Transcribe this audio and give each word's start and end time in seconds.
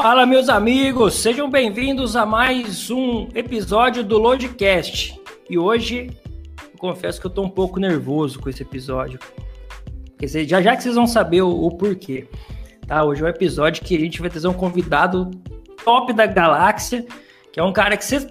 Fala, 0.00 0.24
meus 0.24 0.48
amigos, 0.48 1.14
sejam 1.14 1.50
bem-vindos 1.50 2.14
a 2.14 2.24
mais 2.24 2.88
um 2.88 3.26
episódio 3.34 4.04
do 4.04 4.16
Lodcast. 4.16 5.20
E 5.50 5.58
hoje, 5.58 6.16
confesso 6.78 7.20
que 7.20 7.26
eu 7.26 7.30
tô 7.30 7.42
um 7.42 7.50
pouco 7.50 7.80
nervoso 7.80 8.38
com 8.38 8.48
esse 8.48 8.62
episódio. 8.62 9.18
Porque 10.10 10.28
já 10.44 10.62
já 10.62 10.76
que 10.76 10.84
vocês 10.84 10.94
vão 10.94 11.08
saber 11.08 11.42
o, 11.42 11.50
o 11.50 11.76
porquê. 11.76 12.28
Tá? 12.86 13.02
Hoje 13.02 13.22
é 13.22 13.24
um 13.24 13.28
episódio 13.28 13.84
que 13.84 13.96
a 13.96 13.98
gente 13.98 14.20
vai 14.20 14.30
trazer 14.30 14.46
um 14.46 14.54
convidado 14.54 15.32
top 15.84 16.12
da 16.12 16.26
galáxia, 16.26 17.04
que 17.52 17.58
é 17.58 17.64
um 17.64 17.72
cara 17.72 17.96
que 17.96 18.04
vocês. 18.04 18.24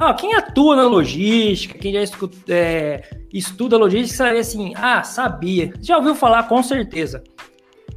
Ah, 0.00 0.12
quem 0.12 0.34
atua 0.34 0.74
na 0.74 0.88
logística, 0.88 1.78
quem 1.78 1.92
já 1.92 2.02
escuta, 2.02 2.36
é, 2.48 3.08
estuda 3.32 3.78
logística, 3.78 4.24
sabe 4.24 4.40
assim, 4.40 4.72
ah, 4.74 5.04
sabia. 5.04 5.72
Já 5.80 5.98
ouviu 5.98 6.16
falar 6.16 6.48
com 6.48 6.60
certeza. 6.64 7.22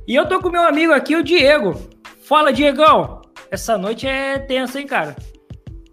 E 0.07 0.13
eu 0.13 0.27
tô 0.27 0.39
com 0.39 0.51
meu 0.51 0.61
amigo 0.61 0.93
aqui, 0.93 1.15
o 1.15 1.23
Diego. 1.23 1.75
Fala, 2.29 2.53
Diegão! 2.53 3.21
Essa 3.49 3.75
noite 3.75 4.05
é 4.05 4.37
tensa, 4.37 4.79
hein, 4.79 4.85
cara? 4.85 5.15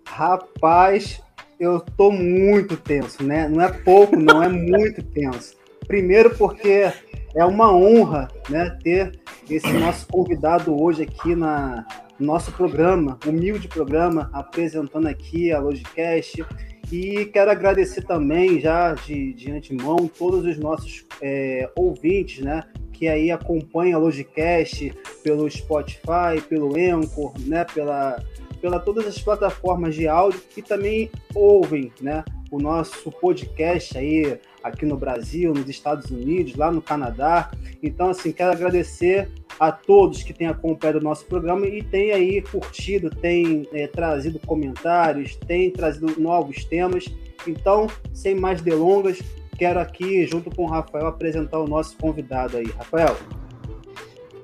Rapaz, 0.07 1.23
eu 1.59 1.81
tô 1.81 2.11
muito 2.11 2.77
tenso, 2.77 3.23
né? 3.25 3.49
Não 3.49 3.63
é 3.63 3.73
pouco, 3.73 4.15
não, 4.17 4.43
é 4.43 4.49
muito 4.51 5.03
tenso. 5.03 5.57
Primeiro 5.89 6.37
porque 6.37 6.93
é 7.35 7.43
uma 7.43 7.75
honra, 7.75 8.29
né, 8.51 8.77
ter 8.85 9.19
esse 9.49 9.73
nosso 9.73 10.07
convidado 10.09 10.79
hoje 10.79 11.05
aqui 11.05 11.35
na 11.35 11.87
no 12.19 12.27
nosso 12.27 12.53
programa, 12.53 13.19
humilde 13.27 13.69
programa, 13.69 14.29
apresentando 14.33 15.07
aqui 15.07 15.51
a 15.53 15.59
Logicast. 15.59 16.45
E 16.91 17.25
quero 17.27 17.51
agradecer 17.51 18.03
também, 18.03 18.61
já 18.61 18.95
de, 18.95 19.33
de 19.33 19.51
antemão, 19.51 20.09
todos 20.09 20.45
os 20.45 20.57
nossos 20.57 21.05
é, 21.21 21.69
ouvintes, 21.77 22.45
né, 22.45 22.63
que 22.93 23.09
aí 23.09 23.31
acompanha 23.31 23.97
a 23.97 23.99
Logicast 23.99 24.95
pelo 25.23 25.51
Spotify, 25.51 26.41
pelo 26.49 26.77
Anchor, 26.77 27.35
né, 27.41 27.65
pela, 27.65 28.23
pela 28.61 28.79
todas 28.79 29.07
as 29.07 29.19
plataformas 29.19 29.95
de 29.95 30.07
áudio 30.07 30.41
e 30.57 30.63
também 30.63 31.11
ouvem, 31.35 31.93
né, 32.01 32.25
o 32.51 32.59
nosso 32.61 33.11
podcast 33.11 33.99
aí 33.99 34.39
aqui 34.69 34.85
no 34.85 34.97
Brasil, 34.97 35.53
nos 35.53 35.69
Estados 35.69 36.11
Unidos, 36.11 36.55
lá 36.57 36.71
no 36.71 36.83
Canadá. 36.83 37.51
Então, 37.83 38.09
assim, 38.11 38.33
quero 38.33 38.53
agradecer 38.53 39.31
a 39.59 39.73
todos 39.73 40.23
que 40.23 40.33
têm 40.33 40.47
acompanhado 40.47 40.99
o 40.99 41.03
nosso 41.03 41.25
programa 41.27 41.67
e 41.67 41.83
têm 41.83 42.13
aí 42.13 42.43
curtido, 42.43 43.11
têm 43.11 43.67
é, 43.73 43.87
trazido 43.87 44.39
comentários, 44.41 45.37
têm 45.37 45.71
trazido 45.71 46.21
novos 46.21 46.65
temas. 46.65 47.05
Então, 47.47 47.87
sem 48.13 48.35
mais 48.35 48.61
delongas, 48.61 49.21
quero 49.57 49.81
aqui, 49.81 50.27
junto 50.27 50.55
com 50.55 50.65
o 50.65 50.69
Rafael, 50.69 51.07
apresentar 51.07 51.59
o 51.59 51.67
nosso 51.67 51.97
convidado 51.97 52.57
aí. 52.57 52.67
Rafael. 52.77 53.17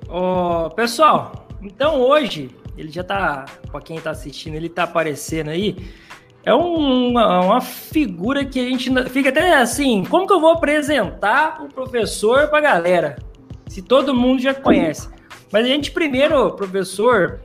Oh, 0.09 0.69
pessoal, 0.71 1.47
então 1.63 2.01
hoje, 2.01 2.51
ele 2.77 2.91
já 2.91 3.03
tá, 3.03 3.47
para 3.71 3.81
quem 3.81 4.01
tá 4.01 4.11
assistindo, 4.11 4.55
ele 4.55 4.69
tá 4.69 4.85
aparecendo 4.85 5.51
aí. 5.51 5.77
É 6.45 6.53
uma, 6.53 7.41
uma 7.41 7.61
figura 7.61 8.45
que 8.45 8.59
a 8.59 8.65
gente 8.65 8.91
fica 9.11 9.29
até 9.29 9.55
assim, 9.55 10.05
como 10.05 10.27
que 10.27 10.33
eu 10.33 10.41
vou 10.41 10.51
apresentar 10.51 11.63
o 11.63 11.69
professor 11.69 12.49
para 12.49 12.61
galera? 12.61 13.17
Se 13.69 13.81
todo 13.81 14.15
mundo 14.15 14.43
já 14.43 14.53
conhece. 14.53 15.09
Mas 15.53 15.65
a 15.65 15.69
gente 15.69 15.91
primeiro, 15.93 16.51
professor 16.53 17.41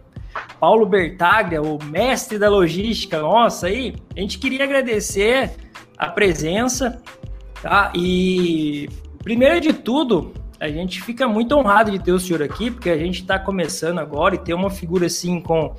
Paulo 0.60 0.86
Bertaglia, 0.86 1.62
o 1.62 1.82
mestre 1.84 2.40
da 2.40 2.50
logística 2.50 3.20
nossa 3.20 3.68
aí, 3.68 3.96
a 4.16 4.20
gente 4.20 4.40
queria 4.40 4.64
agradecer 4.64 5.52
a 5.98 6.08
presença, 6.08 7.02
Tá? 7.62 7.92
E 7.96 8.88
primeiro 9.24 9.60
de 9.60 9.74
tudo, 9.74 10.34
a 10.60 10.70
gente 10.70 11.02
fica 11.02 11.28
muito 11.28 11.56
honrado 11.56 11.92
de 11.92 12.00
ter 12.00 12.12
o 12.12 12.20
senhor 12.20 12.42
aqui, 12.42 12.72
porque 12.72 12.90
a 12.90 12.98
gente 12.98 13.22
está 13.22 13.40
começando 13.40 14.00
agora 14.00 14.36
e 14.36 14.38
ter 14.38 14.54
uma 14.54 14.70
figura 14.70 15.08
assim 15.08 15.42
com, 15.42 15.76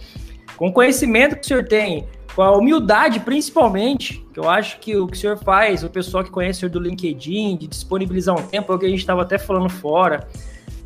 com 0.57 0.73
conhecimento 0.73 1.37
que 1.37 1.43
o 1.43 1.45
senhor 1.45 1.65
tem, 1.67 2.07
com 2.39 2.43
a 2.45 2.57
humildade 2.57 3.19
principalmente, 3.19 4.25
que 4.33 4.39
eu 4.39 4.49
acho 4.49 4.79
que 4.79 4.97
o 4.97 5.09
que 5.09 5.17
o 5.17 5.21
senhor 5.21 5.37
faz, 5.39 5.83
o 5.83 5.91
pessoal 5.91 6.23
que 6.23 6.31
conhece 6.31 6.59
o 6.59 6.61
senhor 6.61 6.71
do 6.71 6.79
LinkedIn, 6.79 7.57
de 7.57 7.67
disponibilizar 7.67 8.33
um 8.33 8.47
tempo, 8.47 8.73
é 8.73 8.77
o 8.77 8.79
que 8.79 8.87
a 8.87 8.89
gente 8.89 9.01
estava 9.01 9.23
até 9.23 9.37
falando 9.39 9.69
fora, 9.69 10.29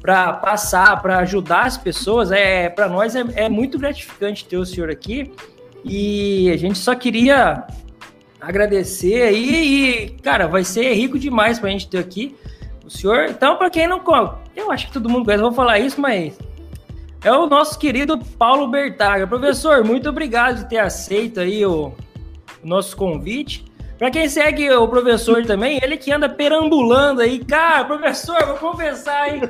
para 0.01 0.33
passar, 0.33 1.03
para 1.03 1.19
ajudar 1.19 1.67
as 1.67 1.77
pessoas, 1.77 2.33
é 2.33 2.71
para 2.71 2.89
nós 2.89 3.15
é, 3.15 3.23
é 3.35 3.49
muito 3.51 3.79
gratificante 3.79 4.47
ter 4.47 4.57
o 4.57 4.65
senhor 4.65 4.89
aqui. 4.89 5.31
E 5.85 6.51
a 6.51 6.57
gente 6.57 6.79
só 6.79 6.95
queria 6.95 7.65
agradecer 8.41 9.21
aí 9.21 10.07
e, 10.07 10.09
cara, 10.23 10.49
vai 10.49 10.65
ser 10.65 10.95
rico 10.95 11.19
demais 11.19 11.59
pra 11.59 11.69
gente 11.69 11.87
ter 11.87 11.99
aqui 11.99 12.35
o 12.83 12.89
senhor. 12.89 13.27
Então, 13.29 13.59
para 13.59 13.69
quem 13.69 13.87
não 13.87 14.01
eu 14.57 14.73
acho 14.73 14.87
que 14.87 14.93
todo 14.95 15.07
mundo 15.07 15.27
conhece, 15.27 15.43
vou 15.43 15.53
falar 15.53 15.79
isso, 15.79 16.01
mas 16.01 16.33
é 17.25 17.33
o 17.33 17.47
nosso 17.47 17.79
querido 17.79 18.19
Paulo 18.19 18.67
Bertaga. 18.67 19.27
Professor, 19.27 19.85
muito 19.85 20.09
obrigado 20.09 20.57
de 20.59 20.69
ter 20.69 20.79
aceito 20.79 21.41
aí 21.41 21.65
o, 21.65 21.93
o 22.63 22.67
nosso 22.67 22.97
convite. 22.97 23.65
Para 23.99 24.11
quem 24.11 24.29
segue 24.29 24.69
o 24.73 24.89
professor 24.89 25.47
também, 25.47 25.79
ele 25.81 25.97
que 25.97 26.11
anda 26.11 26.29
perambulando 26.29 27.21
aí, 27.21 27.39
cara, 27.45 27.85
professor, 27.85 28.45
vou 28.47 28.57
confessar, 28.57 29.33
hein? 29.33 29.43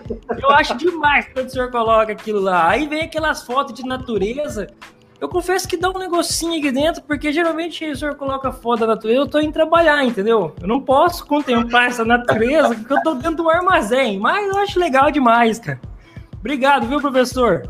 Eu 0.43 0.51
acho 0.51 0.77
demais 0.77 1.27
quando 1.33 1.47
o 1.47 1.51
senhor 1.51 1.71
coloca 1.71 2.13
aquilo 2.13 2.41
lá. 2.41 2.69
Aí 2.69 2.87
vem 2.87 3.03
aquelas 3.03 3.43
fotos 3.43 3.73
de 3.73 3.83
natureza, 3.83 4.67
eu 5.19 5.29
confesso 5.29 5.67
que 5.67 5.77
dá 5.77 5.89
um 5.89 5.99
negocinho 5.99 6.59
aqui 6.59 6.71
dentro, 6.71 7.01
porque 7.01 7.33
geralmente 7.33 7.89
o 7.89 7.97
senhor 7.97 8.17
coloca 8.17 8.53
foto 8.53 8.81
da 8.81 8.89
natureza, 8.89 9.21
eu 9.21 9.27
tô 9.27 9.41
indo 9.41 9.53
trabalhar, 9.53 10.05
entendeu? 10.05 10.53
Eu 10.61 10.69
não 10.69 10.81
posso 10.81 11.25
contemplar 11.25 11.87
essa 11.87 12.05
natureza, 12.05 12.75
porque 12.75 12.93
eu 12.93 13.03
tô 13.03 13.15
dentro 13.15 13.37
do 13.37 13.49
armazém, 13.49 14.19
mas 14.19 14.47
eu 14.49 14.59
acho 14.59 14.79
legal 14.79 15.11
demais, 15.11 15.59
cara. 15.59 15.81
Obrigado, 16.43 16.89
viu, 16.89 17.01
professor? 17.01 17.63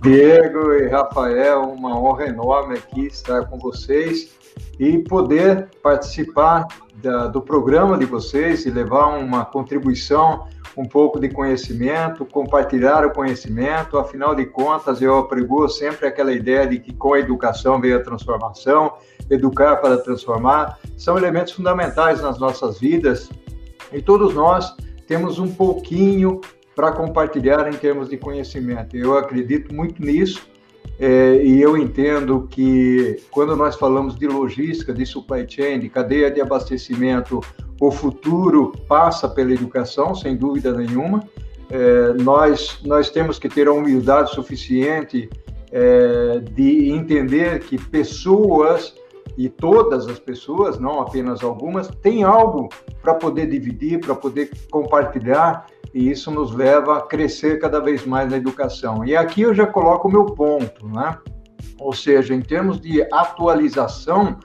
Diego 0.00 0.74
e 0.74 0.86
Rafael, 0.86 1.62
uma 1.62 1.98
honra 1.98 2.26
enorme 2.26 2.78
aqui 2.78 3.06
estar 3.06 3.46
com 3.46 3.58
vocês 3.58 4.32
e 4.78 4.98
poder 4.98 5.68
participar 5.82 6.68
da, 6.94 7.26
do 7.26 7.42
programa 7.42 7.98
de 7.98 8.04
vocês 8.04 8.64
e 8.64 8.70
levar 8.70 9.18
uma 9.18 9.44
contribuição 9.44 10.46
um 10.76 10.84
pouco 10.84 11.18
de 11.18 11.28
conhecimento, 11.28 12.24
compartilhar 12.24 13.04
o 13.04 13.12
conhecimento. 13.12 13.98
Afinal 13.98 14.32
de 14.32 14.46
contas, 14.46 15.02
eu 15.02 15.18
aprego 15.18 15.68
sempre 15.68 16.06
aquela 16.06 16.32
ideia 16.32 16.64
de 16.64 16.78
que 16.78 16.94
com 16.94 17.14
a 17.14 17.18
educação 17.18 17.80
vem 17.80 17.92
a 17.92 18.00
transformação, 18.00 18.94
educar 19.28 19.78
para 19.78 19.98
transformar, 19.98 20.78
são 20.96 21.18
elementos 21.18 21.54
fundamentais 21.54 22.22
nas 22.22 22.38
nossas 22.38 22.78
vidas 22.78 23.28
e 23.92 24.00
todos 24.00 24.32
nós 24.32 24.76
temos 25.08 25.40
um 25.40 25.52
pouquinho 25.52 26.40
para 26.76 26.92
compartilhar 26.92 27.66
em 27.72 27.76
termos 27.76 28.10
de 28.10 28.18
conhecimento. 28.18 28.96
Eu 28.96 29.16
acredito 29.16 29.74
muito 29.74 30.02
nisso 30.02 30.46
é, 30.98 31.42
e 31.42 31.60
eu 31.60 31.76
entendo 31.76 32.46
que 32.50 33.16
quando 33.30 33.56
nós 33.56 33.76
falamos 33.76 34.14
de 34.14 34.26
logística, 34.26 34.92
de 34.92 35.06
supply 35.06 35.46
chain, 35.48 35.80
de 35.80 35.88
cadeia 35.88 36.30
de 36.30 36.40
abastecimento, 36.40 37.40
o 37.80 37.90
futuro 37.90 38.72
passa 38.86 39.26
pela 39.26 39.52
educação, 39.52 40.14
sem 40.14 40.36
dúvida 40.36 40.72
nenhuma. 40.72 41.24
É, 41.70 42.12
nós, 42.22 42.78
nós 42.84 43.10
temos 43.10 43.38
que 43.38 43.48
ter 43.48 43.68
a 43.68 43.72
humildade 43.72 44.34
suficiente 44.34 45.30
é, 45.72 46.40
de 46.52 46.90
entender 46.90 47.60
que 47.60 47.76
pessoas, 47.76 48.94
e 49.36 49.48
todas 49.48 50.06
as 50.06 50.18
pessoas, 50.18 50.78
não 50.78 51.00
apenas 51.00 51.42
algumas, 51.42 51.88
têm 51.88 52.24
algo 52.24 52.68
para 53.02 53.14
poder 53.14 53.46
dividir, 53.46 54.00
para 54.00 54.14
poder 54.14 54.50
compartilhar, 54.70 55.66
e 55.92 56.10
isso 56.10 56.30
nos 56.30 56.54
leva 56.54 56.98
a 56.98 57.02
crescer 57.02 57.58
cada 57.58 57.80
vez 57.80 58.06
mais 58.06 58.30
na 58.30 58.36
educação. 58.36 59.04
E 59.04 59.16
aqui 59.16 59.42
eu 59.42 59.54
já 59.54 59.66
coloco 59.66 60.08
o 60.08 60.10
meu 60.10 60.26
ponto, 60.26 60.88
né? 60.88 61.18
Ou 61.78 61.92
seja, 61.92 62.34
em 62.34 62.40
termos 62.40 62.80
de 62.80 63.02
atualização, 63.12 64.38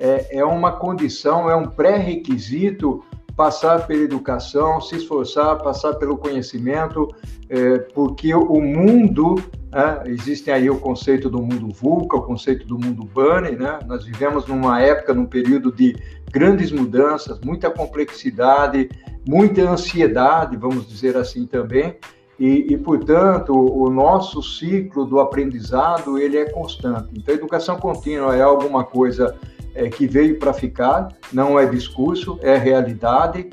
é, 0.00 0.38
é 0.38 0.44
uma 0.44 0.72
condição, 0.72 1.50
é 1.50 1.56
um 1.56 1.66
pré-requisito 1.66 3.04
passar 3.36 3.86
pela 3.86 4.02
educação, 4.02 4.80
se 4.80 4.96
esforçar, 4.96 5.62
passar 5.62 5.94
pelo 5.94 6.16
conhecimento, 6.16 7.06
é, 7.48 7.78
porque 7.78 8.34
o 8.34 8.60
mundo, 8.60 9.36
é, 9.72 10.10
existe 10.10 10.50
aí 10.50 10.70
o 10.70 10.78
conceito 10.78 11.28
do 11.28 11.42
mundo 11.42 11.68
VUCA, 11.68 12.16
o 12.16 12.22
conceito 12.22 12.66
do 12.66 12.78
mundo 12.78 13.04
Bunny, 13.04 13.56
né? 13.56 13.78
Nós 13.86 14.04
vivemos 14.04 14.46
numa 14.46 14.80
época, 14.80 15.12
num 15.12 15.26
período 15.26 15.70
de 15.70 15.94
grandes 16.32 16.72
mudanças, 16.72 17.38
muita 17.40 17.70
complexidade, 17.70 18.88
muita 19.28 19.62
ansiedade, 19.62 20.56
vamos 20.56 20.88
dizer 20.88 21.16
assim 21.16 21.46
também, 21.46 21.96
e, 22.38 22.72
e, 22.72 22.78
portanto, 22.78 23.52
o 23.52 23.90
nosso 23.90 24.42
ciclo 24.42 25.04
do 25.04 25.18
aprendizado, 25.18 26.18
ele 26.18 26.38
é 26.38 26.48
constante. 26.48 27.08
Então, 27.12 27.34
educação 27.34 27.76
contínua 27.76 28.36
é 28.36 28.42
alguma 28.42 28.84
coisa 28.84 29.36
é, 29.74 29.88
que 29.88 30.06
veio 30.06 30.38
para 30.38 30.52
ficar, 30.52 31.08
não 31.32 31.58
é 31.58 31.66
discurso, 31.66 32.38
é 32.40 32.56
realidade. 32.56 33.50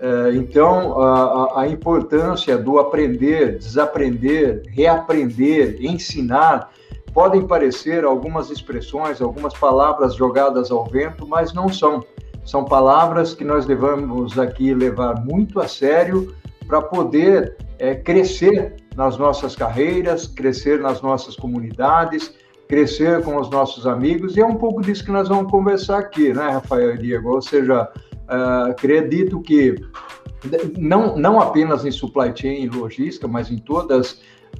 É, 0.00 0.32
então, 0.34 1.00
a, 1.00 1.62
a, 1.62 1.68
importância 1.68 2.56
do 2.56 2.78
aprender, 2.78 3.58
desaprender, 3.58 4.62
reaprender, 4.68 5.78
ensinar, 5.80 6.70
podem 7.12 7.44
parecer 7.46 8.04
algumas 8.04 8.48
expressões, 8.48 9.20
algumas 9.20 9.52
palavras 9.54 10.14
jogadas 10.14 10.70
ao 10.70 10.84
vento, 10.86 11.26
mas 11.26 11.52
não 11.52 11.68
são. 11.68 12.04
São 12.44 12.64
palavras 12.64 13.34
que 13.34 13.44
nós 13.44 13.66
devemos 13.66 14.38
aqui 14.38 14.72
levar 14.72 15.20
muito 15.24 15.60
a 15.60 15.66
sério 15.66 16.34
para 16.66 16.80
poder 16.80 17.56
é, 17.78 17.94
crescer 17.94 18.76
nas 18.94 19.18
nossas 19.18 19.56
carreiras, 19.56 20.26
crescer 20.26 20.80
nas 20.80 21.02
nossas 21.02 21.34
comunidades, 21.34 22.32
crescer 22.68 23.22
com 23.22 23.36
os 23.36 23.50
nossos 23.50 23.86
amigos, 23.86 24.36
e 24.36 24.40
é 24.40 24.46
um 24.46 24.56
pouco 24.56 24.82
disso 24.82 25.04
que 25.04 25.10
nós 25.10 25.28
vamos 25.28 25.50
conversar 25.50 25.98
aqui, 25.98 26.32
né, 26.32 26.50
Rafael 26.50 26.94
e 26.94 26.98
Diego? 26.98 27.34
Ou 27.34 27.42
seja, 27.42 27.88
uh, 28.28 28.70
acredito 28.70 29.40
que 29.40 29.74
não, 30.78 31.16
não 31.16 31.40
apenas 31.40 31.84
em 31.84 31.90
supply 31.90 32.32
chain 32.34 32.62
e 32.62 32.68
logística, 32.68 33.26
mas 33.26 33.50
em 33.50 33.58
todas 33.58 34.12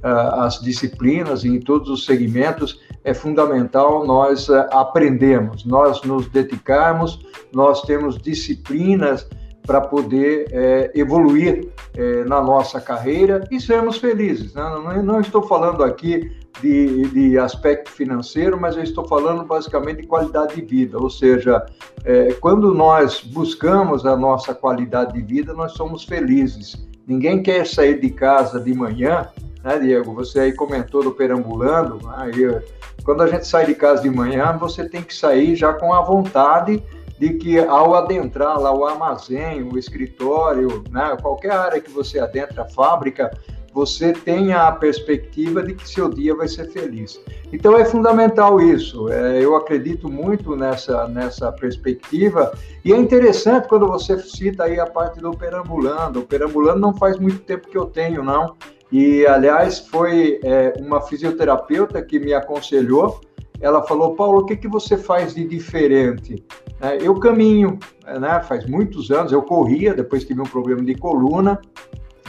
uh, 0.03 0.41
as 0.41 0.59
disciplinas, 0.59 1.45
em 1.45 1.59
todos 1.59 1.89
os 1.89 2.05
segmentos, 2.05 2.81
é 3.03 3.13
fundamental 3.13 4.05
nós 4.05 4.49
uh, 4.49 4.65
aprendermos, 4.71 5.65
nós 5.65 6.01
nos 6.03 6.27
dedicarmos, 6.27 7.25
nós 7.53 7.81
temos 7.83 8.17
disciplinas 8.17 9.27
para 9.69 9.81
poder 9.81 10.47
é, 10.51 10.91
evoluir 10.95 11.69
é, 11.95 12.23
na 12.23 12.41
nossa 12.41 12.81
carreira 12.81 13.47
e 13.51 13.61
sermos 13.61 13.99
felizes. 13.99 14.51
Né? 14.55 14.63
Não, 14.63 15.03
não, 15.03 15.21
estou 15.21 15.43
falando 15.43 15.83
aqui 15.83 16.31
de, 16.59 17.03
de, 17.09 17.37
aspecto 17.37 17.91
financeiro, 17.91 18.59
mas 18.59 18.75
eu 18.75 18.81
estou 18.81 19.07
falando 19.07 19.45
basicamente 19.45 20.01
de 20.01 20.07
qualidade 20.07 20.55
de 20.55 20.63
vida. 20.63 20.97
Ou 20.97 21.07
seja, 21.07 21.63
é, 22.03 22.33
quando 22.41 22.73
nós 22.73 23.21
buscamos 23.21 24.07
a 24.07 24.17
nossa 24.17 24.55
qualidade 24.55 25.13
de 25.13 25.21
vida, 25.21 25.53
nós 25.53 25.73
somos 25.73 26.03
felizes. 26.03 26.75
Ninguém 27.05 27.43
quer 27.43 27.67
sair 27.67 27.99
de 27.99 28.09
casa 28.09 28.59
de 28.59 28.73
manhã, 28.73 29.29
né, 29.63 29.77
Diego? 29.77 30.15
Você 30.15 30.39
aí 30.39 30.51
comentou 30.51 31.03
do 31.03 31.11
perambulando. 31.11 31.99
Né? 32.07 32.63
quando 33.03 33.21
a 33.21 33.27
gente 33.27 33.47
sai 33.47 33.65
de 33.65 33.75
casa 33.75 34.01
de 34.01 34.09
manhã, 34.09 34.57
você 34.59 34.87
tem 34.87 35.01
que 35.01 35.13
sair 35.13 35.55
já 35.55 35.73
com 35.73 35.93
a 35.93 36.01
vontade 36.01 36.83
de 37.19 37.33
que 37.33 37.59
ao 37.59 37.93
adentrar 37.93 38.57
lá 38.59 38.73
o 38.73 38.85
armazém, 38.85 39.61
o 39.61 39.77
escritório, 39.77 40.83
né, 40.89 41.17
qualquer 41.21 41.51
área 41.51 41.81
que 41.81 41.91
você 41.91 42.17
adentra, 42.17 42.63
a 42.63 42.65
fábrica, 42.65 43.29
você 43.73 44.13
tenha 44.13 44.67
a 44.67 44.71
perspectiva 44.71 45.61
de 45.61 45.75
que 45.75 45.87
seu 45.87 46.09
dia 46.09 46.33
vai 46.33 46.47
ser 46.47 46.71
feliz. 46.71 47.19
Então 47.51 47.77
é 47.77 47.85
fundamental 47.85 48.59
isso. 48.61 49.09
É, 49.09 49.43
eu 49.43 49.55
acredito 49.55 50.09
muito 50.09 50.55
nessa, 50.55 51.07
nessa 51.07 51.51
perspectiva 51.51 52.51
e 52.83 52.93
é 52.93 52.97
interessante 52.97 53.67
quando 53.67 53.85
você 53.85 54.17
cita 54.19 54.63
aí 54.63 54.79
a 54.79 54.85
parte 54.85 55.19
do 55.19 55.31
perambulando. 55.31 56.21
O 56.21 56.25
perambulando 56.25 56.79
não 56.79 56.93
faz 56.93 57.17
muito 57.19 57.39
tempo 57.39 57.67
que 57.69 57.77
eu 57.77 57.85
tenho, 57.85 58.23
não. 58.23 58.55
E 58.91 59.25
aliás 59.27 59.79
foi 59.79 60.39
é, 60.43 60.73
uma 60.79 60.99
fisioterapeuta 61.01 62.01
que 62.01 62.19
me 62.19 62.33
aconselhou 62.33 63.21
ela 63.61 63.83
falou, 63.83 64.15
Paulo, 64.15 64.41
o 64.41 64.45
que, 64.45 64.55
que 64.55 64.67
você 64.67 64.97
faz 64.97 65.35
de 65.35 65.45
diferente? 65.45 66.43
É, 66.81 66.97
eu 67.05 67.19
caminho, 67.19 67.77
né? 68.19 68.41
faz 68.41 68.65
muitos 68.65 69.11
anos, 69.11 69.31
eu 69.31 69.41
corria, 69.41 69.93
depois 69.93 70.23
tive 70.23 70.41
um 70.41 70.45
problema 70.45 70.81
de 70.81 70.95
coluna, 70.95 71.59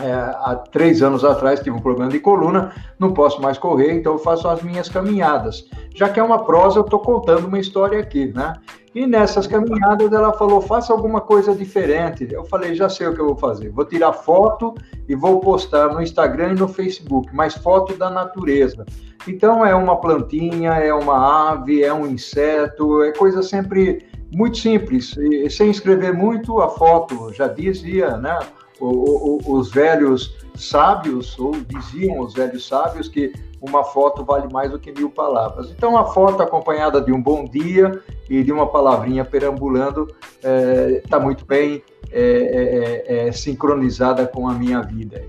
é, 0.00 0.12
há 0.12 0.54
três 0.70 1.02
anos 1.02 1.24
atrás 1.24 1.60
tive 1.60 1.76
um 1.76 1.80
problema 1.80 2.10
de 2.10 2.20
coluna, 2.20 2.72
não 2.98 3.12
posso 3.12 3.40
mais 3.40 3.58
correr, 3.58 3.92
então 3.92 4.12
eu 4.12 4.18
faço 4.18 4.48
as 4.48 4.62
minhas 4.62 4.88
caminhadas. 4.88 5.68
Já 5.94 6.08
que 6.08 6.20
é 6.20 6.22
uma 6.22 6.44
prosa, 6.44 6.78
eu 6.78 6.84
estou 6.84 7.00
contando 7.00 7.46
uma 7.46 7.58
história 7.58 7.98
aqui, 7.98 8.32
né? 8.32 8.54
E 8.94 9.06
nessas 9.06 9.46
caminhadas 9.46 10.12
ela 10.12 10.32
falou: 10.32 10.60
faça 10.60 10.92
alguma 10.92 11.20
coisa 11.20 11.54
diferente. 11.54 12.26
Eu 12.30 12.44
falei: 12.44 12.74
já 12.74 12.88
sei 12.88 13.06
o 13.06 13.14
que 13.14 13.20
eu 13.20 13.26
vou 13.26 13.36
fazer. 13.36 13.70
Vou 13.70 13.84
tirar 13.84 14.12
foto 14.12 14.74
e 15.08 15.14
vou 15.14 15.38
postar 15.40 15.92
no 15.92 16.02
Instagram 16.02 16.52
e 16.52 16.58
no 16.58 16.66
Facebook, 16.66 17.28
mas 17.32 17.54
foto 17.54 17.96
da 17.96 18.10
natureza. 18.10 18.84
Então 19.28 19.64
é 19.64 19.74
uma 19.74 20.00
plantinha, 20.00 20.72
é 20.72 20.92
uma 20.92 21.50
ave, 21.52 21.84
é 21.84 21.92
um 21.92 22.06
inseto, 22.06 23.02
é 23.02 23.12
coisa 23.12 23.42
sempre 23.42 24.06
muito 24.32 24.58
simples. 24.58 25.16
E, 25.16 25.48
sem 25.50 25.70
escrever 25.70 26.12
muito, 26.12 26.60
a 26.60 26.68
foto 26.68 27.32
já 27.32 27.46
dizia, 27.46 28.16
né? 28.16 28.38
O, 28.80 28.86
o, 28.86 29.58
os 29.58 29.70
velhos 29.70 30.34
sábios, 30.54 31.38
ou 31.38 31.52
diziam 31.52 32.20
os 32.20 32.34
velhos 32.34 32.66
sábios, 32.66 33.08
que 33.08 33.32
uma 33.60 33.84
foto 33.84 34.24
vale 34.24 34.50
mais 34.52 34.70
do 34.70 34.78
que 34.78 34.90
mil 34.90 35.10
palavras. 35.10 35.70
Então, 35.70 35.96
a 35.96 36.06
foto 36.06 36.42
acompanhada 36.42 37.00
de 37.00 37.12
um 37.12 37.22
bom 37.22 37.44
dia 37.44 38.02
e 38.28 38.42
de 38.42 38.50
uma 38.50 38.66
palavrinha 38.66 39.24
perambulando 39.24 40.08
está 40.36 40.48
é, 40.48 41.02
tá 41.08 41.20
muito 41.20 41.44
bem 41.44 41.82
é, 42.10 42.22
é, 42.22 43.14
é, 43.24 43.28
é, 43.28 43.32
sincronizada 43.32 44.26
com 44.26 44.48
a 44.48 44.54
minha 44.54 44.80
vida. 44.80 45.22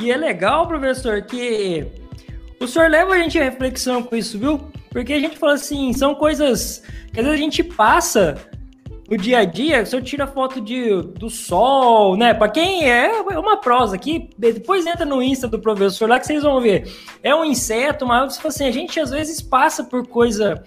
E 0.00 0.12
é 0.12 0.16
legal, 0.16 0.68
professor, 0.68 1.20
que 1.22 1.84
o 2.60 2.66
senhor 2.66 2.88
leva 2.88 3.14
a 3.14 3.18
gente 3.18 3.38
à 3.38 3.42
reflexão 3.42 4.02
com 4.02 4.14
isso, 4.14 4.38
viu? 4.38 4.60
Porque 4.90 5.12
a 5.12 5.18
gente 5.18 5.36
fala 5.36 5.54
assim, 5.54 5.92
são 5.92 6.14
coisas 6.14 6.82
que 7.12 7.18
às 7.18 7.26
vezes 7.26 7.40
a 7.40 7.42
gente 7.42 7.64
passa 7.64 8.36
no 9.08 9.16
dia 9.16 9.38
a 9.38 9.44
dia, 9.44 9.86
se 9.86 9.96
eu 9.96 10.02
tiro 10.02 10.22
a 10.22 10.26
foto 10.26 10.60
de, 10.60 11.02
do 11.02 11.30
sol, 11.30 12.14
né? 12.14 12.34
Para 12.34 12.50
quem 12.50 12.90
é, 12.90 13.06
é 13.06 13.38
uma 13.38 13.56
prosa 13.56 13.96
aqui, 13.96 14.28
depois 14.36 14.86
entra 14.86 15.06
no 15.06 15.22
Insta 15.22 15.48
do 15.48 15.58
professor 15.58 16.06
lá 16.06 16.20
que 16.20 16.26
vocês 16.26 16.42
vão 16.42 16.60
ver. 16.60 16.92
É 17.22 17.34
um 17.34 17.42
inseto, 17.42 18.06
mas 18.06 18.44
assim, 18.44 18.66
a 18.66 18.70
gente 18.70 19.00
às 19.00 19.10
vezes 19.10 19.40
passa 19.40 19.82
por 19.82 20.06
coisa 20.06 20.62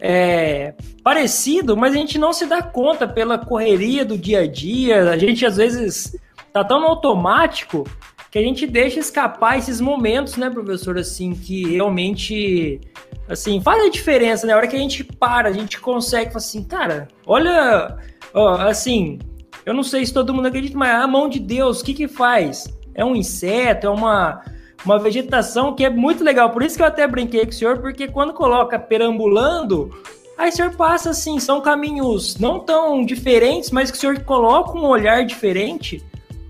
é, 0.00 0.74
parecido, 1.04 1.76
mas 1.76 1.94
a 1.94 1.96
gente 1.96 2.18
não 2.18 2.32
se 2.32 2.44
dá 2.46 2.60
conta 2.60 3.06
pela 3.06 3.38
correria 3.38 4.04
do 4.04 4.18
dia 4.18 4.40
a 4.40 4.46
dia. 4.48 5.08
A 5.10 5.16
gente 5.16 5.46
às 5.46 5.56
vezes 5.56 6.16
tá 6.52 6.64
tão 6.64 6.84
automático 6.84 7.84
que 8.32 8.38
a 8.38 8.42
gente 8.42 8.66
deixa 8.66 8.98
escapar 8.98 9.58
esses 9.58 9.80
momentos, 9.80 10.36
né, 10.36 10.50
professor, 10.50 10.98
assim, 10.98 11.32
que 11.34 11.74
realmente 11.74 12.80
Assim, 13.28 13.60
faz 13.60 13.84
a 13.84 13.90
diferença, 13.90 14.46
né? 14.46 14.52
A 14.52 14.56
hora 14.56 14.68
que 14.68 14.76
a 14.76 14.78
gente 14.78 15.02
para, 15.02 15.48
a 15.48 15.52
gente 15.52 15.80
consegue 15.80 16.30
assim, 16.36 16.62
cara, 16.62 17.08
olha, 17.26 17.96
ó, 18.32 18.54
assim, 18.68 19.18
eu 19.64 19.74
não 19.74 19.82
sei 19.82 20.06
se 20.06 20.12
todo 20.12 20.32
mundo 20.32 20.46
acredita, 20.46 20.78
mas 20.78 20.94
a 20.94 21.06
mão 21.06 21.28
de 21.28 21.40
Deus, 21.40 21.80
o 21.80 21.84
que 21.84 21.92
que 21.92 22.06
faz? 22.06 22.66
É 22.94 23.04
um 23.04 23.16
inseto, 23.16 23.88
é 23.88 23.90
uma, 23.90 24.42
uma 24.84 24.98
vegetação 24.98 25.74
que 25.74 25.84
é 25.84 25.90
muito 25.90 26.22
legal. 26.22 26.50
Por 26.50 26.62
isso 26.62 26.76
que 26.76 26.82
eu 26.82 26.86
até 26.86 27.06
brinquei 27.06 27.44
com 27.44 27.50
o 27.50 27.54
senhor, 27.54 27.78
porque 27.78 28.06
quando 28.06 28.32
coloca 28.32 28.78
perambulando, 28.78 29.90
aí 30.38 30.50
o 30.50 30.52
senhor 30.52 30.76
passa 30.76 31.10
assim, 31.10 31.40
são 31.40 31.60
caminhos 31.60 32.38
não 32.38 32.60
tão 32.60 33.04
diferentes, 33.04 33.72
mas 33.72 33.90
que 33.90 33.96
o 33.96 34.00
senhor 34.00 34.20
coloca 34.20 34.78
um 34.78 34.84
olhar 34.84 35.24
diferente 35.24 36.00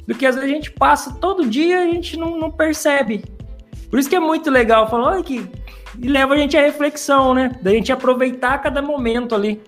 do 0.07 0.15
que 0.15 0.27
às 0.27 0.35
vezes 0.35 0.51
a 0.51 0.53
gente 0.53 0.71
passa 0.71 1.15
todo 1.15 1.49
dia 1.49 1.85
e 1.85 1.89
a 1.89 1.93
gente 1.93 2.19
não, 2.19 2.39
não 2.39 2.51
percebe. 2.51 3.25
Por 3.89 3.99
isso 3.99 4.11
que 4.11 4.17
é 4.17 4.21
muito 4.21 4.51
legal 4.51 4.89
falar, 4.91 5.13
olha 5.13 5.23
que 5.23 5.49
e 6.01 6.09
leva 6.09 6.35
a 6.35 6.37
gente 6.37 6.57
à 6.57 6.63
reflexão, 6.63 7.35
né? 7.35 7.51
Da 7.63 7.71
gente 7.71 7.93
aproveitar 7.93 8.59
cada 8.59 8.83
momento 8.83 9.35
ali. 9.35 9.61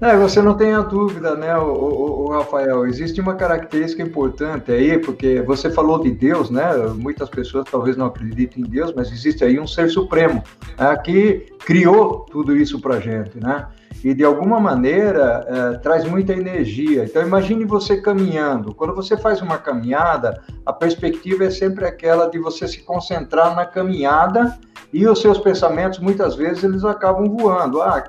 É, 0.00 0.16
você 0.16 0.40
não 0.40 0.54
tenha 0.54 0.80
dúvida, 0.80 1.34
né, 1.34 1.54
o, 1.58 1.72
o, 1.72 2.22
o, 2.22 2.30
Rafael? 2.30 2.86
Existe 2.86 3.20
uma 3.20 3.34
característica 3.34 4.02
importante 4.02 4.72
aí, 4.72 4.98
porque 4.98 5.42
você 5.42 5.70
falou 5.70 5.98
de 5.98 6.10
Deus, 6.10 6.48
né? 6.48 6.72
Muitas 6.96 7.28
pessoas 7.28 7.66
talvez 7.70 7.98
não 7.98 8.06
acreditem 8.06 8.64
em 8.64 8.66
Deus, 8.66 8.94
mas 8.96 9.12
existe 9.12 9.44
aí 9.44 9.60
um 9.60 9.66
ser 9.66 9.90
supremo 9.90 10.42
né, 10.78 10.96
que 11.04 11.46
criou 11.66 12.24
tudo 12.30 12.56
isso 12.56 12.80
para 12.80 12.98
gente, 12.98 13.38
né? 13.38 13.66
E 14.02 14.14
de 14.14 14.24
alguma 14.24 14.58
maneira 14.58 15.46
é, 15.46 15.78
traz 15.78 16.06
muita 16.06 16.32
energia. 16.32 17.04
Então 17.04 17.20
imagine 17.22 17.66
você 17.66 18.00
caminhando. 18.00 18.74
Quando 18.74 18.94
você 18.94 19.18
faz 19.18 19.42
uma 19.42 19.58
caminhada, 19.58 20.40
a 20.64 20.72
perspectiva 20.72 21.44
é 21.44 21.50
sempre 21.50 21.84
aquela 21.84 22.26
de 22.30 22.38
você 22.38 22.66
se 22.66 22.80
concentrar 22.80 23.54
na 23.54 23.66
caminhada 23.66 24.58
e 24.94 25.06
os 25.06 25.20
seus 25.20 25.38
pensamentos 25.38 25.98
muitas 25.98 26.34
vezes 26.36 26.64
eles 26.64 26.84
acabam 26.84 27.28
voando. 27.28 27.82
Ah, 27.82 28.02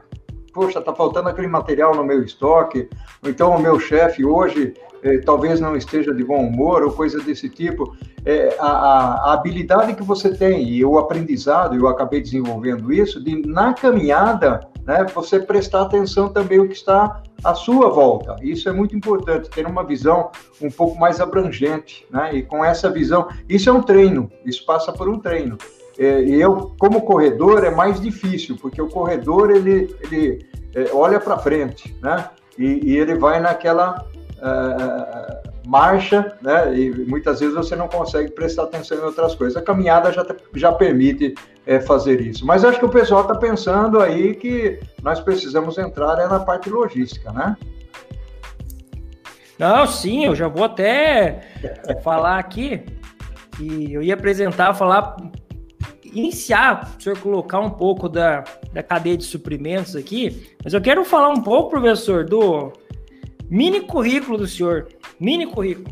poxa, 0.53 0.79
está 0.79 0.93
faltando 0.93 1.29
aquele 1.29 1.47
material 1.47 1.95
no 1.95 2.03
meu 2.03 2.23
estoque, 2.23 2.89
ou 3.23 3.29
então 3.29 3.55
o 3.55 3.61
meu 3.61 3.79
chefe 3.79 4.25
hoje 4.25 4.73
eh, 5.03 5.17
talvez 5.19 5.59
não 5.59 5.75
esteja 5.75 6.13
de 6.13 6.23
bom 6.23 6.45
humor, 6.45 6.83
ou 6.83 6.91
coisa 6.91 7.19
desse 7.21 7.49
tipo. 7.49 7.95
É, 8.23 8.55
a, 8.59 8.67
a, 8.67 9.33
habilidade 9.33 9.95
que 9.95 10.03
você 10.03 10.29
tem 10.29 10.67
e 10.69 10.85
o 10.85 10.99
aprendizado, 10.99 11.75
eu 11.75 11.87
acabei 11.87 12.21
desenvolvendo 12.21 12.93
isso, 12.93 13.23
de 13.23 13.41
na 13.47 13.73
caminhada, 13.73 14.59
né, 14.85 15.05
você 15.13 15.39
prestar 15.39 15.83
atenção 15.83 16.29
também 16.29 16.59
o 16.59 16.67
que 16.67 16.75
está 16.75 17.23
à 17.43 17.55
sua 17.55 17.89
volta. 17.89 18.35
Isso 18.43 18.69
é 18.69 18.71
muito 18.71 18.95
importante, 18.95 19.49
ter 19.49 19.65
uma 19.65 19.83
visão 19.83 20.29
um 20.61 20.69
pouco 20.69 20.99
mais 20.99 21.19
abrangente, 21.19 22.05
né, 22.11 22.35
e 22.35 22.43
com 22.43 22.63
essa 22.63 22.91
visão, 22.91 23.27
isso 23.49 23.69
é 23.69 23.73
um 23.73 23.81
treino, 23.81 24.29
isso 24.45 24.63
passa 24.65 24.91
por 24.91 25.09
um 25.09 25.17
treino. 25.17 25.57
É, 26.01 26.19
eu, 26.21 26.73
como 26.79 27.03
corredor, 27.03 27.63
é 27.63 27.69
mais 27.69 28.01
difícil, 28.01 28.57
porque 28.59 28.81
o 28.81 28.87
corredor, 28.87 29.51
ele, 29.51 29.95
ele 30.01 30.43
é, 30.73 30.89
olha 30.91 31.19
para 31.19 31.37
frente, 31.37 31.95
né? 32.01 32.27
E, 32.57 32.91
e, 32.91 32.97
ele 32.97 33.19
vai 33.19 33.39
naquela 33.39 34.03
uh, 34.37 35.69
marcha, 35.69 36.35
né? 36.41 36.75
E 36.75 36.89
muitas 37.07 37.39
vezes 37.39 37.53
você 37.53 37.75
não 37.75 37.87
consegue 37.87 38.31
prestar 38.31 38.63
atenção 38.63 38.97
em 38.97 39.01
outras 39.01 39.35
coisas. 39.35 39.55
A 39.55 39.61
caminhada 39.61 40.11
já, 40.11 40.25
já 40.55 40.71
permite 40.71 41.35
é, 41.67 41.79
fazer 41.79 42.19
isso. 42.19 42.47
Mas 42.47 42.65
acho 42.65 42.79
que 42.79 42.85
o 42.85 42.89
pessoal 42.89 43.21
está 43.21 43.35
pensando 43.35 43.99
aí 43.99 44.33
que 44.33 44.79
nós 45.03 45.19
precisamos 45.19 45.77
entrar 45.77 46.17
é 46.17 46.27
na 46.27 46.39
parte 46.39 46.67
logística, 46.67 47.31
né? 47.31 47.55
Não, 49.59 49.85
sim, 49.85 50.25
eu 50.25 50.33
já 50.33 50.47
vou 50.47 50.63
até 50.63 51.41
falar 52.01 52.39
aqui 52.39 52.83
que 53.55 53.93
eu 53.93 54.01
ia 54.01 54.15
apresentar, 54.15 54.73
falar 54.73 55.15
iniciar, 56.11 56.95
o 56.97 57.01
senhor 57.01 57.17
colocar 57.19 57.59
um 57.59 57.69
pouco 57.69 58.07
da, 58.07 58.43
da 58.73 58.83
cadeia 58.83 59.17
de 59.17 59.23
suprimentos 59.23 59.95
aqui, 59.95 60.55
mas 60.63 60.73
eu 60.73 60.81
quero 60.81 61.03
falar 61.05 61.29
um 61.29 61.41
pouco, 61.41 61.69
professor, 61.69 62.25
do 62.25 62.71
mini 63.49 63.81
currículo 63.81 64.37
do 64.37 64.47
senhor. 64.47 64.87
Mini 65.19 65.45
currículo. 65.45 65.87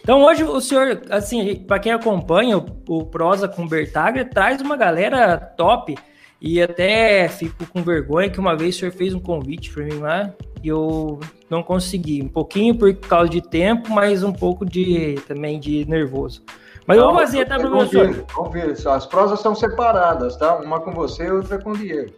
Então 0.00 0.22
hoje 0.22 0.44
o 0.44 0.60
senhor, 0.60 1.02
assim, 1.10 1.56
para 1.56 1.78
quem 1.78 1.92
acompanha 1.92 2.58
o, 2.58 2.66
o 2.88 3.06
Prosa 3.06 3.48
com 3.48 3.66
Bertaglia, 3.66 4.24
traz 4.24 4.60
uma 4.60 4.76
galera 4.76 5.36
top 5.38 5.96
e 6.40 6.60
até 6.60 7.26
fico 7.28 7.66
com 7.66 7.82
vergonha 7.82 8.28
que 8.28 8.38
uma 8.38 8.54
vez 8.54 8.76
o 8.76 8.78
senhor 8.80 8.92
fez 8.92 9.14
um 9.14 9.20
convite 9.20 9.72
para 9.72 9.84
mim 9.84 9.98
lá 9.98 10.30
e 10.62 10.68
eu 10.68 11.18
não 11.48 11.62
consegui. 11.62 12.22
Um 12.22 12.28
pouquinho 12.28 12.74
por 12.74 12.94
causa 12.96 13.30
de 13.30 13.40
tempo, 13.40 13.90
mas 13.90 14.22
um 14.22 14.32
pouco 14.32 14.64
de 14.66 15.14
também 15.26 15.58
de 15.58 15.86
nervoso. 15.86 16.42
Mas 16.86 16.98
eu 16.98 17.04
vou 17.04 17.14
fazer, 17.14 17.46
tá, 17.46 17.58
professor? 17.58 18.26
Convite, 18.32 18.86
As 18.86 19.06
prosas 19.06 19.40
são 19.40 19.54
separadas, 19.54 20.36
tá? 20.36 20.56
Uma 20.56 20.80
com 20.80 20.92
você 20.92 21.26
e 21.26 21.30
outra 21.30 21.58
com 21.58 21.70
o 21.70 21.76
Diego. 21.76 22.12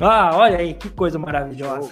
Ah, 0.00 0.32
olha 0.34 0.58
aí, 0.58 0.74
que 0.74 0.88
coisa 0.88 1.18
maravilhosa. 1.18 1.90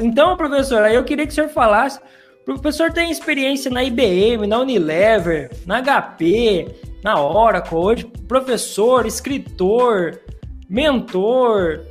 Então, 0.00 0.36
professor, 0.36 0.90
eu 0.90 1.04
queria 1.04 1.26
que 1.26 1.32
o 1.32 1.34
senhor 1.34 1.48
falasse. 1.48 2.00
O 2.42 2.44
professor 2.44 2.92
tem 2.92 3.10
experiência 3.10 3.70
na 3.70 3.84
IBM, 3.84 4.46
na 4.46 4.58
Unilever, 4.58 5.50
na 5.64 5.80
HP, 5.80 6.74
na 7.04 7.20
Oracle, 7.20 7.76
hoje 7.76 8.04
professor, 8.26 9.06
escritor, 9.06 10.20
mentor. 10.68 11.86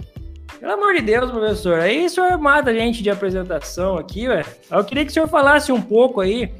Pelo 0.59 0.73
amor 0.73 0.93
de 0.93 1.01
Deus, 1.01 1.31
professor. 1.31 1.79
Aí 1.79 2.05
o 2.05 2.09
senhor 2.09 2.37
mata 2.37 2.69
a 2.69 2.73
gente 2.73 3.01
de 3.01 3.09
apresentação 3.09 3.97
aqui, 3.97 4.27
ué. 4.27 4.43
Eu 4.69 4.83
queria 4.83 5.05
que 5.05 5.11
o 5.11 5.13
senhor 5.13 5.27
falasse 5.27 5.71
um 5.71 5.81
pouco 5.81 6.19
aí 6.19 6.53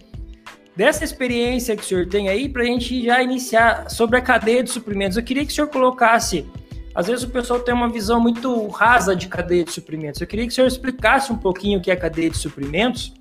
dessa 0.76 1.04
experiência 1.04 1.76
que 1.76 1.84
o 1.84 1.86
senhor 1.86 2.08
tem 2.08 2.30
aí 2.30 2.48
para 2.48 2.64
a 2.64 2.66
gente 2.66 3.04
já 3.04 3.22
iniciar 3.22 3.90
sobre 3.90 4.18
a 4.18 4.22
cadeia 4.22 4.64
de 4.64 4.70
suprimentos. 4.70 5.18
Eu 5.18 5.24
queria 5.24 5.46
que 5.46 5.52
o 5.52 5.56
senhor 5.56 5.68
colocasse. 5.68 6.46
Às 6.94 7.08
vezes 7.08 7.24
o 7.24 7.30
pessoal 7.30 7.60
tem 7.60 7.74
uma 7.74 7.90
visão 7.90 8.20
muito 8.20 8.68
rasa 8.68 9.16
de 9.16 9.28
cadeia 9.28 9.64
de 9.64 9.72
suprimentos. 9.72 10.20
Eu 10.20 10.28
queria 10.28 10.46
que 10.46 10.52
o 10.52 10.56
senhor 10.56 10.68
explicasse 10.68 11.32
um 11.32 11.38
pouquinho 11.38 11.80
o 11.80 11.82
que 11.82 11.90
é 11.90 11.96
cadeia 11.96 12.30
de 12.30 12.38
suprimentos. 12.38 13.14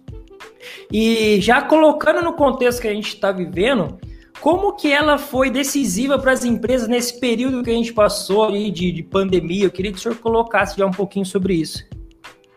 E 0.93 1.41
já 1.41 1.63
colocando 1.63 2.23
no 2.23 2.33
contexto 2.33 2.83
que 2.83 2.89
a 2.89 2.95
gente 2.95 3.15
está 3.15 3.31
vivendo, 3.31 3.99
como 4.41 4.73
que 4.73 4.91
ela 4.91 5.19
foi 5.19 5.51
decisiva 5.51 6.19
para 6.19 6.33
as 6.33 6.45
empresas 6.45 6.89
nesse 6.89 7.21
período 7.21 7.63
que 7.63 7.71
a 7.71 7.75
gente 7.75 7.93
passou 7.93 8.45
aí 8.45 8.71
de, 8.71 8.91
de 8.91 9.03
pandemia? 9.03 9.65
Eu 9.65 9.71
queria 9.71 9.93
que 9.93 9.99
o 9.99 10.01
senhor 10.01 10.17
colocasse 10.17 10.77
já 10.77 10.87
um 10.87 10.91
pouquinho 10.91 11.27
sobre 11.27 11.55
isso. 11.55 11.85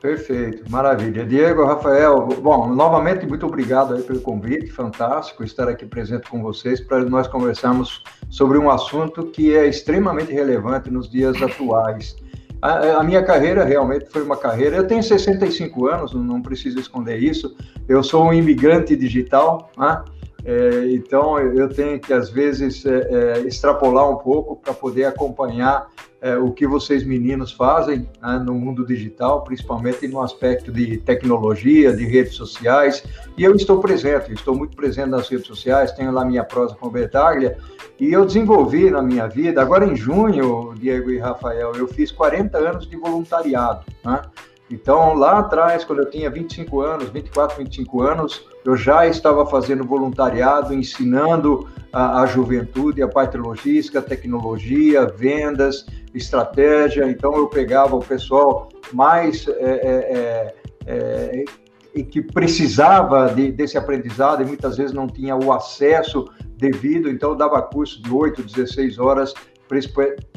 Perfeito, 0.03 0.69
maravilha. 0.69 1.25
Diego, 1.25 1.63
Rafael, 1.63 2.27
bom, 2.41 2.75
novamente 2.75 3.25
muito 3.25 3.45
obrigado 3.45 3.93
aí 3.93 4.01
pelo 4.03 4.19
convite, 4.19 4.69
fantástico 4.69 5.45
estar 5.45 5.69
aqui 5.69 5.85
presente 5.85 6.29
com 6.29 6.41
vocês 6.41 6.81
para 6.81 7.05
nós 7.05 7.25
conversarmos 7.25 8.03
sobre 8.29 8.57
um 8.57 8.69
assunto 8.69 9.27
que 9.27 9.55
é 9.55 9.65
extremamente 9.65 10.33
relevante 10.33 10.91
nos 10.91 11.09
dias 11.09 11.41
atuais. 11.41 12.17
A, 12.61 12.97
a, 12.97 13.03
minha 13.03 13.23
carreira 13.23 13.63
realmente 13.63 14.07
foi 14.09 14.23
uma 14.23 14.35
carreira. 14.35 14.75
Eu 14.75 14.85
tenho 14.85 15.01
65 15.01 15.87
anos, 15.87 16.13
não 16.13 16.41
preciso 16.41 16.81
esconder 16.81 17.23
isso. 17.23 17.55
Eu 17.87 18.03
sou 18.03 18.25
um 18.25 18.33
imigrante 18.33 18.97
digital, 18.97 19.71
né? 19.77 20.03
É, 20.45 20.91
então, 20.91 21.39
eu 21.39 21.69
tenho 21.69 21.99
que, 21.99 22.11
às 22.11 22.29
vezes, 22.29 22.85
é, 22.85 23.37
é, 23.37 23.39
extrapolar 23.41 24.09
um 24.09 24.17
pouco 24.17 24.57
para 24.57 24.73
poder 24.73 25.05
acompanhar 25.05 25.87
é, 26.21 26.37
o 26.37 26.51
que 26.51 26.67
vocês 26.67 27.03
meninos 27.05 27.51
fazem 27.51 28.09
né, 28.21 28.41
no 28.45 28.53
mundo 28.53 28.85
digital, 28.85 29.43
principalmente 29.43 30.07
no 30.07 30.21
aspecto 30.21 30.71
de 30.71 30.97
tecnologia, 30.97 31.93
de 31.95 32.05
redes 32.05 32.35
sociais. 32.35 33.03
E 33.37 33.43
eu 33.43 33.55
estou 33.55 33.79
presente, 33.79 34.33
estou 34.33 34.55
muito 34.55 34.75
presente 34.75 35.09
nas 35.09 35.29
redes 35.29 35.47
sociais, 35.47 35.93
tenho 35.93 36.11
lá 36.11 36.25
minha 36.25 36.43
prosa 36.43 36.75
com 36.75 36.89
Bertaglia, 36.89 37.57
e 37.99 38.11
eu 38.11 38.25
desenvolvi 38.25 38.89
na 38.89 39.01
minha 39.01 39.27
vida, 39.27 39.61
agora 39.61 39.85
em 39.85 39.95
junho, 39.95 40.73
Diego 40.77 41.09
e 41.09 41.19
Rafael, 41.19 41.73
eu 41.75 41.87
fiz 41.87 42.11
40 42.11 42.57
anos 42.57 42.89
de 42.89 42.97
voluntariado. 42.97 43.85
Né? 44.03 44.21
Então, 44.69 45.13
lá 45.13 45.39
atrás, 45.39 45.85
quando 45.85 45.99
eu 45.99 46.09
tinha 46.09 46.29
25 46.29 46.81
anos, 46.81 47.09
24, 47.09 47.57
25 47.57 48.01
anos, 48.01 48.45
eu 48.65 48.77
já 48.77 49.07
estava 49.07 49.45
fazendo 49.45 49.83
voluntariado, 49.83 50.73
ensinando 50.73 51.67
a, 51.91 52.21
a 52.21 52.25
juventude 52.25 53.01
a 53.01 53.07
parte 53.07 53.37
logística, 53.37 54.01
tecnologia, 54.01 55.05
vendas, 55.05 55.85
estratégia. 56.13 57.09
Então, 57.09 57.35
eu 57.35 57.47
pegava 57.47 57.95
o 57.95 57.99
pessoal 57.99 58.69
mais 58.91 59.47
é, 59.47 59.53
é, 59.53 60.55
é, 60.85 61.45
é 61.95 62.03
que 62.03 62.21
precisava 62.21 63.33
de, 63.33 63.51
desse 63.51 63.77
aprendizado 63.77 64.41
e 64.41 64.45
muitas 64.45 64.77
vezes 64.77 64.93
não 64.93 65.07
tinha 65.07 65.35
o 65.35 65.51
acesso 65.51 66.27
devido, 66.57 67.09
então 67.09 67.31
eu 67.31 67.35
dava 67.35 67.61
curso 67.61 68.01
de 68.01 68.11
8, 68.11 68.41
16 68.41 68.97
horas 68.97 69.33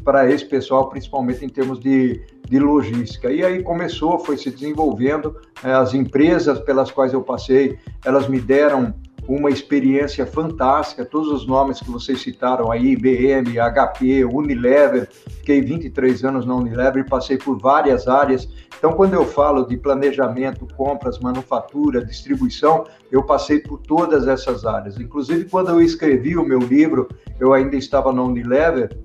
para 0.05 0.31
esse 0.31 0.45
pessoal, 0.45 0.89
principalmente 0.89 1.45
em 1.45 1.49
termos 1.49 1.81
de, 1.81 2.21
de 2.49 2.59
logística. 2.59 3.31
E 3.31 3.45
aí 3.45 3.63
começou, 3.63 4.19
foi 4.19 4.37
se 4.37 4.51
desenvolvendo, 4.51 5.37
né, 5.63 5.75
as 5.75 5.95
empresas 5.95 6.61
pelas 6.61 6.91
quais 6.91 7.13
eu 7.13 7.23
passei, 7.23 7.79
elas 8.05 8.29
me 8.29 8.41
deram 8.41 8.95
uma 9.29 9.51
experiência 9.51 10.25
fantástica, 10.25 11.05
todos 11.05 11.29
os 11.29 11.47
nomes 11.47 11.81
que 11.81 11.91
vocês 11.91 12.21
citaram 12.21 12.71
aí, 12.71 12.93
IBM, 12.93 13.59
HP, 13.59 14.25
Unilever, 14.25 15.09
fiquei 15.11 15.61
23 15.61 16.25
anos 16.25 16.47
na 16.47 16.55
Unilever 16.55 17.05
e 17.05 17.09
passei 17.09 17.37
por 17.37 17.59
várias 17.59 18.07
áreas. 18.07 18.49
Então, 18.79 18.93
quando 18.93 19.15
eu 19.15 19.25
falo 19.25 19.67
de 19.67 19.77
planejamento, 19.77 20.67
compras, 20.77 21.19
manufatura, 21.19 22.05
distribuição, 22.05 22.85
eu 23.11 23.23
passei 23.23 23.59
por 23.61 23.79
todas 23.79 24.29
essas 24.29 24.65
áreas. 24.65 24.99
Inclusive, 24.99 25.47
quando 25.47 25.71
eu 25.71 25.81
escrevi 25.81 26.37
o 26.37 26.45
meu 26.45 26.61
livro, 26.61 27.09
eu 27.41 27.53
ainda 27.53 27.75
estava 27.75 28.13
na 28.13 28.23
Unilever, 28.23 28.97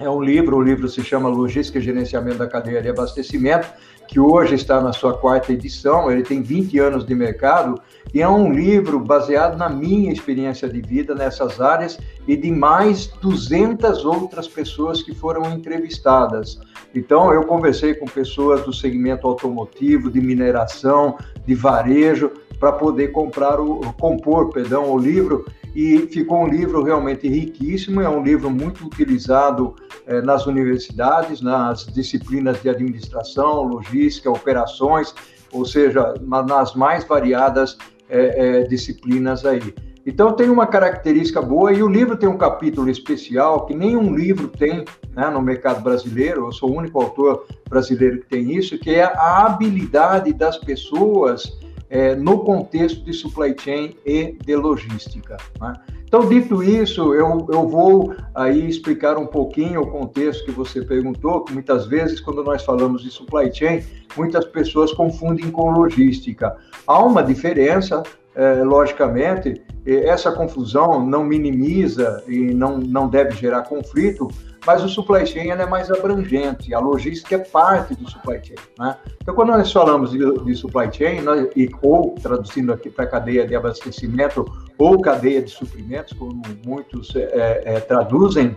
é 0.00 0.08
um 0.08 0.22
livro, 0.22 0.56
o 0.56 0.62
livro 0.62 0.88
se 0.88 1.04
chama 1.04 1.28
Logística 1.28 1.78
e 1.78 1.82
Gerenciamento 1.82 2.38
da 2.38 2.46
Cadeia 2.46 2.80
de 2.80 2.88
Abastecimento, 2.88 3.68
que 4.08 4.18
hoje 4.18 4.54
está 4.54 4.80
na 4.80 4.92
sua 4.92 5.16
quarta 5.16 5.52
edição, 5.52 6.10
ele 6.10 6.22
tem 6.22 6.42
20 6.42 6.78
anos 6.78 7.04
de 7.04 7.14
mercado, 7.14 7.80
e 8.12 8.20
é 8.20 8.28
um 8.28 8.50
livro 8.50 8.98
baseado 8.98 9.56
na 9.56 9.68
minha 9.68 10.10
experiência 10.10 10.68
de 10.68 10.80
vida 10.80 11.14
nessas 11.14 11.60
áreas 11.60 11.98
e 12.26 12.34
de 12.34 12.50
mais 12.50 13.06
200 13.20 14.04
outras 14.06 14.48
pessoas 14.48 15.02
que 15.02 15.14
foram 15.14 15.52
entrevistadas. 15.52 16.58
Então, 16.94 17.32
eu 17.32 17.44
conversei 17.44 17.94
com 17.94 18.06
pessoas 18.06 18.64
do 18.64 18.72
segmento 18.72 19.28
automotivo, 19.28 20.10
de 20.10 20.20
mineração, 20.20 21.16
de 21.46 21.54
varejo, 21.54 22.32
para 22.58 22.72
poder 22.72 23.08
comprar 23.08 23.60
o, 23.60 23.80
compor, 23.94 24.50
perdão, 24.50 24.90
o 24.90 24.98
livro 24.98 25.46
e 25.74 25.98
ficou 26.08 26.44
um 26.44 26.48
livro 26.48 26.82
realmente 26.82 27.28
riquíssimo, 27.28 28.00
é 28.00 28.08
um 28.08 28.22
livro 28.22 28.50
muito 28.50 28.84
utilizado 28.84 29.74
eh, 30.06 30.20
nas 30.20 30.46
universidades, 30.46 31.40
nas 31.40 31.86
disciplinas 31.86 32.60
de 32.60 32.68
administração, 32.68 33.62
logística, 33.62 34.30
operações, 34.30 35.14
ou 35.52 35.64
seja, 35.64 36.14
nas 36.20 36.74
mais 36.74 37.04
variadas 37.04 37.78
eh, 38.08 38.34
eh, 38.36 38.62
disciplinas 38.64 39.44
aí. 39.44 39.74
Então 40.04 40.32
tem 40.32 40.48
uma 40.48 40.66
característica 40.66 41.42
boa 41.42 41.72
e 41.72 41.82
o 41.82 41.88
livro 41.88 42.16
tem 42.16 42.28
um 42.28 42.38
capítulo 42.38 42.88
especial 42.88 43.66
que 43.66 43.74
nenhum 43.74 44.14
livro 44.14 44.48
tem 44.48 44.84
né, 45.14 45.28
no 45.28 45.42
mercado 45.42 45.82
brasileiro. 45.82 46.46
Eu 46.46 46.52
sou 46.52 46.70
o 46.70 46.76
único 46.76 47.00
autor 47.00 47.46
brasileiro 47.68 48.20
que 48.20 48.26
tem 48.26 48.52
isso, 48.52 48.78
que 48.78 48.90
é 48.90 49.04
a 49.04 49.44
habilidade 49.44 50.32
das 50.32 50.56
pessoas 50.56 51.58
é, 51.90 52.14
no 52.14 52.38
contexto 52.44 53.04
de 53.04 53.12
supply 53.12 53.54
chain 53.58 53.96
e 54.06 54.36
de 54.42 54.56
logística. 54.56 55.36
Né? 55.60 55.72
Então, 56.04 56.28
dito 56.28 56.62
isso, 56.62 57.14
eu, 57.14 57.46
eu 57.52 57.68
vou 57.68 58.14
aí 58.34 58.68
explicar 58.68 59.16
um 59.16 59.26
pouquinho 59.26 59.82
o 59.82 59.86
contexto 59.86 60.44
que 60.44 60.50
você 60.50 60.82
perguntou, 60.82 61.44
que 61.44 61.52
muitas 61.52 61.86
vezes, 61.86 62.20
quando 62.20 62.42
nós 62.42 62.64
falamos 62.64 63.02
de 63.02 63.10
supply 63.10 63.52
chain, 63.52 63.82
muitas 64.16 64.44
pessoas 64.44 64.92
confundem 64.92 65.50
com 65.50 65.70
logística. 65.70 66.56
Há 66.86 67.04
uma 67.04 67.22
diferença, 67.22 68.02
é, 68.34 68.64
logicamente, 68.64 69.62
essa 69.86 70.32
confusão 70.32 71.04
não 71.04 71.24
minimiza 71.24 72.22
e 72.26 72.52
não, 72.54 72.78
não 72.78 73.08
deve 73.08 73.32
gerar 73.36 73.62
conflito, 73.62 74.28
mas 74.66 74.84
o 74.84 74.88
supply 74.88 75.26
chain 75.26 75.50
é 75.50 75.66
mais 75.66 75.90
abrangente, 75.90 76.74
a 76.74 76.78
logística 76.78 77.36
é 77.36 77.38
parte 77.38 77.94
do 77.94 78.10
supply 78.10 78.40
chain. 78.42 78.56
Né? 78.78 78.96
Então, 79.22 79.34
quando 79.34 79.50
nós 79.50 79.72
falamos 79.72 80.10
de, 80.10 80.18
de 80.18 80.54
supply 80.54 80.92
chain, 80.92 81.22
nós, 81.22 81.48
e, 81.56 81.70
ou 81.82 82.14
traduzindo 82.14 82.72
aqui 82.72 82.90
para 82.90 83.06
cadeia 83.06 83.46
de 83.46 83.54
abastecimento 83.54 84.44
ou 84.78 85.00
cadeia 85.00 85.42
de 85.42 85.50
suprimentos, 85.50 86.12
como 86.12 86.42
muitos 86.64 87.14
é, 87.16 87.62
é, 87.64 87.80
traduzem, 87.80 88.54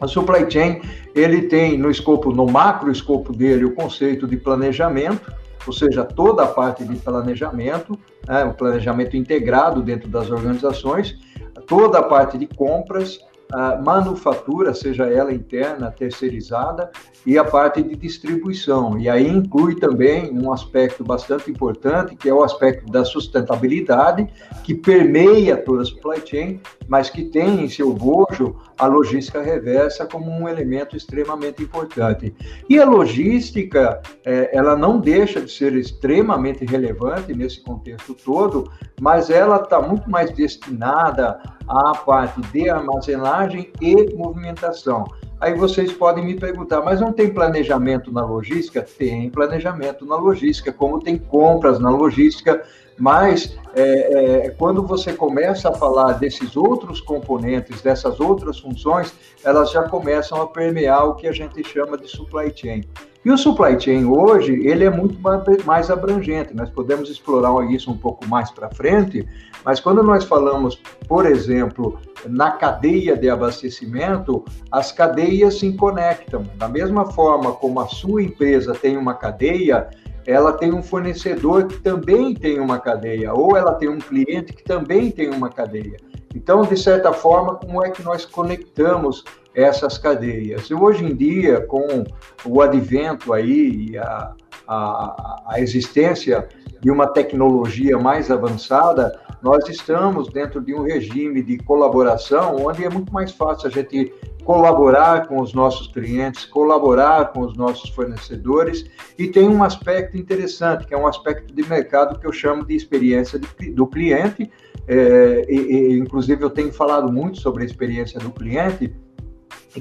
a 0.00 0.06
supply 0.06 0.48
chain 0.50 0.80
ele 1.14 1.42
tem 1.42 1.78
no 1.78 1.90
escopo, 1.90 2.32
no 2.32 2.46
macro 2.46 2.90
escopo 2.90 3.32
dele, 3.32 3.64
o 3.64 3.74
conceito 3.74 4.26
de 4.26 4.36
planejamento, 4.36 5.32
ou 5.66 5.72
seja, 5.72 6.04
toda 6.04 6.44
a 6.44 6.46
parte 6.46 6.84
de 6.84 6.96
planejamento, 6.96 7.98
né, 8.26 8.44
o 8.44 8.54
planejamento 8.54 9.16
integrado 9.16 9.82
dentro 9.82 10.08
das 10.08 10.30
organizações, 10.30 11.18
toda 11.66 11.98
a 11.98 12.02
parte 12.02 12.38
de 12.38 12.46
compras, 12.46 13.18
uh, 13.54 13.82
manufatura, 13.84 14.74
seja 14.74 15.06
ela 15.06 15.32
interna, 15.32 15.90
terceirizada, 15.90 16.90
e 17.26 17.36
a 17.36 17.44
parte 17.44 17.82
de 17.82 17.94
distribuição. 17.94 18.98
E 18.98 19.08
aí 19.08 19.28
inclui 19.28 19.74
também 19.74 20.30
um 20.32 20.52
aspecto 20.52 21.04
bastante 21.04 21.50
importante, 21.50 22.16
que 22.16 22.28
é 22.28 22.32
o 22.32 22.42
aspecto 22.42 22.90
da 22.90 23.04
sustentabilidade, 23.04 24.26
que 24.64 24.74
permeia 24.74 25.56
toda 25.56 25.82
a 25.82 25.84
supply 25.84 26.22
chain, 26.24 26.60
mas 26.86 27.10
que 27.10 27.24
tem 27.24 27.64
em 27.64 27.68
seu 27.68 27.92
bojo 27.92 28.56
a 28.78 28.86
logística 28.86 29.42
reversa 29.42 30.06
como 30.06 30.30
um 30.30 30.48
elemento 30.48 30.96
extremamente 30.96 31.62
importante. 31.62 32.34
E 32.68 32.78
a 32.78 32.84
logística, 32.84 34.00
é, 34.24 34.56
ela 34.56 34.76
não 34.76 34.98
deixa 34.98 35.40
de 35.40 35.50
ser 35.50 35.74
extremamente 35.74 36.64
relevante 36.64 37.34
nesse 37.34 37.60
contexto 37.62 38.14
todo, 38.14 38.70
mas 39.00 39.28
ela 39.30 39.56
está 39.56 39.82
muito 39.82 40.08
mais 40.08 40.30
destinada 40.30 41.40
à 41.68 41.92
parte 41.94 42.40
de 42.52 42.68
armazenagem 42.70 43.70
e 43.80 44.14
movimentação. 44.14 45.04
Aí 45.40 45.54
vocês 45.54 45.92
podem 45.92 46.24
me 46.24 46.34
perguntar, 46.34 46.80
mas 46.80 47.00
não 47.00 47.12
tem 47.12 47.32
planejamento 47.32 48.12
na 48.12 48.24
logística? 48.24 48.82
Tem 48.82 49.30
planejamento 49.30 50.04
na 50.04 50.16
logística, 50.16 50.72
como 50.72 51.00
tem 51.00 51.16
compras 51.16 51.78
na 51.78 51.90
logística, 51.90 52.64
mas 52.98 53.56
é, 53.76 54.46
é, 54.46 54.50
quando 54.50 54.82
você 54.82 55.12
começa 55.12 55.68
a 55.68 55.72
falar 55.72 56.14
desses 56.14 56.56
outros 56.56 57.00
componentes, 57.00 57.80
dessas 57.80 58.18
outras 58.18 58.58
funções, 58.58 59.14
elas 59.44 59.70
já 59.70 59.84
começam 59.84 60.42
a 60.42 60.46
permear 60.48 61.06
o 61.06 61.14
que 61.14 61.28
a 61.28 61.32
gente 61.32 61.62
chama 61.62 61.96
de 61.96 62.08
supply 62.08 62.52
chain. 62.52 62.82
E 63.24 63.30
o 63.30 63.38
supply 63.38 63.78
chain 63.78 64.06
hoje, 64.06 64.52
ele 64.66 64.84
é 64.84 64.90
muito 64.90 65.18
mais 65.64 65.90
abrangente, 65.90 66.54
nós 66.54 66.70
podemos 66.70 67.08
explorar 67.08 67.64
isso 67.70 67.90
um 67.90 67.96
pouco 67.96 68.26
mais 68.26 68.50
para 68.50 68.68
frente, 68.70 69.24
mas 69.64 69.80
quando 69.80 70.02
nós 70.02 70.24
falamos, 70.24 70.80
por 71.06 71.26
exemplo, 71.26 71.98
na 72.26 72.50
cadeia 72.52 73.16
de 73.16 73.28
abastecimento, 73.28 74.44
as 74.70 74.92
cadeias 74.92 75.58
se 75.58 75.72
conectam. 75.72 76.44
Da 76.56 76.68
mesma 76.68 77.06
forma 77.06 77.52
como 77.52 77.80
a 77.80 77.86
sua 77.86 78.22
empresa 78.22 78.74
tem 78.74 78.96
uma 78.96 79.14
cadeia, 79.14 79.88
ela 80.26 80.52
tem 80.52 80.72
um 80.72 80.82
fornecedor 80.82 81.66
que 81.66 81.78
também 81.80 82.34
tem 82.34 82.60
uma 82.60 82.78
cadeia, 82.78 83.32
ou 83.32 83.56
ela 83.56 83.74
tem 83.74 83.88
um 83.88 83.98
cliente 83.98 84.52
que 84.52 84.62
também 84.62 85.10
tem 85.10 85.30
uma 85.30 85.48
cadeia. 85.48 85.96
Então, 86.34 86.62
de 86.62 86.76
certa 86.76 87.12
forma, 87.12 87.54
como 87.54 87.82
é 87.82 87.90
que 87.90 88.02
nós 88.02 88.24
conectamos 88.24 89.24
essas 89.54 89.96
cadeias? 89.96 90.68
E 90.68 90.74
hoje 90.74 91.04
em 91.04 91.16
dia, 91.16 91.62
com 91.62 92.04
o 92.44 92.60
advento 92.60 93.32
aí 93.32 93.90
e 93.90 93.98
a, 93.98 94.34
a, 94.66 95.42
a 95.46 95.60
existência 95.60 96.46
de 96.80 96.90
uma 96.90 97.06
tecnologia 97.06 97.98
mais 97.98 98.30
avançada, 98.30 99.18
nós 99.42 99.68
estamos 99.68 100.28
dentro 100.28 100.60
de 100.60 100.74
um 100.74 100.82
regime 100.82 101.42
de 101.42 101.58
colaboração 101.58 102.56
onde 102.56 102.84
é 102.84 102.90
muito 102.90 103.12
mais 103.12 103.32
fácil 103.32 103.68
a 103.68 103.70
gente 103.70 104.12
colaborar 104.44 105.28
com 105.28 105.40
os 105.42 105.52
nossos 105.52 105.88
clientes, 105.88 106.46
colaborar 106.46 107.32
com 107.32 107.40
os 107.40 107.54
nossos 107.54 107.90
fornecedores. 107.90 108.86
E 109.18 109.28
tem 109.28 109.46
um 109.46 109.62
aspecto 109.62 110.16
interessante, 110.16 110.86
que 110.86 110.94
é 110.94 110.96
um 110.96 111.06
aspecto 111.06 111.54
de 111.54 111.62
mercado 111.68 112.18
que 112.18 112.26
eu 112.26 112.32
chamo 112.32 112.64
de 112.64 112.74
experiência 112.74 113.38
do 113.74 113.86
cliente, 113.86 114.50
é, 114.86 115.44
e, 115.48 115.54
e, 115.54 115.98
inclusive 115.98 116.42
eu 116.42 116.48
tenho 116.48 116.72
falado 116.72 117.12
muito 117.12 117.38
sobre 117.38 117.62
a 117.62 117.66
experiência 117.66 118.18
do 118.18 118.30
cliente, 118.30 118.90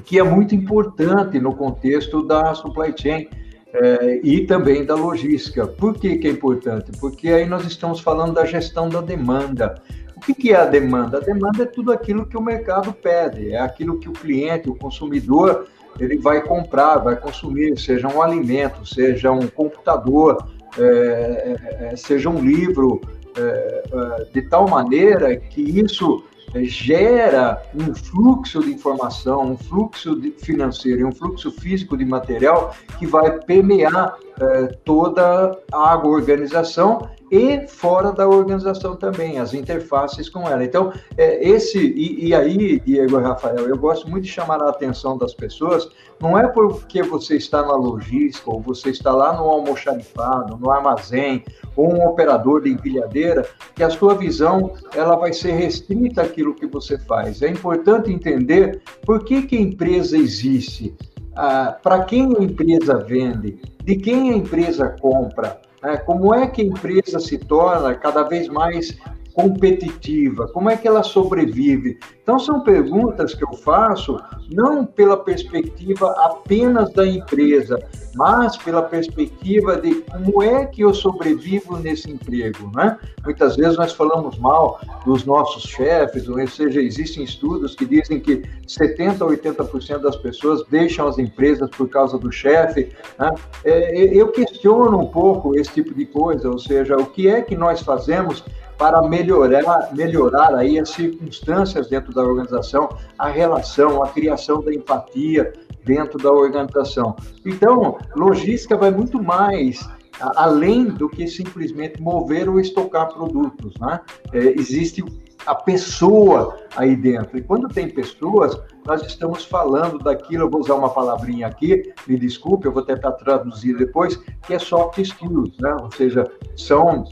que 0.03 0.19
é 0.19 0.23
muito 0.23 0.53
importante 0.53 1.39
no 1.39 1.55
contexto 1.55 2.21
da 2.21 2.53
supply 2.53 2.93
chain, 2.95 3.29
é, 3.73 4.19
e 4.23 4.45
também 4.45 4.85
da 4.85 4.95
logística. 4.95 5.67
Por 5.67 5.93
que, 5.95 6.17
que 6.17 6.27
é 6.27 6.31
importante? 6.31 6.91
Porque 6.99 7.29
aí 7.29 7.45
nós 7.45 7.65
estamos 7.65 7.99
falando 7.99 8.33
da 8.33 8.45
gestão 8.45 8.89
da 8.89 9.01
demanda. 9.01 9.81
O 10.15 10.19
que, 10.19 10.33
que 10.33 10.51
é 10.51 10.55
a 10.55 10.65
demanda? 10.65 11.17
A 11.17 11.21
demanda 11.21 11.63
é 11.63 11.65
tudo 11.65 11.91
aquilo 11.91 12.25
que 12.25 12.37
o 12.37 12.41
mercado 12.41 12.91
pede, 12.91 13.53
é 13.53 13.59
aquilo 13.59 13.99
que 13.99 14.09
o 14.09 14.13
cliente, 14.13 14.69
o 14.69 14.75
consumidor, 14.75 15.67
ele 15.99 16.17
vai 16.17 16.41
comprar, 16.41 16.97
vai 16.97 17.15
consumir, 17.15 17.77
seja 17.77 18.07
um 18.07 18.21
alimento, 18.21 18.85
seja 18.85 19.31
um 19.31 19.47
computador, 19.47 20.47
é, 20.77 20.83
é, 20.83 21.87
é 21.91 21.95
seja 21.95 22.29
um 22.29 22.39
livro, 22.39 23.01
é, 23.37 23.41
é, 23.41 24.25
de 24.33 24.41
tal 24.43 24.67
maneira 24.67 25.35
que 25.35 25.61
isso 25.61 26.23
gera 26.65 27.61
um 27.75 27.93
fluxo 27.93 28.61
de 28.61 28.71
informação, 28.71 29.51
um 29.51 29.57
fluxo 29.57 30.19
financeiro 30.37 31.01
e 31.01 31.05
um 31.05 31.11
fluxo 31.11 31.51
físico 31.51 31.97
de 31.97 32.05
material 32.05 32.75
que 32.97 33.05
vai 33.05 33.39
permear 33.39 34.17
eh, 34.39 34.67
toda 34.85 35.57
a 35.71 35.97
organização 36.07 37.09
e 37.31 37.67
fora 37.67 38.11
da 38.11 38.27
organização 38.27 38.95
também, 38.95 39.37
as 39.37 39.53
interfaces 39.53 40.29
com 40.29 40.47
ela. 40.47 40.63
Então, 40.63 40.93
é, 41.17 41.47
esse, 41.47 41.77
e, 41.77 42.27
e, 42.27 42.35
aí, 42.35 42.79
Diego 42.79 43.19
e 43.19 43.23
Rafael, 43.23 43.67
eu 43.67 43.77
gosto 43.77 44.09
muito 44.09 44.23
de 44.23 44.29
chamar 44.29 44.61
a 44.61 44.69
atenção 44.69 45.17
das 45.17 45.33
pessoas, 45.33 45.89
não 46.21 46.37
é 46.37 46.47
porque 46.47 47.03
você 47.03 47.35
está 47.35 47.61
na 47.61 47.75
logística, 47.75 48.49
ou 48.49 48.61
você 48.61 48.89
está 48.89 49.11
lá 49.11 49.33
no 49.33 49.43
almoxarifado, 49.43 50.57
no 50.57 50.71
armazém, 50.71 51.43
ou 51.75 51.93
um 51.93 52.07
operador 52.07 52.63
de 52.63 52.69
empilhadeira, 52.69 53.47
que 53.75 53.83
a 53.83 53.89
sua 53.89 54.15
visão 54.15 54.73
ela 54.95 55.15
vai 55.15 55.33
ser 55.33 55.51
restrita 55.51 56.23
àquilo 56.23 56.55
que 56.55 56.65
você 56.65 56.97
faz. 56.97 57.41
É 57.41 57.49
importante 57.49 58.11
entender 58.11 58.81
por 59.05 59.23
que, 59.23 59.43
que 59.43 59.57
a 59.57 59.61
empresa 59.61 60.17
existe, 60.17 60.95
ah, 61.35 61.77
para 61.83 62.03
quem 62.03 62.35
a 62.35 62.41
empresa 62.41 62.97
vende, 62.97 63.59
de 63.83 63.95
quem 63.95 64.31
a 64.31 64.37
empresa 64.37 64.95
compra? 64.99 65.61
Como 65.95 66.33
é 66.33 66.47
que 66.47 66.61
a 66.61 66.65
empresa 66.65 67.19
se 67.19 67.37
torna 67.37 67.93
cada 67.95 68.23
vez 68.23 68.49
mais 68.49 68.97
competitiva? 69.37 70.47
Como 70.47 70.67
é 70.67 70.75
que 70.75 70.87
ela 70.87 71.03
sobrevive? 71.03 71.99
Então, 72.23 72.39
são 72.39 72.61
perguntas 72.61 73.35
que 73.35 73.43
eu 73.43 73.53
faço 73.53 74.19
não 74.51 74.83
pela 74.83 75.15
perspectiva 75.15 76.09
apenas 76.17 76.91
da 76.91 77.05
empresa, 77.05 77.77
mas 78.15 78.57
pela 78.57 78.81
perspectiva 78.81 79.79
de 79.79 80.01
como 80.01 80.41
é 80.41 80.65
que 80.65 80.81
eu 80.81 80.91
sobrevivo 80.91 81.77
nesse 81.77 82.09
emprego, 82.09 82.71
né? 82.75 82.97
Muitas 83.23 83.55
vezes 83.55 83.77
nós 83.77 83.93
falamos 83.93 84.39
mal 84.39 84.81
dos 85.05 85.23
nossos 85.23 85.63
chefes, 85.63 86.27
ou 86.27 86.47
seja, 86.47 86.81
existem 86.81 87.23
estudos 87.23 87.75
que 87.75 87.85
dizem 87.85 88.19
que 88.19 88.41
70% 88.67 89.21
a 89.21 89.63
80% 89.63 89.99
das 89.99 90.15
pessoas 90.15 90.63
deixam 90.67 91.07
as 91.07 91.19
empresas 91.19 91.69
por 91.69 91.87
causa 91.87 92.17
do 92.17 92.31
chefe. 92.31 92.91
Né? 93.19 93.31
É, 93.63 94.15
eu 94.15 94.31
questiono 94.31 94.97
um 94.97 95.07
pouco 95.07 95.55
esse 95.55 95.71
tipo 95.71 95.93
de 95.93 96.07
coisa, 96.07 96.49
ou 96.49 96.57
seja, 96.57 96.97
o 96.97 97.05
que 97.05 97.27
é 97.27 97.43
que 97.43 97.55
nós 97.55 97.81
fazemos 97.81 98.43
para 98.77 99.01
melhorar, 99.01 99.89
melhorar 99.93 100.53
aí 100.55 100.79
as 100.79 100.89
circunstâncias 100.89 101.87
dentro 101.87 102.13
da 102.13 102.21
organização, 102.21 102.89
a 103.17 103.27
relação, 103.27 104.03
a 104.03 104.09
criação 104.09 104.61
da 104.61 104.73
empatia 104.73 105.51
dentro 105.83 106.17
da 106.17 106.31
organização. 106.31 107.15
Então, 107.45 107.97
logística 108.15 108.75
vai 108.75 108.91
muito 108.91 109.21
mais 109.21 109.87
além 110.19 110.85
do 110.85 111.07
que 111.07 111.27
simplesmente 111.27 112.01
mover 112.01 112.49
ou 112.49 112.59
estocar 112.59 113.13
produtos, 113.13 113.73
né? 113.79 113.99
É, 114.33 114.39
existe 114.59 115.03
a 115.45 115.55
pessoa 115.55 116.57
aí 116.75 116.95
dentro. 116.95 117.37
E 117.37 117.41
quando 117.41 117.69
tem 117.69 117.89
pessoas, 117.89 118.59
nós 118.85 119.01
estamos 119.03 119.45
falando 119.45 119.97
daquilo, 119.99 120.43
eu 120.43 120.49
vou 120.49 120.59
usar 120.59 120.75
uma 120.75 120.89
palavrinha 120.89 121.47
aqui, 121.47 121.93
me 122.05 122.17
desculpe, 122.17 122.67
eu 122.67 122.73
vou 122.73 122.83
tentar 122.83 123.13
traduzir 123.13 123.77
depois, 123.77 124.17
que 124.45 124.53
é 124.53 124.59
soft 124.59 124.97
skills, 124.97 125.57
né? 125.59 125.75
Ou 125.81 125.91
seja, 125.91 126.29
são 126.55 127.05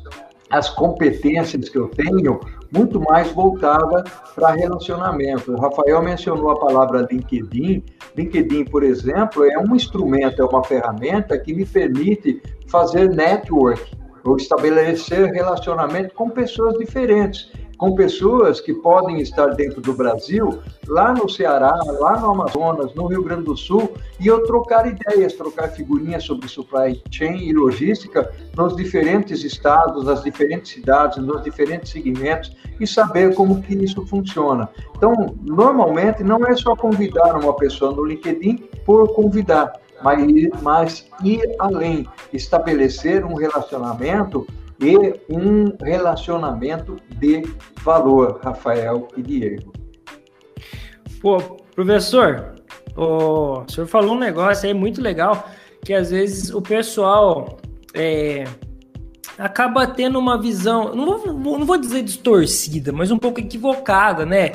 as 0.50 0.70
competências 0.70 1.70
que 1.70 1.78
eu 1.78 1.88
tenho 1.90 2.40
muito 2.72 3.00
mais 3.00 3.32
voltada 3.32 4.04
para 4.36 4.52
relacionamento. 4.52 5.54
O 5.54 5.60
Rafael 5.60 6.02
mencionou 6.02 6.52
a 6.52 6.60
palavra 6.60 7.08
LinkedIn. 7.10 7.84
LinkedIn, 8.16 8.66
por 8.66 8.84
exemplo, 8.84 9.44
é 9.44 9.58
um 9.58 9.76
instrumento, 9.76 10.42
é 10.42 10.46
uma 10.46 10.64
ferramenta 10.64 11.38
que 11.38 11.54
me 11.54 11.66
permite 11.66 12.42
fazer 12.68 13.10
network 13.10 13.96
ou 14.24 14.38
estabelecer 14.38 15.32
relacionamento 15.32 16.14
com 16.16 16.30
pessoas 16.30 16.78
diferentes 16.78 17.52
com 17.78 17.96
pessoas 17.96 18.60
que 18.62 18.74
podem 18.74 19.20
estar 19.22 19.48
dentro 19.48 19.82
do 19.82 19.94
Brasil, 19.94 20.60
lá 20.88 21.14
no 21.14 21.30
Ceará, 21.30 21.74
lá 22.00 22.20
no 22.20 22.32
Amazonas, 22.32 22.94
no 22.96 23.08
Rio 23.08 23.24
Grande 23.24 23.44
do 23.44 23.58
Sul, 23.58 23.94
e 24.20 24.28
eu 24.28 24.44
trocar 24.44 24.88
ideias, 24.88 25.34
trocar 25.34 25.70
figurinhas 25.70 26.24
sobre 26.24 26.48
supply 26.48 27.02
chain 27.12 27.38
e 27.38 27.54
logística 27.54 28.32
nos 28.56 28.76
diferentes 28.76 29.44
estados, 29.44 30.06
nas 30.06 30.24
diferentes 30.24 30.72
cidades, 30.72 31.18
nos 31.18 31.44
diferentes 31.44 31.92
segmentos 31.92 32.56
e 32.80 32.88
saber 32.88 33.34
como 33.36 33.62
que 33.62 33.76
isso 33.76 34.06
funciona. 34.06 34.70
Então, 34.96 35.36
normalmente 35.42 36.24
não 36.24 36.46
é 36.46 36.56
só 36.56 36.76
convidar 36.76 37.36
uma 37.36 37.54
pessoa 37.54 37.92
no 37.92 38.06
LinkedIn 38.06 38.70
por 38.86 39.14
convidar, 39.14 39.74
mas, 40.04 40.22
mas 40.62 41.08
ir 41.24 41.56
além, 41.60 42.08
estabelecer 42.32 43.26
um 43.26 43.36
relacionamento 43.36 44.46
e 44.80 44.98
um 45.30 45.76
relacionamento 45.82 46.98
de 47.18 47.44
valor, 47.82 48.40
Rafael 48.44 49.08
e 49.16 49.22
Diego. 49.22 49.74
Pô, 51.22 51.38
professor, 51.74 52.56
o 52.96 53.64
senhor 53.68 53.88
falou 53.88 54.16
um 54.16 54.20
negócio 54.20 54.68
aí 54.68 54.74
muito 54.74 55.02
legal, 55.02 55.50
que 55.84 55.94
às 55.94 56.12
vezes 56.12 56.54
o 56.54 56.62
pessoal 56.62 57.58
é, 57.94 58.46
acaba 59.38 59.88
tendo 59.88 60.20
uma 60.20 60.40
visão, 60.40 60.94
não 60.94 61.18
vou, 61.18 61.34
não 61.34 61.66
vou 61.66 61.78
dizer 61.78 62.04
distorcida, 62.04 62.92
mas 62.92 63.12
um 63.12 63.18
pouco 63.18 63.40
equivocada, 63.40 64.26
né? 64.26 64.52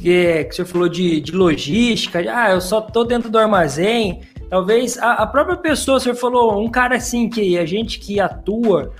que 0.00 0.48
o 0.50 0.54
senhor 0.54 0.66
falou 0.66 0.88
de, 0.88 1.20
de 1.20 1.32
logística, 1.32 2.18
ah, 2.28 2.50
eu 2.50 2.60
só 2.60 2.80
tô 2.80 3.04
dentro 3.04 3.30
do 3.30 3.38
armazém. 3.38 4.22
Talvez 4.50 4.98
a, 4.98 5.12
a 5.14 5.26
própria 5.26 5.56
pessoa, 5.56 5.98
o 5.98 6.00
senhor 6.00 6.16
falou, 6.16 6.60
um 6.60 6.70
cara 6.70 6.96
assim 6.96 7.28
que 7.28 7.58
a 7.58 7.64
gente 7.64 7.98
que 7.98 8.20
atua, 8.20 8.92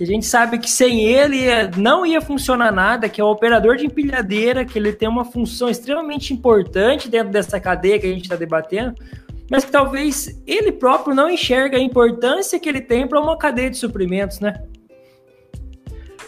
que 0.00 0.04
a 0.04 0.06
gente 0.06 0.24
sabe 0.24 0.58
que 0.58 0.70
sem 0.70 1.04
ele 1.04 1.44
não 1.76 2.06
ia 2.06 2.22
funcionar 2.22 2.72
nada, 2.72 3.06
que 3.06 3.20
é 3.20 3.24
o 3.24 3.30
operador 3.30 3.76
de 3.76 3.84
empilhadeira, 3.84 4.64
que 4.64 4.78
ele 4.78 4.94
tem 4.94 5.06
uma 5.06 5.26
função 5.26 5.68
extremamente 5.68 6.32
importante 6.32 7.06
dentro 7.06 7.30
dessa 7.30 7.60
cadeia 7.60 7.98
que 7.98 8.06
a 8.06 8.10
gente 8.10 8.22
está 8.22 8.34
debatendo, 8.34 8.94
mas 9.50 9.62
que 9.62 9.70
talvez 9.70 10.42
ele 10.46 10.72
próprio 10.72 11.14
não 11.14 11.28
enxerga 11.28 11.76
a 11.76 11.80
importância 11.80 12.58
que 12.58 12.66
ele 12.66 12.80
tem 12.80 13.06
para 13.06 13.20
uma 13.20 13.36
cadeia 13.36 13.68
de 13.68 13.76
suprimentos, 13.76 14.40
né? 14.40 14.54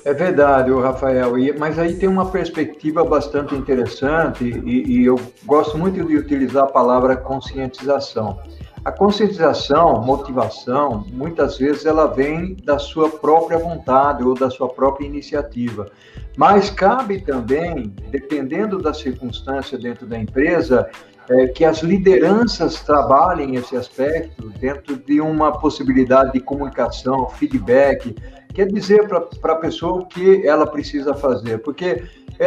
É 0.04 0.12
verdade, 0.12 0.70
Rafael, 0.70 1.32
mas 1.58 1.78
aí 1.78 1.94
tem 1.94 2.11
uma 2.11 2.30
perspectiva 2.30 3.02
bastante 3.02 3.54
interessante 3.54 4.44
e, 4.44 4.98
e, 4.98 5.04
eu 5.06 5.18
gosto 5.46 5.78
muito 5.78 6.04
de 6.04 6.18
utilizar 6.18 6.64
a 6.64 6.70
palavra 6.70 7.16
conscientização. 7.16 8.38
A 8.85 8.90
conscientização, 8.90 10.03
motivação, 10.03 11.07
muitas 11.12 11.57
vezes 11.57 11.87
ela 11.87 12.07
vem 12.07 12.57
da 12.64 12.81
sua 12.81 13.09
própria 13.09 13.57
vontade 13.57 14.25
ou 14.25 14.35
da 14.35 14.51
sua 14.51 14.68
própria 14.68 15.07
iniciativa. 15.07 15.88
Mas 16.37 16.68
cabe 16.68 17.21
também, 17.21 17.95
dependendo 18.11 18.83
da 18.83 18.92
circunstância 18.92 19.79
dentro 19.79 20.05
da 20.05 20.18
empresa, 20.18 20.90
é, 21.31 21.47
que 21.47 21.64
as 21.64 21.81
lideranças 21.83 22.81
trabalhem 22.81 23.55
esse 23.55 23.77
aspecto 23.77 24.51
dentro 24.59 24.97
de 24.97 25.21
uma 25.21 25.53
possibilidade 25.53 26.33
de 26.33 26.40
comunicação, 26.40 27.29
feedback, 27.29 28.16
quer 28.53 28.66
dizer 28.66 29.07
para 29.07 29.53
a 29.53 29.57
pessoa 29.57 30.01
o 30.01 30.07
que 30.07 30.45
ela 30.45 30.66
precisa 30.66 31.14
fazer, 31.14 31.59
porque 31.59 32.03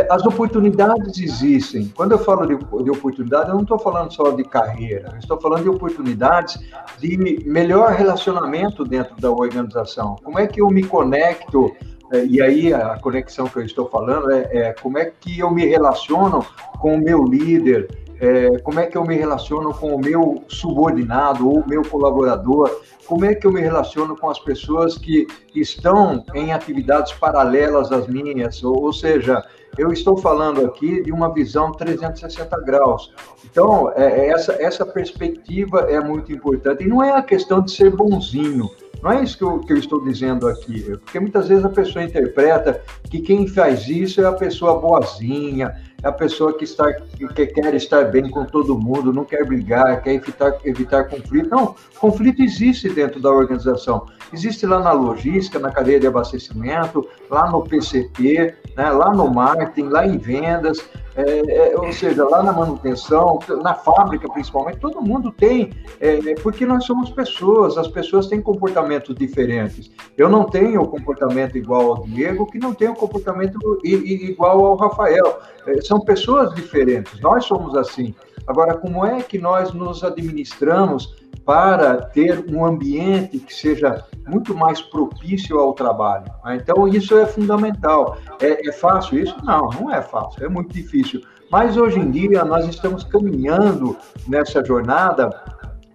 as 0.09 0.25
oportunidades 0.25 1.17
existem. 1.17 1.91
Quando 1.95 2.13
eu 2.13 2.19
falo 2.19 2.45
de, 2.45 2.83
de 2.83 2.89
oportunidade, 2.89 3.49
eu 3.49 3.55
não 3.55 3.61
estou 3.61 3.79
falando 3.79 4.11
só 4.11 4.31
de 4.31 4.43
carreira, 4.43 5.09
eu 5.13 5.19
estou 5.19 5.39
falando 5.39 5.63
de 5.63 5.69
oportunidades 5.69 6.59
de 6.99 7.17
melhor 7.45 7.91
relacionamento 7.91 8.83
dentro 8.83 9.15
da 9.15 9.31
organização. 9.31 10.15
Como 10.23 10.39
é 10.39 10.47
que 10.47 10.61
eu 10.61 10.69
me 10.69 10.83
conecto? 10.83 11.75
É, 12.11 12.25
e 12.25 12.41
aí 12.41 12.73
a 12.73 12.97
conexão 12.99 13.47
que 13.47 13.57
eu 13.57 13.63
estou 13.63 13.89
falando 13.89 14.31
é, 14.31 14.47
é 14.51 14.73
como 14.73 14.97
é 14.97 15.05
que 15.05 15.39
eu 15.39 15.49
me 15.49 15.65
relaciono 15.65 16.45
com 16.79 16.95
o 16.95 16.97
meu 16.97 17.23
líder, 17.23 18.04
é, 18.19 18.57
como 18.59 18.79
é 18.79 18.85
que 18.85 18.97
eu 18.97 19.03
me 19.03 19.15
relaciono 19.15 19.73
com 19.73 19.95
o 19.95 19.99
meu 19.99 20.43
subordinado 20.47 21.49
ou 21.49 21.65
meu 21.67 21.83
colaborador, 21.83 22.81
como 23.05 23.25
é 23.25 23.35
que 23.35 23.45
eu 23.45 23.51
me 23.51 23.61
relaciono 23.61 24.15
com 24.15 24.29
as 24.29 24.39
pessoas 24.39 24.97
que 24.97 25.27
estão 25.53 26.23
em 26.33 26.51
atividades 26.53 27.13
paralelas 27.13 27.91
às 27.91 28.07
minhas, 28.07 28.63
ou, 28.63 28.83
ou 28.83 28.93
seja, 28.93 29.43
eu 29.77 29.91
estou 29.91 30.17
falando 30.17 30.65
aqui 30.65 31.03
de 31.03 31.11
uma 31.11 31.33
visão 31.33 31.71
360 31.71 32.61
graus. 32.61 33.13
Então, 33.43 33.91
é, 33.95 34.05
é, 34.05 34.29
essa, 34.29 34.53
essa 34.53 34.85
perspectiva 34.85 35.81
é 35.81 35.99
muito 35.99 36.31
importante. 36.31 36.83
E 36.83 36.87
não 36.87 37.03
é 37.03 37.11
a 37.11 37.21
questão 37.21 37.61
de 37.61 37.71
ser 37.71 37.91
bonzinho, 37.91 38.69
não 39.05 39.11
é 39.11 39.23
isso 39.23 39.37
que 39.37 39.43
eu, 39.43 39.59
que 39.59 39.73
eu, 39.73 39.77
estou 39.77 40.03
dizendo 40.03 40.47
aqui, 40.47 40.81
porque 41.03 41.19
muitas 41.19 41.47
vezes 41.47 41.63
a 41.63 41.69
pessoa 41.69 42.03
interpreta 42.03 42.81
que 43.09 43.19
quem 43.19 43.47
faz 43.47 43.87
isso 43.87 44.19
é 44.19 44.25
a 44.25 44.31
pessoa 44.31 44.79
boazinha, 44.79 45.75
a 46.05 46.11
pessoa 46.11 46.55
que, 46.55 46.63
está, 46.63 46.93
que 46.93 47.47
quer 47.47 47.73
estar 47.73 48.03
bem 48.05 48.29
com 48.29 48.45
todo 48.45 48.77
mundo, 48.77 49.11
não 49.11 49.25
quer 49.25 49.43
brigar, 49.43 50.03
quer 50.03 50.13
evitar, 50.13 50.55
evitar 50.63 51.05
conflito. 51.05 51.49
Não, 51.49 51.75
conflito 51.99 52.43
existe 52.43 52.87
dentro 52.89 53.19
da 53.19 53.31
organização. 53.31 54.05
Existe 54.35 54.65
lá 54.65 54.81
na 54.81 54.91
logística, 54.91 55.57
na 55.57 55.71
cadeia 55.71 55.97
de 55.97 56.07
abastecimento, 56.07 57.07
lá 57.29 57.49
no 57.49 57.63
PCP, 57.63 58.53
né, 58.75 58.89
lá 58.89 59.13
no 59.13 59.33
marketing, 59.33 59.87
lá 59.87 60.05
em 60.05 60.17
vendas, 60.17 60.85
é, 61.15 61.71
é, 61.71 61.79
ou 61.79 61.93
seja, 61.93 62.27
lá 62.27 62.43
na 62.43 62.51
manutenção, 62.51 63.39
na 63.63 63.73
fábrica 63.73 64.27
principalmente, 64.29 64.79
todo 64.79 65.01
mundo 65.01 65.31
tem, 65.31 65.71
é, 66.01 66.35
porque 66.43 66.65
nós 66.65 66.83
somos 66.83 67.09
pessoas, 67.11 67.77
as 67.77 67.87
pessoas 67.87 68.27
têm 68.27 68.41
comportamentos 68.41 69.15
diferentes. 69.15 69.89
Eu 70.17 70.27
não 70.27 70.43
tenho 70.43 70.85
comportamento 70.85 71.57
igual 71.57 71.93
ao 71.93 72.03
Diego, 72.03 72.45
que 72.45 72.59
não 72.59 72.73
tem 72.73 72.89
o 72.89 72.95
comportamento 72.95 73.57
igual 73.85 74.65
ao 74.65 74.75
Rafael. 74.75 75.39
É, 75.65 75.81
são 75.81 76.01
pessoas 76.01 76.53
diferentes, 76.53 77.21
nós 77.21 77.45
somos 77.45 77.73
assim. 77.77 78.13
Agora, 78.47 78.75
como 78.75 79.05
é 79.05 79.21
que 79.21 79.37
nós 79.37 79.73
nos 79.73 80.03
administramos 80.03 81.15
para 81.45 81.97
ter 81.97 82.43
um 82.51 82.65
ambiente 82.65 83.37
que 83.37 83.53
seja 83.53 84.03
muito 84.27 84.55
mais 84.55 84.81
propício 84.81 85.59
ao 85.59 85.73
trabalho. 85.73 86.25
Então, 86.47 86.87
isso 86.87 87.15
é 87.17 87.25
fundamental. 87.27 88.17
É, 88.41 88.67
é 88.67 88.71
fácil 88.71 89.19
isso? 89.19 89.35
Não, 89.43 89.69
não 89.69 89.93
é 89.93 90.01
fácil, 90.01 90.43
é 90.43 90.49
muito 90.49 90.73
difícil. 90.73 91.21
Mas 91.51 91.77
hoje 91.77 91.99
em 91.99 92.09
dia 92.09 92.43
nós 92.43 92.67
estamos 92.67 93.03
caminhando 93.03 93.95
nessa 94.27 94.65
jornada 94.65 95.29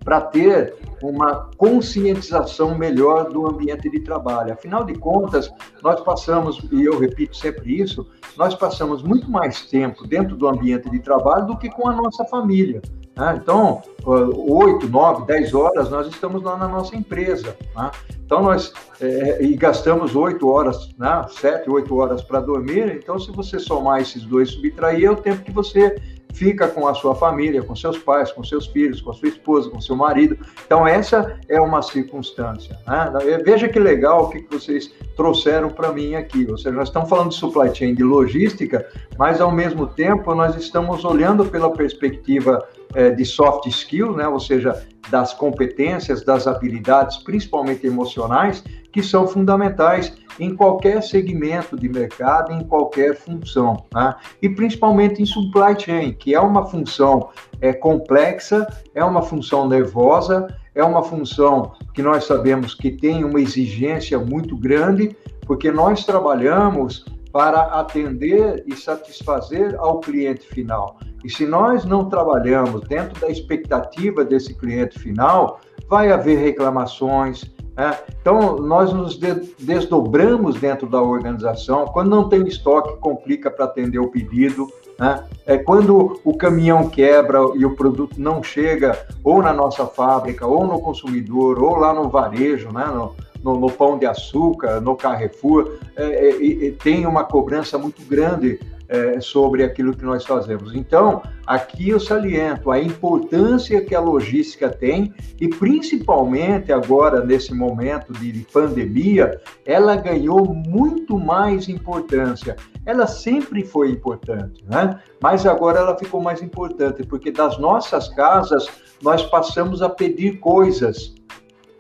para 0.04 0.20
ter 0.20 0.76
uma 1.02 1.48
conscientização 1.56 2.76
melhor 2.76 3.30
do 3.30 3.46
ambiente 3.46 3.90
de 3.90 4.00
trabalho. 4.00 4.52
Afinal 4.52 4.84
de 4.84 4.94
contas, 4.94 5.50
nós 5.82 6.00
passamos, 6.00 6.60
e 6.70 6.84
eu 6.84 6.98
repito 6.98 7.36
sempre 7.36 7.80
isso, 7.80 8.06
nós 8.36 8.54
passamos 8.54 9.02
muito 9.02 9.30
mais 9.30 9.66
tempo 9.66 10.06
dentro 10.06 10.36
do 10.36 10.48
ambiente 10.48 10.90
de 10.90 11.00
trabalho 11.00 11.46
do 11.46 11.56
que 11.56 11.68
com 11.68 11.88
a 11.88 11.92
nossa 11.92 12.24
família. 12.24 12.80
Né? 13.16 13.38
Então, 13.42 13.82
oito, 14.06 14.88
nove, 14.88 15.26
dez 15.26 15.52
horas 15.52 15.90
nós 15.90 16.06
estamos 16.06 16.42
lá 16.42 16.56
na 16.56 16.68
nossa 16.68 16.96
empresa. 16.96 17.56
Né? 17.76 17.90
Então, 18.24 18.42
nós 18.42 18.72
é, 19.00 19.42
e 19.42 19.56
gastamos 19.56 20.14
oito 20.14 20.48
horas, 20.48 20.88
né? 20.96 21.26
sete, 21.28 21.68
oito 21.68 21.94
horas 21.96 22.22
para 22.22 22.40
dormir. 22.40 22.96
Então, 22.96 23.18
se 23.18 23.30
você 23.30 23.58
somar 23.58 24.00
esses 24.00 24.22
dois, 24.24 24.50
subtrair, 24.50 25.04
é 25.04 25.10
o 25.10 25.16
tempo 25.16 25.42
que 25.42 25.52
você 25.52 25.96
fica 26.32 26.68
com 26.68 26.86
a 26.86 26.94
sua 26.94 27.14
família, 27.14 27.62
com 27.62 27.74
seus 27.74 27.98
pais, 27.98 28.32
com 28.32 28.42
seus 28.42 28.66
filhos, 28.66 29.00
com 29.00 29.10
a 29.10 29.14
sua 29.14 29.28
esposa, 29.28 29.70
com 29.70 29.80
seu 29.80 29.96
marido. 29.96 30.38
Então, 30.64 30.86
essa 30.86 31.38
é 31.48 31.60
uma 31.60 31.82
circunstância. 31.82 32.78
Né? 32.86 33.40
Veja 33.44 33.68
que 33.68 33.78
legal 33.78 34.24
o 34.24 34.30
que 34.30 34.46
vocês 34.50 34.92
trouxeram 35.16 35.68
para 35.70 35.92
mim 35.92 36.14
aqui. 36.14 36.46
Ou 36.50 36.56
seja, 36.56 36.72
nós 36.72 36.88
estamos 36.88 37.08
falando 37.08 37.30
de 37.30 37.36
supply 37.36 37.74
chain, 37.74 37.94
de 37.94 38.02
logística, 38.02 38.86
mas, 39.18 39.40
ao 39.40 39.50
mesmo 39.50 39.86
tempo, 39.86 40.34
nós 40.34 40.56
estamos 40.56 41.04
olhando 41.04 41.44
pela 41.44 41.72
perspectiva 41.72 42.66
é, 42.94 43.10
de 43.10 43.24
soft 43.24 43.66
skill, 43.66 44.16
né? 44.16 44.26
ou 44.26 44.40
seja, 44.40 44.86
das 45.10 45.34
competências, 45.34 46.24
das 46.24 46.46
habilidades, 46.46 47.18
principalmente 47.18 47.86
emocionais, 47.86 48.62
que 48.92 49.02
são 49.02 49.26
fundamentais 49.26 50.12
em 50.38 50.54
qualquer 50.54 51.02
segmento 51.02 51.76
de 51.76 51.88
mercado, 51.88 52.52
em 52.52 52.64
qualquer 52.64 53.16
função, 53.16 53.84
né? 53.94 54.14
e 54.40 54.48
principalmente 54.48 55.22
em 55.22 55.26
supply 55.26 55.78
chain, 55.78 56.12
que 56.12 56.34
é 56.34 56.40
uma 56.40 56.66
função 56.66 57.30
é, 57.60 57.72
complexa, 57.72 58.66
é 58.94 59.04
uma 59.04 59.22
função 59.22 59.68
nervosa, 59.68 60.48
é 60.74 60.82
uma 60.82 61.02
função 61.02 61.72
que 61.94 62.02
nós 62.02 62.24
sabemos 62.24 62.74
que 62.74 62.90
tem 62.90 63.24
uma 63.24 63.40
exigência 63.40 64.18
muito 64.18 64.56
grande, 64.56 65.16
porque 65.46 65.70
nós 65.70 66.04
trabalhamos 66.04 67.04
para 67.32 67.62
atender 67.80 68.64
e 68.66 68.74
satisfazer 68.74 69.76
ao 69.78 70.00
cliente 70.00 70.46
final. 70.46 70.98
E 71.24 71.30
se 71.30 71.46
nós 71.46 71.84
não 71.84 72.08
trabalhamos 72.08 72.82
dentro 72.82 73.20
da 73.20 73.28
expectativa 73.28 74.24
desse 74.24 74.54
cliente 74.54 74.98
final, 74.98 75.60
vai 75.88 76.10
haver 76.10 76.38
reclamações. 76.38 77.44
Né? 77.76 77.98
Então, 78.20 78.56
nós 78.56 78.92
nos 78.92 79.18
desdobramos 79.58 80.58
dentro 80.60 80.86
da 80.86 81.00
organização. 81.00 81.86
Quando 81.86 82.10
não 82.10 82.28
tem 82.28 82.46
estoque, 82.46 82.98
complica 83.00 83.50
para 83.50 83.64
atender 83.64 83.98
o 83.98 84.08
pedido. 84.08 84.68
Né? 84.98 85.24
É 85.46 85.58
quando 85.58 86.20
o 86.24 86.36
caminhão 86.36 86.88
quebra 86.88 87.38
e 87.54 87.64
o 87.64 87.74
produto 87.74 88.20
não 88.20 88.42
chega 88.42 88.98
ou 89.24 89.42
na 89.42 89.52
nossa 89.52 89.86
fábrica, 89.86 90.46
ou 90.46 90.66
no 90.66 90.80
consumidor, 90.80 91.62
ou 91.62 91.76
lá 91.76 91.92
no 91.92 92.08
varejo, 92.08 92.70
né? 92.72 92.86
no, 92.86 93.14
no, 93.42 93.58
no 93.58 93.70
pão 93.70 93.98
de 93.98 94.06
açúcar, 94.06 94.80
no 94.80 94.96
Carrefour, 94.96 95.78
é, 95.96 96.66
é, 96.66 96.70
tem 96.82 97.06
uma 97.06 97.24
cobrança 97.24 97.78
muito 97.78 98.02
grande 98.06 98.60
é, 98.90 99.20
sobre 99.20 99.62
aquilo 99.62 99.94
que 99.96 100.04
nós 100.04 100.26
fazemos. 100.26 100.74
Então, 100.74 101.22
aqui 101.46 101.90
eu 101.90 102.00
saliento 102.00 102.72
a 102.72 102.80
importância 102.80 103.80
que 103.80 103.94
a 103.94 104.00
logística 104.00 104.68
tem 104.68 105.14
e, 105.40 105.48
principalmente 105.48 106.72
agora, 106.72 107.24
nesse 107.24 107.54
momento 107.54 108.12
de 108.12 108.44
pandemia, 108.52 109.40
ela 109.64 109.94
ganhou 109.94 110.52
muito 110.52 111.16
mais 111.16 111.68
importância. 111.68 112.56
Ela 112.84 113.06
sempre 113.06 113.64
foi 113.64 113.90
importante, 113.90 114.64
né? 114.68 114.98
mas 115.22 115.46
agora 115.46 115.78
ela 115.78 115.96
ficou 115.96 116.20
mais 116.20 116.42
importante, 116.42 117.04
porque 117.04 117.30
das 117.30 117.58
nossas 117.58 118.08
casas 118.08 118.68
nós 119.00 119.22
passamos 119.22 119.82
a 119.82 119.88
pedir 119.88 120.40
coisas 120.40 121.14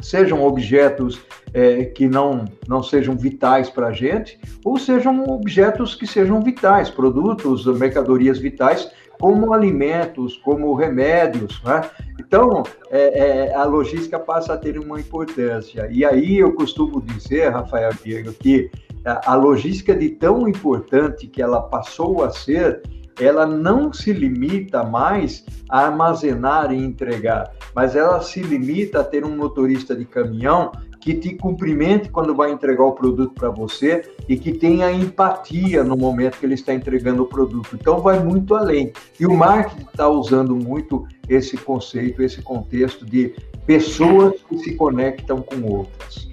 sejam 0.00 0.42
objetos 0.44 1.20
é, 1.52 1.84
que 1.84 2.08
não, 2.08 2.44
não 2.68 2.82
sejam 2.82 3.16
vitais 3.16 3.68
para 3.68 3.88
a 3.88 3.92
gente, 3.92 4.38
ou 4.64 4.78
sejam 4.78 5.24
objetos 5.24 5.94
que 5.94 6.06
sejam 6.06 6.40
vitais, 6.40 6.90
produtos, 6.90 7.66
mercadorias 7.78 8.38
vitais, 8.38 8.90
como 9.20 9.52
alimentos, 9.52 10.36
como 10.38 10.74
remédios. 10.74 11.62
Né? 11.62 11.82
Então, 12.18 12.62
é, 12.90 13.48
é, 13.48 13.54
a 13.54 13.64
logística 13.64 14.18
passa 14.18 14.54
a 14.54 14.56
ter 14.56 14.78
uma 14.78 14.98
importância. 14.98 15.86
E 15.92 16.04
aí 16.04 16.38
eu 16.38 16.54
costumo 16.54 17.02
dizer, 17.02 17.50
Rafael 17.50 17.92
Diego, 18.02 18.32
que 18.32 18.70
a, 19.04 19.32
a 19.32 19.34
logística 19.34 19.94
de 19.94 20.08
tão 20.10 20.48
importante 20.48 21.26
que 21.26 21.42
ela 21.42 21.60
passou 21.60 22.24
a 22.24 22.30
ser, 22.30 22.82
ela 23.18 23.46
não 23.46 23.92
se 23.92 24.12
limita 24.12 24.84
mais 24.84 25.44
a 25.68 25.86
armazenar 25.86 26.72
e 26.72 26.76
entregar, 26.76 27.50
mas 27.74 27.96
ela 27.96 28.20
se 28.20 28.40
limita 28.40 29.00
a 29.00 29.04
ter 29.04 29.24
um 29.24 29.36
motorista 29.36 29.94
de 29.94 30.04
caminhão 30.04 30.72
que 31.00 31.14
te 31.14 31.34
cumprimente 31.34 32.10
quando 32.10 32.34
vai 32.34 32.52
entregar 32.52 32.84
o 32.84 32.92
produto 32.92 33.32
para 33.34 33.48
você 33.48 34.02
e 34.28 34.36
que 34.36 34.52
tenha 34.52 34.92
empatia 34.92 35.82
no 35.82 35.96
momento 35.96 36.38
que 36.38 36.44
ele 36.44 36.54
está 36.54 36.74
entregando 36.74 37.22
o 37.22 37.26
produto. 37.26 37.74
Então, 37.74 38.00
vai 38.00 38.22
muito 38.22 38.54
além. 38.54 38.92
E 39.18 39.26
o 39.26 39.34
marketing 39.34 39.86
está 39.90 40.08
usando 40.08 40.54
muito 40.54 41.06
esse 41.28 41.56
conceito, 41.56 42.22
esse 42.22 42.42
contexto 42.42 43.06
de 43.06 43.34
pessoas 43.66 44.34
que 44.48 44.58
se 44.58 44.74
conectam 44.74 45.40
com 45.40 45.62
outras. 45.62 46.28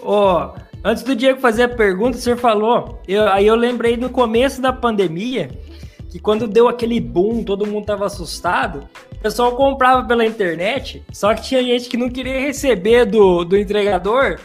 Oh, 0.00 0.50
antes 0.82 1.02
do 1.02 1.14
Diego 1.14 1.38
fazer 1.38 1.64
a 1.64 1.68
pergunta, 1.68 2.16
o 2.16 2.20
senhor 2.20 2.38
falou, 2.38 2.98
eu, 3.06 3.28
aí 3.28 3.46
eu 3.46 3.54
lembrei 3.54 3.96
no 3.96 4.08
começo 4.08 4.60
da 4.60 4.72
pandemia 4.72 5.50
que 6.12 6.18
quando 6.18 6.46
deu 6.46 6.68
aquele 6.68 7.00
boom, 7.00 7.42
todo 7.42 7.66
mundo 7.66 7.86
tava 7.86 8.04
assustado, 8.04 8.86
o 9.10 9.18
pessoal 9.18 9.56
comprava 9.56 10.06
pela 10.06 10.26
internet, 10.26 11.02
só 11.10 11.34
que 11.34 11.42
tinha 11.42 11.64
gente 11.64 11.88
que 11.88 11.96
não 11.96 12.10
queria 12.10 12.38
receber 12.38 13.06
do, 13.06 13.46
do 13.46 13.56
entregador, 13.56 14.38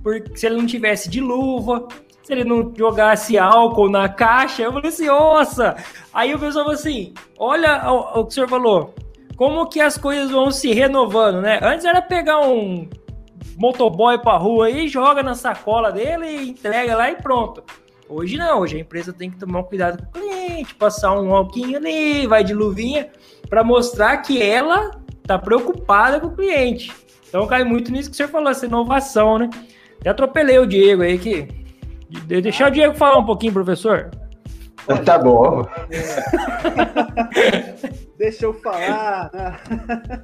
porque 0.00 0.36
se 0.36 0.46
ele 0.46 0.58
não 0.58 0.66
tivesse 0.66 1.10
de 1.10 1.20
luva, 1.20 1.88
se 2.22 2.32
ele 2.32 2.44
não 2.44 2.72
jogasse 2.72 3.36
álcool 3.36 3.90
na 3.90 4.08
caixa, 4.08 4.62
eu 4.62 4.72
falei 4.72 4.90
assim, 4.90 5.06
nossa! 5.06 5.76
Aí 6.14 6.32
o 6.32 6.38
pessoal 6.38 6.66
falou 6.66 6.78
assim, 6.78 7.12
olha 7.36 7.90
o, 7.90 8.20
o 8.20 8.24
que 8.24 8.30
o 8.30 8.34
senhor 8.34 8.48
falou, 8.48 8.94
como 9.36 9.66
que 9.66 9.80
as 9.80 9.98
coisas 9.98 10.30
vão 10.30 10.52
se 10.52 10.72
renovando, 10.72 11.40
né? 11.40 11.58
Antes 11.60 11.84
era 11.84 12.00
pegar 12.00 12.42
um 12.42 12.88
motoboy 13.56 14.18
pra 14.18 14.36
rua 14.36 14.70
e 14.70 14.86
joga 14.86 15.20
na 15.20 15.34
sacola 15.34 15.90
dele 15.90 16.28
e 16.28 16.50
entrega 16.50 16.96
lá 16.96 17.10
e 17.10 17.16
pronto. 17.16 17.64
Hoje 18.08 18.38
não, 18.38 18.60
hoje 18.60 18.76
a 18.76 18.80
empresa 18.80 19.12
tem 19.12 19.30
que 19.30 19.38
tomar 19.38 19.60
um 19.60 19.64
cuidado 19.64 20.02
com 20.02 20.18
o 20.18 20.22
cliente, 20.22 20.74
passar 20.74 21.20
um 21.20 21.34
alquinho 21.34 21.76
ali, 21.76 22.26
vai 22.26 22.42
de 22.42 22.54
luvinha, 22.54 23.10
para 23.50 23.62
mostrar 23.62 24.16
que 24.18 24.42
ela 24.42 24.92
tá 25.24 25.38
preocupada 25.38 26.18
com 26.18 26.28
o 26.28 26.34
cliente. 26.34 26.90
Então 27.28 27.46
cai 27.46 27.64
muito 27.64 27.92
nisso 27.92 28.10
que 28.10 28.16
você 28.16 28.26
falou, 28.26 28.50
essa 28.50 28.64
inovação, 28.64 29.38
né? 29.38 29.50
Até 30.00 30.08
atropelei 30.08 30.58
o 30.58 30.66
Diego 30.66 31.02
aí 31.02 31.18
que. 31.18 31.46
De 32.08 32.40
deixar 32.40 32.68
o 32.68 32.70
Diego 32.70 32.94
falar 32.94 33.18
um 33.18 33.26
pouquinho, 33.26 33.52
professor. 33.52 34.10
Tá 35.04 35.18
bom. 35.18 35.68
Deixa 38.16 38.46
eu 38.46 38.54
falar. 38.54 39.30
Né? 39.34 40.22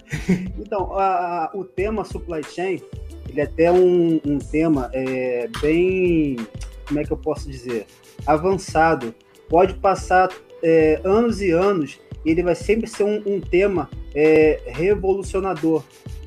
Então, 0.59 0.99
a, 0.99 1.51
o 1.53 1.65
tema 1.65 2.03
supply 2.03 2.43
chain, 2.43 2.81
ele 3.29 3.43
é 3.43 3.45
até 3.45 3.71
um, 3.71 4.19
um 4.25 4.39
tema 4.39 4.89
é, 4.95 5.51
bem 5.61 6.39
como 6.87 7.01
é 7.01 7.05
que 7.05 7.13
eu 7.13 7.17
posso 7.17 7.51
dizer, 7.51 7.87
avançado. 8.27 9.15
Pode 9.49 9.75
passar 9.75 10.31
é, 10.63 11.01
anos 11.05 11.41
e 11.41 11.51
anos 11.51 12.01
e 12.25 12.31
ele 12.31 12.43
vai 12.43 12.55
sempre 12.55 12.89
ser 12.89 13.05
um, 13.05 13.23
um 13.27 13.41
tema 13.41 13.91
é, 14.15 14.61
revolucionador, 14.67 15.85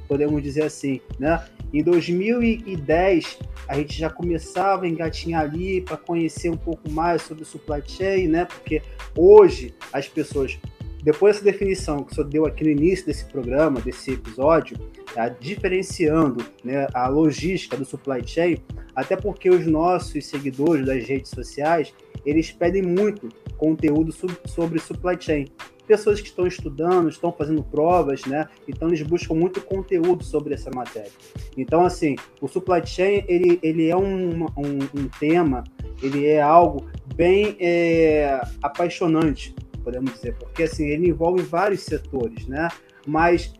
podemos 0.07 0.41
dizer 0.41 0.63
assim, 0.63 1.01
né? 1.19 1.43
Em 1.73 1.83
2010, 1.83 3.39
a 3.67 3.75
gente 3.75 3.97
já 3.97 4.09
começava 4.09 4.85
a 4.85 4.87
engatinhar 4.87 5.41
ali 5.41 5.81
para 5.81 5.97
conhecer 5.97 6.49
um 6.49 6.55
pouco 6.55 6.89
mais 6.89 7.23
sobre 7.23 7.43
o 7.43 7.45
supply 7.45 7.81
chain, 7.85 8.27
né? 8.27 8.45
Porque 8.45 8.81
hoje 9.15 9.73
as 9.91 10.07
pessoas 10.07 10.57
depois 11.03 11.35
dessa 11.35 11.45
definição 11.45 12.03
que 12.03 12.11
o 12.11 12.15
senhor 12.15 12.27
deu 12.27 12.45
aqui 12.45 12.63
no 12.63 12.69
início 12.69 13.05
desse 13.05 13.25
programa, 13.25 13.79
desse 13.79 14.11
episódio, 14.11 14.77
tá? 15.13 15.29
diferenciando 15.29 16.43
né, 16.63 16.87
a 16.93 17.07
logística 17.07 17.77
do 17.77 17.85
supply 17.85 18.21
chain, 18.27 18.57
até 18.97 19.15
porque 19.15 19.47
os 19.47 19.67
nossos 19.67 20.25
seguidores 20.25 20.83
das 20.83 21.07
redes 21.07 21.29
sociais, 21.29 21.93
eles 22.25 22.51
pedem 22.51 22.81
muito 22.81 23.29
conteúdo 23.55 24.11
sobre 24.47 24.79
supply 24.79 25.15
chain. 25.19 25.45
Pessoas 25.85 26.19
que 26.19 26.27
estão 26.27 26.47
estudando, 26.47 27.07
estão 27.07 27.31
fazendo 27.31 27.61
provas, 27.63 28.25
né? 28.25 28.47
Então 28.67 28.87
eles 28.87 29.03
buscam 29.03 29.35
muito 29.35 29.61
conteúdo 29.61 30.23
sobre 30.23 30.55
essa 30.55 30.71
matéria. 30.73 31.11
Então, 31.55 31.85
assim, 31.85 32.15
o 32.41 32.47
supply 32.47 32.83
chain, 32.83 33.23
ele, 33.27 33.59
ele 33.61 33.87
é 33.87 33.95
um, 33.95 34.45
um, 34.45 34.79
um 34.95 35.07
tema, 35.19 35.63
ele 36.01 36.25
é 36.25 36.41
algo 36.41 36.89
bem 37.15 37.55
é, 37.59 38.41
apaixonante, 38.63 39.53
podemos 39.83 40.11
dizer, 40.11 40.33
porque 40.39 40.63
assim, 40.63 40.87
ele 40.87 41.09
envolve 41.09 41.43
vários 41.43 41.81
setores, 41.83 42.47
né? 42.47 42.67
Mas 43.05 43.53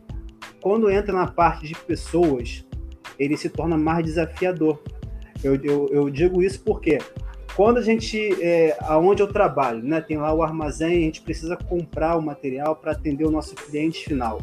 quando 0.60 0.90
entra 0.90 1.12
na 1.12 1.28
parte 1.28 1.68
de 1.68 1.76
pessoas, 1.76 2.66
ele 3.16 3.36
se 3.36 3.48
torna 3.48 3.78
mais 3.78 4.04
desafiador. 4.04 4.82
Eu, 5.42 5.56
eu, 5.56 5.88
eu 5.90 6.10
digo 6.10 6.42
isso 6.42 6.60
porque 6.62 6.98
quando 7.54 7.78
a 7.78 7.82
gente, 7.82 8.40
é, 8.42 8.76
aonde 8.80 9.22
eu 9.22 9.26
trabalho, 9.26 9.82
né, 9.82 10.00
tem 10.00 10.16
lá 10.16 10.32
o 10.32 10.42
armazém, 10.42 10.98
a 10.98 11.00
gente 11.00 11.22
precisa 11.22 11.56
comprar 11.56 12.16
o 12.16 12.22
material 12.22 12.76
para 12.76 12.92
atender 12.92 13.24
o 13.24 13.30
nosso 13.30 13.54
cliente 13.54 14.04
final. 14.04 14.40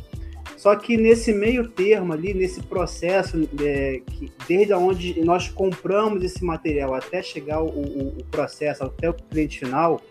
Só 0.57 0.75
que 0.75 0.97
nesse 0.97 1.31
meio 1.33 1.67
termo 1.67 2.11
ali, 2.11 2.33
nesse 2.33 2.61
processo, 2.61 3.47
é, 3.61 4.01
que, 4.05 4.31
desde 4.47 4.73
onde 4.73 5.23
nós 5.23 5.47
compramos 5.47 6.23
esse 6.23 6.43
material 6.43 6.93
até 6.93 7.21
chegar 7.21 7.61
o, 7.61 7.67
o, 7.67 8.07
o 8.19 8.23
processo, 8.25 8.83
até 8.83 9.09
o 9.09 9.13
cliente 9.13 9.59
final, 9.59 10.01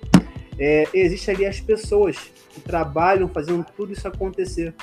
é, 0.59 0.89
existe 0.95 1.31
ali 1.31 1.45
as 1.45 1.61
pessoas 1.61 2.17
que 2.51 2.61
trabalham 2.61 3.29
fazendo 3.29 3.67
tudo 3.77 3.93
isso 3.93 4.07
acontecer. 4.07 4.75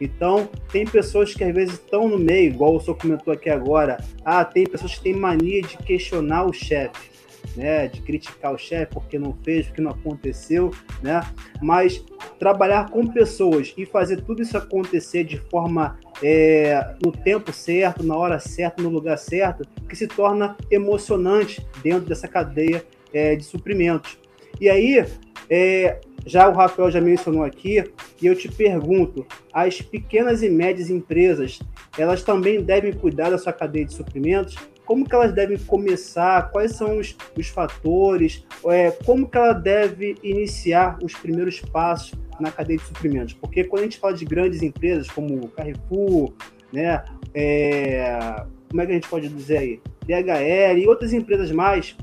Então, 0.00 0.48
tem 0.72 0.86
pessoas 0.86 1.34
que 1.34 1.44
às 1.44 1.54
vezes 1.54 1.74
estão 1.74 2.08
no 2.08 2.18
meio, 2.18 2.50
igual 2.50 2.74
o 2.74 2.80
senhor 2.80 2.96
comentou 2.96 3.32
aqui 3.32 3.50
agora. 3.50 3.98
Ah, 4.24 4.44
tem 4.44 4.64
pessoas 4.64 4.94
que 4.94 5.02
têm 5.02 5.14
mania 5.14 5.60
de 5.60 5.76
questionar 5.76 6.44
o 6.44 6.52
chefe, 6.52 7.10
né? 7.54 7.88
De 7.88 8.00
criticar 8.00 8.54
o 8.54 8.58
chefe 8.58 8.94
porque 8.94 9.18
não 9.18 9.36
fez, 9.44 9.66
porque 9.66 9.82
não 9.82 9.90
aconteceu, 9.90 10.70
né? 11.02 11.20
Mas 11.60 12.02
trabalhar 12.38 12.88
com 12.88 13.06
pessoas 13.06 13.74
e 13.76 13.84
fazer 13.84 14.22
tudo 14.22 14.40
isso 14.40 14.56
acontecer 14.56 15.24
de 15.24 15.36
forma 15.36 15.98
é, 16.22 16.94
no 17.04 17.12
tempo 17.12 17.52
certo, 17.52 18.02
na 18.02 18.16
hora 18.16 18.38
certa, 18.38 18.82
no 18.82 18.88
lugar 18.88 19.18
certo, 19.18 19.68
que 19.86 19.94
se 19.94 20.06
torna 20.06 20.56
emocionante 20.70 21.66
dentro 21.82 22.08
dessa 22.08 22.26
cadeia 22.26 22.82
é, 23.12 23.36
de 23.36 23.44
suprimentos. 23.44 24.18
E 24.58 24.68
aí, 24.68 25.04
é, 25.48 26.00
já 26.26 26.48
o 26.48 26.52
Rafael 26.52 26.90
já 26.90 27.00
mencionou 27.00 27.44
aqui, 27.44 27.84
e 28.20 28.26
eu 28.26 28.34
te 28.34 28.48
pergunto, 28.48 29.26
as 29.52 29.80
pequenas 29.80 30.42
e 30.42 30.50
médias 30.50 30.90
empresas, 30.90 31.60
elas 31.96 32.22
também 32.22 32.62
devem 32.62 32.92
cuidar 32.92 33.30
da 33.30 33.38
sua 33.38 33.52
cadeia 33.52 33.84
de 33.84 33.94
suprimentos? 33.94 34.56
Como 34.84 35.08
que 35.08 35.14
elas 35.14 35.32
devem 35.32 35.56
começar? 35.56 36.50
Quais 36.50 36.72
são 36.72 36.98
os, 36.98 37.16
os 37.36 37.48
fatores? 37.48 38.44
É, 38.66 38.90
como 38.90 39.28
que 39.28 39.36
ela 39.36 39.52
deve 39.52 40.16
iniciar 40.22 40.98
os 41.02 41.14
primeiros 41.14 41.60
passos 41.60 42.18
na 42.40 42.50
cadeia 42.50 42.78
de 42.78 42.84
suprimentos? 42.84 43.34
Porque 43.34 43.64
quando 43.64 43.82
a 43.82 43.84
gente 43.84 43.98
fala 43.98 44.14
de 44.14 44.24
grandes 44.24 44.62
empresas 44.62 45.08
como 45.08 45.48
Carrefour, 45.48 46.32
né, 46.72 47.04
é, 47.32 48.44
como 48.68 48.82
é 48.82 48.86
que 48.86 48.92
a 48.92 48.94
gente 48.94 49.08
pode 49.08 49.28
dizer 49.28 49.58
aí? 49.58 49.80
DHL 50.06 50.78
e 50.78 50.88
outras 50.88 51.12
empresas 51.12 51.52
mais, 51.52 51.96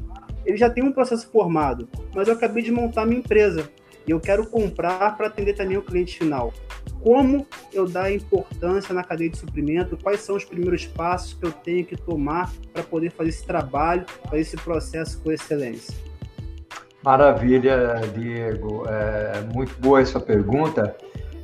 ele 0.45 0.57
já 0.57 0.69
tem 0.69 0.83
um 0.83 0.93
processo 0.93 1.29
formado, 1.29 1.89
mas 2.15 2.27
eu 2.27 2.33
acabei 2.33 2.63
de 2.63 2.71
montar 2.71 3.05
minha 3.05 3.19
empresa 3.19 3.69
e 4.07 4.11
eu 4.11 4.19
quero 4.19 4.47
comprar 4.47 5.17
para 5.17 5.27
atender 5.27 5.53
também 5.53 5.77
o 5.77 5.81
cliente 5.81 6.17
final. 6.17 6.53
Como 7.01 7.45
eu 7.73 7.87
dar 7.87 8.11
importância 8.11 8.93
na 8.93 9.03
cadeia 9.03 9.29
de 9.29 9.37
suprimento? 9.37 9.97
Quais 9.97 10.21
são 10.21 10.35
os 10.35 10.45
primeiros 10.45 10.85
passos 10.85 11.33
que 11.33 11.45
eu 11.45 11.51
tenho 11.51 11.85
que 11.85 11.95
tomar 11.95 12.51
para 12.73 12.83
poder 12.83 13.11
fazer 13.11 13.29
esse 13.29 13.45
trabalho, 13.45 14.05
fazer 14.23 14.39
esse 14.39 14.57
processo 14.57 15.21
com 15.21 15.31
excelência? 15.31 15.93
Maravilha, 17.03 18.01
Diego. 18.13 18.83
É 18.87 19.41
muito 19.53 19.79
boa 19.79 20.01
essa 20.01 20.19
pergunta. 20.19 20.95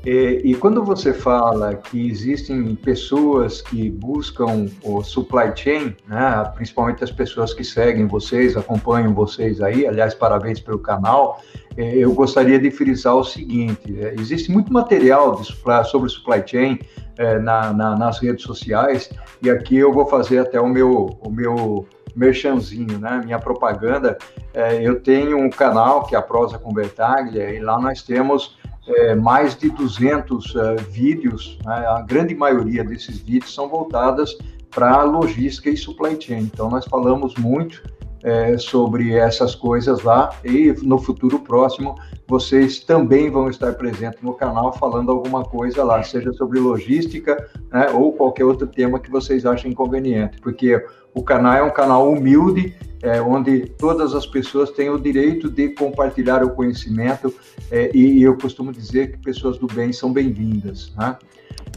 E, 0.06 0.42
e, 0.44 0.56
quando 0.56 0.84
você 0.84 1.13
fala 1.13 1.76
que 1.76 2.10
existem 2.10 2.76
pessoas 2.76 3.62
que 3.62 3.89
buscam 3.89 4.66
o 4.84 5.02
supply 5.02 5.56
chain, 5.56 5.96
né, 6.06 6.52
principalmente 6.56 7.02
as 7.06 7.12
pessoas 7.12 7.54
que 7.54 7.63
seguem 7.63 8.06
vocês, 8.06 8.58
acompanham 8.58 9.13
vocês 9.13 9.62
aí, 9.62 9.88
aliás, 9.88 10.13
parabéns 10.13 10.60
pelo 10.60 10.78
canal, 10.78 11.42
é, 11.78 11.96
eu 11.96 12.13
gostaria 12.13 12.60
de 12.60 12.70
frisar 12.70 13.16
o 13.16 13.24
seguinte: 13.24 13.98
é, 13.98 14.13
existe 14.20 14.52
muito 14.52 14.74
material 14.74 15.42
supply, 15.42 15.86
sobre 15.86 16.10
supply 16.10 16.44
chain 16.46 16.80
é, 17.18 17.39
na, 17.39 17.72
na, 17.72 17.96
nas 17.96 18.20
redes 18.20 18.44
sociais, 18.44 19.10
e 19.42 19.50
aqui 19.50 19.78
eu 19.78 19.94
vou 19.94 20.06
fazer 20.06 20.39
até 20.39 20.60
o 20.60 20.68
meu, 20.68 21.18
o 21.22 21.30
meu 21.30 21.88
merchanzinho, 22.13 23.00
né? 23.00 23.22
Minha 23.24 23.39
propaganda. 23.39 24.18
Eu 24.82 25.02
tenho 25.02 25.39
um 25.39 25.50
canal 25.50 26.06
que 26.06 26.13
é 26.13 26.18
a 26.18 26.22
Prosa 26.22 26.60
Convertaglia, 26.60 27.50
e 27.50 27.60
lá 27.60 27.80
nós 27.80 28.04
temos 28.04 28.56
é, 28.88 29.15
mais 29.15 29.56
de 29.56 29.69
200 29.69 30.56
é, 30.56 30.76
vídeos, 30.76 31.58
né? 31.65 31.86
a 31.88 32.02
grande 32.02 32.36
maioria 32.36 32.84
desses 32.84 33.19
vídeos 33.19 33.54
são 33.54 33.69
voltadas 33.69 34.38
para 34.69 35.04
logística 35.04 35.69
e 35.69 35.78
supply 35.78 36.19
chain. 36.19 36.50
Então, 36.54 36.69
nós 36.69 36.86
falamos 36.86 37.36
muito 37.36 37.82
é, 38.24 38.58
sobre 38.58 39.13
essas 39.13 39.54
coisas 39.54 40.02
lá 40.02 40.32
e 40.43 40.74
no 40.82 40.98
futuro 40.98 41.39
próximo 41.39 41.96
vocês 42.26 42.80
também 42.80 43.30
vão 43.30 43.50
estar 43.50 43.74
presentes 43.74 44.22
no 44.22 44.34
canal 44.34 44.72
falando 44.74 45.12
alguma 45.12 45.43
coisa 45.43 45.84
lá, 45.84 46.02
seja 46.02 46.32
sobre 46.34 46.58
logística 46.58 47.50
né, 47.72 47.89
ou 47.91 48.13
qualquer 48.13 48.46
outro 48.46 48.65
tema 48.65 49.00
que 49.00 49.12
vocês 49.12 49.46
achem 49.46 49.74
conveniente, 49.74 50.39
porque 50.41 50.84
o 51.13 51.23
canal 51.23 51.54
é 51.54 51.63
um 51.63 51.71
canal 51.71 52.12
humilde, 52.12 52.76
é, 53.02 53.21
onde 53.21 53.67
todas 53.78 54.15
as 54.15 54.26
pessoas 54.26 54.71
têm 54.71 54.89
o 54.89 54.97
direito 54.97 55.49
de 55.49 55.69
compartilhar 55.69 56.43
o 56.43 56.52
conhecimento, 56.52 57.34
é, 57.69 57.91
e, 57.93 58.23
eu 58.23 58.38
costumo 58.38 58.71
dizer 58.71 59.12
que 59.12 59.17
pessoas 59.17 59.58
do 59.58 59.67
bem 59.67 59.91
são 59.91 60.12
bem-vindas. 60.12 60.93
Né? 60.95 61.17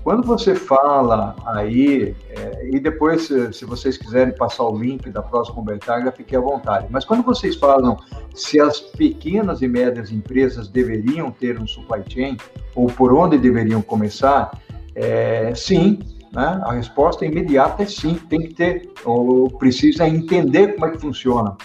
Quando 0.02 0.24
você 0.24 0.54
fala 0.54 1.34
aí, 1.46 2.14
é, 2.30 2.70
e 2.72 2.78
depois, 2.78 3.26
se, 3.26 3.52
se, 3.52 3.64
vocês 3.64 3.98
quiserem 3.98 4.32
passar 4.32 4.62
o 4.62 4.78
link 4.78 5.10
da 5.10 5.20
próxima 5.20 5.60
Bertagra, 5.62 6.12
fique 6.12 6.36
à 6.36 6.40
vontade. 6.40 6.86
Mas 6.90 7.04
quando 7.04 7.24
vocês 7.24 7.56
falam 7.56 7.96
se 8.32 8.60
as 8.60 8.80
pequenas 8.80 9.62
e 9.62 9.68
médias 9.68 10.12
empresas 10.12 10.68
deveriam 10.68 11.32
ter 11.32 11.60
um 11.60 11.66
supply 11.66 12.02
chain, 12.08 12.36
ou 12.74 12.86
por 12.86 13.12
onde 13.12 13.36
deveriam 13.36 13.82
começar, 13.82 14.56
é, 14.94 15.52
sim, 15.56 15.98
né? 16.32 16.60
a 16.64 16.72
resposta 16.72 17.24
imediata 17.24 17.82
é 17.82 17.86
sim, 17.86 18.14
tem 18.28 18.40
que 18.40 18.54
ter, 18.54 18.90
ou 19.04 19.50
precisa 19.58 20.08
entender 20.08 20.74
como 20.74 20.86
é 20.86 20.90
que 20.90 20.98
funciona. 20.98 21.56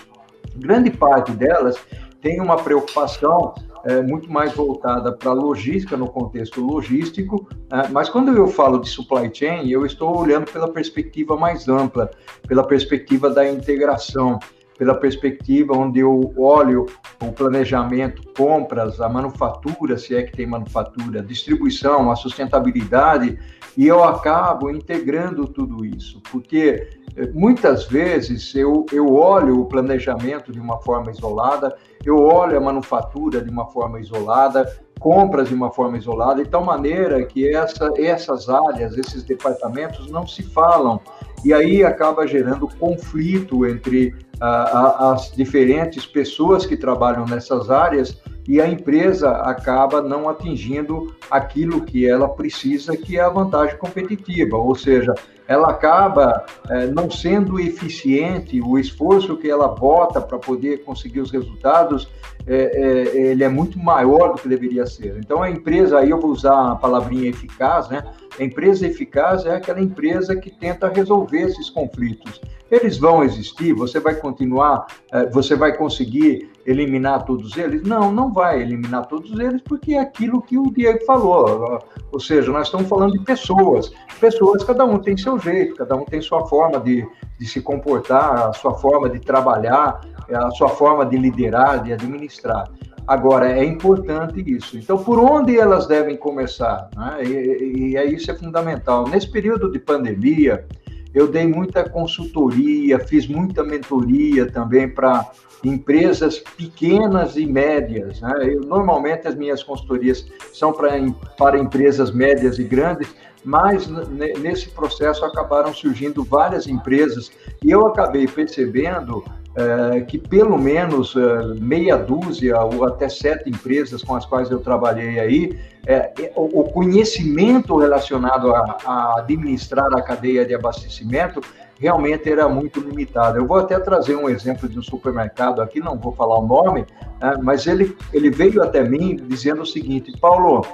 Grande 0.55 0.89
parte 0.91 1.31
delas 1.31 1.77
tem 2.21 2.39
uma 2.39 2.57
preocupação 2.57 3.53
é, 3.83 4.01
muito 4.01 4.31
mais 4.31 4.53
voltada 4.53 5.11
para 5.11 5.33
logística, 5.33 5.97
no 5.97 6.07
contexto 6.07 6.61
logístico, 6.61 7.47
né? 7.71 7.87
mas 7.91 8.09
quando 8.09 8.35
eu 8.35 8.47
falo 8.47 8.79
de 8.79 8.89
supply 8.89 9.29
chain, 9.33 9.67
eu 9.69 9.85
estou 9.85 10.17
olhando 10.17 10.51
pela 10.51 10.71
perspectiva 10.71 11.35
mais 11.35 11.67
ampla, 11.67 12.11
pela 12.47 12.63
perspectiva 12.63 13.29
da 13.29 13.49
integração, 13.49 14.39
pela 14.81 14.95
perspectiva 14.95 15.77
onde 15.77 15.99
eu 15.99 16.33
olho 16.35 16.87
o 17.21 17.31
planejamento, 17.31 18.23
compras, 18.35 18.99
a 18.99 19.07
manufatura, 19.07 19.95
se 19.95 20.15
é 20.15 20.23
que 20.23 20.31
tem 20.31 20.47
manufatura, 20.47 21.21
distribuição, 21.21 22.09
a 22.09 22.15
sustentabilidade, 22.15 23.37
e 23.77 23.85
eu 23.85 24.03
acabo 24.03 24.71
integrando 24.71 25.45
tudo 25.45 25.85
isso, 25.85 26.19
porque 26.31 26.89
muitas 27.31 27.85
vezes 27.85 28.55
eu, 28.55 28.83
eu 28.91 29.13
olho 29.13 29.61
o 29.61 29.65
planejamento 29.67 30.51
de 30.51 30.59
uma 30.59 30.79
forma 30.79 31.11
isolada, 31.11 31.77
eu 32.03 32.17
olho 32.17 32.57
a 32.57 32.59
manufatura 32.59 33.39
de 33.39 33.51
uma 33.51 33.67
forma 33.67 33.99
isolada, 33.99 34.65
compras 34.99 35.49
de 35.49 35.53
uma 35.53 35.69
forma 35.69 35.95
isolada, 35.95 36.43
de 36.43 36.49
tal 36.49 36.65
maneira 36.65 37.23
que 37.23 37.47
essa, 37.55 37.91
essas 37.97 38.49
áreas, 38.49 38.97
esses 38.97 39.21
departamentos 39.23 40.09
não 40.09 40.25
se 40.25 40.41
falam. 40.41 40.99
E 41.45 41.53
aí 41.53 41.83
acaba 41.83 42.25
gerando 42.25 42.67
conflito 42.79 43.63
entre 43.65 44.15
as 44.41 45.31
diferentes 45.31 46.05
pessoas 46.05 46.65
que 46.65 46.75
trabalham 46.75 47.25
nessas 47.25 47.69
áreas 47.69 48.19
e 48.47 48.59
a 48.59 48.67
empresa 48.67 49.29
acaba 49.29 50.01
não 50.01 50.27
atingindo 50.27 51.13
aquilo 51.29 51.81
que 51.81 52.09
ela 52.09 52.27
precisa, 52.27 52.97
que 52.97 53.17
é 53.17 53.21
a 53.21 53.29
vantagem 53.29 53.77
competitiva, 53.77 54.57
ou 54.57 54.73
seja, 54.73 55.13
ela 55.47 55.69
acaba 55.69 56.45
é, 56.69 56.87
não 56.87 57.11
sendo 57.11 57.59
eficiente, 57.59 58.61
o 58.61 58.79
esforço 58.79 59.37
que 59.37 59.49
ela 59.49 59.67
bota 59.67 60.19
para 60.19 60.39
poder 60.39 60.83
conseguir 60.83 61.19
os 61.19 61.29
resultados, 61.29 62.09
é, 62.47 62.55
é, 62.55 63.31
ele 63.31 63.43
é 63.43 63.49
muito 63.49 63.77
maior 63.77 64.33
do 64.33 64.41
que 64.41 64.49
deveria 64.49 64.85
ser. 64.85 65.17
Então, 65.19 65.43
a 65.43 65.49
empresa, 65.49 65.99
aí 65.99 66.09
eu 66.09 66.19
vou 66.19 66.31
usar 66.31 66.71
a 66.71 66.75
palavrinha 66.75 67.29
eficaz, 67.29 67.89
né? 67.89 68.03
A 68.39 68.43
empresa 68.43 68.87
eficaz 68.87 69.45
é 69.45 69.55
aquela 69.55 69.81
empresa 69.81 70.35
que 70.35 70.49
tenta 70.49 70.87
resolver 70.87 71.41
esses 71.41 71.69
conflitos. 71.69 72.41
Eles 72.71 72.97
vão 72.97 73.21
existir, 73.21 73.73
você 73.73 73.99
vai 73.99 74.15
continuar, 74.15 74.87
é, 75.11 75.25
você 75.25 75.55
vai 75.55 75.75
conseguir 75.75 76.49
eliminar 76.65 77.25
todos 77.25 77.57
eles? 77.57 77.83
Não, 77.83 78.13
não 78.13 78.31
vai 78.31 78.61
eliminar 78.61 79.07
todos 79.07 79.37
eles, 79.37 79.61
porque 79.61 79.95
é 79.95 79.99
aquilo 79.99 80.41
que 80.41 80.57
o 80.57 80.71
Diego 80.71 81.03
falou. 81.05 81.83
Ou 82.13 82.19
seja, 82.19 82.49
nós 82.49 82.67
estamos 82.67 82.87
falando 82.87 83.11
de 83.11 83.19
pessoas. 83.19 83.91
Pessoas, 84.21 84.63
cada 84.63 84.85
um 84.85 84.97
tem 84.99 85.17
seu 85.17 85.37
jeito, 85.37 85.75
cada 85.75 85.97
um 85.97 86.05
tem 86.05 86.21
sua 86.21 86.47
forma 86.47 86.79
de, 86.79 87.05
de 87.37 87.45
se 87.45 87.59
comportar, 87.59 88.49
a 88.49 88.53
sua 88.53 88.75
forma 88.75 89.09
de 89.09 89.19
trabalhar, 89.19 89.99
a 90.33 90.51
sua 90.51 90.69
forma 90.69 91.05
de 91.05 91.17
liderar, 91.17 91.83
de 91.83 91.91
administrar. 91.91 92.71
Agora, 93.05 93.51
é 93.51 93.65
importante 93.65 94.41
isso. 94.45 94.77
Então, 94.77 94.97
por 94.97 95.19
onde 95.19 95.59
elas 95.59 95.87
devem 95.87 96.15
começar? 96.15 96.89
Né? 96.95 97.23
E, 97.23 97.93
e, 97.93 97.97
e 97.97 98.15
isso 98.15 98.31
é 98.31 98.35
fundamental. 98.35 99.07
Nesse 99.07 99.29
período 99.29 99.71
de 99.71 99.79
pandemia, 99.79 100.65
eu 101.13 101.27
dei 101.27 101.45
muita 101.45 101.87
consultoria, 101.89 102.99
fiz 102.99 103.27
muita 103.27 103.63
mentoria 103.63 104.49
também 104.49 104.89
para 104.89 105.29
empresas 105.63 106.39
pequenas 106.39 107.35
e 107.35 107.45
médias. 107.45 108.21
Né? 108.21 108.53
Eu, 108.55 108.61
normalmente 108.61 109.27
as 109.27 109.35
minhas 109.35 109.63
consultorias 109.63 110.25
são 110.53 110.71
para, 110.73 110.91
para 111.37 111.59
empresas 111.59 112.11
médias 112.11 112.57
e 112.59 112.63
grandes, 112.63 113.13
mas 113.43 113.87
nesse 113.87 114.69
processo 114.69 115.25
acabaram 115.25 115.73
surgindo 115.73 116.23
várias 116.23 116.67
empresas 116.67 117.31
e 117.63 117.71
eu 117.71 117.87
acabei 117.87 118.27
percebendo 118.27 119.23
é, 119.55 120.01
que 120.01 120.17
pelo 120.17 120.57
menos 120.57 121.15
é, 121.15 121.59
meia 121.59 121.97
dúzia 121.97 122.59
ou 122.61 122.85
até 122.85 123.09
sete 123.09 123.49
empresas 123.49 124.01
com 124.03 124.15
as 124.15 124.25
quais 124.25 124.49
eu 124.49 124.59
trabalhei 124.59 125.19
aí, 125.19 125.59
é, 125.85 126.13
é 126.19 126.33
o, 126.35 126.63
conhecimento 126.63 127.77
relacionado 127.77 128.53
a, 128.55 128.77
a, 128.85 129.19
administrar 129.19 129.93
a 129.93 130.01
cadeia 130.01 130.45
de 130.45 130.53
abastecimento 130.53 131.41
realmente 131.79 132.31
era 132.31 132.47
muito 132.47 132.79
limitado. 132.79 133.39
Eu 133.39 133.47
vou 133.47 133.57
até 133.57 133.77
trazer 133.79 134.15
um 134.15 134.29
exemplo 134.29 134.69
de 134.69 134.77
um 134.77 134.83
supermercado 134.83 135.61
aqui, 135.61 135.79
não 135.79 135.97
vou 135.97 136.13
falar 136.13 136.37
o 136.37 136.45
nome, 136.45 136.85
né, 137.19 137.33
mas 137.41 137.65
ele, 137.65 137.97
ele 138.13 138.29
veio 138.29 138.61
até 138.61 138.83
mim 138.83 139.17
dizendo 139.27 139.63
o 139.63 139.65
seguinte, 139.65 140.13
Paulo, 140.19 140.65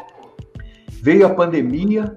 veio 1.02 1.26
a 1.26 1.30
pandemia, 1.30 2.16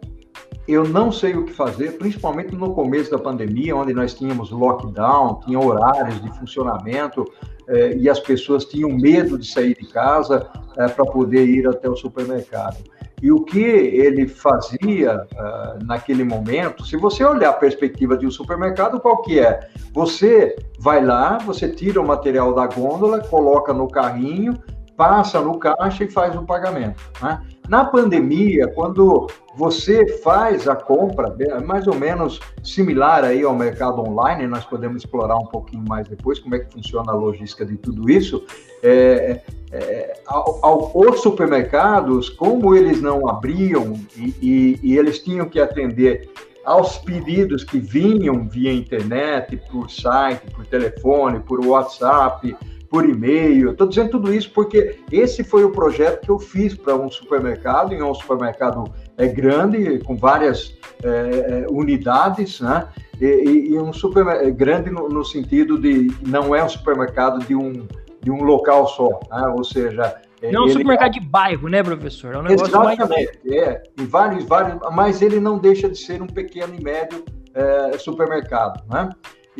eu 0.68 0.88
não 0.88 1.10
sei 1.10 1.34
o 1.34 1.44
que 1.44 1.52
fazer, 1.52 1.98
principalmente 1.98 2.54
no 2.54 2.72
começo 2.74 3.10
da 3.10 3.18
pandemia, 3.18 3.74
onde 3.74 3.92
nós 3.92 4.14
tínhamos 4.14 4.50
lockdown, 4.50 5.40
tinha 5.44 5.58
horários 5.58 6.20
de 6.22 6.38
funcionamento 6.38 7.24
eh, 7.68 7.96
e 7.96 8.08
as 8.08 8.20
pessoas 8.20 8.64
tinham 8.64 8.90
medo 8.90 9.38
de 9.38 9.46
sair 9.46 9.74
de 9.74 9.86
casa 9.88 10.48
eh, 10.76 10.88
para 10.88 11.04
poder 11.04 11.46
ir 11.46 11.66
até 11.66 11.88
o 11.88 11.96
supermercado. 11.96 12.78
E 13.22 13.30
o 13.30 13.44
que 13.44 13.60
ele 13.60 14.26
fazia 14.26 15.26
uh, 15.34 15.84
naquele 15.84 16.24
momento, 16.24 16.86
se 16.86 16.96
você 16.96 17.22
olhar 17.22 17.50
a 17.50 17.52
perspectiva 17.52 18.16
de 18.16 18.26
um 18.26 18.30
supermercado, 18.30 18.98
qual 18.98 19.20
que 19.20 19.38
é? 19.38 19.68
Você 19.92 20.56
vai 20.78 21.04
lá, 21.04 21.36
você 21.36 21.68
tira 21.68 22.00
o 22.00 22.06
material 22.06 22.54
da 22.54 22.66
gôndola, 22.66 23.20
coloca 23.20 23.74
no 23.74 23.88
carrinho, 23.88 24.58
passa 24.96 25.38
no 25.38 25.58
caixa 25.58 26.04
e 26.04 26.10
faz 26.10 26.34
o 26.34 26.46
pagamento. 26.46 27.02
Né? 27.20 27.42
Na 27.70 27.84
pandemia, 27.84 28.66
quando 28.66 29.28
você 29.54 30.18
faz 30.18 30.66
a 30.66 30.74
compra, 30.74 31.32
é 31.38 31.60
mais 31.60 31.86
ou 31.86 31.94
menos 31.94 32.40
similar 32.64 33.22
aí 33.22 33.44
ao 33.44 33.54
mercado 33.54 34.00
online, 34.00 34.48
nós 34.48 34.64
podemos 34.64 35.04
explorar 35.04 35.36
um 35.36 35.46
pouquinho 35.46 35.84
mais 35.86 36.08
depois 36.08 36.40
como 36.40 36.56
é 36.56 36.58
que 36.58 36.72
funciona 36.72 37.12
a 37.12 37.14
logística 37.14 37.64
de 37.64 37.76
tudo 37.76 38.10
isso. 38.10 38.44
É, 38.82 39.40
é, 39.70 40.20
ao, 40.26 40.58
ao, 40.66 40.92
os 40.96 41.20
supermercados, 41.20 42.28
como 42.28 42.74
eles 42.74 43.00
não 43.00 43.28
abriam 43.28 43.94
e, 44.16 44.34
e, 44.42 44.80
e 44.82 44.98
eles 44.98 45.20
tinham 45.20 45.48
que 45.48 45.60
atender 45.60 46.28
aos 46.64 46.98
pedidos 46.98 47.62
que 47.62 47.78
vinham 47.78 48.48
via 48.48 48.72
internet, 48.72 49.56
por 49.70 49.88
site, 49.88 50.42
por 50.56 50.66
telefone, 50.66 51.38
por 51.38 51.64
WhatsApp, 51.64 52.52
por 52.90 53.08
e-mail. 53.08 53.70
Estou 53.70 53.86
dizendo 53.86 54.10
tudo 54.10 54.34
isso 54.34 54.50
porque 54.52 54.98
esse 55.12 55.44
foi 55.44 55.62
o 55.62 55.70
projeto 55.70 56.22
que 56.22 56.30
eu 56.30 56.40
fiz 56.40 56.74
para 56.74 56.96
um 56.96 57.08
supermercado, 57.08 57.94
em 57.94 58.02
um 58.02 58.12
supermercado 58.12 58.92
é, 59.16 59.28
grande, 59.28 60.00
com 60.00 60.16
várias 60.16 60.76
é, 61.02 61.08
é 61.08 61.66
unidades, 61.70 62.60
né? 62.60 62.88
E, 63.20 63.68
e 63.70 63.78
um 63.78 63.92
supermercado 63.92 64.48
é, 64.48 64.50
grande 64.50 64.90
no, 64.90 65.08
no, 65.08 65.24
sentido 65.24 65.78
de 65.78 66.08
não 66.26 66.54
é 66.54 66.64
um 66.64 66.68
supermercado 66.68 67.46
de 67.46 67.54
um, 67.54 67.86
de 68.20 68.30
um 68.30 68.42
local 68.42 68.88
só, 68.88 69.20
né? 69.30 69.54
ou 69.56 69.62
seja. 69.62 70.16
É, 70.42 70.50
não 70.50 70.62
é 70.62 70.66
um 70.66 70.68
supermercado 70.70 71.12
de 71.12 71.20
bairro, 71.20 71.68
né, 71.68 71.82
professor? 71.82 72.34
É 72.34 72.38
um 72.38 72.42
negócio 72.42 72.66
Exatamente, 72.66 73.08
mais... 73.08 73.28
é. 73.52 73.82
E 73.98 74.04
vários, 74.04 74.44
vários, 74.44 74.80
mas 74.92 75.22
ele 75.22 75.38
não 75.38 75.58
deixa 75.58 75.88
de 75.88 75.98
ser 75.98 76.22
um 76.22 76.26
pequeno 76.26 76.74
e 76.74 76.82
médio 76.82 77.22
é, 77.54 77.98
supermercado, 77.98 78.82
né? 78.88 79.10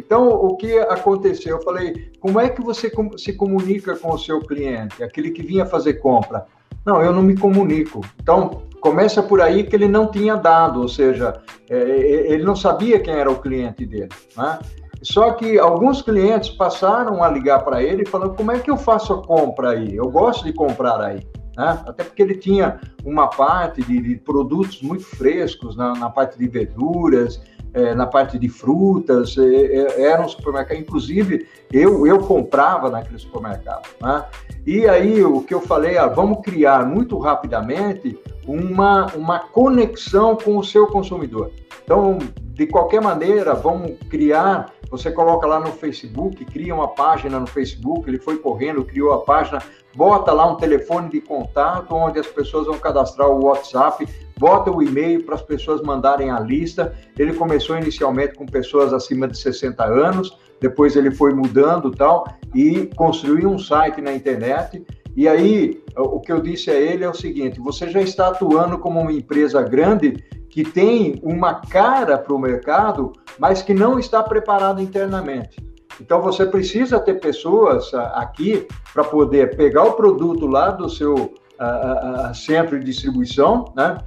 Então, 0.00 0.28
o 0.28 0.56
que 0.56 0.78
aconteceu? 0.78 1.58
Eu 1.58 1.62
falei, 1.62 2.10
como 2.20 2.40
é 2.40 2.48
que 2.48 2.62
você 2.62 2.90
se 3.18 3.32
comunica 3.34 3.94
com 3.96 4.12
o 4.12 4.18
seu 4.18 4.40
cliente, 4.40 5.02
aquele 5.02 5.30
que 5.30 5.42
vinha 5.42 5.66
fazer 5.66 5.94
compra? 5.94 6.46
Não, 6.84 7.02
eu 7.02 7.12
não 7.12 7.22
me 7.22 7.36
comunico. 7.36 8.00
Então, 8.22 8.62
começa 8.80 9.22
por 9.22 9.40
aí 9.40 9.64
que 9.64 9.76
ele 9.76 9.86
não 9.86 10.10
tinha 10.10 10.36
dado, 10.36 10.80
ou 10.80 10.88
seja, 10.88 11.40
é, 11.68 11.76
é, 11.76 12.32
ele 12.32 12.42
não 12.42 12.56
sabia 12.56 12.98
quem 12.98 13.14
era 13.14 13.30
o 13.30 13.40
cliente 13.40 13.84
dele. 13.84 14.08
Né? 14.36 14.58
Só 15.02 15.32
que 15.32 15.58
alguns 15.58 16.00
clientes 16.02 16.50
passaram 16.50 17.22
a 17.22 17.28
ligar 17.28 17.62
para 17.64 17.82
ele 17.82 18.06
falando: 18.06 18.34
como 18.34 18.52
é 18.52 18.58
que 18.58 18.70
eu 18.70 18.76
faço 18.76 19.12
a 19.12 19.22
compra 19.22 19.70
aí? 19.70 19.94
Eu 19.94 20.10
gosto 20.10 20.44
de 20.44 20.52
comprar 20.52 21.00
aí. 21.00 21.20
Né? 21.56 21.82
Até 21.86 22.04
porque 22.04 22.22
ele 22.22 22.36
tinha 22.36 22.80
uma 23.04 23.28
parte 23.28 23.82
de, 23.82 24.00
de 24.00 24.16
produtos 24.16 24.80
muito 24.82 25.04
frescos 25.04 25.76
na, 25.76 25.92
na 25.94 26.08
parte 26.08 26.38
de 26.38 26.48
verduras, 26.48 27.42
é, 27.72 27.94
na 27.94 28.06
parte 28.06 28.38
de 28.38 28.48
frutas, 28.48 29.36
é, 29.38 29.42
é, 29.42 30.02
era 30.02 30.22
um 30.22 30.28
supermercado, 30.28 30.78
inclusive 30.78 31.46
eu, 31.72 32.06
eu 32.06 32.18
comprava 32.18 32.90
naquele 32.90 33.18
supermercado. 33.18 33.88
Né? 34.00 34.24
E 34.66 34.88
aí 34.88 35.22
o 35.22 35.42
que 35.42 35.54
eu 35.54 35.60
falei, 35.60 35.96
ah, 35.96 36.06
vamos 36.06 36.40
criar 36.42 36.86
muito 36.86 37.18
rapidamente 37.18 38.18
uma, 38.46 39.06
uma 39.14 39.38
conexão 39.38 40.36
com 40.36 40.58
o 40.58 40.64
seu 40.64 40.86
consumidor. 40.86 41.52
Então, 41.84 42.18
de 42.60 42.66
qualquer 42.66 43.00
maneira, 43.00 43.54
vamos 43.54 43.96
criar. 44.08 44.72
Você 44.90 45.10
coloca 45.10 45.46
lá 45.46 45.60
no 45.60 45.72
Facebook, 45.72 46.44
cria 46.44 46.74
uma 46.74 46.88
página 46.88 47.38
no 47.38 47.46
Facebook, 47.46 48.08
ele 48.08 48.18
foi 48.18 48.38
correndo, 48.38 48.84
criou 48.84 49.12
a 49.12 49.18
página, 49.18 49.62
bota 49.94 50.32
lá 50.32 50.46
um 50.50 50.56
telefone 50.56 51.10
de 51.10 51.20
contato 51.20 51.94
onde 51.94 52.18
as 52.18 52.26
pessoas 52.26 52.66
vão 52.66 52.78
cadastrar 52.78 53.28
o 53.28 53.44
WhatsApp, 53.44 54.06
bota 54.38 54.70
o 54.70 54.82
e-mail 54.82 55.24
para 55.24 55.34
as 55.34 55.42
pessoas 55.42 55.82
mandarem 55.82 56.30
a 56.30 56.40
lista. 56.40 56.94
Ele 57.18 57.34
começou 57.34 57.76
inicialmente 57.76 58.34
com 58.34 58.46
pessoas 58.46 58.92
acima 58.92 59.26
de 59.28 59.38
60 59.38 59.84
anos, 59.84 60.36
depois 60.60 60.96
ele 60.96 61.10
foi 61.10 61.32
mudando 61.34 61.90
tal 61.90 62.26
e 62.54 62.90
construiu 62.96 63.50
um 63.50 63.58
site 63.58 64.00
na 64.00 64.12
internet. 64.12 64.84
E 65.16 65.26
aí, 65.28 65.82
o 65.96 66.20
que 66.20 66.30
eu 66.30 66.40
disse 66.40 66.70
a 66.70 66.74
ele 66.74 67.04
é 67.04 67.08
o 67.08 67.14
seguinte: 67.14 67.60
você 67.60 67.88
já 67.88 68.00
está 68.00 68.28
atuando 68.28 68.78
como 68.78 69.00
uma 69.00 69.12
empresa 69.12 69.62
grande 69.62 70.24
que 70.48 70.64
tem 70.64 71.20
uma 71.22 71.54
cara 71.54 72.18
para 72.18 72.34
o 72.34 72.38
mercado, 72.38 73.12
mas 73.38 73.62
que 73.62 73.72
não 73.72 73.98
está 73.98 74.22
preparado 74.22 74.82
internamente. 74.82 75.56
Então 76.00 76.20
você 76.22 76.46
precisa 76.46 76.98
ter 76.98 77.20
pessoas 77.20 77.92
aqui 78.14 78.66
para 78.92 79.04
poder 79.04 79.56
pegar 79.56 79.84
o 79.84 79.92
produto 79.92 80.46
lá 80.46 80.70
do 80.70 80.88
seu 80.88 81.14
uh, 81.14 82.30
uh, 82.30 82.34
centro 82.34 82.78
de 82.78 82.86
distribuição, 82.86 83.72
né? 83.76 83.98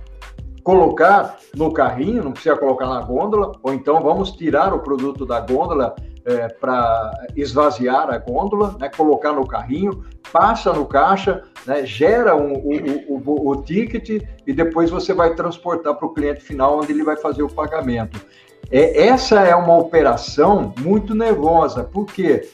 colocar 0.63 1.37
no 1.55 1.71
carrinho, 1.71 2.23
não 2.23 2.31
precisa 2.31 2.55
colocar 2.55 2.87
na 2.87 3.01
gôndola, 3.01 3.51
ou 3.61 3.73
então 3.73 4.01
vamos 4.01 4.31
tirar 4.31 4.73
o 4.73 4.79
produto 4.79 5.25
da 5.25 5.41
gôndola 5.41 5.93
é, 6.25 6.47
para 6.47 7.11
esvaziar 7.35 8.09
a 8.09 8.17
gôndola, 8.17 8.75
né, 8.79 8.89
colocar 8.89 9.33
no 9.33 9.45
carrinho, 9.45 10.05
passa 10.31 10.71
no 10.71 10.85
caixa, 10.85 11.43
né, 11.65 11.85
gera 11.85 12.35
um, 12.35 12.53
o, 12.53 13.21
o, 13.25 13.49
o, 13.49 13.61
ticket 13.61 14.23
e 14.47 14.53
depois 14.53 14.89
você 14.89 15.13
vai 15.13 15.35
transportar 15.35 15.95
para 15.95 16.07
o 16.07 16.13
cliente 16.13 16.41
final, 16.41 16.79
onde 16.79 16.93
ele 16.93 17.03
vai 17.03 17.17
fazer 17.17 17.43
o 17.43 17.49
pagamento. 17.49 18.19
É, 18.69 19.07
essa 19.07 19.41
é 19.41 19.55
uma 19.55 19.77
operação 19.77 20.73
muito 20.79 21.13
nervosa, 21.13 21.83
porque 21.83 22.49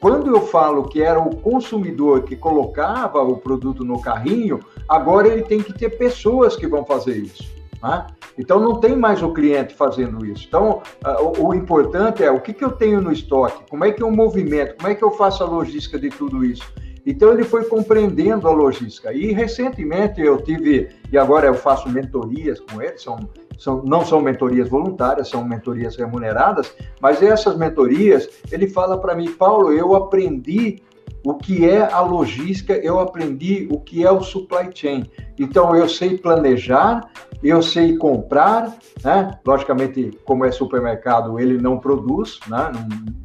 quando 0.00 0.34
eu 0.34 0.42
falo 0.42 0.84
que 0.84 1.02
era 1.02 1.18
o 1.18 1.36
consumidor 1.36 2.22
que 2.22 2.36
colocava 2.36 3.20
o 3.22 3.36
produto 3.36 3.84
no 3.84 4.00
carrinho, 4.00 4.60
agora 4.88 5.28
ele 5.28 5.42
tem 5.42 5.60
que 5.60 5.72
ter 5.72 5.90
pessoas 5.90 6.56
que 6.56 6.66
vão 6.66 6.84
fazer 6.84 7.16
isso. 7.16 7.58
Né? 7.82 8.06
Então 8.38 8.60
não 8.60 8.80
tem 8.80 8.96
mais 8.96 9.22
o 9.22 9.32
cliente 9.32 9.74
fazendo 9.74 10.24
isso. 10.24 10.44
Então 10.46 10.82
o, 11.20 11.48
o, 11.48 11.54
importante 11.54 12.22
é 12.22 12.30
o 12.30 12.40
que, 12.40 12.52
que 12.52 12.64
eu 12.64 12.70
tenho 12.70 13.00
no 13.00 13.12
estoque, 13.12 13.64
como 13.68 13.84
é 13.84 13.90
que 13.90 14.02
eu 14.02 14.10
movimento, 14.10 14.76
como 14.76 14.88
é 14.88 14.94
que 14.94 15.02
eu 15.02 15.10
faço 15.10 15.42
a 15.42 15.46
logística 15.46 15.98
de 15.98 16.08
tudo 16.08 16.44
isso. 16.44 16.72
Então 17.04 17.32
ele 17.32 17.42
foi 17.42 17.64
compreendendo 17.64 18.46
a 18.46 18.52
logística. 18.52 19.12
E 19.12 19.32
recentemente 19.32 20.20
eu 20.20 20.40
tive, 20.42 20.90
e 21.10 21.18
agora 21.18 21.46
eu 21.46 21.54
faço 21.54 21.88
mentorias 21.88 22.60
com 22.60 22.82
ele, 22.82 22.98
são 22.98 23.18
são, 23.58 23.82
não 23.82 24.06
são 24.06 24.20
mentorias 24.22 24.68
voluntárias, 24.68 25.28
são 25.28 25.44
mentorias 25.44 25.96
remuneradas, 25.96 26.72
mas 27.00 27.20
essas 27.20 27.56
mentorias, 27.56 28.28
ele 28.50 28.68
fala 28.68 28.96
para 28.98 29.14
mim, 29.14 29.32
Paulo, 29.32 29.72
eu 29.72 29.94
aprendi 29.94 30.80
o 31.24 31.34
que 31.34 31.68
é 31.68 31.82
a 31.92 32.00
logística, 32.00 32.74
eu 32.74 33.00
aprendi 33.00 33.68
o 33.70 33.80
que 33.80 34.04
é 34.04 34.10
o 34.10 34.22
supply 34.22 34.70
chain. 34.72 35.04
Então, 35.38 35.74
eu 35.74 35.88
sei 35.88 36.16
planejar, 36.16 37.10
eu 37.42 37.60
sei 37.60 37.96
comprar, 37.96 38.76
né? 39.02 39.38
Logicamente, 39.44 40.18
como 40.24 40.44
é 40.44 40.52
supermercado, 40.52 41.38
ele 41.38 41.58
não 41.58 41.78
produz, 41.78 42.38
né? 42.48 42.70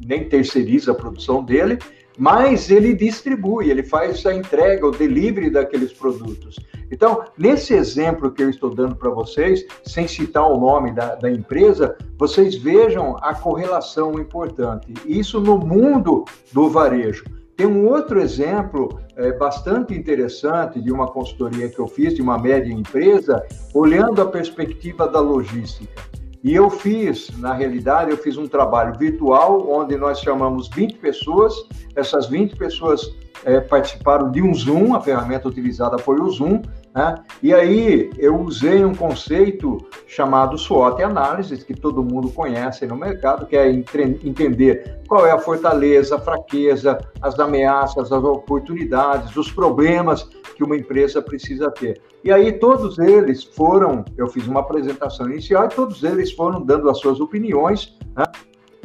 Nem 0.04 0.28
terceiriza 0.28 0.92
a 0.92 0.94
produção 0.94 1.42
dele, 1.42 1.78
mas 2.16 2.70
ele 2.70 2.94
distribui, 2.94 3.70
ele 3.70 3.82
faz 3.82 4.24
a 4.26 4.34
entrega, 4.34 4.86
o 4.86 4.90
delivery 4.90 5.50
daqueles 5.50 5.92
produtos. 5.92 6.56
Então, 6.90 7.24
nesse 7.36 7.74
exemplo 7.74 8.30
que 8.30 8.42
eu 8.42 8.50
estou 8.50 8.72
dando 8.72 8.94
para 8.94 9.10
vocês, 9.10 9.64
sem 9.84 10.06
citar 10.06 10.48
o 10.50 10.58
nome 10.58 10.92
da, 10.92 11.14
da, 11.14 11.30
empresa, 11.30 11.96
vocês 12.16 12.54
vejam 12.54 13.16
a 13.20 13.34
correlação 13.34 14.18
importante. 14.18 14.94
Isso 15.04 15.40
no 15.40 15.58
mundo 15.58 16.24
do 16.52 16.68
varejo. 16.68 17.24
Tem 17.56 17.66
um 17.66 17.88
outro 17.88 18.20
exemplo 18.20 19.00
é, 19.16 19.32
bastante 19.32 19.94
interessante 19.94 20.80
de 20.80 20.92
uma 20.92 21.06
consultoria 21.06 21.68
que 21.68 21.78
eu 21.78 21.86
fiz, 21.86 22.14
de 22.14 22.22
uma 22.22 22.38
média 22.38 22.72
empresa, 22.72 23.44
olhando 23.72 24.20
a 24.20 24.26
perspectiva 24.26 25.08
da 25.08 25.20
logística. 25.20 26.13
E 26.44 26.54
eu 26.54 26.68
fiz, 26.68 27.30
na 27.38 27.54
realidade, 27.54 28.10
eu 28.10 28.18
fiz 28.18 28.36
um 28.36 28.46
trabalho 28.46 28.98
virtual, 28.98 29.66
onde 29.66 29.96
nós 29.96 30.20
chamamos 30.20 30.68
20 30.68 30.98
pessoas, 30.98 31.54
essas 31.96 32.26
20 32.26 32.54
pessoas 32.56 33.14
é, 33.46 33.60
participaram 33.60 34.30
de 34.30 34.42
um 34.42 34.52
Zoom, 34.52 34.94
a 34.94 35.00
ferramenta 35.00 35.48
utilizada 35.48 35.96
foi 35.96 36.20
o 36.20 36.28
Zoom, 36.28 36.60
né? 36.94 37.16
E 37.42 37.52
aí 37.52 38.10
eu 38.16 38.40
usei 38.40 38.84
um 38.84 38.94
conceito 38.94 39.78
chamado 40.06 40.56
SWOT 40.56 41.02
análise, 41.02 41.64
que 41.64 41.74
todo 41.74 42.04
mundo 42.04 42.30
conhece 42.30 42.86
no 42.86 42.96
mercado, 42.96 43.46
que 43.46 43.56
é 43.56 43.68
entender 43.68 45.00
qual 45.08 45.26
é 45.26 45.32
a 45.32 45.38
fortaleza, 45.38 46.14
a 46.14 46.20
fraqueza, 46.20 46.98
as 47.20 47.38
ameaças, 47.40 48.12
as 48.12 48.24
oportunidades, 48.24 49.36
os 49.36 49.50
problemas 49.50 50.22
que 50.54 50.62
uma 50.62 50.76
empresa 50.76 51.20
precisa 51.20 51.68
ter. 51.68 52.00
E 52.22 52.30
aí 52.30 52.52
todos 52.52 52.98
eles 53.00 53.42
foram, 53.42 54.04
eu 54.16 54.28
fiz 54.28 54.46
uma 54.46 54.60
apresentação 54.60 55.28
inicial 55.28 55.64
e 55.64 55.68
todos 55.68 56.04
eles 56.04 56.30
foram 56.30 56.62
dando 56.62 56.88
as 56.88 56.98
suas 56.98 57.18
opiniões, 57.18 57.98
né? 58.16 58.24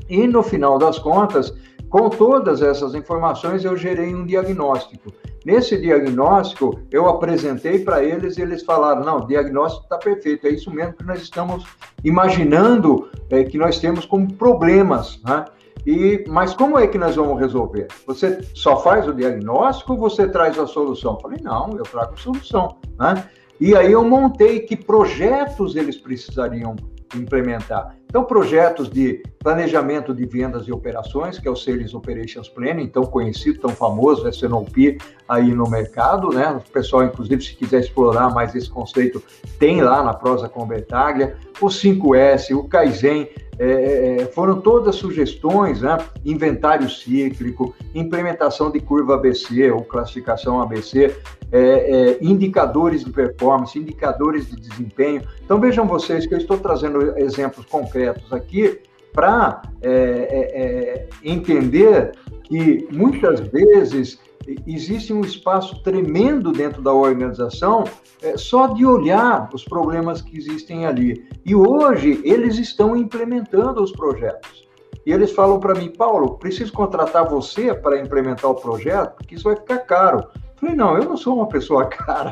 e 0.09 0.27
no 0.27 0.41
final 0.41 0.79
das 0.79 0.97
contas, 0.97 1.53
com 1.89 2.09
todas 2.09 2.61
essas 2.61 2.93
informações, 2.93 3.65
eu 3.65 3.75
gerei 3.75 4.13
um 4.13 4.25
diagnóstico. 4.25 5.11
Nesse 5.45 5.77
diagnóstico, 5.77 6.79
eu 6.91 7.07
apresentei 7.07 7.79
para 7.79 8.03
eles 8.03 8.37
e 8.37 8.41
eles 8.41 8.63
falaram: 8.63 9.03
não, 9.03 9.17
o 9.19 9.27
diagnóstico 9.27 9.83
está 9.83 9.97
perfeito, 9.97 10.45
é 10.45 10.51
isso 10.51 10.69
mesmo 10.69 10.93
que 10.93 11.03
nós 11.03 11.21
estamos 11.21 11.65
imaginando 12.03 13.09
é, 13.29 13.43
que 13.43 13.57
nós 13.57 13.79
temos 13.79 14.05
como 14.05 14.31
problemas. 14.33 15.19
Né? 15.23 15.45
E, 15.85 16.25
mas 16.27 16.53
como 16.53 16.77
é 16.77 16.85
que 16.87 16.97
nós 16.97 17.15
vamos 17.15 17.39
resolver? 17.39 17.87
Você 18.05 18.41
só 18.53 18.77
faz 18.77 19.07
o 19.07 19.13
diagnóstico 19.13 19.93
ou 19.93 19.99
você 19.99 20.27
traz 20.27 20.59
a 20.59 20.67
solução? 20.67 21.13
Eu 21.13 21.19
falei: 21.21 21.39
não, 21.41 21.69
eu 21.77 21.83
trago 21.83 22.13
a 22.13 22.17
solução. 22.17 22.77
Né? 22.99 23.23
E 23.59 23.75
aí 23.75 23.91
eu 23.91 24.03
montei 24.03 24.59
que 24.59 24.75
projetos 24.75 25.75
eles 25.75 25.97
precisariam 25.97 26.75
implementar. 27.15 27.95
Então, 28.05 28.23
projetos 28.23 28.89
de 28.89 29.21
planejamento 29.39 30.13
de 30.13 30.25
vendas 30.25 30.67
e 30.67 30.71
operações, 30.71 31.37
que 31.37 31.47
é 31.47 31.51
o 31.51 31.55
Sales 31.55 31.93
Operations 31.93 32.49
Planning, 32.49 32.87
tão 32.87 33.03
conhecido, 33.03 33.59
tão 33.59 33.69
famoso, 33.69 34.27
SNOP 34.27 34.97
aí 35.27 35.53
no 35.53 35.69
mercado, 35.69 36.29
né? 36.29 36.49
O 36.51 36.71
pessoal, 36.71 37.03
inclusive, 37.03 37.41
se 37.41 37.55
quiser 37.55 37.81
explorar 37.81 38.33
mais 38.33 38.55
esse 38.55 38.69
conceito, 38.69 39.21
tem 39.59 39.81
lá 39.81 40.03
na 40.03 40.13
Prosa 40.13 40.49
Convertaglia, 40.49 41.37
o 41.61 41.67
5S, 41.67 42.55
o 42.55 42.63
Kaizen, 42.63 43.29
é, 43.59 43.65
é, 43.65 44.21
é, 44.21 44.25
foram 44.27 44.61
todas 44.61 44.95
sugestões, 44.95 45.81
né? 45.81 45.97
inventário 46.23 46.89
cíclico, 46.89 47.75
implementação 47.93 48.71
de 48.71 48.79
curva 48.79 49.15
ABC 49.15 49.69
ou 49.69 49.83
classificação 49.83 50.61
ABC, 50.61 51.13
é, 51.51 51.59
é, 51.59 52.17
indicadores 52.21 53.03
de 53.03 53.11
performance, 53.11 53.77
indicadores 53.77 54.49
de 54.49 54.55
desempenho. 54.55 55.23
Então 55.43 55.59
vejam 55.59 55.85
vocês 55.85 56.25
que 56.25 56.33
eu 56.33 56.37
estou 56.37 56.57
trazendo 56.57 57.17
exemplos 57.17 57.65
concretos 57.65 58.31
aqui 58.31 58.79
para 59.11 59.61
é, 59.81 61.07
entender 61.21 62.13
que 62.43 62.87
muitas 62.91 63.41
vezes 63.41 64.19
existe 64.65 65.13
um 65.13 65.21
espaço 65.21 65.81
tremendo 65.83 66.51
dentro 66.51 66.81
da 66.81 66.93
organização 66.93 67.83
é, 68.21 68.37
só 68.37 68.67
de 68.67 68.85
olhar 68.85 69.49
os 69.53 69.63
problemas 69.63 70.21
que 70.21 70.37
existem 70.37 70.85
ali. 70.85 71.27
E 71.49 71.55
hoje 71.55 72.21
eles 72.23 72.59
estão 72.59 72.95
implementando 72.95 73.81
os 73.81 73.91
projetos. 73.91 74.67
E 75.03 75.11
eles 75.11 75.31
falam 75.31 75.59
para 75.59 75.73
mim, 75.73 75.89
Paulo, 75.89 76.37
preciso 76.37 76.71
contratar 76.71 77.27
você 77.27 77.73
para 77.73 77.99
implementar 77.99 78.51
o 78.51 78.53
projeto, 78.53 79.15
porque 79.15 79.33
isso 79.33 79.45
vai 79.45 79.55
ficar 79.55 79.79
caro. 79.79 80.27
Eu 80.35 80.41
falei, 80.57 80.75
não, 80.75 80.95
eu 80.95 81.05
não 81.05 81.17
sou 81.17 81.37
uma 81.37 81.47
pessoa 81.47 81.87
cara. 81.89 82.31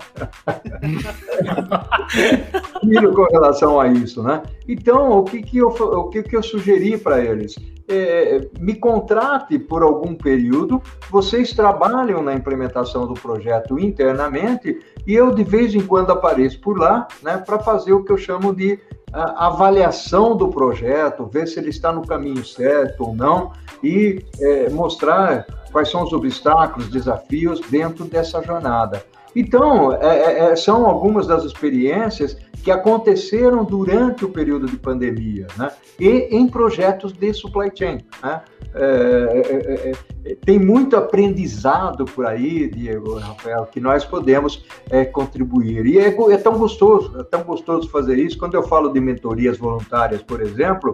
com 3.16 3.24
relação 3.32 3.82
a 3.82 3.88
isso, 3.88 4.22
né? 4.22 4.44
Então, 4.68 5.18
o 5.18 5.24
que, 5.24 5.42
que, 5.42 5.58
eu, 5.58 5.70
o 5.70 6.10
que, 6.10 6.22
que 6.22 6.36
eu 6.36 6.44
sugeri 6.44 6.96
para 6.96 7.20
eles? 7.20 7.56
é, 7.88 8.50
me 8.60 8.76
contrate 8.76 9.58
por 9.58 9.82
algum 9.82 10.14
período, 10.14 10.82
vocês 11.10 11.54
trabalham 11.54 12.22
na 12.22 12.34
implementação 12.34 13.08
do 13.08 13.14
projeto 13.14 13.80
internamente 13.80 14.78
e 15.06 15.16
eu 15.16 15.34
de 15.34 15.44
vez 15.44 15.74
em 15.74 15.82
quando 15.82 16.12
apareço 16.12 16.60
por 16.60 16.78
lá 16.78 17.08
né, 17.24 17.38
para 17.38 17.60
fazer 17.60 17.94
o 17.94 18.04
que 18.04 18.12
eu 18.12 18.18
chamo 18.18 18.54
de 18.54 18.78
a, 19.12 19.48
avaliação 19.48 20.36
do 20.36 20.50
projeto, 20.50 21.26
ver 21.26 21.48
se 21.48 21.60
ele 21.60 21.70
está 21.70 21.92
no 21.92 22.06
caminho 22.06 22.44
certo 22.46 23.06
ou 23.06 23.16
não 23.16 23.52
e 23.84 24.24
é, 24.40 24.70
mostrar 24.70 25.46
quais 25.72 25.90
são 25.90 26.04
os 26.04 26.14
obstáculos, 26.14 26.90
desafios 26.90 27.60
dentro 27.70 28.06
dessa 28.06 28.42
jornada. 28.42 29.04
Então, 29.40 29.94
é, 29.94 30.18
é, 30.18 30.40
é, 30.50 30.56
são 30.56 30.88
algumas 30.88 31.28
das 31.28 31.44
experiências 31.44 32.36
que 32.64 32.72
aconteceram 32.72 33.64
durante 33.64 34.26
o 34.26 34.30
período 34.30 34.66
de 34.66 34.76
pandemia, 34.78 35.46
né? 35.56 35.70
E 36.00 36.36
em 36.36 36.48
projetos 36.48 37.14
de 37.14 37.32
supply 37.36 37.72
chain. 37.74 38.00
Né? 38.24 38.42
É, 38.74 39.42
é, 39.46 39.92
é, 40.26 40.36
tem 40.44 40.58
muito 40.58 40.98
aprendizado 40.98 42.04
por 42.04 42.26
aí, 42.26 42.68
Diego, 42.68 43.20
Rafael, 43.20 43.68
que 43.68 43.80
nós 43.80 44.04
podemos 44.04 44.66
contribuir. 45.14 45.86
E 45.86 46.00
é, 46.00 46.38
tão 46.38 46.58
gostoso, 46.58 47.20
é 47.20 47.24
tão 47.24 47.44
gostoso 47.44 47.88
fazer 47.92 48.18
isso. 48.18 48.40
Quando 48.40 48.56
eu 48.56 48.64
falo 48.64 48.90
de 48.90 49.00
mentorias 49.00 49.60
voluntárias, 49.60 50.24
por 50.24 50.42
exemplo, 50.42 50.94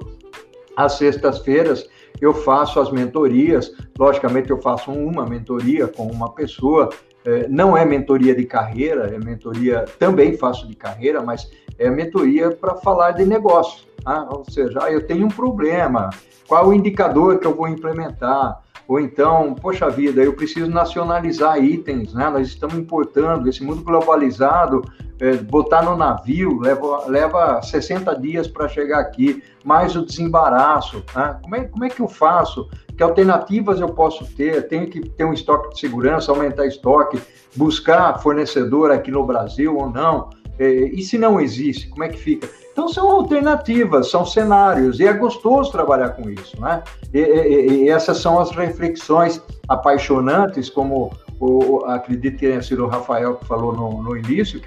às 0.76 0.98
sextas-feiras 0.98 1.88
eu 2.22 2.34
faço 2.34 2.80
as 2.80 2.92
mentorias. 2.92 3.74
Logicamente, 3.98 4.50
eu 4.50 4.62
faço 4.62 4.92
uma 4.92 5.26
mentoria 5.26 5.88
com 5.88 6.08
uma 6.08 6.32
pessoa 6.32 6.90
é, 7.26 7.48
não 7.48 7.76
é 7.76 7.86
mentoria 7.86 8.36
de 8.36 8.46
carreira, 8.46 9.14
é 9.14 9.18
mentoria, 9.18 9.86
também 9.98 10.38
faço 10.38 10.68
de 10.68 10.76
carreira, 10.76 11.22
mas 11.22 11.50
é 11.78 11.90
mentoria 11.90 12.52
para 12.52 12.76
falar 12.76 13.12
de 13.12 13.26
negócio. 13.26 13.86
Tá? 14.04 14.28
Ou 14.30 14.46
seja, 14.50 14.80
ah, 14.84 14.92
eu 14.92 15.06
tenho 15.06 15.26
um 15.26 15.30
problema, 15.30 16.10
qual 16.48 16.68
o 16.68 16.74
indicador 16.74 17.40
que 17.40 17.48
eu 17.48 17.56
vou 17.56 17.68
implementar? 17.68 18.63
Ou 18.88 19.00
então, 19.00 19.56
poxa 19.56 19.90
vida, 19.90 20.22
eu 20.22 20.34
preciso 20.34 20.70
nacionalizar 20.70 21.64
itens, 21.64 22.14
né? 22.14 22.30
Nós 22.30 22.48
estamos 22.48 22.76
importando, 22.76 23.48
esse 23.48 23.64
mundo 23.64 23.82
globalizado, 23.82 24.82
é, 25.20 25.38
botar 25.38 25.84
no 25.84 25.96
navio 25.96 26.60
leva, 26.60 27.06
leva 27.08 27.62
60 27.62 28.14
dias 28.20 28.48
para 28.48 28.68
chegar 28.68 29.00
aqui, 29.00 29.42
mais 29.64 29.96
o 29.96 30.06
desembaraço. 30.06 31.04
Né? 31.16 31.40
Como, 31.42 31.56
é, 31.56 31.64
como 31.66 31.86
é 31.86 31.90
que 31.90 32.02
eu 32.02 32.08
faço? 32.08 32.68
Que 32.98 33.04
alternativas 33.04 33.80
eu 33.80 33.90
posso 33.90 34.26
ter? 34.36 34.68
Tenho 34.68 34.88
que 34.88 35.00
ter 35.00 35.24
um 35.24 35.34
estoque 35.34 35.74
de 35.74 35.80
segurança, 35.80 36.32
aumentar 36.32 36.66
estoque, 36.66 37.22
buscar 37.56 38.20
fornecedor 38.22 38.92
aqui 38.92 39.12
no 39.12 39.26
Brasil 39.26 39.78
ou 39.78 39.90
não? 39.90 40.30
É, 40.60 40.70
e 40.70 41.02
se 41.02 41.18
não 41.18 41.40
existe, 41.40 41.88
como 41.90 42.04
é 42.04 42.10
que 42.10 42.18
fica? 42.18 42.48
Então 42.74 42.90
são 42.90 43.10
alternativas, 43.12 44.10
são 44.10 44.26
cenários, 44.26 45.00
e 45.00 45.06
é 45.06 45.14
gostoso 45.14 45.72
trabalhar 45.72 46.10
com 46.10 46.28
isso, 46.28 46.60
né? 46.60 46.84
E, 47.14 47.20
e, 47.20 47.84
e 47.84 47.90
essas 47.90 48.18
são 48.18 48.40
as 48.40 48.50
reflexões 48.50 49.40
apaixonantes, 49.70 50.72
como 50.72 51.14
o, 51.40 51.86
acredito 51.86 52.34
que 52.34 52.48
tenha 52.48 52.62
sido 52.64 52.84
o 52.84 52.88
Rafael 52.88 53.36
que 53.36 53.46
falou 53.46 53.74
no, 53.74 54.02
no 54.02 54.18
início, 54.18 54.60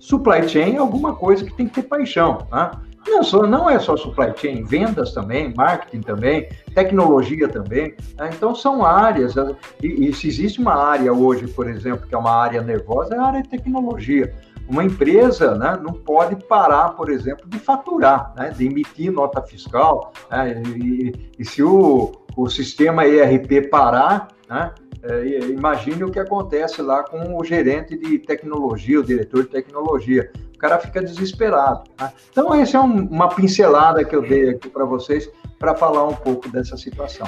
supply 0.00 0.48
chain 0.48 0.76
é 0.76 0.78
alguma 0.78 1.14
coisa 1.14 1.44
que 1.44 1.54
tem 1.54 1.68
que 1.68 1.74
ter 1.74 1.82
paixão, 1.82 2.38
né? 2.50 2.70
Não, 3.06 3.22
só, 3.22 3.46
não 3.46 3.68
é 3.68 3.78
só 3.78 3.96
supply 3.96 4.32
chain, 4.36 4.62
vendas 4.64 5.12
também, 5.12 5.54
marketing 5.56 6.02
também, 6.02 6.48
tecnologia 6.74 7.48
também. 7.48 7.94
Né? 8.18 8.30
Então, 8.34 8.54
são 8.54 8.84
áreas. 8.84 9.34
E, 9.82 10.08
e, 10.08 10.12
se 10.12 10.28
existe 10.28 10.60
uma 10.60 10.74
área 10.74 11.12
hoje, 11.12 11.48
por 11.48 11.68
exemplo, 11.68 12.06
que 12.06 12.14
é 12.14 12.18
uma 12.18 12.30
área 12.30 12.60
nervosa, 12.60 13.14
é 13.14 13.18
a 13.18 13.24
área 13.24 13.42
de 13.42 13.48
tecnologia. 13.48 14.34
Uma 14.70 14.84
empresa 14.84 15.56
né, 15.56 15.76
não 15.82 15.92
pode 15.92 16.36
parar, 16.44 16.90
por 16.90 17.10
exemplo, 17.10 17.44
de 17.48 17.58
faturar, 17.58 18.32
né, 18.36 18.50
de 18.50 18.66
emitir 18.66 19.10
nota 19.10 19.42
fiscal. 19.42 20.12
Né, 20.30 20.62
e, 20.76 21.12
e, 21.36 21.44
se 21.44 21.60
o, 21.60 22.12
o 22.36 22.48
sistema 22.48 23.04
ERP 23.04 23.68
parar, 23.68 24.28
né, 24.48 24.72
é, 25.02 25.38
imagine 25.48 26.04
o 26.04 26.10
que 26.10 26.20
acontece 26.20 26.80
lá 26.82 27.02
com 27.02 27.36
o 27.36 27.42
gerente 27.42 27.98
de 27.98 28.20
tecnologia, 28.20 29.00
o 29.00 29.02
diretor 29.02 29.42
de 29.42 29.48
tecnologia. 29.48 30.30
O 30.54 30.58
cara 30.58 30.78
fica 30.78 31.02
desesperado. 31.02 31.82
Né? 32.00 32.12
Então, 32.30 32.54
essa 32.54 32.76
é 32.76 32.80
um, 32.80 33.08
uma 33.08 33.28
pincelada 33.28 34.04
que 34.04 34.14
eu 34.14 34.22
dei 34.22 34.50
aqui 34.50 34.68
para 34.68 34.84
vocês 34.84 35.28
para 35.58 35.74
falar 35.74 36.06
um 36.06 36.14
pouco 36.14 36.48
dessa 36.48 36.76
situação. 36.76 37.26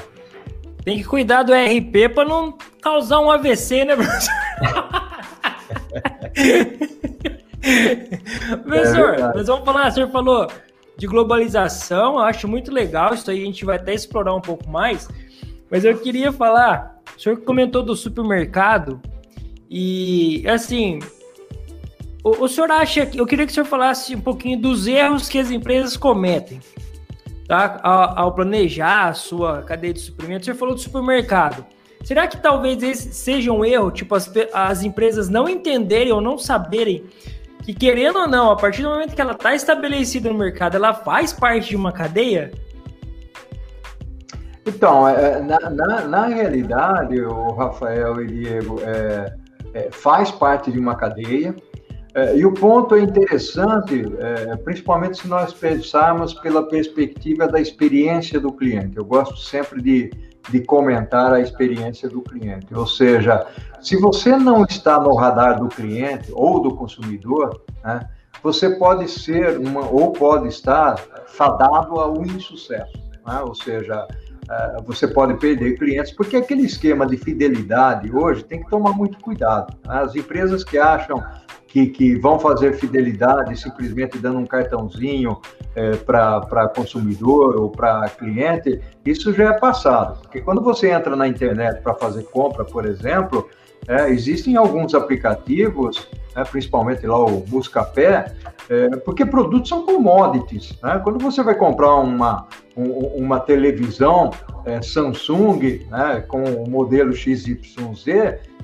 Tem 0.85 0.99
que 0.99 1.05
cuidar 1.05 1.43
do 1.43 1.53
RP 1.53 2.15
para 2.15 2.29
não 2.29 2.57
causar 2.81 3.19
um 3.19 3.33
AVC, 3.33 3.85
né, 3.85 3.97
professor? 3.97 4.33
professor, 8.63 9.15
é 9.15 9.35
nós 9.35 9.47
vamos 9.47 9.65
falar, 9.65 9.89
o 9.89 9.91
senhor 9.93 10.11
falou 10.11 10.49
de 10.97 11.07
globalização, 11.07 12.15
eu 12.15 12.21
acho 12.21 12.47
muito 12.47 12.73
legal, 12.73 13.15
isso 13.15 13.31
aí 13.31 13.43
a 13.43 13.47
gente 13.47 13.65
vai 13.65 13.77
até 13.77 13.95
explorar 13.95 14.35
um 14.35 14.41
pouco 14.41 14.69
mais, 14.69 15.09
mas 15.71 15.85
eu 15.85 15.97
queria 15.99 16.33
falar, 16.33 17.01
o 17.17 17.21
senhor 17.21 17.39
comentou 17.39 17.83
do 17.83 17.97
supermercado, 17.97 19.01
e 19.71 20.45
assim, 20.49 20.99
o, 22.23 22.45
o 22.45 22.49
senhor 22.49 22.71
acha, 22.71 23.09
eu 23.15 23.27
queria 23.27 23.47
que 23.47 23.53
o 23.53 23.55
senhor 23.55 23.67
falasse 23.67 24.15
um 24.15 24.21
pouquinho 24.21 24.61
dos 24.61 24.87
erros 24.87 25.29
que 25.29 25.39
as 25.39 25.51
empresas 25.51 25.97
cometem, 25.97 26.61
tá? 27.49 27.81
Ao, 27.83 28.19
ao 28.19 28.35
planejar 28.35 29.09
a 29.09 29.15
sua 29.15 29.63
cadeia 29.63 29.95
de 29.95 30.01
suprimentos, 30.01 30.43
o 30.43 30.45
senhor 30.47 30.59
falou 30.59 30.75
do 30.75 30.81
supermercado, 30.81 31.65
Será 32.05 32.27
que 32.27 32.37
talvez 32.37 32.83
esse 32.83 33.13
seja 33.13 33.53
um 33.53 33.65
erro, 33.65 33.91
tipo, 33.91 34.15
as, 34.15 34.31
as 34.53 34.83
empresas 34.83 35.29
não 35.29 35.49
entenderem 35.49 36.13
ou 36.13 36.21
não 36.21 36.37
saberem 36.37 37.05
que, 37.63 37.73
querendo 37.73 38.19
ou 38.19 38.29
não, 38.29 38.51
a 38.51 38.57
partir 38.57 38.83
do 38.83 38.91
momento 38.91 39.15
que 39.15 39.21
ela 39.21 39.33
está 39.33 39.55
estabelecida 39.55 40.29
no 40.29 40.39
mercado, 40.39 40.77
ela 40.77 40.93
faz 40.93 41.33
parte 41.33 41.71
de 41.71 41.77
uma 41.77 41.93
cadeia? 41.93 42.51
Então, 44.67 45.09
é, 45.09 45.41
na, 45.41 45.59
na, 45.71 46.01
na 46.07 46.27
realidade, 46.27 47.21
o 47.21 47.53
Rafael 47.53 48.21
e 48.21 48.27
Diego 48.27 48.81
é, 48.83 49.35
é, 49.75 49.89
faz 49.93 50.31
parte 50.31 50.73
de 50.73 50.79
uma 50.79 50.97
cadeia, 50.97 51.55
é, 52.15 52.37
e 52.37 52.45
o 52.45 52.53
ponto 52.53 52.95
é 52.95 53.01
interessante, 53.01 54.05
é, 54.19 54.57
principalmente 54.57 55.19
se 55.19 55.29
nós 55.29 55.55
pensarmos 55.55 56.35
pela 56.35 56.69
perspectiva 56.69 57.49
da 57.49 57.61
experiência 57.61 58.39
do 58.39 58.53
cliente. 58.53 58.97
Eu 58.97 59.05
gosto 59.05 59.37
sempre 59.39 59.81
de 59.81 60.11
de 60.51 60.61
comentar 60.61 61.33
a 61.33 61.41
experiência 61.41 62.09
do 62.09 62.21
cliente. 62.23 62.75
Ou 62.75 62.87
seja, 62.87 63.47
se 63.81 63.97
você 63.97 64.37
não 64.37 64.65
está 64.65 64.99
no 65.01 65.15
radar 65.15 65.59
do 65.59 65.69
cliente 65.69 66.31
ou 66.33 66.61
do 66.61 66.75
consumidor, 66.75 67.63
né, 67.85 68.09
você 68.43 68.71
pode 68.71 69.09
ser 69.09 69.59
uma, 69.59 69.89
ou 69.89 70.13
pode 70.13 70.49
estar 70.49 70.97
fadado 71.27 72.01
ao 72.01 72.23
insucesso. 72.25 72.99
Né? 73.27 73.41
Ou 73.41 73.55
seja, 73.55 74.07
é, 74.51 74.83
você 74.85 75.07
pode 75.07 75.35
perder 75.35 75.79
clientes, 75.79 76.13
porque 76.13 76.37
aquele 76.37 76.63
esquema 76.63 77.07
de 77.07 77.17
fidelidade 77.17 78.15
hoje 78.15 78.45
tem 78.45 78.63
que 78.63 78.69
tomar 78.69 78.93
muito 78.93 79.19
cuidado. 79.19 79.77
Né? 79.87 80.03
As 80.03 80.17
empresas 80.17 80.65
que 80.65 80.79
acham 80.79 81.23
que, 81.73 81.87
que 81.87 82.17
vão 82.17 82.39
fazer 82.39 82.75
fidelidade 82.75 83.59
simplesmente 83.59 84.19
dando 84.19 84.39
um 84.39 84.45
cartãozinho 84.45 85.41
é, 85.75 85.97
para 85.97 86.69
consumidor 86.77 87.57
ou 87.57 87.71
para 87.71 88.11
cliente, 88.11 88.79
isso 89.07 89.33
já 89.33 89.55
é 89.55 89.59
passado. 89.59 90.21
Porque 90.21 90.43
quando 90.43 90.61
você 90.61 90.91
entra 90.91 91.17
na 91.17 91.27
internet 91.27 91.81
para 91.81 91.95
fazer 91.95 92.25
compra, 92.25 92.63
por 92.63 92.85
exemplo, 92.85 93.49
é, 93.89 94.11
existem 94.11 94.55
alguns 94.55 94.95
aplicativos, 94.95 96.07
né, 96.37 96.45
principalmente 96.45 97.07
lá 97.07 97.19
o 97.19 97.41
Buscapé, 97.41 98.35
é, 98.69 98.91
porque 98.97 99.25
produtos 99.25 99.71
são 99.71 99.87
commodities. 99.87 100.79
Né? 100.83 101.01
Quando 101.03 101.19
você 101.19 101.43
vai 101.43 101.55
comprar 101.55 101.95
uma, 101.97 102.47
um, 102.77 102.91
uma 103.17 103.41
televisão 103.41 104.31
é, 104.67 104.83
Samsung 104.83 105.87
né, 105.91 106.23
com 106.29 106.45
o 106.45 106.69
modelo 106.69 107.15
XYZ, 107.15 107.57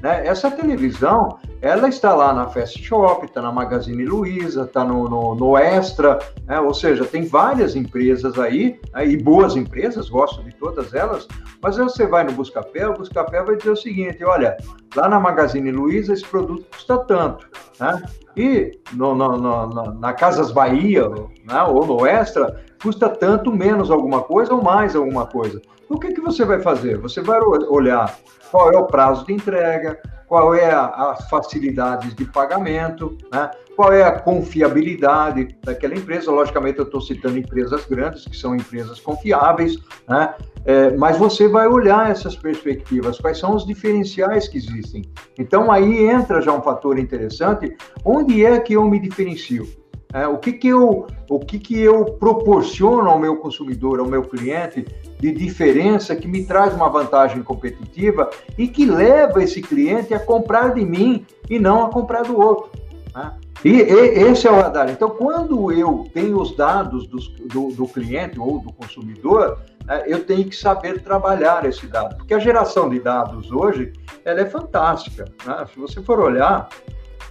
né? 0.03 0.27
Essa 0.27 0.51
televisão, 0.51 1.39
ela 1.61 1.89
está 1.89 2.15
lá 2.15 2.33
na 2.33 2.49
Fast 2.49 2.83
Shop, 2.83 3.25
está 3.25 3.43
na 3.43 3.51
Magazine 3.51 4.05
Luiza, 4.05 4.63
está 4.63 4.85
no, 4.85 5.09
no, 5.09 5.35
no, 5.35 5.57
Extra, 5.57 6.19
né? 6.47 6.61
ou 6.61 6.73
seja, 6.73 7.05
tem 7.05 7.27
várias 7.27 7.75
empresas 7.75 8.39
aí, 8.39 8.81
né? 8.95 9.07
e 9.07 9.17
boas 9.17 9.57
empresas, 9.57 10.09
gosto 10.09 10.43
de 10.43 10.55
todas 10.55 10.95
elas, 10.95 11.27
mas 11.61 11.79
aí 11.79 11.85
você 11.85 12.07
vai 12.07 12.25
no 12.25 12.33
Buscapé, 12.33 12.87
o 12.87 12.95
Buscapé 12.95 13.43
vai 13.43 13.57
dizer 13.57 13.71
o 13.71 13.77
seguinte, 13.77 14.25
olha, 14.25 14.57
lá 14.95 15.09
na 15.09 15.19
Magazine 15.19 15.71
Luiza 15.71 16.13
esse 16.13 16.25
produto 16.25 16.65
custa 16.71 16.99
tanto, 16.99 17.49
né? 17.81 18.03
e 18.37 18.79
no, 18.93 19.15
no, 19.15 19.37
no, 19.37 19.95
na 19.95 20.13
Casas 20.13 20.53
Bahia, 20.53 21.09
né? 21.09 21.63
ou 21.65 21.85
no 21.85 22.07
Extra, 22.07 22.63
custa 22.81 23.09
tanto 23.09 23.51
menos 23.51 23.91
alguma 23.91 24.23
coisa 24.23 24.55
ou 24.55 24.63
mais 24.63 24.95
alguma 24.95 25.27
coisa. 25.27 25.61
O 25.89 25.99
que, 25.99 26.13
que 26.13 26.21
você 26.21 26.45
vai 26.45 26.61
fazer? 26.61 26.99
Você 26.99 27.23
vai 27.23 27.41
olhar 27.41 28.15
qual 28.51 28.71
é 28.73 28.77
o 28.77 28.87
prazo 28.87 29.25
de 29.25 29.33
entrega, 29.33 29.99
qual 30.27 30.55
é 30.55 30.71
as 30.71 31.29
facilidades 31.31 32.15
de 32.15 32.27
pagamento, 32.27 33.17
né? 33.33 33.51
qual 33.75 33.93
é 33.93 34.03
a 34.03 34.19
confiabilidade 34.19 35.57
daquela 35.65 35.95
empresa. 35.95 36.31
Logicamente, 36.31 36.79
eu 36.79 36.85
estou 36.85 37.01
citando 37.01 37.39
empresas 37.39 37.87
grandes, 37.87 38.27
que 38.27 38.37
são 38.37 38.55
empresas 38.55 39.01
confiáveis, 39.01 39.79
né? 40.07 40.35
É, 40.67 40.95
mas 40.97 41.17
você 41.17 41.49
vai 41.49 41.67
olhar 41.67 42.11
essas 42.11 42.37
perspectivas, 42.37 43.19
quais 43.19 43.39
são 43.39 43.55
os 43.55 43.65
diferenciais 43.65 44.47
que 44.49 44.59
existem. 44.59 45.03
Então, 45.39 45.73
aí 45.73 46.07
entra 46.07 46.43
já 46.43 46.53
um 46.53 46.61
fator 46.61 46.99
interessante, 46.99 47.75
onde 48.05 48.45
é 48.45 48.61
que 48.61 48.75
eu 48.75 48.85
me 48.85 48.99
diferencio? 48.99 49.67
É, 50.13 50.27
o 50.27 50.39
que, 50.39 50.53
que, 50.53 50.69
eu, 50.69 51.07
o 51.29 51.39
que, 51.39 51.59
que 51.59 51.79
eu 51.79 52.05
proporciono 52.05 53.11
ao 53.11 53.19
meu 53.19 53.37
consumidor, 53.37 54.01
ao 54.01 54.07
meu 54.07 54.23
cliente, 54.23 54.87
de 55.19 55.33
diferença 55.33 56.17
que 56.17 56.27
me 56.27 56.45
traz 56.47 56.73
uma 56.73 56.89
vantagem 56.89 57.43
competitiva 57.43 58.31
e 58.57 58.69
que 58.69 58.87
leva 58.87 59.43
esse 59.43 59.61
cliente 59.61 60.15
a 60.15 60.19
comprar 60.19 60.73
de 60.73 60.85
mim 60.85 61.27
e 61.51 61.59
não 61.59 61.85
a 61.85 61.91
comprar 61.91 62.23
do 62.23 62.41
outro. 62.41 62.71
Né? 63.15 63.33
E, 63.65 63.71
e, 63.71 64.23
esse 64.31 64.47
é 64.47 64.51
o 64.51 64.57
radar. 64.57 64.89
Então, 64.89 65.11
quando 65.11 65.71
eu 65.73 66.09
tenho 66.15 66.41
os 66.41 66.57
dados 66.57 67.07
do, 67.09 67.19
do, 67.47 67.75
do 67.75 67.87
cliente 67.87 68.41
ou 68.41 68.61
do 68.61 68.73
consumidor, 68.73 69.59
é, 69.89 70.11
eu 70.13 70.25
tenho 70.25 70.45
que 70.45 70.57
saber 70.57 71.03
trabalhar 71.03 71.67
esse 71.67 71.87
dado. 71.87 72.17
Porque 72.17 72.33
a 72.33 72.39
geração 72.39 72.89
de 72.89 72.99
dados 73.01 73.51
hoje, 73.51 73.93
ela 74.25 74.41
é 74.41 74.47
fantástica. 74.47 75.27
Né? 75.45 75.67
Se 75.73 75.79
você 75.79 76.01
for 76.01 76.19
olhar, 76.21 76.69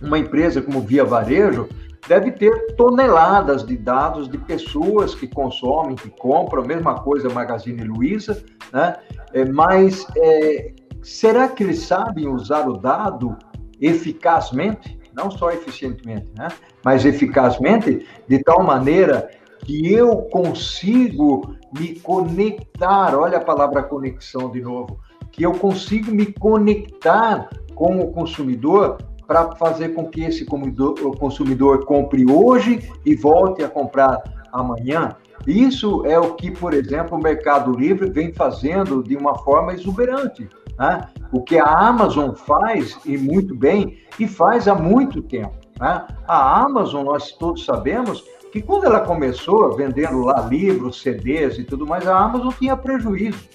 uma 0.01 0.19
empresa 0.19 0.61
como 0.61 0.82
Via 0.82 1.03
Varejo 1.03 1.67
deve 2.08 2.32
ter 2.32 2.76
toneladas 2.76 3.66
de 3.66 3.78
dados 3.78 4.30
de 4.30 4.38
pessoas 4.38 5.14
que 5.14 5.28
consomem, 5.28 5.95
que 5.95 6.10
compram, 6.10 6.64
mesma 6.64 7.01
coisa 7.01 7.30
Magazine 7.30 7.84
Luiza, 7.84 8.43
né? 8.72 8.95
É, 9.34 9.45
mas 9.45 10.05
é, 10.16 10.74
será 11.01 11.47
que 11.47 11.64
eles 11.64 11.80
sabem 11.80 12.28
usar 12.28 12.68
o 12.68 12.78
dado 12.78 13.38
eficazmente? 13.80 14.97
Não 15.14 15.32
só 15.32 15.49
eficientemente, 15.49 16.32
né? 16.38 16.47
mas 16.84 17.05
eficazmente, 17.05 18.05
de 18.28 18.43
tal 18.43 18.64
maneira 18.64 19.30
que 19.66 19.91
eu 19.91 20.18
consigo 20.32 21.55
me 21.78 21.99
conectar, 21.99 23.18
olha 23.18 23.38
a 23.39 23.43
palavra 23.43 23.84
conexão 23.84 24.49
de 24.51 24.62
novo, 24.62 24.99
que 25.32 25.43
eu 25.43 25.53
consigo 25.53 26.12
me 26.12 26.28
conectar 26.28 27.49
com 27.76 27.99
o 27.99 28.12
consumidor 28.12 28.97
para 29.28 29.55
fazer 29.55 29.89
com 29.89 30.07
que 30.07 30.23
esse 30.23 30.45
consumidor 30.45 31.86
compre 31.86 32.25
hoje 32.30 32.89
e 33.05 33.13
volte 33.15 33.63
a 33.63 33.67
comprar 33.67 34.23
amanhã. 34.51 35.15
Isso 35.45 36.05
é 36.05 36.17
o 36.17 36.34
que, 36.34 36.49
por 36.49 36.73
exemplo, 36.73 37.17
o 37.17 37.21
Mercado 37.21 37.71
Livre 37.71 38.09
vem 38.09 38.34
fazendo 38.34 39.03
de 39.03 39.15
uma 39.15 39.36
forma 39.39 39.73
exuberante. 39.73 40.49
Né? 40.80 41.07
O 41.32 41.41
que 41.41 41.57
a 41.57 41.65
Amazon 41.65 42.32
faz, 42.34 42.97
e 43.05 43.17
muito 43.17 43.53
bem, 43.53 43.99
e 44.19 44.28
faz 44.28 44.67
há 44.67 44.75
muito 44.75 45.21
tempo. 45.21 45.55
Né? 45.80 46.05
A 46.28 46.61
Amazon, 46.61 47.05
nós 47.05 47.32
todos 47.34 47.65
sabemos 47.65 48.23
que 48.51 48.61
quando 48.61 48.86
ela 48.86 49.01
começou 49.01 49.75
vendendo 49.75 50.23
lá 50.23 50.41
livros, 50.47 51.01
CDs 51.01 51.59
e 51.59 51.63
tudo 51.63 51.86
mais, 51.86 52.07
a 52.07 52.17
Amazon 52.17 52.49
tinha 52.57 52.75
prejuízo. 52.75 53.47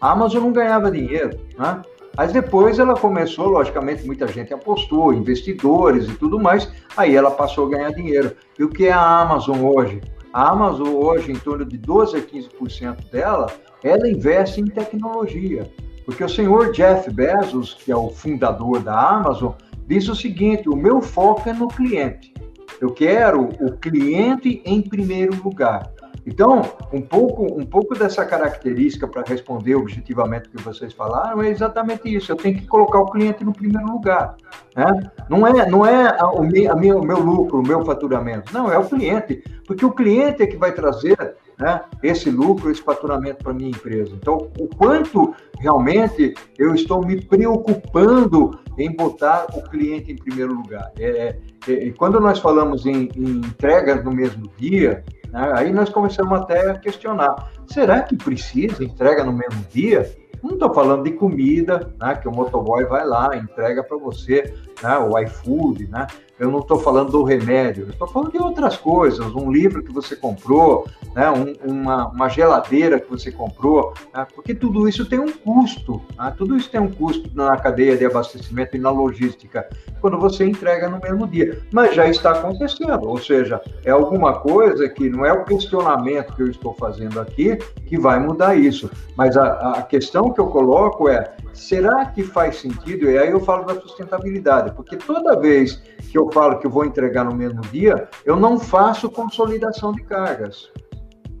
A 0.00 0.12
Amazon 0.12 0.42
não 0.42 0.52
ganhava 0.52 0.90
dinheiro. 0.90 1.38
Né? 1.58 1.82
Mas 2.18 2.32
depois 2.32 2.80
ela 2.80 2.96
começou, 2.96 3.46
logicamente, 3.46 4.04
muita 4.04 4.26
gente 4.26 4.52
apostou, 4.52 5.14
investidores 5.14 6.08
e 6.08 6.14
tudo 6.14 6.36
mais, 6.36 6.68
aí 6.96 7.14
ela 7.14 7.30
passou 7.30 7.68
a 7.68 7.70
ganhar 7.70 7.92
dinheiro. 7.92 8.34
E 8.58 8.64
o 8.64 8.68
que 8.68 8.86
é 8.86 8.92
a 8.92 9.20
Amazon 9.20 9.60
hoje? 9.62 10.00
A 10.32 10.50
Amazon 10.50 10.88
hoje, 10.88 11.30
em 11.30 11.36
torno 11.36 11.64
de 11.64 11.78
12 11.78 12.16
a 12.16 12.20
15% 12.20 13.08
dela, 13.12 13.46
ela 13.84 14.10
investe 14.10 14.60
em 14.60 14.64
tecnologia. 14.64 15.70
Porque 16.04 16.24
o 16.24 16.28
senhor 16.28 16.72
Jeff 16.72 17.08
Bezos, 17.08 17.74
que 17.74 17.92
é 17.92 17.96
o 17.96 18.10
fundador 18.10 18.80
da 18.80 18.98
Amazon, 18.98 19.52
diz 19.86 20.08
o 20.08 20.16
seguinte: 20.16 20.68
o 20.68 20.74
meu 20.74 21.00
foco 21.00 21.48
é 21.48 21.52
no 21.52 21.68
cliente. 21.68 22.34
Eu 22.80 22.90
quero 22.90 23.48
o 23.60 23.76
cliente 23.76 24.60
em 24.64 24.82
primeiro 24.82 25.40
lugar. 25.40 25.88
Então, 26.28 26.60
um 26.92 27.00
pouco, 27.00 27.42
um 27.58 27.64
pouco 27.64 27.98
dessa 27.98 28.22
característica 28.22 29.08
para 29.08 29.22
responder 29.26 29.74
objetivamente 29.76 30.46
o 30.48 30.50
que 30.50 30.62
vocês 30.62 30.92
falaram 30.92 31.42
é 31.42 31.48
exatamente 31.48 32.14
isso. 32.14 32.30
Eu 32.30 32.36
tenho 32.36 32.54
que 32.54 32.66
colocar 32.66 33.00
o 33.00 33.06
cliente 33.06 33.42
no 33.42 33.52
primeiro 33.52 33.90
lugar. 33.90 34.36
Né? 34.76 35.10
Não 35.30 35.46
é, 35.46 35.66
não 35.70 35.86
é 35.86 36.18
o, 36.22 36.42
meu, 36.42 36.70
a 36.70 36.76
meu, 36.76 36.98
o 36.98 37.04
meu 37.04 37.18
lucro, 37.18 37.60
o 37.60 37.66
meu 37.66 37.82
faturamento. 37.82 38.52
Não, 38.52 38.70
é 38.70 38.78
o 38.78 38.84
cliente. 38.84 39.42
Porque 39.66 39.86
o 39.86 39.90
cliente 39.90 40.42
é 40.42 40.46
que 40.46 40.58
vai 40.58 40.70
trazer 40.70 41.16
né, 41.58 41.80
esse 42.02 42.30
lucro, 42.30 42.70
esse 42.70 42.82
faturamento 42.82 43.42
para 43.42 43.54
minha 43.54 43.70
empresa. 43.70 44.14
Então, 44.14 44.50
o 44.60 44.68
quanto 44.76 45.34
realmente 45.58 46.34
eu 46.58 46.74
estou 46.74 47.04
me 47.06 47.22
preocupando 47.22 48.60
em 48.76 48.94
botar 48.94 49.46
o 49.54 49.62
cliente 49.62 50.12
em 50.12 50.16
primeiro 50.16 50.52
lugar. 50.52 50.92
É, 50.98 51.36
é, 51.66 51.90
quando 51.96 52.20
nós 52.20 52.38
falamos 52.38 52.84
em, 52.84 53.08
em 53.16 53.30
entregas 53.38 54.04
no 54.04 54.12
mesmo 54.12 54.46
dia, 54.58 55.02
né? 55.32 55.52
Aí 55.54 55.72
nós 55.72 55.88
começamos 55.88 56.40
até 56.40 56.70
a 56.70 56.78
questionar: 56.78 57.50
será 57.66 58.02
que 58.02 58.16
precisa 58.16 58.84
entrega 58.84 59.24
no 59.24 59.32
mesmo 59.32 59.64
dia? 59.72 60.10
Não 60.42 60.52
estou 60.52 60.72
falando 60.72 61.04
de 61.04 61.12
comida, 61.12 61.92
né, 62.00 62.14
que 62.14 62.28
o 62.28 62.32
motoboy 62.32 62.84
vai 62.84 63.04
lá, 63.04 63.36
entrega 63.36 63.82
para 63.82 63.96
você, 63.96 64.54
né, 64.82 64.98
o 64.98 65.18
iFood, 65.18 65.88
né? 65.88 66.06
Eu 66.38 66.52
não 66.52 66.60
estou 66.60 66.78
falando 66.78 67.10
do 67.10 67.24
remédio, 67.24 67.88
estou 67.90 68.06
falando 68.06 68.30
de 68.30 68.38
outras 68.38 68.76
coisas, 68.76 69.34
um 69.34 69.50
livro 69.50 69.82
que 69.82 69.92
você 69.92 70.14
comprou, 70.14 70.86
né, 71.12 71.28
um, 71.30 71.52
uma, 71.68 72.06
uma, 72.08 72.28
geladeira 72.28 73.00
que 73.00 73.10
você 73.10 73.32
comprou, 73.32 73.92
né, 74.14 74.24
porque 74.34 74.54
tudo 74.54 74.88
isso 74.88 75.04
tem 75.04 75.18
um 75.18 75.32
custo, 75.32 76.00
né, 76.16 76.32
tudo 76.38 76.56
isso 76.56 76.70
tem 76.70 76.80
um 76.80 76.90
custo 76.90 77.28
na 77.34 77.56
cadeia 77.56 77.96
de 77.96 78.06
abastecimento 78.06 78.76
e 78.76 78.78
na 78.78 78.90
logística, 78.90 79.68
quando 80.00 80.16
você 80.16 80.44
entrega 80.44 80.88
no 80.88 81.00
mesmo 81.00 81.26
dia. 81.26 81.60
Mas 81.72 81.96
já 81.96 82.06
está 82.06 82.30
acontecendo, 82.30 83.08
ou 83.08 83.18
seja, 83.18 83.60
é 83.84 83.90
alguma 83.90 84.34
coisa 84.34 84.88
que 84.88 85.10
não 85.10 85.26
é 85.26 85.32
o 85.32 85.44
questionamento 85.44 86.36
que 86.36 86.42
eu 86.42 86.50
estou 86.50 86.72
fazendo 86.74 87.18
aqui 87.20 87.56
que 87.84 87.98
vai 87.98 88.20
mudar 88.20 88.54
isso, 88.54 88.88
mas 89.16 89.36
a, 89.36 89.72
a 89.72 89.82
questão 89.82 90.32
que 90.32 90.40
eu 90.40 90.46
coloco 90.46 91.08
é, 91.08 91.34
será 91.52 92.06
que 92.06 92.22
faz 92.22 92.56
sentido? 92.56 93.10
E 93.10 93.18
aí 93.18 93.30
eu 93.30 93.40
falo 93.40 93.64
da 93.64 93.80
sustentabilidade, 93.80 94.74
porque 94.74 94.96
toda 94.96 95.38
vez 95.38 95.82
que 96.10 96.16
eu 96.16 96.30
falo 96.32 96.58
que 96.58 96.66
eu 96.66 96.70
vou 96.70 96.84
entregar 96.84 97.24
no 97.24 97.34
mesmo 97.34 97.60
dia, 97.62 98.08
eu 98.24 98.36
não 98.36 98.58
faço 98.58 99.10
consolidação 99.10 99.92
de 99.92 100.02
cargas. 100.04 100.70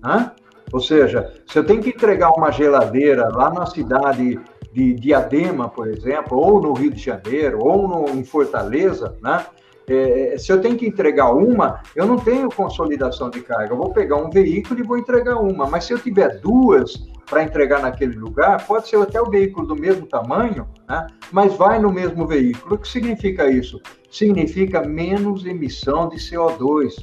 Né? 0.02 0.30
Ou 0.72 0.80
seja, 0.80 1.32
se 1.46 1.58
eu 1.58 1.64
tenho 1.64 1.82
que 1.82 1.90
entregar 1.90 2.30
uma 2.30 2.50
geladeira 2.50 3.28
lá 3.28 3.50
na 3.50 3.66
cidade 3.66 4.38
de 4.72 4.94
Diadema, 4.94 5.68
por 5.68 5.88
exemplo, 5.88 6.38
ou 6.38 6.60
no 6.60 6.72
Rio 6.72 6.90
de 6.90 7.02
Janeiro, 7.02 7.58
ou 7.62 7.88
no, 7.88 8.08
em 8.10 8.24
Fortaleza, 8.24 9.16
né? 9.22 9.44
É, 9.90 10.36
se 10.36 10.52
eu 10.52 10.60
tenho 10.60 10.76
que 10.76 10.86
entregar 10.86 11.32
uma, 11.32 11.80
eu 11.96 12.06
não 12.06 12.18
tenho 12.18 12.50
consolidação 12.50 13.30
de 13.30 13.40
carga. 13.40 13.72
Eu 13.72 13.78
vou 13.78 13.90
pegar 13.90 14.16
um 14.16 14.28
veículo 14.28 14.78
e 14.78 14.82
vou 14.82 14.98
entregar 14.98 15.36
uma. 15.36 15.66
Mas 15.66 15.84
se 15.84 15.94
eu 15.94 15.98
tiver 15.98 16.38
duas 16.40 17.08
para 17.28 17.42
entregar 17.42 17.82
naquele 17.82 18.16
lugar, 18.16 18.66
pode 18.66 18.88
ser 18.88 18.96
até 18.96 19.20
o 19.20 19.30
veículo 19.30 19.66
do 19.66 19.76
mesmo 19.76 20.06
tamanho, 20.06 20.66
né? 20.88 21.06
mas 21.30 21.54
vai 21.54 21.78
no 21.78 21.92
mesmo 21.92 22.26
veículo. 22.26 22.74
O 22.74 22.78
que 22.78 22.88
significa 22.88 23.50
isso? 23.50 23.80
Significa 24.10 24.82
menos 24.82 25.44
emissão 25.44 26.08
de 26.08 26.16
CO2, 26.16 26.94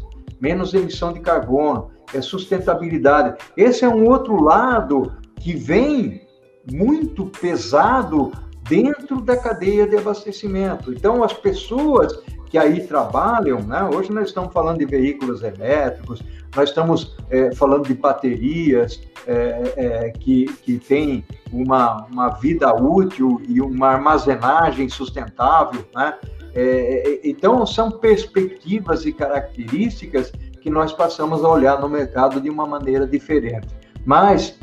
menos 0.41 0.73
emissão 0.73 1.13
de 1.13 1.19
carbono, 1.19 1.91
é 2.13 2.21
sustentabilidade. 2.21 3.38
Esse 3.55 3.86
é 3.86 3.89
um 3.89 4.07
outro 4.09 4.41
lado 4.41 5.13
que 5.39 5.55
vem 5.55 6.26
muito 6.71 7.26
pesado 7.28 8.32
dentro 8.67 9.21
da 9.21 9.38
cadeia 9.38 9.88
de 9.88 9.95
abastecimento. 9.95 10.91
Então, 10.91 11.23
as 11.23 11.34
pessoas 11.34 12.19
que 12.56 12.60
aí 12.60 12.88
trabalham, 12.88 13.62
né? 13.64 13.84
hoje 13.84 14.14
nós 14.14 14.30
estamos 14.30 14.53
falando 14.53 14.78
de 14.78 14.86
veículos 14.86 15.43
elétricos, 15.43 16.24
nós 16.56 16.70
estamos 16.70 17.14
é, 17.30 17.53
falando 17.53 17.86
de 17.86 17.93
baterias 17.93 19.01
é, 19.28 19.74
é, 19.76 20.10
que, 20.12 20.45
que 20.64 20.80
têm 20.80 21.26
uma, 21.51 22.06
uma 22.06 22.30
vida 22.30 22.74
útil 22.74 23.41
e 23.45 23.60
uma 23.60 23.89
armazenagem 23.89 24.88
sustentável. 24.88 25.86
Né? 25.93 26.14
É, 26.53 27.20
então, 27.26 27.66
são 27.68 27.91
perspectivas 27.91 29.06
e 29.06 29.12
características 29.12 30.32
que 30.62 30.70
nós 30.70 30.93
passamos 30.93 31.43
a 31.43 31.49
olhar 31.49 31.82
no 31.82 31.89
mercado 31.89 32.39
de 32.39 32.49
uma 32.49 32.66
maneira 32.66 33.06
diferente. 33.06 33.68
Mas 34.06 34.58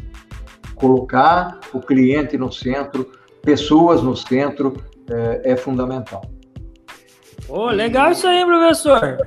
colocar 0.76 1.60
o 1.74 1.78
cliente 1.78 2.38
no 2.38 2.50
centro, 2.50 3.12
pessoas 3.42 4.02
no 4.02 4.16
centro, 4.16 4.78
é, 5.10 5.52
é 5.52 5.56
fundamental. 7.52 7.66
Oh, 7.68 7.70
legal 7.70 8.12
isso 8.12 8.26
aí, 8.26 8.44
professor. 8.44 9.26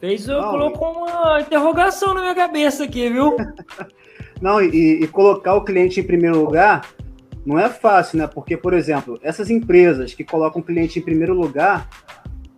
Fez, 0.00 0.26
Não, 0.26 0.50
colocou 0.50 0.92
uma 0.92 1.40
interrogação 1.40 2.14
na 2.14 2.22
minha 2.22 2.34
cabeça 2.34 2.84
aqui, 2.84 3.08
viu? 3.10 3.36
Não, 4.40 4.60
e, 4.60 5.02
e, 5.02 5.08
colocar 5.08 5.54
o 5.54 5.64
cliente 5.64 6.00
em 6.00 6.02
primeiro 6.02 6.38
lugar 6.38 6.86
não 7.44 7.58
é 7.58 7.70
fácil, 7.70 8.18
né? 8.18 8.26
Porque, 8.26 8.56
por 8.56 8.74
exemplo, 8.74 9.18
essas 9.22 9.48
empresas 9.50 10.12
que 10.12 10.24
colocam 10.24 10.60
o 10.60 10.64
cliente 10.64 10.98
em 10.98 11.02
primeiro 11.02 11.32
lugar 11.32 11.88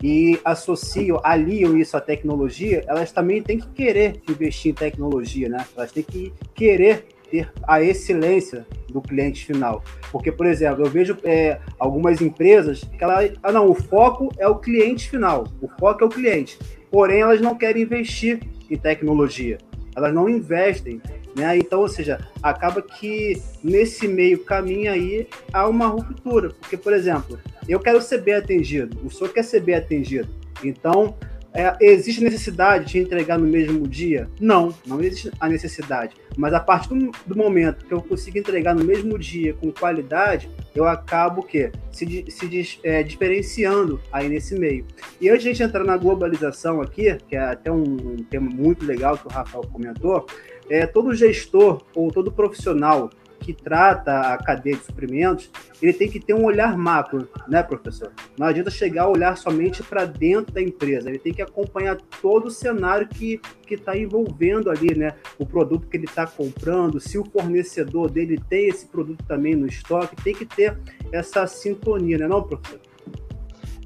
e 0.02 0.40
associam, 0.44 1.20
aliam 1.22 1.76
isso 1.76 1.96
à 1.96 2.00
tecnologia, 2.00 2.84
elas 2.88 3.12
também 3.12 3.42
têm 3.42 3.58
que 3.58 3.68
querer 3.68 4.20
investir 4.28 4.72
em 4.72 4.74
tecnologia, 4.74 5.48
né? 5.48 5.64
Elas 5.76 5.92
têm 5.92 6.02
que 6.02 6.32
querer 6.54 7.06
ter 7.30 7.50
a 7.66 7.82
excelência 7.82 8.66
do 8.88 9.00
cliente 9.00 9.44
final. 9.44 9.82
Porque, 10.10 10.32
por 10.32 10.46
exemplo, 10.46 10.84
eu 10.84 10.90
vejo 10.90 11.16
é, 11.24 11.58
algumas 11.78 12.20
empresas 12.20 12.82
que 12.84 13.02
ela, 13.02 13.20
ah, 13.42 13.52
não, 13.52 13.68
o 13.70 13.74
foco 13.74 14.30
é 14.38 14.46
o 14.48 14.56
cliente 14.56 15.08
final, 15.08 15.46
o 15.60 15.68
foco 15.68 16.04
é 16.04 16.06
o 16.06 16.10
cliente. 16.10 16.58
Porém, 16.90 17.20
elas 17.20 17.40
não 17.40 17.54
querem 17.54 17.82
investir 17.82 18.40
em 18.70 18.76
tecnologia, 18.76 19.58
elas 19.94 20.14
não 20.14 20.28
investem. 20.28 21.00
Né? 21.36 21.58
Então, 21.58 21.80
ou 21.80 21.88
seja, 21.88 22.18
acaba 22.42 22.82
que 22.82 23.40
nesse 23.62 24.08
meio 24.08 24.42
caminho 24.44 24.90
aí 24.90 25.28
há 25.52 25.68
uma 25.68 25.86
ruptura. 25.86 26.50
Porque, 26.60 26.76
por 26.76 26.92
exemplo, 26.92 27.38
eu 27.68 27.78
quero 27.78 28.00
ser 28.00 28.22
bem 28.22 28.34
atendido, 28.34 28.98
o 29.04 29.10
senhor 29.10 29.32
quer 29.32 29.44
ser 29.44 29.60
bem 29.60 29.74
atendido. 29.74 30.28
Então, 30.64 31.14
é, 31.58 31.76
existe 31.80 32.22
necessidade 32.22 32.92
de 32.92 32.98
entregar 33.00 33.36
no 33.36 33.46
mesmo 33.46 33.88
dia? 33.88 34.30
Não, 34.40 34.72
não 34.86 35.00
existe 35.02 35.32
a 35.40 35.48
necessidade. 35.48 36.14
Mas 36.36 36.54
a 36.54 36.60
partir 36.60 36.90
do, 36.90 37.10
do 37.26 37.36
momento 37.36 37.84
que 37.84 37.92
eu 37.92 38.00
consigo 38.00 38.38
entregar 38.38 38.76
no 38.76 38.84
mesmo 38.84 39.18
dia 39.18 39.54
com 39.54 39.72
qualidade, 39.72 40.48
eu 40.72 40.86
acabo 40.86 41.42
que 41.42 41.72
se, 41.90 42.26
se 42.30 42.78
é, 42.84 43.02
diferenciando 43.02 44.00
aí 44.12 44.28
nesse 44.28 44.56
meio. 44.56 44.86
E 45.20 45.28
antes 45.28 45.42
de 45.42 45.48
a 45.48 45.52
gente 45.52 45.62
entrar 45.64 45.82
na 45.82 45.96
globalização 45.96 46.80
aqui, 46.80 47.16
que 47.28 47.34
é 47.34 47.40
até 47.40 47.72
um, 47.72 47.82
um 47.82 48.16
tema 48.22 48.48
muito 48.48 48.86
legal 48.86 49.18
que 49.18 49.26
o 49.26 49.30
Rafael 49.30 49.64
comentou, 49.64 50.26
é, 50.70 50.86
todo 50.86 51.12
gestor 51.12 51.82
ou 51.92 52.12
todo 52.12 52.30
profissional 52.30 53.10
que 53.38 53.52
trata 53.52 54.32
a 54.32 54.38
cadeia 54.38 54.76
de 54.76 54.84
suprimentos, 54.84 55.50
ele 55.80 55.92
tem 55.92 56.08
que 56.08 56.20
ter 56.20 56.34
um 56.34 56.44
olhar 56.44 56.76
macro, 56.76 57.28
né, 57.48 57.62
professor? 57.62 58.12
Não 58.38 58.46
adianta 58.46 58.70
chegar 58.70 59.04
a 59.04 59.08
olhar 59.08 59.36
somente 59.36 59.82
para 59.82 60.04
dentro 60.04 60.52
da 60.52 60.60
empresa, 60.60 61.08
ele 61.08 61.18
tem 61.18 61.32
que 61.32 61.42
acompanhar 61.42 61.96
todo 62.20 62.46
o 62.46 62.50
cenário 62.50 63.08
que 63.08 63.40
está 63.70 63.96
envolvendo 63.96 64.70
ali, 64.70 64.96
né, 64.96 65.14
o 65.38 65.46
produto 65.46 65.86
que 65.86 65.96
ele 65.96 66.06
está 66.06 66.26
comprando, 66.26 67.00
se 67.00 67.18
o 67.18 67.24
fornecedor 67.24 68.10
dele 68.10 68.40
tem 68.48 68.68
esse 68.68 68.86
produto 68.86 69.24
também 69.26 69.54
no 69.54 69.66
estoque, 69.66 70.16
tem 70.22 70.34
que 70.34 70.44
ter 70.44 70.76
essa 71.12 71.46
sintonia, 71.46 72.18
né, 72.18 72.26
não, 72.26 72.42
professor? 72.42 72.80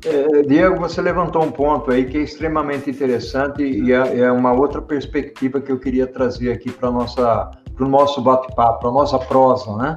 É, 0.04 0.42
Diego, 0.42 0.80
você 0.80 1.00
levantou 1.00 1.44
um 1.44 1.52
ponto 1.52 1.90
aí 1.92 2.04
que 2.04 2.18
é 2.18 2.22
extremamente 2.22 2.90
interessante 2.90 3.62
e 3.62 3.92
é, 3.92 4.18
é 4.18 4.32
uma 4.32 4.52
outra 4.52 4.82
perspectiva 4.82 5.60
que 5.60 5.70
eu 5.70 5.78
queria 5.78 6.08
trazer 6.08 6.50
aqui 6.50 6.72
para 6.72 6.90
nossa 6.90 7.52
para 7.74 7.86
o 7.86 7.88
nosso 7.88 8.20
bate-papo, 8.20 8.80
para 8.80 8.88
a 8.88 8.92
nossa 8.92 9.18
prosa, 9.18 9.76
né? 9.76 9.94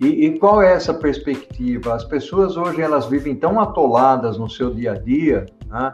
E, 0.00 0.26
e, 0.26 0.38
qual 0.38 0.60
é 0.60 0.72
essa 0.72 0.92
perspectiva? 0.92 1.94
As 1.94 2.04
pessoas 2.04 2.56
hoje 2.56 2.80
elas 2.80 3.06
vivem 3.06 3.36
tão 3.36 3.60
atoladas 3.60 4.36
no 4.36 4.50
seu 4.50 4.74
dia 4.74 4.92
a 4.92 4.98
dia, 4.98 5.46
né? 5.68 5.92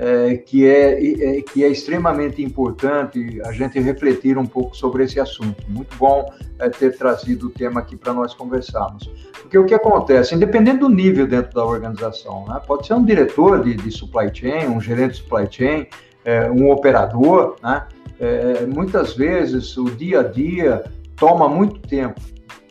É, 0.00 0.36
que, 0.36 0.64
é, 0.64 1.38
é, 1.38 1.42
que 1.42 1.64
é 1.64 1.68
extremamente 1.68 2.40
importante 2.40 3.40
a 3.44 3.50
gente 3.50 3.80
refletir 3.80 4.38
um 4.38 4.46
pouco 4.46 4.76
sobre 4.76 5.02
esse 5.02 5.18
assunto. 5.18 5.60
Muito 5.68 5.96
bom 5.96 6.32
é, 6.60 6.68
ter 6.68 6.96
trazido 6.96 7.48
o 7.48 7.50
tema 7.50 7.80
aqui 7.80 7.96
para 7.96 8.12
nós 8.12 8.32
conversarmos. 8.32 9.10
Porque 9.42 9.58
o 9.58 9.66
que 9.66 9.74
acontece, 9.74 10.36
independente 10.36 10.78
do 10.78 10.88
nível 10.88 11.26
dentro 11.26 11.52
da 11.52 11.64
organização, 11.64 12.46
né? 12.46 12.60
pode 12.64 12.86
ser 12.86 12.94
um 12.94 13.04
diretor 13.04 13.64
de, 13.64 13.74
de 13.74 13.90
supply 13.90 14.30
chain, 14.32 14.68
um 14.68 14.80
gerente 14.80 15.14
de 15.14 15.16
supply 15.16 15.48
chain, 15.50 15.88
é, 16.28 16.50
um 16.50 16.70
operador, 16.70 17.56
né? 17.62 17.86
é, 18.20 18.66
muitas 18.66 19.14
vezes 19.14 19.74
o 19.78 19.84
dia 19.86 20.20
a 20.20 20.22
dia 20.22 20.84
toma 21.16 21.48
muito 21.48 21.80
tempo. 21.80 22.20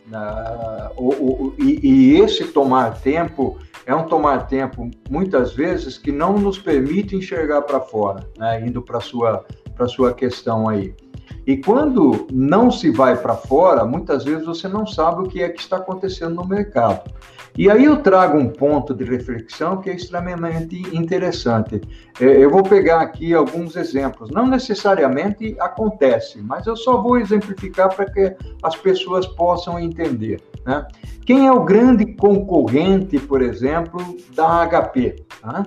Né? 0.06 0.20
O, 0.96 1.08
o, 1.08 1.54
e, 1.58 1.80
e, 1.82 2.20
esse 2.20 2.44
tomar 2.44 3.00
tempo 3.00 3.58
é 3.84 3.92
um 3.92 4.04
tomar 4.04 4.46
tempo, 4.46 4.88
muitas 5.10 5.54
vezes, 5.54 5.98
que 5.98 6.12
não 6.12 6.38
nos 6.38 6.56
permite 6.56 7.16
enxergar 7.16 7.62
para 7.62 7.80
fora, 7.80 8.24
né? 8.38 8.64
indo 8.64 8.80
para 8.80 8.98
a 8.98 9.00
sua, 9.00 9.44
sua 9.88 10.14
questão 10.14 10.68
aí. 10.68 10.94
E 11.44 11.56
quando 11.56 12.28
não 12.32 12.70
se 12.70 12.90
vai 12.92 13.16
para 13.16 13.34
fora, 13.34 13.84
muitas 13.84 14.24
vezes 14.24 14.46
você 14.46 14.68
não 14.68 14.86
sabe 14.86 15.22
o 15.22 15.24
que 15.24 15.42
é 15.42 15.48
que 15.48 15.60
está 15.60 15.78
acontecendo 15.78 16.36
no 16.36 16.46
mercado. 16.46 17.10
E 17.58 17.68
aí 17.68 17.86
eu 17.86 17.96
trago 17.96 18.38
um 18.38 18.48
ponto 18.48 18.94
de 18.94 19.02
reflexão 19.02 19.78
que 19.78 19.90
é 19.90 19.96
extremamente 19.96 20.76
interessante. 20.96 21.80
É, 22.20 22.24
eu 22.24 22.48
vou 22.52 22.62
pegar 22.62 23.00
aqui 23.00 23.34
alguns 23.34 23.74
exemplos. 23.74 24.30
Não 24.30 24.46
necessariamente 24.46 25.56
acontece, 25.58 26.40
mas 26.40 26.68
eu 26.68 26.76
só 26.76 27.02
vou 27.02 27.18
exemplificar 27.18 27.92
para 27.92 28.08
que 28.08 28.32
as 28.62 28.76
pessoas 28.76 29.26
possam 29.26 29.76
entender. 29.76 30.40
Né? 30.64 30.86
Quem 31.26 31.48
é 31.48 31.52
o 31.52 31.64
grande 31.64 32.06
concorrente, 32.14 33.18
por 33.18 33.42
exemplo, 33.42 34.00
da 34.36 34.64
HP? 34.64 35.16
Né? 35.44 35.64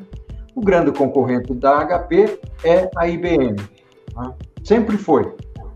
O 0.56 0.62
grande 0.62 0.94
concorrente 0.94 1.54
da 1.54 1.86
HP 1.86 2.40
é 2.64 2.90
a 2.96 3.06
IBM. 3.06 3.58
Né? 4.16 4.34
Sempre 4.64 4.96
foi. 4.96 5.30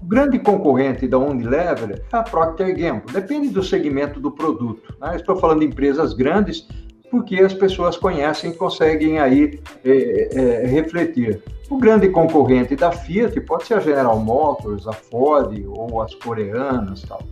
O 0.06 0.08
grande 0.08 0.38
concorrente 0.38 1.08
da 1.08 1.18
Unilever 1.18 2.04
é 2.14 2.16
a 2.16 2.22
Procter 2.22 2.78
Gamble. 2.78 3.12
Depende 3.12 3.50
do 3.50 3.64
segmento 3.64 4.20
do 4.20 4.30
produto. 4.30 4.96
Né? 5.02 5.16
Estou 5.16 5.36
falando 5.36 5.62
de 5.62 5.66
empresas 5.66 6.14
grandes 6.14 6.68
porque 7.10 7.38
as 7.38 7.56
pessoas 7.56 7.98
conhecem 7.98 8.52
e 8.52 8.54
conseguem 8.54 9.18
aí 9.18 9.60
é, 9.84 10.64
é, 10.64 10.68
refletir. 10.68 11.42
O 11.72 11.80
grande 11.80 12.08
concorrente 12.10 12.76
da 12.76 12.92
Fiat 12.92 13.42
pode 13.42 13.66
ser 13.66 13.74
a 13.74 13.80
General 13.80 14.20
Motors, 14.20 14.88
a 14.88 14.94
Ford 14.94 15.60
ou 15.70 16.00
as 16.00 16.14
coreanas 16.14 17.02
tal. 17.02 17.24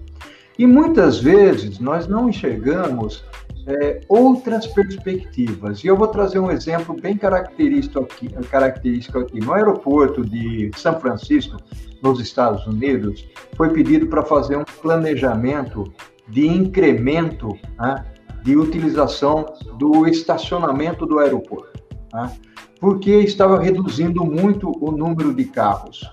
E 0.57 0.65
muitas 0.65 1.19
vezes 1.19 1.78
nós 1.78 2.07
não 2.07 2.28
enxergamos 2.28 3.24
é, 3.67 4.01
outras 4.09 4.65
perspectivas. 4.65 5.84
E 5.84 5.88
eu 5.88 5.95
vou 5.95 6.07
trazer 6.07 6.39
um 6.39 6.49
exemplo 6.49 6.99
bem 6.99 7.17
característico 7.17 7.99
aqui, 7.99 8.30
característico 8.49 9.19
aqui. 9.19 9.39
No 9.39 9.53
aeroporto 9.53 10.26
de 10.26 10.71
São 10.76 10.99
Francisco, 10.99 11.57
nos 12.04 12.20
Estados 12.20 12.68
Unidos, 12.68 13.28
foi 13.56 13.70
pedido 13.70 14.08
para 14.08 14.24
fazer 14.24 14.58
um 14.58 14.66
planejamento 14.82 15.91
de 16.28 16.45
incremento 16.45 17.58
né, 17.80 18.06
de 18.43 18.58
utilização 18.58 19.45
do 19.78 20.06
estacionamento 20.06 21.06
do 21.06 21.20
aeroporto, 21.20 21.82
né, 22.14 22.32
porque 22.80 23.12
estava 23.20 23.60
reduzindo 23.60 24.26
muito 24.26 24.72
o 24.82 24.91
número 24.91 25.34
de 25.34 25.45
carros. 25.45 26.04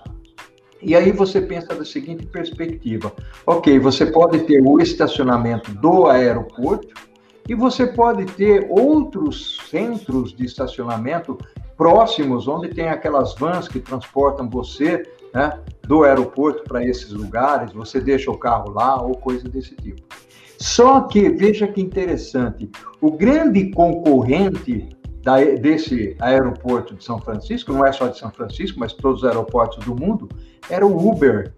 E 0.82 0.94
aí 0.94 1.12
você 1.12 1.40
pensa 1.40 1.74
da 1.74 1.84
seguinte 1.84 2.24
perspectiva: 2.26 3.12
ok, 3.46 3.78
você 3.78 4.06
pode 4.06 4.38
ter 4.40 4.62
o 4.62 4.80
estacionamento 4.80 5.72
do 5.72 6.06
aeroporto 6.06 6.94
e 7.46 7.54
você 7.54 7.86
pode 7.86 8.24
ter 8.32 8.66
outros 8.70 9.58
centros 9.68 10.34
de 10.34 10.46
estacionamento 10.46 11.36
próximos, 11.76 12.46
onde 12.46 12.68
tem 12.68 12.88
aquelas 12.88 13.34
vans 13.34 13.66
que 13.66 13.80
transportam 13.80 14.48
você 14.48 15.02
né, 15.34 15.58
do 15.90 16.04
aeroporto 16.04 16.62
para 16.62 16.86
esses 16.86 17.10
lugares, 17.10 17.72
você 17.72 18.00
deixa 18.00 18.30
o 18.30 18.38
carro 18.38 18.70
lá 18.70 19.02
ou 19.02 19.16
coisa 19.16 19.48
desse 19.48 19.74
tipo. 19.74 20.00
Só 20.56 21.00
que, 21.00 21.28
veja 21.28 21.66
que 21.66 21.80
interessante, 21.80 22.70
o 23.00 23.10
grande 23.10 23.72
concorrente 23.72 24.88
da, 25.20 25.38
desse 25.38 26.16
aeroporto 26.20 26.94
de 26.94 27.02
São 27.02 27.18
Francisco, 27.20 27.72
não 27.72 27.84
é 27.84 27.90
só 27.90 28.06
de 28.06 28.16
São 28.16 28.30
Francisco, 28.30 28.78
mas 28.78 28.92
todos 28.92 29.24
os 29.24 29.28
aeroportos 29.28 29.84
do 29.84 29.96
mundo, 29.96 30.28
era 30.70 30.86
o 30.86 31.10
Uber. 31.10 31.52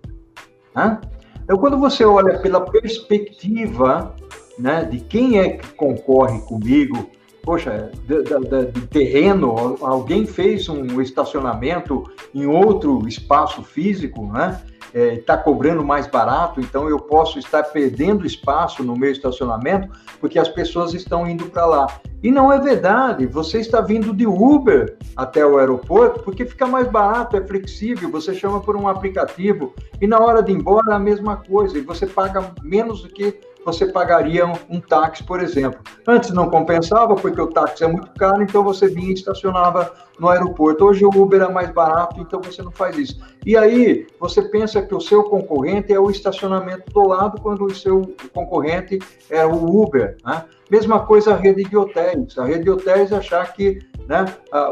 Né? 0.74 0.98
Então, 1.44 1.58
quando 1.58 1.76
você 1.76 2.02
olha 2.02 2.38
pela 2.38 2.62
perspectiva 2.62 4.16
né, 4.58 4.86
de 4.86 5.00
quem 5.00 5.40
é 5.40 5.58
que 5.58 5.74
concorre 5.74 6.40
comigo, 6.46 7.10
poxa, 7.42 7.90
de, 8.06 8.22
de, 8.22 8.72
de, 8.72 8.86
terreno, 8.86 9.76
alguém 9.80 10.24
fez 10.26 10.68
um 10.68 11.00
estacionamento 11.00 12.04
em 12.34 12.46
outro 12.46 13.06
espaço 13.06 13.62
físico, 13.62 14.26
né? 14.26 14.60
Está 14.94 15.34
é, 15.34 15.36
cobrando 15.38 15.82
mais 15.82 16.06
barato, 16.06 16.60
então 16.60 16.86
eu 16.86 16.98
posso 16.98 17.38
estar 17.38 17.62
perdendo 17.62 18.26
espaço 18.26 18.84
no 18.84 18.94
meu 18.94 19.10
estacionamento 19.10 19.88
porque 20.20 20.38
as 20.38 20.48
pessoas 20.48 20.92
estão 20.92 21.26
indo 21.26 21.46
para 21.46 21.64
lá. 21.64 21.86
E 22.22 22.30
não 22.30 22.52
é 22.52 22.60
verdade, 22.60 23.26
você 23.26 23.58
está 23.58 23.80
vindo 23.80 24.14
de 24.14 24.26
Uber 24.26 24.98
até 25.16 25.46
o 25.46 25.56
aeroporto 25.56 26.20
porque 26.20 26.44
fica 26.44 26.66
mais 26.66 26.86
barato, 26.88 27.38
é 27.38 27.40
flexível, 27.40 28.10
você 28.10 28.34
chama 28.34 28.60
por 28.60 28.76
um 28.76 28.86
aplicativo 28.86 29.72
e 29.98 30.06
na 30.06 30.20
hora 30.20 30.42
de 30.42 30.52
ir 30.52 30.56
embora 30.56 30.92
é 30.92 30.94
a 30.94 30.98
mesma 30.98 31.36
coisa, 31.38 31.78
e 31.78 31.80
você 31.80 32.06
paga 32.06 32.52
menos 32.62 33.02
do 33.02 33.08
que 33.08 33.40
você 33.64 33.86
pagaria 33.86 34.46
um, 34.46 34.54
um, 34.68 34.80
táxi, 34.80 35.24
por 35.24 35.40
exemplo. 35.40 35.80
Antes 36.06 36.30
não 36.30 36.50
compensava, 36.50 37.14
porque 37.14 37.40
o 37.40 37.46
táxi 37.46 37.84
é 37.84 37.86
muito 37.86 38.10
caro, 38.12 38.42
então 38.42 38.62
você 38.62 38.88
vinha 38.88 39.10
e 39.10 39.14
estacionava 39.14 39.92
no 40.18 40.28
aeroporto. 40.28 40.84
Hoje 40.84 41.04
o 41.04 41.08
Uber 41.08 41.42
é 41.42 41.50
mais 41.50 41.70
barato, 41.70 42.20
então 42.20 42.40
você 42.40 42.62
não 42.62 42.72
faz 42.72 42.96
isso. 42.96 43.20
E 43.44 43.56
aí 43.56 44.06
você 44.20 44.42
pensa 44.42 44.82
que 44.82 44.94
o 44.94 45.00
seu 45.00 45.24
concorrente 45.24 45.92
é 45.92 45.98
o 45.98 46.10
estacionamento 46.10 46.92
do 46.92 47.08
lado, 47.08 47.40
quando 47.40 47.64
o 47.64 47.74
seu 47.74 48.14
concorrente 48.32 48.98
é 49.30 49.44
o 49.44 49.82
Uber. 49.82 50.16
Né? 50.24 50.44
Mesma 50.70 51.00
coisa 51.00 51.34
a 51.34 51.36
rede 51.36 51.64
de 51.64 51.76
hotéis. 51.76 52.38
A 52.38 52.44
rede 52.44 52.64
de 52.64 52.70
hotéis 52.70 53.12
achar 53.12 53.52
que 53.52 53.78
né, 54.08 54.24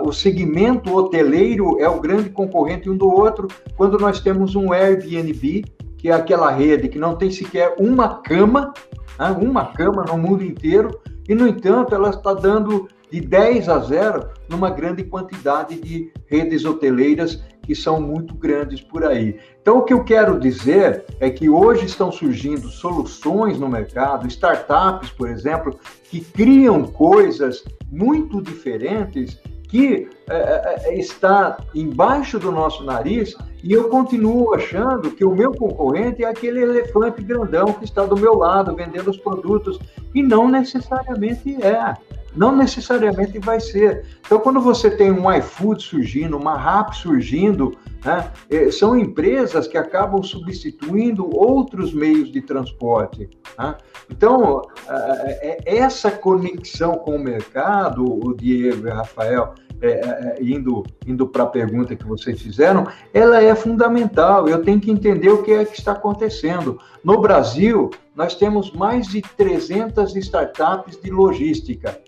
o 0.04 0.12
segmento 0.12 0.94
hoteleiro 0.94 1.80
é 1.80 1.88
o 1.88 2.00
grande 2.00 2.30
concorrente 2.30 2.90
um 2.90 2.96
do 2.96 3.08
outro, 3.08 3.48
quando 3.76 3.98
nós 3.98 4.20
temos 4.20 4.54
um 4.56 4.72
Airbnb 4.72 5.64
que 6.00 6.08
é 6.08 6.12
aquela 6.12 6.50
rede 6.50 6.88
que 6.88 6.98
não 6.98 7.14
tem 7.14 7.30
sequer 7.30 7.74
uma 7.78 8.22
cama, 8.22 8.72
né, 9.18 9.36
uma 9.38 9.66
cama 9.66 10.02
no 10.04 10.16
mundo 10.16 10.42
inteiro, 10.42 10.98
e, 11.28 11.34
no 11.34 11.46
entanto, 11.46 11.94
ela 11.94 12.08
está 12.08 12.32
dando 12.32 12.88
de 13.12 13.20
10 13.20 13.68
a 13.68 13.78
0 13.80 14.30
numa 14.48 14.70
grande 14.70 15.04
quantidade 15.04 15.78
de 15.78 16.10
redes 16.26 16.64
hoteleiras 16.64 17.42
que 17.62 17.74
são 17.74 18.00
muito 18.00 18.34
grandes 18.34 18.80
por 18.80 19.04
aí. 19.04 19.38
Então, 19.60 19.78
o 19.78 19.82
que 19.82 19.92
eu 19.92 20.02
quero 20.02 20.40
dizer 20.40 21.04
é 21.20 21.28
que 21.28 21.50
hoje 21.50 21.84
estão 21.84 22.10
surgindo 22.10 22.68
soluções 22.68 23.58
no 23.58 23.68
mercado, 23.68 24.26
startups, 24.26 25.10
por 25.10 25.28
exemplo, 25.28 25.78
que 26.04 26.20
criam 26.20 26.84
coisas 26.84 27.62
muito 27.92 28.40
diferentes 28.40 29.38
que 29.70 30.08
é, 30.28 30.34
é, 30.34 30.80
é, 30.88 30.98
está 30.98 31.58
embaixo 31.72 32.40
do 32.40 32.50
nosso 32.50 32.82
nariz 32.82 33.36
e 33.62 33.72
eu 33.72 33.88
continuo 33.88 34.52
achando 34.52 35.12
que 35.12 35.24
o 35.24 35.34
meu 35.34 35.52
concorrente 35.52 36.24
é 36.24 36.28
aquele 36.28 36.60
elefante 36.60 37.22
grandão 37.22 37.72
que 37.72 37.84
está 37.84 38.04
do 38.04 38.16
meu 38.16 38.34
lado 38.34 38.74
vendendo 38.74 39.10
os 39.10 39.16
produtos 39.16 39.78
e 40.12 40.22
não 40.22 40.48
necessariamente 40.48 41.56
é. 41.62 41.94
Não 42.34 42.54
necessariamente 42.54 43.38
vai 43.38 43.60
ser. 43.60 44.04
Então, 44.24 44.38
quando 44.38 44.60
você 44.60 44.90
tem 44.90 45.10
um 45.10 45.32
iFood 45.32 45.82
surgindo, 45.82 46.36
uma 46.36 46.56
RAP 46.56 46.94
surgindo, 46.94 47.76
né, 48.04 48.30
é, 48.48 48.70
são 48.70 48.98
empresas 48.98 49.66
que 49.66 49.76
acabam 49.76 50.22
substituindo 50.22 51.28
outros 51.36 51.92
meios 51.92 52.30
de 52.30 52.40
transporte. 52.40 53.28
Né? 53.58 53.74
Então, 54.08 54.62
é, 54.88 55.58
é, 55.66 55.78
essa 55.78 56.10
conexão 56.10 56.94
com 56.94 57.16
o 57.16 57.18
mercado, 57.18 58.04
o 58.04 58.34
Diego 58.34 58.86
e 58.86 58.90
o 58.90 58.94
Rafael, 58.94 59.54
é, 59.82 60.38
indo, 60.40 60.84
indo 61.06 61.26
para 61.26 61.44
a 61.44 61.46
pergunta 61.46 61.96
que 61.96 62.06
vocês 62.06 62.40
fizeram, 62.40 62.86
ela 63.14 63.42
é 63.42 63.54
fundamental. 63.54 64.48
Eu 64.48 64.62
tenho 64.62 64.80
que 64.80 64.90
entender 64.90 65.30
o 65.30 65.42
que 65.42 65.52
é 65.52 65.64
que 65.64 65.78
está 65.78 65.92
acontecendo. 65.92 66.78
No 67.02 67.20
Brasil, 67.20 67.90
nós 68.14 68.34
temos 68.34 68.72
mais 68.72 69.06
de 69.08 69.22
300 69.22 70.14
startups 70.16 71.00
de 71.00 71.10
logística. 71.10 71.98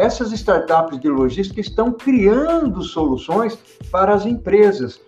Essas 0.00 0.32
startups 0.32 0.98
de 0.98 1.10
logística 1.10 1.60
estão 1.60 1.92
criando 1.92 2.82
soluções 2.82 3.58
para 3.90 4.14
as 4.14 4.24
empresas. 4.24 4.98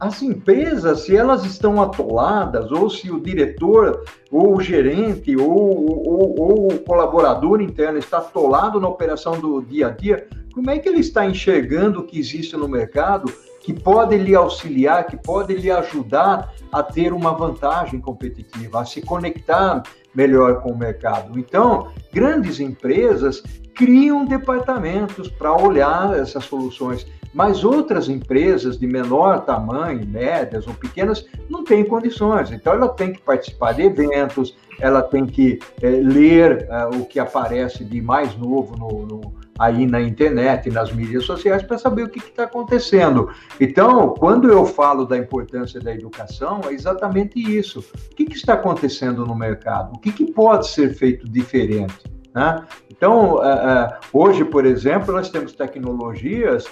As 0.00 0.20
empresas, 0.22 1.02
se 1.02 1.16
elas 1.16 1.44
estão 1.44 1.80
atoladas, 1.80 2.72
ou 2.72 2.90
se 2.90 3.12
o 3.12 3.20
diretor, 3.20 4.04
ou 4.28 4.56
o 4.56 4.60
gerente, 4.60 5.36
ou, 5.36 5.48
ou, 5.48 6.40
ou 6.40 6.72
o 6.72 6.78
colaborador 6.80 7.60
interno 7.60 8.00
está 8.00 8.18
atolado 8.18 8.80
na 8.80 8.88
operação 8.88 9.38
do 9.38 9.62
dia 9.62 9.86
a 9.86 9.90
dia, 9.90 10.26
como 10.52 10.68
é 10.68 10.80
que 10.80 10.88
ele 10.88 10.98
está 10.98 11.24
enxergando 11.24 12.00
o 12.00 12.04
que 12.04 12.18
existe 12.18 12.56
no 12.56 12.66
mercado 12.66 13.32
que 13.68 13.74
pode 13.74 14.16
lhe 14.16 14.34
auxiliar, 14.34 15.06
que 15.06 15.14
pode 15.18 15.52
lhe 15.52 15.70
ajudar 15.70 16.54
a 16.72 16.82
ter 16.82 17.12
uma 17.12 17.32
vantagem 17.32 18.00
competitiva, 18.00 18.80
a 18.80 18.84
se 18.86 19.02
conectar 19.02 19.82
melhor 20.14 20.62
com 20.62 20.70
o 20.70 20.78
mercado. 20.78 21.38
Então, 21.38 21.88
grandes 22.10 22.60
empresas 22.60 23.42
criam 23.74 24.24
departamentos 24.24 25.28
para 25.28 25.54
olhar 25.54 26.18
essas 26.18 26.44
soluções, 26.44 27.06
mas 27.34 27.62
outras 27.62 28.08
empresas 28.08 28.78
de 28.78 28.86
menor 28.86 29.44
tamanho, 29.44 30.02
médias 30.06 30.66
ou 30.66 30.72
pequenas, 30.72 31.26
não 31.50 31.62
têm 31.62 31.84
condições. 31.84 32.50
Então, 32.50 32.72
ela 32.72 32.88
tem 32.88 33.12
que 33.12 33.20
participar 33.20 33.72
de 33.72 33.82
eventos, 33.82 34.56
ela 34.80 35.02
tem 35.02 35.26
que 35.26 35.58
é, 35.82 35.90
ler 35.90 36.66
é, 36.70 36.86
o 36.86 37.04
que 37.04 37.20
aparece 37.20 37.84
de 37.84 38.00
mais 38.00 38.34
novo 38.34 38.74
no, 38.78 39.04
no 39.04 39.47
aí 39.58 39.86
na 39.86 40.00
internet, 40.00 40.70
nas 40.70 40.92
mídias 40.92 41.24
sociais, 41.24 41.62
para 41.62 41.78
saber 41.78 42.04
o 42.04 42.08
que 42.08 42.18
está 42.18 42.44
acontecendo. 42.44 43.30
Então, 43.60 44.14
quando 44.14 44.48
eu 44.48 44.64
falo 44.64 45.04
da 45.04 45.18
importância 45.18 45.80
da 45.80 45.92
educação, 45.92 46.60
é 46.66 46.72
exatamente 46.72 47.38
isso. 47.38 47.80
O 47.80 48.14
que, 48.14 48.24
que 48.24 48.36
está 48.36 48.54
acontecendo 48.54 49.26
no 49.26 49.34
mercado? 49.34 49.94
O 49.96 49.98
que, 49.98 50.12
que 50.12 50.32
pode 50.32 50.68
ser 50.68 50.94
feito 50.94 51.28
diferente? 51.28 51.98
Né? 52.34 52.64
Então, 52.90 53.34
uh, 53.34 53.38
uh, 53.38 53.88
hoje, 54.12 54.44
por 54.44 54.64
exemplo, 54.64 55.12
nós 55.12 55.28
temos 55.28 55.52
tecnologias 55.52 56.66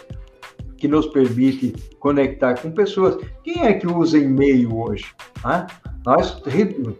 que 0.77 0.89
nos 0.89 1.07
permite 1.07 1.74
conectar 1.99 2.55
com 2.61 2.70
pessoas. 2.70 3.16
Quem 3.43 3.64
é 3.64 3.72
que 3.74 3.87
usa 3.87 4.18
e-mail 4.18 4.77
hoje? 4.77 5.07
Né? 5.45 5.66
Nós, 6.05 6.41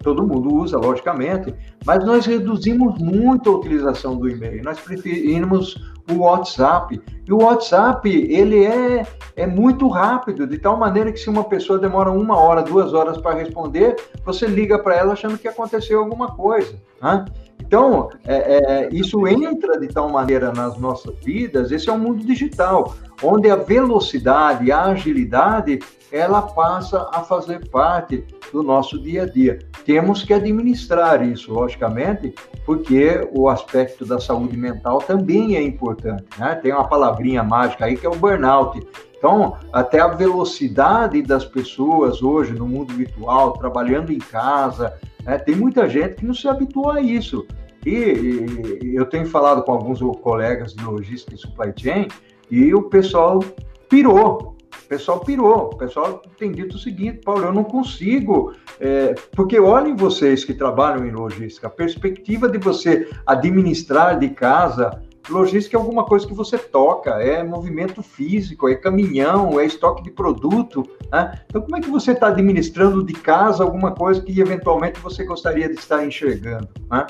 todo 0.03 0.27
mundo 0.27 0.55
usa, 0.55 0.79
logicamente, 0.79 1.55
mas 1.85 2.05
nós 2.05 2.27
reduzimos 2.27 2.99
muito 2.99 3.51
a 3.51 3.57
utilização 3.59 4.17
do 4.17 4.29
e-mail. 4.29 4.63
Nós 4.65 4.81
preferimos 4.81 5.77
o 6.11 6.19
WhatsApp. 6.21 7.01
E 7.27 7.33
o 7.33 7.43
WhatsApp, 7.43 8.09
ele 8.09 8.65
é, 8.65 9.07
é 9.35 9.47
muito 9.47 9.89
rápido, 9.89 10.47
de 10.47 10.59
tal 10.59 10.77
maneira 10.77 11.11
que 11.11 11.19
se 11.19 11.29
uma 11.29 11.45
pessoa 11.45 11.79
demora 11.79 12.11
uma 12.11 12.39
hora, 12.39 12.63
duas 12.63 12.95
horas 12.95 13.19
para 13.19 13.37
responder, 13.37 13.97
você 14.25 14.47
liga 14.47 14.79
para 14.79 14.95
ela 14.95 15.13
achando 15.13 15.37
que 15.37 15.49
aconteceu 15.49 15.99
alguma 15.99 16.29
coisa. 16.29 16.75
Né? 17.03 17.25
Então, 17.61 18.11
é, 18.25 18.37
é, 18.37 18.89
isso 18.93 19.27
entra 19.27 19.79
de 19.79 19.89
tal 19.89 20.09
maneira 20.09 20.53
nas 20.53 20.79
nossas 20.79 21.19
vidas, 21.19 21.73
esse 21.73 21.89
é 21.89 21.93
o 21.93 21.99
mundo 21.99 22.25
digital, 22.25 22.95
onde 23.23 23.51
a 23.51 23.57
velocidade, 23.57 24.71
a 24.71 24.85
agilidade 24.85 25.81
ela 26.11 26.43
passa 26.43 27.09
a 27.13 27.23
fazer 27.23 27.69
parte 27.69 28.25
do 28.53 28.63
nosso 28.63 28.99
dia 28.99 29.25
a 29.25 29.27
dia. 29.27 29.59
Temos 29.85 30.23
que 30.23 30.33
administrar 30.33 31.27
isso, 31.27 31.53
logicamente, 31.53 32.35
porque 32.65 33.29
o 33.33 33.49
aspecto 33.49 34.05
da 34.05 34.21
saúde 34.21 34.57
mental 34.57 34.99
também 34.99 35.57
é 35.57 35.63
importante. 35.63 36.25
Né? 36.39 36.55
Tem 36.57 36.73
uma 36.73 36.89
palavrinha 36.89 37.43
mágica 37.43 37.85
aí 37.85 37.97
que 37.97 38.07
é 38.07 38.09
o 38.09 38.17
burnout. 38.17 38.87
Então, 39.17 39.57
até 39.73 40.01
a 40.01 40.09
velocidade 40.09 41.23
das 41.23 41.45
pessoas 41.45 42.23
hoje 42.23 42.53
no 42.53 42.67
mundo 42.67 42.93
virtual, 42.95 43.53
trabalhando 43.53 44.13
em 44.13 44.19
casa, 44.19 44.95
né? 45.25 45.39
tem 45.39 45.57
muita 45.57 45.89
gente 45.89 46.17
que 46.17 46.27
não 46.27 46.35
se 46.35 46.47
habitua 46.49 46.97
a 46.97 47.01
isso. 47.01 47.47
E, 47.85 48.81
e 48.83 48.95
eu 48.97 49.07
tenho 49.07 49.27
falado 49.27 49.63
com 49.63 49.73
alguns 49.73 50.01
colegas 50.21 50.75
de 50.75 50.85
logística 50.85 51.35
e 51.35 51.39
supply 51.39 51.73
chain 51.77 52.09
e 52.51 52.75
o 52.75 52.83
pessoal 52.83 53.41
pirou, 53.89 54.56
o 54.85 54.89
pessoal 54.89 55.21
pirou, 55.21 55.71
o 55.73 55.77
pessoal 55.77 56.23
tem 56.39 56.53
dito 56.53 56.77
o 56.77 56.79
seguinte, 56.79 57.21
Paulo, 57.25 57.45
eu 57.45 57.53
não 57.53 57.65
consigo, 57.65 58.53
é, 58.81 59.15
porque 59.33 59.59
olhem 59.59 59.97
vocês 59.97 60.45
que 60.45 60.55
trabalham 60.55 61.07
em 61.07 61.11
logística, 61.11 61.67
a 61.67 61.71
perspectiva 61.71 62.49
de 62.49 62.59
você 62.59 63.09
administrar 63.27 64.19
de 64.19 64.29
casa, 64.31 65.03
logística 65.29 65.77
é 65.77 65.81
alguma 65.81 66.05
coisa 66.05 66.27
que 66.27 66.35
você 66.35 66.57
toca, 66.59 67.11
é 67.23 67.43
movimento 67.43 68.03
físico, 68.03 68.69
é 68.69 68.75
caminhão, 68.75 69.59
é 69.59 69.67
estoque 69.67 70.03
de 70.03 70.11
produto, 70.11 70.89
né? 71.11 71.41
Então, 71.47 71.63
como 71.63 71.77
é 71.77 71.81
que 71.81 71.91
você 71.91 72.13
está 72.13 72.29
administrando 72.29 73.05
de 73.05 73.13
casa 73.13 73.63
alguma 73.63 73.93
coisa 73.93 74.21
que 74.21 74.41
eventualmente 74.41 75.01
você 75.01 75.25
gostaria 75.25 75.69
de 75.69 75.75
estar 75.75 76.05
enxergando, 76.07 76.69
né? 76.91 77.07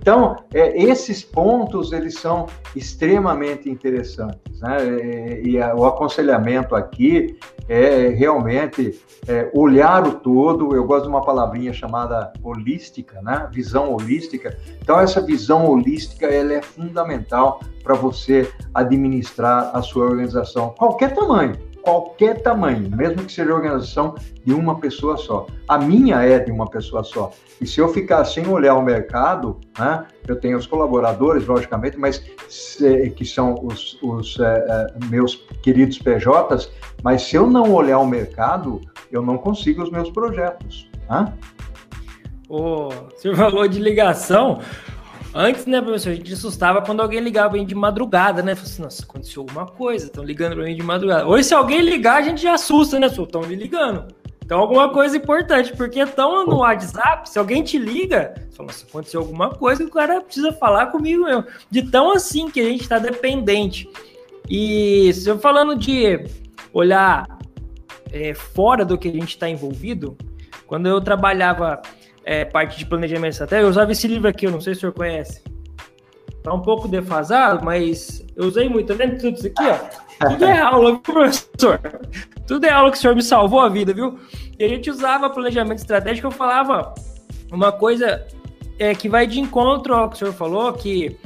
Então, 0.00 0.36
é, 0.54 0.82
esses 0.82 1.22
pontos, 1.22 1.92
eles 1.92 2.14
são 2.14 2.46
extremamente 2.74 3.68
interessantes, 3.68 4.60
né? 4.60 4.78
E, 5.44 5.50
e 5.50 5.62
a, 5.62 5.74
o 5.74 5.84
aconselhamento 5.84 6.74
aqui 6.74 7.38
é 7.68 8.08
realmente 8.08 8.98
é, 9.28 9.50
olhar 9.54 10.06
o 10.08 10.12
todo, 10.12 10.74
eu 10.74 10.84
gosto 10.84 11.04
de 11.04 11.10
uma 11.10 11.20
palavrinha 11.22 11.72
chamada 11.72 12.32
holística, 12.42 13.20
né? 13.20 13.46
Visão 13.52 13.92
holística. 13.92 14.56
Então, 14.80 14.98
essa 14.98 15.20
visão 15.20 15.66
holística, 15.66 16.26
ela 16.26 16.54
é 16.54 16.62
fundamental 16.62 17.60
para 17.82 17.94
você 17.94 18.50
administrar 18.72 19.70
a 19.74 19.82
sua 19.82 20.06
organização, 20.06 20.74
qualquer 20.78 21.14
tamanho, 21.14 21.54
qualquer 21.82 22.42
tamanho, 22.42 22.90
mesmo 22.94 23.24
que 23.24 23.32
seja 23.32 23.54
organização 23.54 24.14
de 24.44 24.52
uma 24.52 24.78
pessoa 24.78 25.16
só. 25.16 25.46
A 25.68 25.78
minha 25.78 26.22
é 26.22 26.38
de 26.38 26.50
uma 26.50 26.68
pessoa 26.68 27.02
só. 27.02 27.30
E 27.60 27.66
se 27.66 27.80
eu 27.80 27.88
ficar 27.88 28.24
sem 28.24 28.46
olhar 28.48 28.74
o 28.74 28.82
mercado, 28.82 29.58
né, 29.78 30.06
eu 30.26 30.36
tenho 30.36 30.56
os 30.56 30.66
colaboradores, 30.66 31.46
logicamente, 31.46 31.98
mas 31.98 32.24
se, 32.48 33.10
que 33.10 33.24
são 33.24 33.54
os, 33.62 33.98
os 34.02 34.38
é, 34.40 34.44
é, 34.44 35.06
meus 35.06 35.36
queridos 35.62 35.98
PJs, 35.98 36.70
mas 37.02 37.22
se 37.22 37.36
eu 37.36 37.46
não 37.46 37.72
olhar 37.72 37.98
o 37.98 38.06
mercado, 38.06 38.80
eu 39.10 39.22
não 39.22 39.36
consigo 39.36 39.82
os 39.82 39.90
meus 39.90 40.10
projetos. 40.10 40.90
Né? 41.08 41.32
O 42.48 42.88
senhor 43.16 43.36
falou 43.36 43.68
de 43.68 43.78
ligação. 43.78 44.60
Antes, 45.32 45.64
né, 45.64 45.80
professor, 45.80 46.10
a 46.10 46.14
gente 46.14 46.32
assustava 46.32 46.82
quando 46.82 47.00
alguém 47.00 47.20
ligava 47.20 47.50
pra 47.50 47.62
de 47.62 47.74
madrugada, 47.74 48.42
né? 48.42 48.54
Falei 48.54 48.70
assim, 48.70 48.82
nossa, 48.82 49.04
aconteceu 49.04 49.42
alguma 49.42 49.64
coisa, 49.66 50.06
estão 50.06 50.24
ligando 50.24 50.56
pra 50.56 50.64
mim 50.64 50.74
de 50.74 50.82
madrugada. 50.82 51.26
Hoje, 51.26 51.44
se 51.44 51.54
alguém 51.54 51.80
ligar, 51.80 52.16
a 52.16 52.22
gente 52.22 52.42
já 52.42 52.54
assusta, 52.54 52.98
né? 52.98 53.06
Estão 53.06 53.42
me 53.42 53.54
ligando. 53.54 54.12
Então, 54.44 54.58
alguma 54.58 54.92
coisa 54.92 55.16
importante, 55.16 55.72
porque 55.76 56.00
estão 56.00 56.44
no 56.44 56.56
WhatsApp, 56.58 57.30
se 57.30 57.38
alguém 57.38 57.62
te 57.62 57.78
liga, 57.78 58.34
fala, 58.50 58.66
nossa, 58.66 58.84
aconteceu 58.84 59.20
alguma 59.20 59.50
coisa, 59.50 59.84
o 59.84 59.90
cara 59.90 60.20
precisa 60.20 60.52
falar 60.52 60.86
comigo 60.86 61.22
mesmo. 61.22 61.44
De 61.70 61.88
tão 61.88 62.12
assim 62.12 62.50
que 62.50 62.58
a 62.60 62.64
gente 62.64 62.82
está 62.82 62.98
dependente. 62.98 63.88
E 64.48 65.12
se 65.14 65.28
eu 65.28 65.38
falando 65.38 65.76
de 65.76 66.24
olhar 66.72 67.38
é, 68.10 68.34
fora 68.34 68.84
do 68.84 68.98
que 68.98 69.08
a 69.08 69.12
gente 69.12 69.28
está 69.28 69.48
envolvido, 69.48 70.18
quando 70.66 70.88
eu 70.88 71.00
trabalhava 71.00 71.80
é, 72.24 72.44
parte 72.44 72.78
de 72.78 72.86
planejamento 72.86 73.32
estratégico, 73.32 73.66
eu 73.66 73.70
usava 73.70 73.92
esse 73.92 74.06
livro 74.06 74.28
aqui, 74.28 74.46
eu 74.46 74.50
não 74.50 74.60
sei 74.60 74.74
se 74.74 74.78
o 74.78 74.80
senhor 74.80 74.92
conhece. 74.92 75.42
Tá 76.42 76.54
um 76.54 76.60
pouco 76.60 76.88
defasado, 76.88 77.64
mas 77.64 78.24
eu 78.34 78.46
usei 78.46 78.68
muito. 78.68 78.88
Tá 78.88 78.94
vendo 78.94 79.20
tudo 79.20 79.36
isso 79.36 79.46
aqui, 79.46 79.62
ó? 79.62 80.28
Tudo 80.30 80.44
é 80.44 80.58
aula, 80.58 80.90
viu, 80.92 81.00
professor? 81.00 81.80
Tudo 82.46 82.64
é 82.66 82.70
aula 82.70 82.90
que 82.90 82.96
o 82.96 83.00
senhor 83.00 83.14
me 83.14 83.22
salvou 83.22 83.60
a 83.60 83.68
vida, 83.68 83.92
viu? 83.92 84.18
E 84.58 84.64
a 84.64 84.68
gente 84.68 84.90
usava 84.90 85.28
planejamento 85.30 85.78
estratégico, 85.78 86.26
eu 86.26 86.30
falava 86.30 86.94
uma 87.52 87.72
coisa 87.72 88.26
é, 88.78 88.94
que 88.94 89.08
vai 89.08 89.26
de 89.26 89.40
encontro 89.40 89.94
ao 89.94 90.08
que 90.08 90.16
o 90.16 90.18
senhor 90.18 90.32
falou, 90.32 90.72
que 90.72 91.16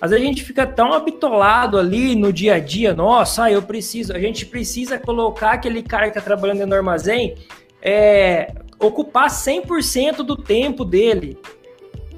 às 0.00 0.10
vezes 0.10 0.24
a 0.24 0.28
gente 0.28 0.44
fica 0.44 0.66
tão 0.66 0.92
habitolado 0.92 1.78
ali 1.78 2.14
no 2.14 2.32
dia 2.32 2.54
a 2.54 2.60
dia, 2.60 2.94
nossa, 2.94 3.50
eu 3.50 3.62
preciso, 3.62 4.12
a 4.12 4.18
gente 4.18 4.44
precisa 4.44 4.98
colocar 4.98 5.52
aquele 5.52 5.82
cara 5.82 6.04
que 6.04 6.18
está 6.18 6.20
trabalhando 6.20 6.66
no 6.66 6.74
armazém 6.74 7.36
é, 7.80 8.52
ocupar 8.78 9.28
100% 9.28 10.16
do 10.18 10.36
tempo 10.36 10.84
dele. 10.84 11.38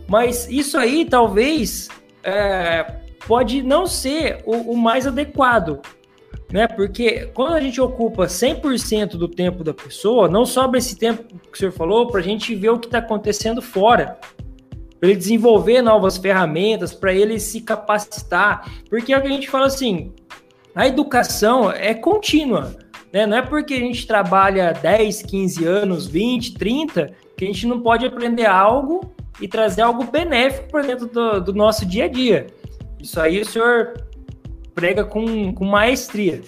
Mas 0.08 0.48
isso 0.50 0.78
aí 0.78 1.04
talvez 1.04 1.88
é, 2.22 2.98
pode 3.26 3.62
não 3.62 3.86
ser 3.86 4.42
o, 4.46 4.72
o, 4.72 4.76
mais 4.76 5.06
adequado, 5.06 5.80
né? 6.50 6.66
Porque 6.66 7.26
quando 7.34 7.54
a 7.54 7.60
gente 7.60 7.80
ocupa 7.80 8.24
100% 8.24 9.10
do 9.10 9.28
tempo 9.28 9.62
da 9.62 9.74
pessoa, 9.74 10.28
não 10.28 10.46
sobra 10.46 10.78
esse 10.78 10.96
tempo 10.96 11.24
que 11.24 11.52
o 11.52 11.56
senhor 11.56 11.72
falou 11.72 12.06
para 12.06 12.20
a 12.20 12.24
gente 12.24 12.54
ver 12.54 12.70
o 12.70 12.78
que 12.78 12.86
está 12.86 12.98
acontecendo 12.98 13.60
fora. 13.60 14.18
para 14.98 15.10
ele 15.10 15.18
desenvolver 15.18 15.82
novas 15.82 16.16
ferramentas, 16.16 16.92
para 16.92 17.12
ele 17.12 17.38
se 17.38 17.60
capacitar, 17.60 18.68
porque 18.88 19.12
é 19.12 19.18
o 19.18 19.22
que 19.22 19.28
a 19.28 19.30
gente 19.30 19.48
fala 19.48 19.66
assim, 19.66 20.12
a 20.74 20.86
educação 20.88 21.70
é 21.70 21.94
contínua, 21.94 22.74
né? 23.18 23.26
Não 23.26 23.36
é 23.38 23.42
porque 23.42 23.74
a 23.74 23.78
gente 23.78 24.06
trabalha 24.06 24.72
10, 24.72 25.22
15 25.22 25.64
anos, 25.64 26.06
20, 26.06 26.54
30, 26.54 27.10
que 27.36 27.44
a 27.44 27.48
gente 27.48 27.66
não 27.66 27.80
pode 27.80 28.06
aprender 28.06 28.46
algo 28.46 29.12
e 29.40 29.48
trazer 29.48 29.82
algo 29.82 30.04
benéfico 30.04 30.70
para 30.70 30.82
dentro 30.82 31.06
do, 31.06 31.40
do, 31.40 31.52
nosso 31.52 31.84
dia 31.84 32.04
a 32.04 32.08
dia. 32.08 32.46
Isso 33.00 33.20
aí 33.20 33.40
o 33.40 33.44
senhor 33.44 34.04
prega 34.74 35.04
com, 35.04 35.52
com 35.52 35.64
maestria. 35.64 36.42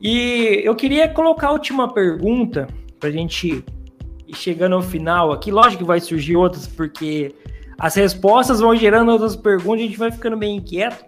E 0.00 0.60
eu 0.64 0.74
queria 0.74 1.08
colocar 1.08 1.48
a 1.48 1.52
última 1.52 1.92
pergunta 1.92 2.66
para 2.98 3.08
a 3.10 3.12
gente 3.12 3.64
ir 4.26 4.36
chegando 4.36 4.74
ao 4.74 4.82
final 4.82 5.32
aqui. 5.32 5.50
Lógico 5.50 5.78
que 5.78 5.84
vai 5.84 6.00
surgir 6.00 6.36
outras, 6.36 6.66
porque 6.66 7.34
as 7.78 7.94
respostas 7.94 8.60
vão 8.60 8.74
gerando 8.74 9.12
outras 9.12 9.36
perguntas, 9.36 9.80
a 9.80 9.86
gente 9.86 9.98
vai 9.98 10.10
ficando 10.10 10.36
bem 10.36 10.56
inquieto. 10.56 11.04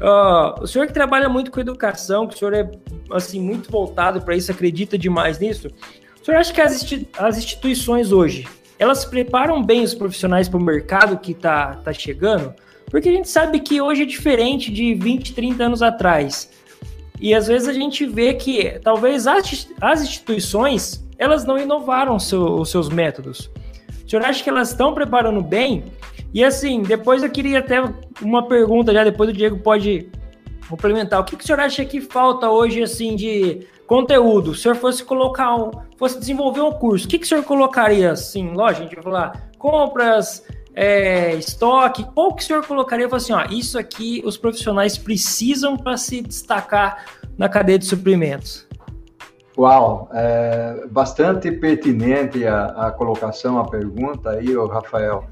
Uh, 0.00 0.62
o 0.62 0.66
senhor 0.66 0.86
que 0.86 0.92
trabalha 0.92 1.28
muito 1.28 1.50
com 1.50 1.60
educação, 1.60 2.26
que 2.26 2.34
o 2.34 2.38
senhor 2.38 2.54
é 2.54 2.70
assim 3.10 3.40
muito 3.40 3.70
voltado 3.70 4.20
para 4.20 4.34
isso, 4.34 4.50
acredita 4.50 4.96
demais 4.96 5.38
nisso. 5.38 5.68
O 6.20 6.24
senhor 6.24 6.38
acha 6.38 6.52
que 6.52 6.60
as, 7.18 7.38
instituições 7.38 8.12
hoje 8.12 8.46
elas 8.78 9.04
preparam 9.04 9.62
bem 9.62 9.82
os 9.82 9.94
profissionais 9.94 10.48
para 10.48 10.58
o 10.58 10.62
mercado 10.62 11.18
que 11.18 11.32
está 11.32 11.76
tá 11.76 11.92
chegando? 11.92 12.54
Porque 12.86 13.08
a 13.08 13.12
gente 13.12 13.28
sabe 13.28 13.60
que 13.60 13.80
hoje 13.80 14.02
é 14.02 14.06
diferente 14.06 14.72
de 14.72 14.94
20, 14.94 15.34
30 15.34 15.64
anos 15.64 15.82
atrás. 15.82 16.50
E 17.20 17.34
às 17.34 17.46
vezes 17.46 17.68
a 17.68 17.72
gente 17.74 18.06
vê 18.06 18.32
que 18.32 18.78
talvez 18.82 19.26
as, 19.26 19.68
as 19.80 20.02
instituições 20.02 21.06
elas 21.18 21.44
não 21.44 21.58
inovaram 21.58 22.18
seu, 22.18 22.54
os 22.54 22.70
seus 22.70 22.88
métodos. 22.88 23.50
O 24.06 24.08
senhor 24.10 24.24
acha 24.24 24.42
que 24.42 24.48
elas 24.48 24.70
estão 24.70 24.94
preparando 24.94 25.42
bem? 25.42 25.84
E 26.32 26.44
assim, 26.44 26.82
depois 26.82 27.22
eu 27.22 27.30
queria 27.30 27.58
até 27.58 27.82
uma 28.22 28.46
pergunta 28.46 28.92
já, 28.92 29.02
depois 29.02 29.30
o 29.30 29.32
Diego 29.32 29.58
pode 29.58 30.08
complementar. 30.68 31.20
O 31.20 31.24
que, 31.24 31.36
que 31.36 31.42
o 31.42 31.46
senhor 31.46 31.60
acha 31.60 31.84
que 31.84 32.00
falta 32.00 32.48
hoje, 32.48 32.82
assim, 32.82 33.16
de 33.16 33.66
conteúdo? 33.86 34.54
Se 34.54 34.60
o 34.60 34.62
senhor 34.62 34.76
fosse 34.76 35.02
colocar 35.02 35.56
um, 35.56 35.70
fosse 35.98 36.18
desenvolver 36.18 36.60
um 36.60 36.72
curso, 36.72 37.06
o 37.06 37.08
que, 37.08 37.18
que 37.18 37.24
o 37.24 37.28
senhor 37.28 37.42
colocaria, 37.42 38.12
assim, 38.12 38.52
lógico, 38.52 38.82
a 38.82 38.84
gente 38.86 38.94
vai 38.94 39.04
falar 39.04 39.50
compras, 39.58 40.44
é, 40.74 41.34
estoque, 41.34 42.04
qual 42.14 42.34
que 42.34 42.42
o 42.42 42.46
senhor 42.46 42.64
colocaria? 42.64 43.06
Eu 43.06 43.14
assim, 43.14 43.32
ó, 43.32 43.44
isso 43.50 43.78
aqui 43.78 44.22
os 44.24 44.36
profissionais 44.36 44.96
precisam 44.96 45.76
para 45.76 45.96
se 45.96 46.22
destacar 46.22 47.04
na 47.36 47.48
cadeia 47.48 47.78
de 47.78 47.86
suprimentos. 47.86 48.66
Uau, 49.58 50.08
é 50.12 50.86
bastante 50.90 51.50
pertinente 51.50 52.46
a, 52.46 52.66
a 52.66 52.90
colocação, 52.92 53.58
a 53.58 53.68
pergunta 53.68 54.30
aí, 54.30 54.54
Rafael. 54.54 55.24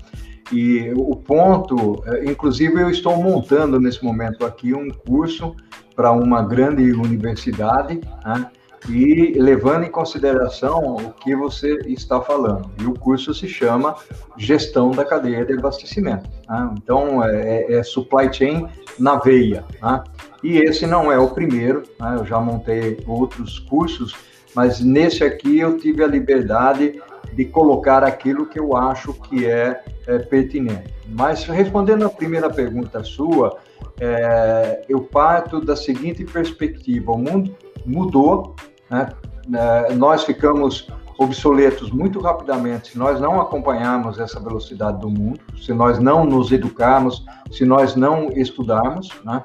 E 0.52 0.92
o 0.96 1.14
ponto, 1.14 2.02
é, 2.06 2.24
inclusive 2.30 2.80
eu 2.80 2.90
estou 2.90 3.16
montando 3.16 3.78
nesse 3.80 4.02
momento 4.02 4.44
aqui 4.44 4.74
um 4.74 4.88
curso 4.90 5.54
para 5.94 6.12
uma 6.12 6.42
grande 6.42 6.92
universidade, 6.92 8.00
né? 8.24 8.50
e 8.88 9.32
levando 9.38 9.84
em 9.84 9.90
consideração 9.90 10.96
o 10.96 11.12
que 11.12 11.34
você 11.34 11.78
está 11.86 12.20
falando. 12.20 12.70
E 12.80 12.86
o 12.86 12.94
curso 12.94 13.34
se 13.34 13.48
chama 13.48 13.96
Gestão 14.36 14.90
da 14.90 15.04
Cadeia 15.04 15.44
de 15.44 15.54
Abastecimento. 15.54 16.28
Né? 16.48 16.74
Então, 16.76 17.24
é, 17.24 17.36
é, 17.36 17.74
é, 17.74 17.82
Supply 17.82 18.32
Chain 18.32 18.68
na 18.98 19.16
veia. 19.16 19.64
Né? 19.82 20.04
E 20.42 20.58
esse 20.58 20.86
não 20.86 21.10
é 21.10 21.18
o 21.18 21.28
primeiro, 21.28 21.82
né? 21.98 22.16
eu 22.18 22.24
já 22.24 22.38
montei 22.38 22.98
outros 23.06 23.58
cursos, 23.58 24.14
mas 24.54 24.80
nesse 24.80 25.24
aqui 25.24 25.58
eu 25.58 25.76
tive 25.76 26.02
a 26.02 26.06
liberdade 26.06 27.00
de 27.32 27.44
colocar 27.44 28.02
aquilo 28.04 28.46
que 28.46 28.58
eu 28.58 28.76
acho 28.76 29.12
que 29.12 29.46
é, 29.46 29.82
é 30.06 30.18
pertinente. 30.18 30.94
Mas 31.08 31.44
respondendo 31.44 32.04
a 32.04 32.10
primeira 32.10 32.50
pergunta 32.50 33.02
sua, 33.02 33.58
é, 34.00 34.84
eu 34.88 35.00
parto 35.00 35.60
da 35.60 35.76
seguinte 35.76 36.24
perspectiva: 36.24 37.12
o 37.12 37.18
mundo 37.18 37.54
mudou, 37.84 38.54
né? 38.90 39.08
É, 39.52 39.94
nós 39.94 40.24
ficamos 40.24 40.88
obsoletos 41.18 41.90
muito 41.90 42.20
rapidamente 42.20 42.92
se 42.92 42.98
nós 42.98 43.20
não 43.20 43.40
acompanharmos 43.40 44.20
essa 44.20 44.38
velocidade 44.38 45.00
do 45.00 45.10
mundo, 45.10 45.40
se 45.60 45.72
nós 45.72 45.98
não 45.98 46.24
nos 46.24 46.52
educarmos, 46.52 47.24
se 47.50 47.64
nós 47.64 47.96
não 47.96 48.30
estudarmos, 48.30 49.10
né? 49.24 49.42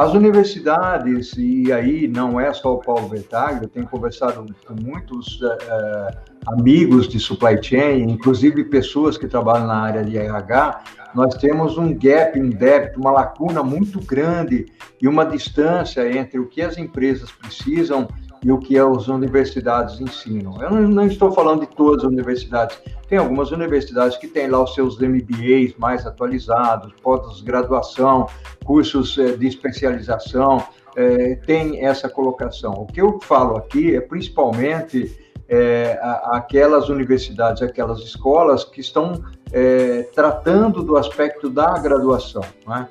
As 0.00 0.14
universidades, 0.14 1.34
e 1.36 1.70
aí 1.70 2.08
não 2.08 2.40
é 2.40 2.54
só 2.54 2.72
o 2.72 2.78
Paulo 2.78 3.06
Vertaglia, 3.06 3.64
eu 3.64 3.68
tenho 3.68 3.86
conversado 3.86 4.46
com 4.66 4.72
muitos 4.72 5.38
uh, 5.42 6.16
amigos 6.46 7.06
de 7.06 7.20
supply 7.20 7.62
chain, 7.62 8.04
inclusive 8.04 8.64
pessoas 8.64 9.18
que 9.18 9.28
trabalham 9.28 9.66
na 9.66 9.76
área 9.76 10.02
de 10.02 10.16
RH, 10.16 10.84
nós 11.14 11.34
temos 11.34 11.76
um 11.76 11.92
gap, 11.92 12.40
um 12.40 12.48
débito, 12.48 12.98
uma 12.98 13.10
lacuna 13.10 13.62
muito 13.62 14.00
grande 14.00 14.72
e 15.02 15.06
uma 15.06 15.26
distância 15.26 16.10
entre 16.10 16.38
o 16.38 16.46
que 16.46 16.62
as 16.62 16.78
empresas 16.78 17.30
precisam 17.30 18.08
e 18.42 18.50
o 18.50 18.58
que 18.58 18.78
as 18.78 19.08
universidades 19.08 20.00
ensinam. 20.00 20.54
Eu 20.60 20.70
não, 20.70 20.88
não, 20.88 21.06
estou 21.06 21.30
falando 21.30 21.60
de 21.60 21.66
todas 21.68 22.04
as 22.04 22.10
universidades. 22.10 22.78
Tem 23.08 23.18
algumas 23.18 23.50
universidades 23.50 24.16
que 24.16 24.26
têm 24.26 24.48
lá 24.48 24.62
os 24.62 24.74
seus 24.74 24.98
MBAs 24.98 25.74
mais 25.78 26.06
atualizados, 26.06 26.92
pós-graduação, 27.02 28.26
cursos 28.64 29.18
eh, 29.18 29.36
de 29.36 29.46
especialização, 29.46 30.62
é, 30.96 31.34
tem 31.46 31.84
essa 31.84 32.08
colocação. 32.08 32.72
O 32.72 32.86
que 32.86 33.00
eu 33.00 33.20
falo 33.20 33.56
aqui 33.56 33.94
é 33.94 34.00
principalmente 34.00 35.16
é, 35.48 35.98
aquelas 36.24 36.88
universidades, 36.88 37.62
aquelas 37.62 38.00
escolas 38.00 38.64
que 38.64 38.80
estão 38.80 39.22
é, 39.52 40.04
tratando 40.14 40.82
do 40.82 40.96
aspecto 40.96 41.48
da 41.50 41.78
graduação. 41.78 42.42
Né? 42.66 42.88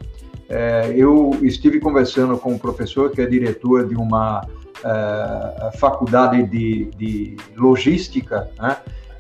eu 0.96 1.30
estive 1.44 1.80
conversando 1.80 2.36
com 2.36 2.54
um 2.54 2.58
professor 2.58 3.12
que 3.12 3.22
é 3.22 3.26
diretor 3.28 3.88
de 3.88 3.94
uma 3.94 4.42
uh, 4.84 5.78
faculdade 5.78 6.44
de, 6.44 6.86
de 6.98 7.38
logística, 7.56 8.50
né? 8.60 8.78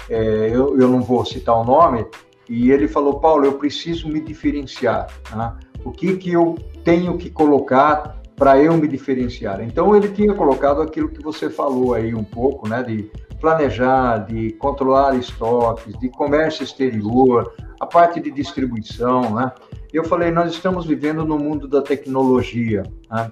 É, 0.10 0.49
eu, 0.51 0.80
eu 0.80 0.88
não 0.88 1.01
vou 1.01 1.24
citar 1.24 1.55
o 1.55 1.64
nome, 1.64 2.03
e 2.49 2.72
ele 2.72 2.88
falou, 2.88 3.20
Paulo, 3.20 3.45
eu 3.45 3.53
preciso 3.53 4.07
me 4.10 4.20
diferenciar. 4.20 5.07
Né? 5.36 5.53
O 5.86 5.91
que, 5.91 6.18
que 6.18 6.32
eu 6.32 6.57
tenho 6.84 7.16
que 7.16 7.30
colocar 7.30 8.20
para 8.36 8.57
eu 8.57 8.76
me 8.76 8.88
diferenciar? 8.88 9.62
Então, 9.62 9.95
ele 9.95 10.07
tinha 10.10 10.34
colocado 10.34 10.82
aquilo 10.82 11.10
que 11.10 11.22
você 11.22 11.47
falou 11.47 11.93
aí 11.93 12.16
um 12.16 12.24
pouco, 12.24 12.68
né? 12.68 12.82
De 12.82 13.12
planejar, 13.39 14.26
de 14.26 14.51
controlar 14.53 15.16
estoques, 15.16 15.97
de 15.99 16.10
comércio 16.10 16.64
exterior, 16.64 17.53
a 17.80 17.86
parte 17.86 18.20
de 18.20 18.32
distribuição, 18.32 19.36
né? 19.36 19.51
Eu 19.93 20.03
falei, 20.03 20.32
nós 20.32 20.51
estamos 20.51 20.86
vivendo 20.86 21.24
no 21.24 21.38
mundo 21.38 21.68
da 21.68 21.82
tecnologia, 21.82 22.84
né? 23.12 23.32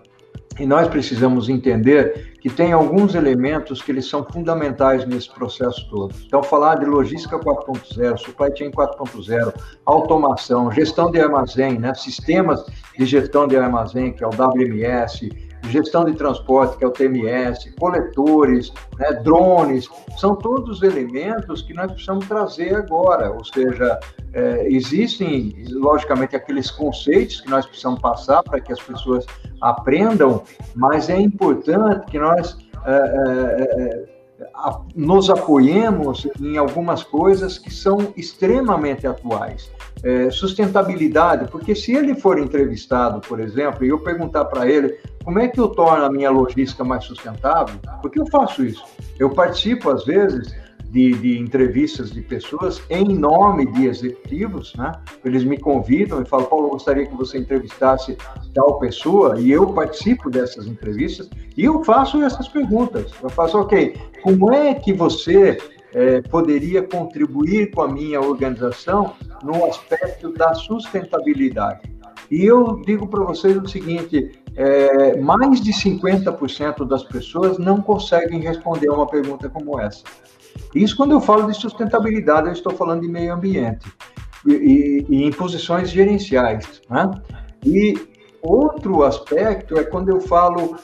E 0.60 0.66
nós 0.66 0.88
precisamos 0.88 1.50
entender 1.50 2.34
que 2.42 2.50
tem 2.50 2.72
alguns 2.72 3.14
elementos 3.14 3.82
que 3.82 3.92
eles 3.92 4.10
são 4.10 4.24
fundamentais 4.24 5.06
nesse 5.06 5.30
processo 5.30 5.88
todo. 5.90 6.16
Então, 6.26 6.42
falar 6.42 6.76
de 6.76 6.86
logística 6.86 7.38
4.0, 7.38 8.18
supply 8.18 8.58
chain 8.58 8.72
4.0, 8.72 9.54
automação, 9.86 10.72
gestão 10.72 11.12
de 11.12 11.20
armazém, 11.20 11.78
né? 11.78 11.94
sistemas 11.94 12.66
de 12.98 13.06
gestão 13.06 13.48
de 13.48 13.56
armazém, 13.56 14.14
que 14.14 14.24
é 14.24 14.28
o 14.28 14.32
WMS, 14.32 15.30
gestão 15.68 16.06
de 16.06 16.14
transporte, 16.14 16.78
que 16.78 16.84
é 16.84 16.88
o 16.88 16.92
TMS, 16.92 17.72
coletores, 17.80 18.72
né, 18.98 19.14
drones, 19.24 19.90
são 20.18 20.36
todos 20.36 20.82
elementos 20.82 21.62
que 21.62 21.74
nós 21.74 21.92
precisamos 21.92 22.28
trazer 22.28 22.76
agora. 22.76 23.32
Ou 23.32 23.44
seja, 23.44 24.00
é, 24.34 24.68
existem, 24.68 25.56
logicamente, 25.70 26.36
aqueles 26.36 26.72
conceitos 26.72 27.42
que 27.42 27.50
nós 27.50 27.66
precisamos 27.66 28.00
passar 28.00 28.44
para 28.44 28.60
que 28.60 28.72
as 28.72 28.82
pessoas 28.82 29.26
aprendam, 29.62 30.44
mas 30.76 31.10
é 31.10 31.20
importante 31.20 32.06
que 32.12 32.20
nós. 32.20 32.58
É, 32.86 32.92
é, 32.92 34.14
é 34.14 34.17
nos 34.96 35.30
apoiemos 35.30 36.28
em 36.40 36.58
algumas 36.58 37.04
coisas 37.04 37.58
que 37.58 37.74
são 37.74 38.14
extremamente 38.16 39.08
atuais. 39.08 39.72
É, 40.04 40.30
sustentabilidade, 40.30 41.50
porque 41.50 41.74
se 41.74 41.96
ele 41.96 42.14
for 42.14 42.38
entrevistado, 42.38 43.20
por 43.20 43.40
exemplo, 43.40 43.84
e 43.84 43.90
eu 43.90 44.00
perguntar 44.00 44.46
para 44.46 44.70
ele 44.70 44.96
como 45.24 45.40
é 45.40 45.48
que 45.48 45.60
eu 45.60 45.70
torno 45.70 46.06
a 46.06 46.12
minha 46.12 46.30
logística 46.30 46.84
mais 46.84 47.04
sustentável, 47.04 47.76
porque 48.02 48.20
eu 48.20 48.28
faço 48.28 48.64
isso. 48.64 48.86
Eu 49.18 49.32
participo, 49.32 49.90
às 49.90 50.06
vezes, 50.06 50.54
de, 50.90 51.14
de, 51.14 51.38
entrevistas 51.38 52.12
de 52.12 52.22
pessoas 52.22 52.82
em 52.90 53.06
nome 53.06 53.66
de 53.74 53.88
executivos, 53.88 54.74
né? 54.76 54.92
Eles 55.24 55.44
me 55.44 55.58
convidam 55.58 56.22
e 56.22 56.26
falam, 56.26 56.46
Paulo, 56.46 56.68
eu 56.68 56.72
gostaria 56.72 57.06
que 57.06 57.16
você 57.16 57.38
entrevistasse 57.38 58.18
tal 58.54 58.80
pessoa, 58.80 59.40
e 59.40 59.52
eu 59.52 59.74
participo 59.74 60.30
dessas 60.30 60.66
entrevistas 60.68 61.30
e 61.56 61.66
eu 61.66 61.84
faço 61.84 62.22
essas 62.22 62.48
perguntas. 62.48 63.12
Eu 63.22 63.30
faço, 63.30 63.58
ok, 63.58 63.96
como 64.24 64.54
é 64.54 64.74
que 64.74 64.94
você 64.94 65.58
é, 65.94 66.22
poderia 66.22 66.82
contribuir 66.84 67.72
com 67.72 67.82
a 67.82 67.88
minha 67.88 68.22
organização 68.22 69.14
no 69.44 69.66
aspecto 69.66 70.32
da 70.34 70.54
sustentabilidade? 70.54 71.98
E 72.30 72.46
eu 72.46 72.82
digo 72.86 73.08
para 73.08 73.24
vocês 73.24 73.56
o 73.58 73.68
seguinte: 73.68 74.32
é, 74.56 75.18
mais 75.20 75.62
de 75.62 75.72
50% 75.72 76.86
das 76.86 77.04
pessoas 77.04 77.58
não 77.58 77.82
conseguem 77.82 78.42
responder 78.42 78.90
uma 78.90 79.08
pergunta 79.08 79.50
como 79.50 79.80
essa. 79.80 80.04
Isso 80.78 80.96
quando 80.96 81.12
eu 81.12 81.22
falo 81.22 81.48
de 81.48 81.56
sustentabilidade, 81.56 82.48
eu 82.48 82.54
estou 82.54 82.74
falando 82.74 83.02
de 83.02 83.08
meio 83.08 83.34
ambiente. 83.34 83.92
e, 84.46 85.06
e 85.10 85.24
em 85.24 85.32
posições 85.32 85.90
gerenciais. 85.90 86.82
Né? 86.90 87.12
E 87.66 87.96
outro 88.42 89.04
aspecto 89.04 89.78
é 89.78 89.84
quando 89.84 90.10
eu 90.10 90.22
falo, 90.22 90.78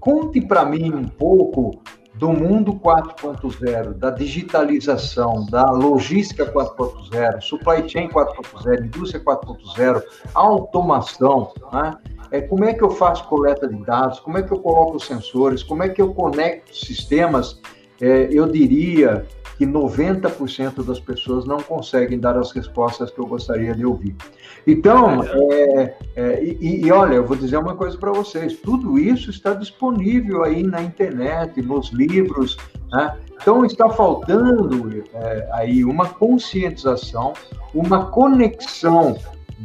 conte 0.00 0.40
para 0.40 0.64
mim 0.64 0.92
um 0.94 1.04
pouco 1.04 1.82
do 2.14 2.30
mundo 2.30 2.74
4.0, 2.74 3.94
da 3.94 4.10
digitalização, 4.10 5.46
da 5.46 5.64
logística 5.70 6.44
4.0, 6.52 7.40
supply 7.40 7.88
chain 7.88 8.08
4.0, 8.08 8.84
indústria 8.84 9.24
4.0, 9.24 10.02
automação, 10.34 11.52
né? 11.72 11.94
É, 12.30 12.40
como 12.40 12.64
é 12.64 12.72
que 12.72 12.82
eu 12.82 12.90
faço 12.90 13.24
coleta 13.28 13.68
de 13.68 13.76
dados, 13.84 14.18
como 14.20 14.38
é 14.38 14.42
que 14.42 14.52
eu 14.52 14.58
coloco 14.58 14.98
sensores, 14.98 15.62
como 15.62 15.82
é 15.82 15.88
que 15.90 16.00
eu 16.00 16.14
conecto 16.14 16.74
sistemas, 16.74 17.60
é, 18.02 18.28
eu 18.32 18.48
diria 18.48 19.24
que 19.56 19.64
90% 19.64 20.84
das 20.84 20.98
pessoas 20.98 21.44
não 21.44 21.58
conseguem 21.58 22.18
dar 22.18 22.36
as 22.36 22.50
respostas 22.50 23.12
que 23.12 23.20
eu 23.20 23.26
gostaria 23.26 23.72
de 23.74 23.86
ouvir. 23.86 24.16
Então, 24.66 25.22
é, 25.22 25.96
é, 26.16 26.44
e, 26.44 26.84
e, 26.84 26.90
olha, 26.90 27.14
eu 27.14 27.24
vou 27.24 27.36
dizer 27.36 27.58
uma 27.58 27.76
coisa 27.76 27.96
para 27.96 28.10
vocês: 28.10 28.56
tudo 28.56 28.98
isso 28.98 29.30
está 29.30 29.54
disponível 29.54 30.42
aí 30.42 30.64
na 30.64 30.82
internet, 30.82 31.62
nos 31.62 31.90
livros. 31.92 32.56
Né? 32.90 33.16
Então, 33.40 33.64
está 33.64 33.88
faltando 33.88 35.04
é, 35.14 35.48
aí 35.52 35.84
uma 35.84 36.08
conscientização, 36.08 37.32
uma 37.72 38.06
conexão 38.06 39.16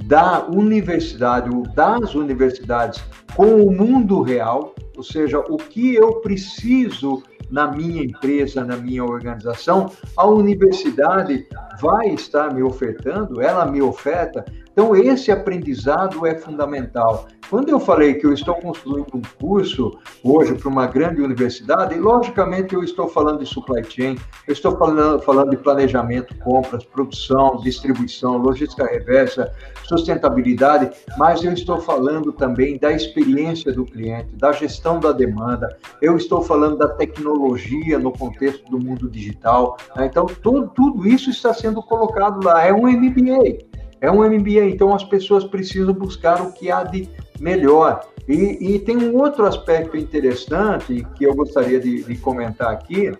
da 0.06 0.46
universidade 0.46 1.50
ou 1.50 1.64
das 1.64 2.16
universidades 2.16 3.04
com 3.36 3.64
o 3.64 3.72
mundo 3.72 4.22
real, 4.22 4.74
ou 4.96 5.04
seja, 5.04 5.40
o 5.40 5.58
que 5.58 5.96
eu 5.96 6.22
preciso 6.22 7.24
na 7.50 7.72
minha 7.72 8.04
empresa, 8.04 8.64
na 8.64 8.76
minha 8.76 9.04
organização, 9.04 9.92
a 10.16 10.26
universidade 10.26 11.48
vai 11.80 12.10
estar 12.10 12.54
me 12.54 12.62
ofertando, 12.62 13.42
ela 13.42 13.66
me 13.66 13.82
oferta. 13.82 14.44
Então, 14.78 14.96
esse 14.96 15.32
aprendizado 15.32 16.24
é 16.28 16.36
fundamental. 16.36 17.26
Quando 17.50 17.70
eu 17.70 17.80
falei 17.80 18.14
que 18.14 18.28
eu 18.28 18.32
estou 18.32 18.54
construindo 18.54 19.08
um 19.16 19.22
curso 19.42 19.98
hoje 20.24 20.54
para 20.54 20.70
uma 20.70 20.86
grande 20.86 21.20
universidade, 21.20 21.98
logicamente 21.98 22.76
eu 22.76 22.84
estou 22.84 23.08
falando 23.08 23.40
de 23.40 23.48
supply 23.48 23.84
chain, 23.84 24.20
eu 24.48 24.54
estou 24.54 24.78
falando, 24.78 25.20
falando 25.24 25.50
de 25.50 25.58
planejamento, 25.58 26.38
compras, 26.44 26.84
produção, 26.86 27.58
distribuição, 27.64 28.38
logística 28.38 28.86
reversa, 28.86 29.52
sustentabilidade, 29.84 30.92
mas 31.18 31.44
eu 31.44 31.54
estou 31.54 31.82
falando 31.82 32.32
também 32.32 32.78
da 32.78 32.92
experiência 32.92 33.74
do 33.74 33.84
cliente, 33.84 34.36
da 34.36 34.52
gestão 34.52 35.00
da 35.00 35.12
demanda, 35.12 35.76
eu 36.04 36.16
estou 36.18 36.44
falando 36.44 36.78
da 36.78 36.90
tecnologia 36.90 37.98
no 37.98 38.12
contexto 38.12 38.70
do 38.70 38.78
mundo 38.78 39.10
digital. 39.10 39.76
Né? 39.96 40.06
Então, 40.06 40.28
tudo, 40.28 40.68
tudo 40.68 41.08
isso 41.08 41.32
está 41.32 41.52
sendo 41.52 41.82
colocado 41.82 42.46
lá. 42.46 42.64
É 42.64 42.72
um 42.72 42.88
MBA. 42.88 43.67
É 44.00 44.12
um 44.12 44.24
MBA, 44.24 44.66
então 44.70 44.94
as 44.94 45.04
pessoas 45.04 45.44
precisam 45.44 45.94
buscar 45.94 46.42
o 46.42 46.52
que 46.52 46.70
há 46.70 46.84
de 46.84 47.10
melhor. 47.40 48.02
E, 48.28 48.76
e 48.76 48.80
tem 48.80 48.98
um 48.98 49.18
outro 49.18 49.46
aspecto 49.46 49.98
interessante 49.98 51.06
que 51.16 51.24
eu 51.24 51.34
gostaria 51.34 51.80
de, 51.80 52.04
de 52.04 52.16
comentar 52.18 52.72
aqui, 52.72 53.12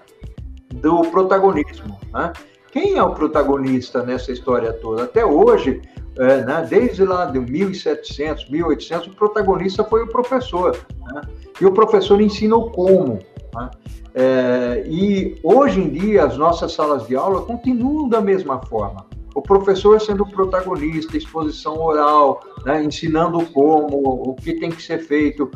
do 0.76 1.02
protagonismo. 1.04 1.98
Né? 2.14 2.34
Quem 2.72 2.98
é 2.98 3.04
o 3.04 3.14
protagonista 3.14 4.04
nessa 4.04 4.32
história 4.32 4.74
toda? 4.74 5.04
Até 5.04 5.26
hoje, 5.26 5.82
é, 6.18 6.44
né, 6.44 6.68
desde 6.70 7.06
lá 7.06 7.26
de 7.26 7.40
1700, 7.40 8.50
1800, 8.50 9.08
o 9.08 9.16
protagonista 9.16 9.84
foi 9.84 10.04
o 10.04 10.08
professor. 10.08 10.78
Né? 11.06 11.22
E 11.60 11.66
o 11.66 11.72
professor 11.72 12.20
ensinou 12.22 12.70
como. 12.70 13.20
Né? 13.56 13.70
É, 14.14 14.84
e 14.86 15.40
hoje 15.42 15.80
em 15.80 15.90
dia, 15.90 16.26
as 16.26 16.38
nossas 16.38 16.74
salas 16.74 17.08
de 17.08 17.16
aula 17.16 17.42
continuam 17.44 18.10
da 18.10 18.20
mesma 18.20 18.60
forma 18.66 19.06
o 19.38 19.42
professor 19.42 20.02
sendo 20.02 20.26
protagonista, 20.26 21.16
exposição 21.16 21.80
oral, 21.80 22.42
né, 22.66 22.84
ensinando 22.84 23.46
como, 23.46 24.32
o 24.32 24.34
que 24.34 24.56
tem 24.56 24.72
que 24.72 24.82
ser 24.82 24.98
feito. 24.98 25.52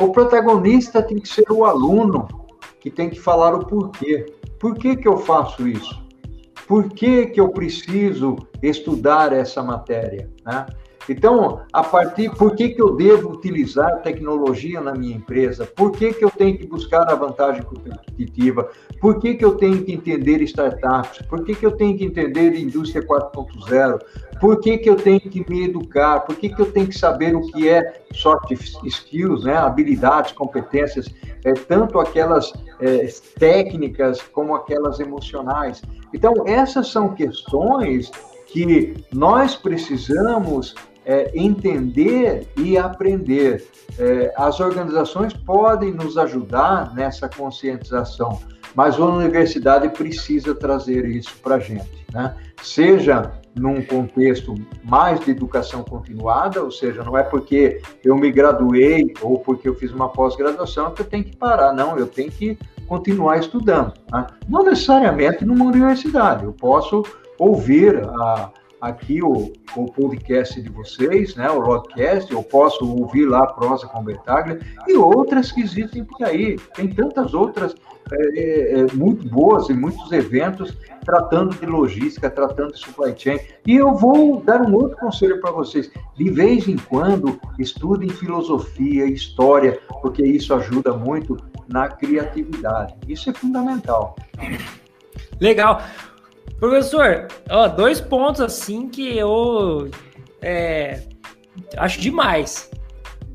O 0.00 0.12
protagonista 0.12 1.02
tem 1.02 1.18
que 1.18 1.28
ser 1.28 1.50
o 1.50 1.64
aluno, 1.64 2.28
que 2.78 2.88
tem 2.88 3.10
que 3.10 3.18
falar 3.18 3.52
o 3.52 3.66
porquê. 3.66 4.24
Por 4.60 4.76
que, 4.76 4.94
que 4.94 5.08
eu 5.08 5.16
faço 5.16 5.66
isso? 5.66 6.00
Por 6.68 6.88
que, 6.90 7.26
que 7.26 7.40
eu 7.40 7.48
preciso 7.48 8.36
estudar 8.62 9.32
essa 9.32 9.64
matéria? 9.64 10.30
Né? 10.46 10.66
Então, 11.08 11.62
a 11.72 11.82
partir, 11.82 12.30
por 12.30 12.54
que, 12.56 12.70
que 12.70 12.80
eu 12.80 12.96
devo 12.96 13.30
utilizar 13.30 14.00
tecnologia 14.02 14.80
na 14.80 14.94
minha 14.94 15.14
empresa? 15.14 15.66
Por 15.66 15.92
que, 15.92 16.12
que 16.12 16.24
eu 16.24 16.30
tenho 16.30 16.56
que 16.56 16.66
buscar 16.66 17.10
a 17.10 17.14
vantagem 17.14 17.62
competitiva? 17.62 18.70
Por 19.00 19.18
que, 19.18 19.34
que 19.34 19.44
eu 19.44 19.54
tenho 19.56 19.84
que 19.84 19.92
entender 19.92 20.40
startups? 20.42 21.22
Por 21.26 21.44
que, 21.44 21.54
que 21.54 21.66
eu 21.66 21.72
tenho 21.72 21.96
que 21.96 22.04
entender 22.04 22.54
indústria 22.54 23.06
4.0? 23.06 23.98
Por 24.40 24.60
que, 24.60 24.78
que 24.78 24.88
eu 24.88 24.96
tenho 24.96 25.20
que 25.20 25.44
me 25.48 25.64
educar? 25.64 26.20
Por 26.20 26.36
que, 26.36 26.48
que 26.48 26.60
eu 26.60 26.72
tenho 26.72 26.86
que 26.86 26.98
saber 26.98 27.36
o 27.36 27.42
que 27.52 27.68
é 27.68 28.02
soft 28.12 28.50
skills, 28.84 29.44
né? 29.44 29.56
habilidades, 29.56 30.32
competências, 30.32 31.06
é, 31.44 31.52
tanto 31.52 32.00
aquelas 32.00 32.52
é, 32.80 33.06
técnicas 33.38 34.22
como 34.22 34.54
aquelas 34.54 35.00
emocionais? 35.00 35.82
Então, 36.12 36.32
essas 36.46 36.88
são 36.88 37.14
questões 37.14 38.10
que 38.46 38.94
nós 39.12 39.56
precisamos 39.56 40.74
é, 41.04 41.30
entender 41.34 42.48
e 42.56 42.76
aprender. 42.76 43.66
É, 43.98 44.32
as 44.36 44.60
organizações 44.60 45.32
podem 45.32 45.92
nos 45.92 46.16
ajudar 46.16 46.94
nessa 46.94 47.28
conscientização, 47.28 48.40
mas 48.74 48.98
a 48.98 49.04
universidade 49.04 49.88
precisa 49.90 50.54
trazer 50.54 51.04
isso 51.06 51.36
para 51.42 51.56
a 51.56 51.60
gente, 51.60 52.06
né? 52.12 52.34
Seja 52.62 53.32
num 53.54 53.82
contexto 53.82 54.54
mais 54.82 55.20
de 55.20 55.30
educação 55.30 55.84
continuada, 55.84 56.62
ou 56.62 56.70
seja, 56.70 57.04
não 57.04 57.16
é 57.16 57.22
porque 57.22 57.80
eu 58.02 58.16
me 58.16 58.32
graduei 58.32 59.14
ou 59.22 59.38
porque 59.38 59.68
eu 59.68 59.74
fiz 59.74 59.92
uma 59.92 60.08
pós-graduação 60.08 60.90
que 60.92 61.02
eu 61.02 61.06
tenho 61.06 61.24
que 61.24 61.36
parar, 61.36 61.72
não, 61.72 61.96
eu 61.96 62.06
tenho 62.06 62.30
que 62.30 62.58
continuar 62.88 63.38
estudando. 63.38 63.92
Né? 64.10 64.26
Não 64.48 64.64
necessariamente 64.64 65.44
numa 65.44 65.66
universidade, 65.66 66.44
eu 66.44 66.52
posso 66.52 67.04
ouvir 67.38 68.04
a 68.04 68.50
aqui 68.84 69.22
o, 69.22 69.50
o 69.76 69.86
podcast 69.86 70.60
de 70.60 70.68
vocês, 70.68 71.34
né, 71.34 71.50
o 71.50 71.58
Logcast, 71.58 72.30
eu 72.30 72.42
posso 72.42 72.86
ouvir 72.86 73.24
lá 73.24 73.44
a 73.44 73.46
prosa 73.46 73.86
com 73.86 74.04
Bertaglia 74.04 74.60
e 74.86 74.94
outras 74.94 75.50
que 75.50 75.62
existem 75.62 76.04
por 76.04 76.22
aí. 76.22 76.58
Tem 76.74 76.88
tantas 76.88 77.32
outras 77.32 77.74
é, 78.12 78.38
é, 78.38 78.80
é, 78.80 78.92
muito 78.92 79.26
boas 79.26 79.70
e 79.70 79.72
muitos 79.72 80.12
eventos 80.12 80.76
tratando 81.02 81.56
de 81.56 81.64
logística, 81.64 82.28
tratando 82.28 82.72
de 82.72 82.78
supply 82.78 83.14
chain. 83.16 83.38
E 83.66 83.76
eu 83.76 83.94
vou 83.94 84.42
dar 84.42 84.60
um 84.60 84.74
outro 84.74 84.98
conselho 84.98 85.40
para 85.40 85.50
vocês. 85.50 85.90
De 86.14 86.30
vez 86.30 86.68
em 86.68 86.76
quando, 86.76 87.40
estudem 87.58 88.10
filosofia, 88.10 89.06
história, 89.06 89.80
porque 90.02 90.22
isso 90.22 90.52
ajuda 90.52 90.92
muito 90.92 91.38
na 91.68 91.88
criatividade. 91.88 92.94
Isso 93.08 93.30
é 93.30 93.32
fundamental. 93.32 94.14
Legal. 95.40 95.80
Professor, 96.58 97.28
ó, 97.50 97.68
dois 97.68 98.00
pontos 98.00 98.40
assim 98.40 98.88
que 98.88 99.16
eu 99.16 99.90
é, 100.40 101.02
acho 101.76 102.00
demais. 102.00 102.70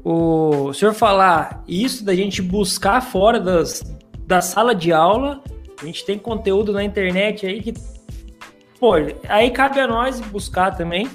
O 0.03 0.73
senhor 0.73 0.93
falar 0.93 1.63
isso 1.67 2.03
da 2.05 2.15
gente 2.15 2.41
buscar 2.41 3.01
fora 3.01 3.39
das, 3.39 3.83
da 4.25 4.41
sala 4.41 4.73
de 4.73 4.93
aula, 4.93 5.43
a 5.81 5.85
gente 5.85 6.05
tem 6.05 6.17
conteúdo 6.17 6.71
na 6.71 6.83
internet 6.83 7.45
aí 7.45 7.61
que, 7.61 7.73
pô, 8.79 8.93
aí 9.27 9.51
cabe 9.51 9.79
a 9.79 9.87
nós 9.87 10.19
buscar 10.21 10.75
também 10.75 11.09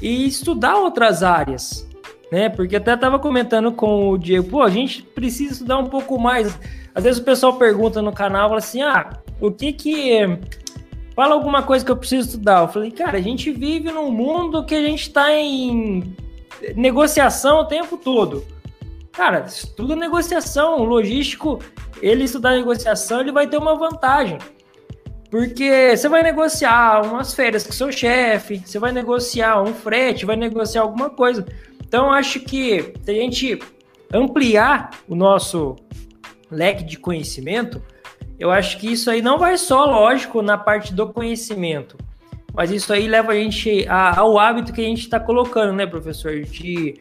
e 0.00 0.26
estudar 0.26 0.76
outras 0.76 1.22
áreas, 1.22 1.88
né? 2.30 2.48
Porque 2.48 2.76
até 2.76 2.96
tava 2.96 3.18
comentando 3.18 3.72
com 3.72 4.10
o 4.10 4.18
Diego, 4.18 4.48
pô, 4.48 4.62
a 4.62 4.70
gente 4.70 5.02
precisa 5.02 5.54
estudar 5.54 5.78
um 5.78 5.86
pouco 5.86 6.18
mais. 6.18 6.58
Às 6.94 7.04
vezes 7.04 7.20
o 7.20 7.24
pessoal 7.24 7.54
pergunta 7.54 8.00
no 8.00 8.12
canal, 8.12 8.54
assim, 8.54 8.82
ah, 8.82 9.18
o 9.40 9.50
que 9.50 9.72
que 9.72 10.38
fala 11.18 11.34
alguma 11.34 11.64
coisa 11.64 11.84
que 11.84 11.90
eu 11.90 11.96
preciso 11.96 12.28
estudar. 12.28 12.60
Eu 12.60 12.68
falei, 12.68 12.92
cara, 12.92 13.18
a 13.18 13.20
gente 13.20 13.50
vive 13.50 13.90
num 13.90 14.08
mundo 14.08 14.64
que 14.64 14.72
a 14.72 14.80
gente 14.80 15.02
está 15.02 15.32
em 15.32 16.14
negociação 16.76 17.58
o 17.58 17.64
tempo 17.64 17.96
todo. 17.96 18.46
Cara, 19.10 19.40
estuda 19.40 19.96
negociação. 19.96 20.78
O 20.78 20.84
logístico, 20.84 21.58
ele 22.00 22.22
estudar 22.22 22.52
negociação, 22.52 23.20
ele 23.20 23.32
vai 23.32 23.48
ter 23.48 23.56
uma 23.56 23.74
vantagem. 23.76 24.38
Porque 25.28 25.96
você 25.96 26.08
vai 26.08 26.22
negociar 26.22 27.04
umas 27.04 27.34
férias 27.34 27.66
com 27.66 27.72
seu 27.72 27.90
chefe, 27.90 28.62
você 28.64 28.78
vai 28.78 28.92
negociar 28.92 29.60
um 29.60 29.74
frete, 29.74 30.24
vai 30.24 30.36
negociar 30.36 30.82
alguma 30.82 31.10
coisa. 31.10 31.44
Então, 31.84 32.12
acho 32.12 32.38
que 32.38 32.94
se 33.02 33.10
a 33.10 33.14
gente 33.14 33.58
ampliar 34.14 34.90
o 35.08 35.16
nosso 35.16 35.74
leque 36.48 36.84
de 36.84 36.96
conhecimento, 36.96 37.82
eu 38.38 38.50
acho 38.50 38.78
que 38.78 38.92
isso 38.92 39.10
aí 39.10 39.20
não 39.20 39.38
vai 39.38 39.58
só, 39.58 39.84
lógico, 39.84 40.40
na 40.42 40.56
parte 40.56 40.94
do 40.94 41.08
conhecimento, 41.12 41.96
mas 42.54 42.70
isso 42.70 42.92
aí 42.92 43.06
leva 43.06 43.32
a 43.32 43.34
gente 43.34 43.86
a, 43.88 44.18
ao 44.18 44.38
hábito 44.38 44.72
que 44.72 44.80
a 44.80 44.84
gente 44.84 45.00
está 45.00 45.18
colocando, 45.18 45.72
né, 45.72 45.86
professor? 45.86 46.40
De, 46.40 46.94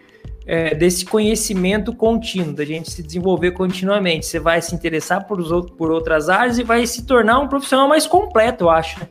é, 0.48 0.74
desse 0.74 1.06
conhecimento 1.06 1.94
contínuo, 1.94 2.54
da 2.54 2.64
gente 2.64 2.90
se 2.90 3.04
desenvolver 3.04 3.52
continuamente. 3.52 4.26
Você 4.26 4.40
vai 4.40 4.62
se 4.62 4.74
interessar 4.74 5.28
por, 5.28 5.40
os, 5.40 5.72
por 5.72 5.92
outras 5.92 6.30
áreas 6.30 6.58
e 6.58 6.64
vai 6.64 6.88
se 6.88 7.06
tornar 7.06 7.40
um 7.40 7.50
profissional 7.50 7.88
mais 7.88 8.08
completo, 8.08 8.64
eu 8.64 8.70
acho. 8.70 9.00
Né? 9.00 9.08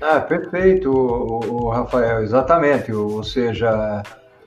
Ah, 0.00 0.20
perfeito, 0.20 0.90
o, 0.90 1.64
o 1.64 1.68
Rafael, 1.68 2.22
exatamente. 2.22 2.92
Ou 2.92 3.22
seja, 3.24 4.02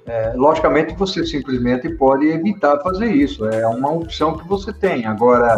é, 0.05 0.33
logicamente 0.35 0.93
você 0.95 1.25
simplesmente 1.25 1.89
pode 1.89 2.27
evitar 2.27 2.79
fazer 2.79 3.11
isso, 3.11 3.45
é 3.45 3.65
uma 3.67 3.91
opção 3.91 4.37
que 4.37 4.47
você 4.47 4.73
tem. 4.73 5.05
Agora, 5.05 5.57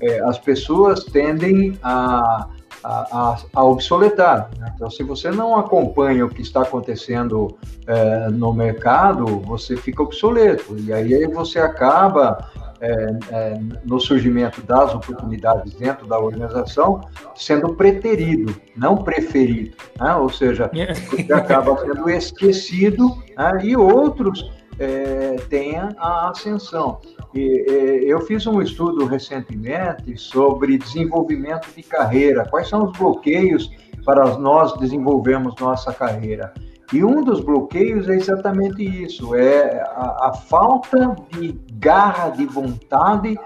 é, 0.00 0.20
as 0.20 0.38
pessoas 0.38 1.04
tendem 1.04 1.78
a, 1.82 2.46
a, 2.84 3.36
a 3.54 3.64
obsoletar. 3.64 4.50
Né? 4.58 4.72
Então, 4.74 4.90
se 4.90 5.02
você 5.02 5.30
não 5.30 5.56
acompanha 5.56 6.26
o 6.26 6.28
que 6.28 6.42
está 6.42 6.62
acontecendo 6.62 7.56
é, 7.86 8.28
no 8.28 8.52
mercado, 8.52 9.24
você 9.40 9.76
fica 9.76 10.02
obsoleto. 10.02 10.76
E 10.78 10.92
aí 10.92 11.26
você 11.26 11.58
acaba 11.58 12.50
é, 12.80 13.18
é, 13.30 13.60
no 13.84 13.98
surgimento 14.00 14.62
das 14.62 14.94
oportunidades 14.94 15.74
dentro 15.74 16.06
da 16.06 16.18
organização, 16.18 17.00
sendo 17.34 17.74
preterido, 17.74 18.54
não 18.76 18.96
preferido. 18.96 19.76
Né? 19.98 20.14
Ou 20.16 20.28
seja, 20.28 20.70
você 21.10 21.32
acaba 21.32 21.76
sendo 21.78 22.08
esquecido 22.10 23.16
né? 23.36 23.60
e 23.62 23.76
outros 23.76 24.50
é, 24.78 25.36
tenham 25.48 25.88
a 25.98 26.30
ascensão. 26.30 27.00
E, 27.34 27.64
é, 27.68 28.04
eu 28.04 28.20
fiz 28.20 28.46
um 28.46 28.60
estudo 28.60 29.06
recentemente 29.06 30.16
sobre 30.16 30.78
desenvolvimento 30.78 31.68
de 31.74 31.82
carreira, 31.82 32.46
quais 32.48 32.68
são 32.68 32.84
os 32.84 32.98
bloqueios 32.98 33.70
para 34.04 34.38
nós 34.38 34.72
desenvolvermos 34.78 35.54
nossa 35.60 35.92
carreira. 35.92 36.52
E 36.92 37.04
um 37.04 37.22
dos 37.22 37.40
bloqueios 37.40 38.08
é 38.08 38.14
exatamente 38.14 38.82
isso: 38.82 39.34
é 39.34 39.80
a, 39.94 40.28
a 40.28 40.32
falta 40.32 41.16
de 41.32 41.52
garra, 41.74 42.30
de 42.30 42.46
vontade 42.46 43.38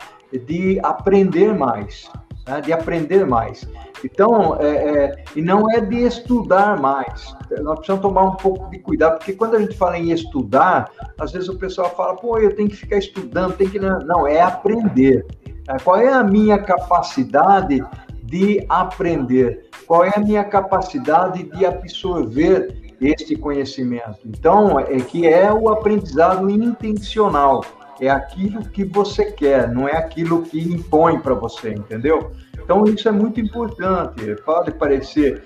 de 0.46 0.78
aprender 0.82 1.54
mais, 1.54 2.10
né? 2.46 2.60
de 2.60 2.72
aprender 2.72 3.26
mais. 3.26 3.66
Então, 4.04 4.56
é, 4.58 4.66
é, 4.66 5.24
e 5.36 5.42
não 5.42 5.70
é 5.70 5.80
de 5.80 6.04
estudar 6.04 6.80
mais. 6.80 7.34
Nós 7.62 7.76
precisamos 7.76 8.02
tomar 8.02 8.22
um 8.22 8.36
pouco 8.36 8.70
de 8.70 8.78
cuidado, 8.78 9.18
porque 9.18 9.32
quando 9.32 9.56
a 9.56 9.58
gente 9.60 9.76
fala 9.76 9.98
em 9.98 10.10
estudar, 10.10 10.90
às 11.18 11.32
vezes 11.32 11.48
o 11.48 11.58
pessoal 11.58 11.90
fala, 11.94 12.16
pô, 12.16 12.38
eu 12.38 12.54
tenho 12.54 12.68
que 12.68 12.76
ficar 12.76 12.96
estudando, 12.96 13.56
tem 13.56 13.68
que. 13.68 13.78
Não, 13.78 14.26
é 14.26 14.40
aprender. 14.40 15.26
É, 15.68 15.78
qual 15.78 15.96
é 15.96 16.12
a 16.12 16.22
minha 16.22 16.58
capacidade 16.58 17.84
de 18.22 18.64
aprender? 18.68 19.68
Qual 19.86 20.04
é 20.04 20.12
a 20.14 20.20
minha 20.20 20.44
capacidade 20.44 21.42
de 21.42 21.66
absorver 21.66 22.79
este 23.00 23.34
conhecimento. 23.36 24.18
Então, 24.24 24.78
é 24.78 24.98
que 25.00 25.26
é 25.26 25.52
o 25.52 25.68
aprendizado 25.68 26.50
intencional. 26.50 27.64
É 28.00 28.08
aquilo 28.08 28.62
que 28.62 28.84
você 28.84 29.30
quer, 29.30 29.70
não 29.70 29.88
é 29.88 29.96
aquilo 29.96 30.42
que 30.42 30.58
impõe 30.58 31.18
para 31.18 31.34
você, 31.34 31.70
entendeu? 31.70 32.32
Então, 32.54 32.84
isso 32.84 33.08
é 33.08 33.12
muito 33.12 33.40
importante. 33.40 34.34
Pode 34.44 34.72
parecer 34.72 35.44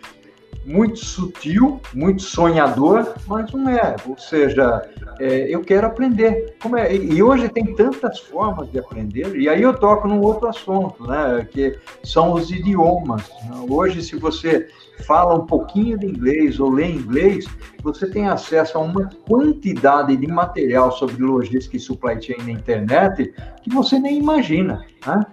muito 0.65 0.99
sutil, 0.99 1.81
muito 1.93 2.23
sonhador, 2.23 3.15
mas 3.27 3.51
não 3.53 3.69
é. 3.69 3.97
Ou 4.07 4.17
seja, 4.19 4.83
é, 5.19 5.55
eu 5.55 5.61
quero 5.61 5.87
aprender. 5.87 6.57
Como 6.61 6.77
é? 6.77 6.95
E 6.95 7.23
hoje 7.23 7.49
tem 7.49 7.75
tantas 7.75 8.21
formas 8.21 8.71
de 8.71 8.79
aprender, 8.79 9.37
e 9.37 9.49
aí 9.49 9.63
eu 9.63 9.75
toco 9.75 10.09
num 10.09 10.21
outro 10.21 10.49
assunto, 10.49 11.07
né? 11.07 11.47
Que 11.51 11.79
são 12.03 12.33
os 12.33 12.51
idiomas. 12.51 13.31
Hoje, 13.69 14.03
se 14.03 14.17
você 14.17 14.69
fala 15.07 15.35
um 15.35 15.47
pouquinho 15.47 15.99
de 15.99 16.07
inglês 16.07 16.59
ou 16.61 16.71
lê 16.71 16.89
inglês, 16.89 17.47
você 17.83 18.09
tem 18.09 18.29
acesso 18.29 18.79
a 18.79 18.81
uma 18.81 19.11
quantidade 19.29 20.17
de 20.17 20.27
material 20.27 20.93
sobre 20.93 21.23
logística 21.23 21.77
e 21.77 21.81
supply 21.81 22.21
chain 22.21 22.39
na 22.45 22.53
internet 22.53 23.35
que 23.63 23.71
você 23.71 23.99
nem 23.99 24.19
imagina. 24.19 24.85
Né? 25.07 25.27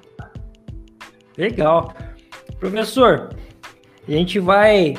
Legal. 1.38 1.94
Professor, 2.60 3.30
a 4.08 4.12
gente 4.12 4.40
vai. 4.40 4.96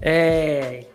É, 0.00 0.86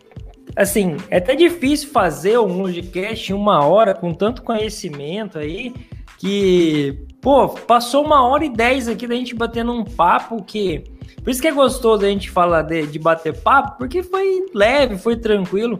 assim, 0.55 0.97
é 1.09 1.17
até 1.17 1.35
difícil 1.35 1.89
fazer 1.89 2.37
um 2.39 2.63
podcast 2.63 3.31
em 3.31 3.35
uma 3.35 3.65
hora 3.65 3.93
com 3.93 4.13
tanto 4.13 4.43
conhecimento 4.43 5.39
aí 5.39 5.73
que, 6.17 7.05
pô, 7.21 7.49
passou 7.49 8.05
uma 8.05 8.27
hora 8.27 8.45
e 8.45 8.49
dez 8.49 8.87
aqui 8.87 9.07
da 9.07 9.15
gente 9.15 9.33
batendo 9.33 9.71
um 9.71 9.83
papo 9.83 10.43
que 10.43 10.83
por 11.23 11.29
isso 11.29 11.41
que 11.41 11.47
é 11.47 11.51
gostoso 11.51 12.03
a 12.03 12.09
gente 12.09 12.29
falar 12.29 12.63
de, 12.63 12.87
de 12.87 12.97
bater 12.97 13.37
papo, 13.41 13.77
porque 13.77 14.01
foi 14.01 14.45
leve, 14.53 14.97
foi 14.97 15.15
tranquilo. 15.15 15.79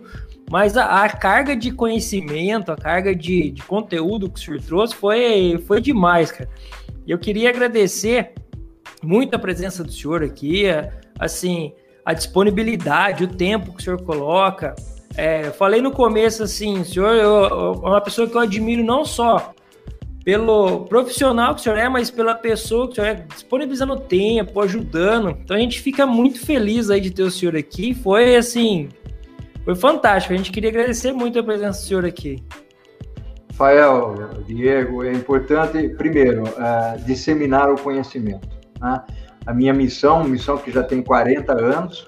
Mas 0.52 0.76
a, 0.78 1.04
a 1.04 1.10
carga 1.10 1.56
de 1.56 1.72
conhecimento, 1.72 2.72
a 2.72 2.76
carga 2.76 3.16
de, 3.16 3.52
de 3.52 3.64
conteúdo 3.64 4.30
que 4.30 4.40
o 4.40 4.44
senhor 4.44 4.62
trouxe 4.62 4.94
foi, 4.94 5.64
foi 5.66 5.82
demais, 5.82 6.32
cara. 6.32 6.50
Eu 7.08 7.18
queria 7.18 7.50
agradecer 7.50 8.34
muito 9.02 9.34
a 9.34 9.40
presença 9.40 9.84
do 9.84 9.92
senhor 9.92 10.24
aqui, 10.24 10.66
assim, 11.18 11.74
a 12.06 12.14
disponibilidade, 12.14 13.24
o 13.24 13.28
tempo 13.28 13.74
que 13.74 13.82
o 13.82 13.84
senhor 13.84 14.02
coloca. 14.02 14.76
É, 15.16 15.52
falei 15.52 15.82
no 15.82 15.92
começo 15.92 16.44
assim, 16.44 16.80
o 16.80 16.86
senhor 16.86 17.16
é 17.16 17.28
uma 17.28 18.02
pessoa 18.02 18.28
que 18.28 18.36
eu 18.36 18.42
admiro 18.42 18.84
não 18.84 19.04
só 19.04 19.54
pelo 20.24 20.86
profissional 20.86 21.56
que 21.56 21.62
o 21.62 21.64
senhor 21.64 21.78
é, 21.78 21.90
mas 21.90 22.12
pela 22.12 22.36
pessoa 22.36 22.86
que 22.88 22.94
o 22.94 22.96
senhor 22.96 23.08
é, 23.08 23.14
disponibilizando 23.16 24.00
tempo, 24.00 24.62
ajudando. 24.62 25.30
Então 25.30 25.56
a 25.56 25.60
gente 25.60 25.82
fica 25.82 26.06
muito 26.06 26.46
feliz 26.46 26.90
aí 26.90 27.02
de 27.02 27.12
ter 27.12 27.24
o 27.24 27.32
senhor 27.32 27.56
aqui. 27.56 27.94
Foi 27.94 28.36
assim, 28.36 28.90
foi 29.66 29.76
fantástico. 29.76 30.34
A 30.34 30.38
gente 30.38 30.52
queria 30.52 30.70
agradecer 30.70 31.12
muito 31.12 31.40
a 31.40 31.44
presença 31.44 31.82
do 31.82 31.86
senhor 31.86 32.06
aqui. 32.06 32.44
Rafael, 33.52 34.16
Diego, 34.48 35.04
é 35.04 35.12
importante, 35.12 35.90
primeiro, 35.90 36.44
uh, 36.44 37.00
disseminar 37.06 37.70
o 37.70 37.76
conhecimento. 37.76 38.48
Né? 38.80 39.04
A 39.46 39.54
minha 39.54 39.74
missão, 39.74 40.24
missão 40.24 40.58
que 40.58 40.72
já 40.72 40.84
tem 40.84 41.02
40 41.02 41.54
anos, 41.54 42.08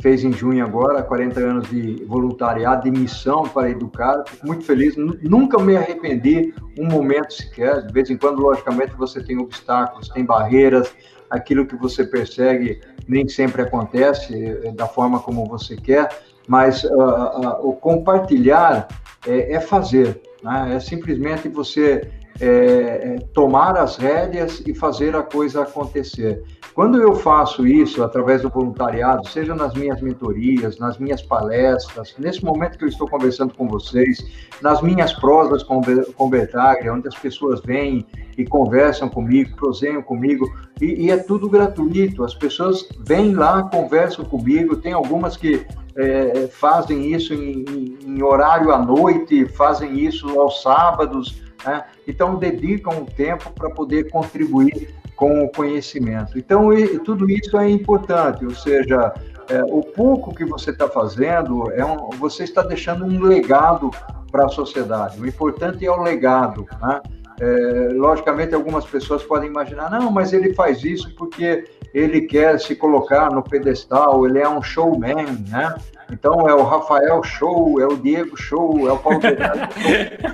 fez 0.00 0.24
em 0.24 0.32
junho 0.32 0.64
agora, 0.64 1.02
40 1.02 1.40
anos 1.40 1.68
de 1.68 2.04
voluntariado, 2.06 2.84
de 2.84 2.90
missão 2.90 3.42
para 3.42 3.70
educar. 3.70 4.22
Fico 4.26 4.46
muito 4.46 4.64
feliz, 4.64 4.94
nunca 4.96 5.58
me 5.58 5.76
arrependi 5.76 6.54
um 6.78 6.86
momento 6.86 7.34
sequer. 7.34 7.86
De 7.86 7.92
vez 7.92 8.08
em 8.10 8.16
quando, 8.16 8.40
logicamente, 8.40 8.92
você 8.96 9.22
tem 9.22 9.38
obstáculos, 9.38 10.08
tem 10.08 10.24
barreiras, 10.24 10.94
aquilo 11.30 11.66
que 11.66 11.76
você 11.76 12.04
persegue 12.04 12.80
nem 13.06 13.28
sempre 13.28 13.62
acontece 13.62 14.34
eh, 14.34 14.72
da 14.72 14.86
forma 14.86 15.20
como 15.20 15.44
você 15.46 15.76
quer, 15.76 16.08
mas 16.46 16.84
uh, 16.84 16.88
uh, 16.88 17.68
o 17.68 17.72
compartilhar 17.74 18.88
é, 19.26 19.54
é 19.54 19.60
fazer, 19.60 20.20
né? 20.42 20.74
é 20.74 20.80
simplesmente 20.80 21.48
você 21.48 22.10
é, 22.40 23.18
tomar 23.34 23.76
as 23.76 23.96
rédeas 23.96 24.62
e 24.66 24.74
fazer 24.74 25.14
a 25.14 25.22
coisa 25.22 25.62
acontecer. 25.62 26.42
Quando 26.74 27.00
eu 27.02 27.14
faço 27.14 27.66
isso 27.66 28.02
através 28.02 28.42
do 28.42 28.48
voluntariado, 28.48 29.28
seja 29.28 29.54
nas 29.54 29.74
minhas 29.74 30.00
mentorias, 30.00 30.78
nas 30.78 30.96
minhas 30.98 31.20
palestras, 31.20 32.14
nesse 32.18 32.44
momento 32.44 32.78
que 32.78 32.84
eu 32.84 32.88
estou 32.88 33.08
conversando 33.08 33.52
com 33.54 33.68
vocês, 33.68 34.24
nas 34.62 34.80
minhas 34.80 35.12
prosas 35.12 35.62
com, 35.62 35.80
com 36.16 36.30
Bertaglia, 36.30 36.94
onde 36.94 37.08
as 37.08 37.16
pessoas 37.16 37.60
vêm 37.60 38.06
e 38.38 38.44
conversam 38.46 39.08
comigo, 39.08 39.54
proseiam 39.56 40.00
comigo, 40.00 40.46
e, 40.80 41.06
e, 41.06 41.10
é 41.10 41.18
tudo 41.18 41.50
gratuito. 41.50 42.24
As 42.24 42.34
pessoas 42.34 42.88
vêm 43.00 43.34
lá, 43.34 43.64
conversam 43.64 44.24
comigo, 44.24 44.76
tem 44.76 44.92
algumas 44.92 45.36
que 45.36 45.66
é, 45.96 46.46
fazem 46.46 47.12
isso 47.12 47.34
em, 47.34 47.64
em, 47.68 47.98
em 48.06 48.22
horário 48.22 48.72
à 48.72 48.78
noite, 48.78 49.44
fazem 49.48 49.98
isso 49.98 50.40
aos 50.40 50.62
sábados, 50.62 51.42
né? 51.64 51.84
então 52.06 52.36
dedicam 52.36 53.00
um 53.00 53.04
tempo 53.04 53.50
para 53.52 53.70
poder 53.70 54.10
contribuir 54.10 54.94
com 55.16 55.44
o 55.44 55.50
conhecimento. 55.50 56.38
Então, 56.38 56.72
e, 56.72 56.98
tudo 57.00 57.30
isso 57.30 57.56
é 57.58 57.68
importante, 57.68 58.44
ou 58.44 58.54
seja, 58.54 59.12
é, 59.50 59.62
o 59.64 59.82
pouco 59.82 60.34
que 60.34 60.44
você 60.44 60.70
está 60.70 60.88
fazendo, 60.88 61.70
é 61.72 61.84
um, 61.84 62.10
você 62.10 62.44
está 62.44 62.62
deixando 62.62 63.04
um 63.04 63.22
legado 63.22 63.90
para 64.30 64.46
a 64.46 64.48
sociedade. 64.48 65.20
O 65.20 65.26
importante 65.26 65.84
é 65.84 65.90
o 65.90 66.02
legado. 66.02 66.66
Né? 66.80 67.00
É, 67.40 67.88
logicamente, 67.92 68.54
algumas 68.54 68.84
pessoas 68.86 69.22
podem 69.22 69.50
imaginar, 69.50 69.90
não, 69.90 70.10
mas 70.10 70.32
ele 70.32 70.54
faz 70.54 70.84
isso 70.84 71.14
porque 71.16 71.64
ele 71.92 72.22
quer 72.22 72.60
se 72.60 72.74
colocar 72.76 73.30
no 73.30 73.42
pedestal, 73.42 74.26
ele 74.26 74.38
é 74.38 74.48
um 74.48 74.62
showman, 74.62 75.44
né? 75.48 75.74
Então 76.12 76.48
é 76.48 76.54
o 76.54 76.62
Rafael 76.62 77.22
Show, 77.22 77.80
é 77.80 77.86
o 77.86 77.96
Diego 77.96 78.36
Show, 78.36 78.88
é 78.88 78.92
o 78.92 78.98
Paulo 78.98 79.20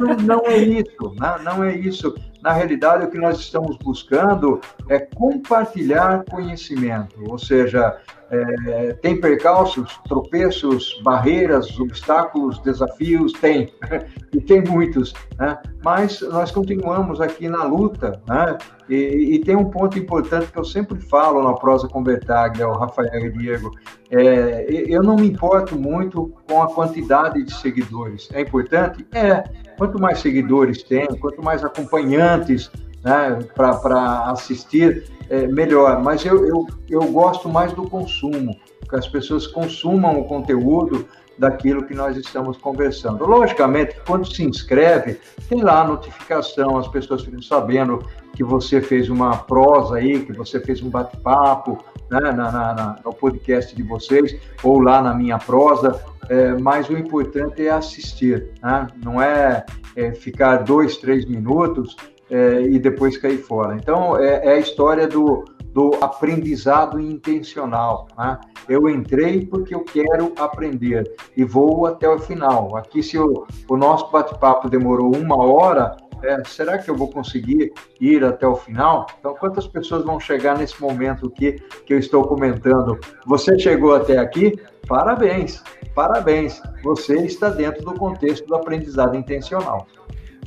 não, 0.01 0.17
não 0.17 0.47
é 0.47 0.57
isso, 0.57 1.15
né? 1.21 1.37
não 1.43 1.65
é 1.65 1.75
isso. 1.75 2.15
Na 2.43 2.53
realidade, 2.53 3.05
o 3.05 3.11
que 3.11 3.19
nós 3.19 3.39
estamos 3.39 3.77
buscando 3.79 4.61
é 4.89 4.99
compartilhar 4.99 6.25
conhecimento, 6.31 7.17
ou 7.29 7.39
seja, 7.39 7.99
é, 8.31 8.93
tem 8.95 9.21
percalços, 9.21 10.01
tropeços, 10.09 11.01
barreiras, 11.03 11.79
obstáculos, 11.79 12.59
desafios? 12.61 13.33
Tem, 13.35 13.73
e 14.35 14.41
tem 14.41 14.63
muitos, 14.63 15.15
né? 15.39 15.59
mas 15.85 16.21
nós 16.21 16.51
continuamos 16.51 17.21
aqui 17.21 17.49
na 17.49 17.65
luta, 17.65 18.21
né? 18.27 18.59
E, 18.89 19.35
e, 19.35 19.39
tem 19.41 19.57
um 19.57 19.65
ponto 19.65 19.99
importante 19.99 20.51
que 20.53 20.59
eu 20.59 20.65
sempre 20.65 21.01
falo 21.01 21.43
na 21.43 21.55
prosa 21.55 21.89
com 21.89 22.03
Bertaglia, 22.03 22.69
o 22.69 22.73
Rafael 22.73 23.27
e 23.27 23.31
Diego, 23.33 23.73
é, 24.11 24.65
eu 24.69 25.03
não 25.03 25.17
me 25.17 25.29
importo 25.29 25.77
muito 25.77 26.33
com 26.49 26.63
a 26.63 26.73
quantidade 26.73 27.43
de 27.43 27.53
seguidores. 27.53 28.29
É 28.33 28.43
importante? 28.43 29.05
É. 29.13 29.43
Quanto 29.77 30.01
mais 30.01 30.21
seguidores 30.21 30.85
tem, 30.85 31.07
quanto 31.19 31.43
mais 31.43 31.65
acompanhantes 31.65 32.71
né, 33.07 33.39
para 33.55 34.31
assistir, 34.33 35.05
é, 35.31 35.47
melhor. 35.47 36.03
Mas 36.03 36.27
eu, 36.27 36.45
eu, 36.45 36.67
eu 36.91 37.05
gosto 37.05 37.49
mais 37.49 37.73
do 37.73 37.89
consumo. 37.89 38.59
que 38.89 38.97
as 38.97 39.07
pessoas 39.07 39.47
consumam 39.47 40.19
o 40.19 40.25
conteúdo 40.25 41.07
daquilo 41.39 41.85
que 41.85 41.95
nós 41.95 42.17
estamos 42.17 42.57
conversando. 42.57 43.25
Logicamente, 43.25 43.97
quando 44.07 44.27
se 44.27 44.43
inscreve, 44.43 45.21
tem 45.49 45.63
lá 45.63 45.83
a 45.83 45.87
notificação, 45.87 46.79
as 46.79 46.89
pessoas 46.89 47.23
ficam 47.23 47.43
sabendo 47.43 48.05
que 48.35 48.43
você 48.43 48.81
fez 48.81 49.09
uma 49.09 49.37
prosa 49.37 49.97
aí, 49.97 50.25
que 50.25 50.33
você 50.33 50.59
fez 50.59 50.83
um 50.83 50.91
bate-papo 50.91 51.79
né, 52.11 52.33
na, 52.33 52.33
na, 52.33 52.75
na, 52.75 52.99
no 53.05 53.13
podcast 53.13 53.75
de 53.77 53.83
vocês, 53.83 54.37
ou 54.63 54.81
lá 54.81 55.01
na 55.01 55.15
minha 55.15 55.39
prosa, 55.39 56.01
é, 56.29 56.55
mas 56.55 56.89
o 56.89 56.97
importante 56.97 57.65
é 57.65 57.71
assistir, 57.71 58.49
né? 58.63 58.87
não 59.05 59.21
é, 59.21 59.65
é, 59.95 60.13
ficar 60.13 60.59
dois, 60.59 60.97
três 60.97 61.25
minutos 61.25 61.97
é, 62.31 62.63
e 62.63 62.79
depois 62.79 63.17
cair 63.17 63.39
fora. 63.39 63.77
Então, 63.77 64.17
é, 64.17 64.47
é 64.47 64.53
a 64.55 64.59
história 64.59 65.07
do, 65.07 65.45
do 65.73 65.93
aprendizado 66.01 66.99
intencional. 66.99 68.09
Né? 68.17 68.39
Eu 68.69 68.89
entrei 68.89 69.47
porque 69.47 69.75
eu 69.75 69.85
quero 69.85 70.33
aprender 70.39 71.05
e 71.37 71.45
vou 71.45 71.87
até 71.87 72.09
o 72.09 72.19
final. 72.19 72.77
Aqui, 72.77 73.03
se 73.03 73.19
o, 73.19 73.47
o 73.69 73.77
nosso 73.77 74.11
bate-papo 74.11 74.69
demorou 74.69 75.15
uma 75.15 75.37
hora, 75.37 75.97
é, 76.23 76.43
será 76.45 76.79
que 76.79 76.91
eu 76.91 76.97
vou 76.97 77.11
conseguir 77.11 77.73
ir 78.01 78.25
até 78.25 78.47
o 78.47 78.57
final? 78.57 79.07
Então, 79.19 79.35
quantas 79.35 79.67
pessoas 79.67 80.05
vão 80.05 80.19
chegar 80.19 80.59
nesse 80.59 80.81
momento 80.81 81.31
que, 81.31 81.53
que 81.85 81.93
eu 81.93 81.99
estou 81.99 82.25
comentando? 82.25 82.99
Você 83.27 83.59
chegou 83.59 83.95
até 83.95 84.19
aqui? 84.19 84.59
Parabéns, 84.89 85.63
parabéns. 85.95 86.63
Você 86.83 87.17
está 87.21 87.51
dentro 87.51 87.85
do 87.85 87.95
contexto 87.95 88.47
do 88.47 88.55
aprendizado 88.55 89.17
intencional. 89.17 89.87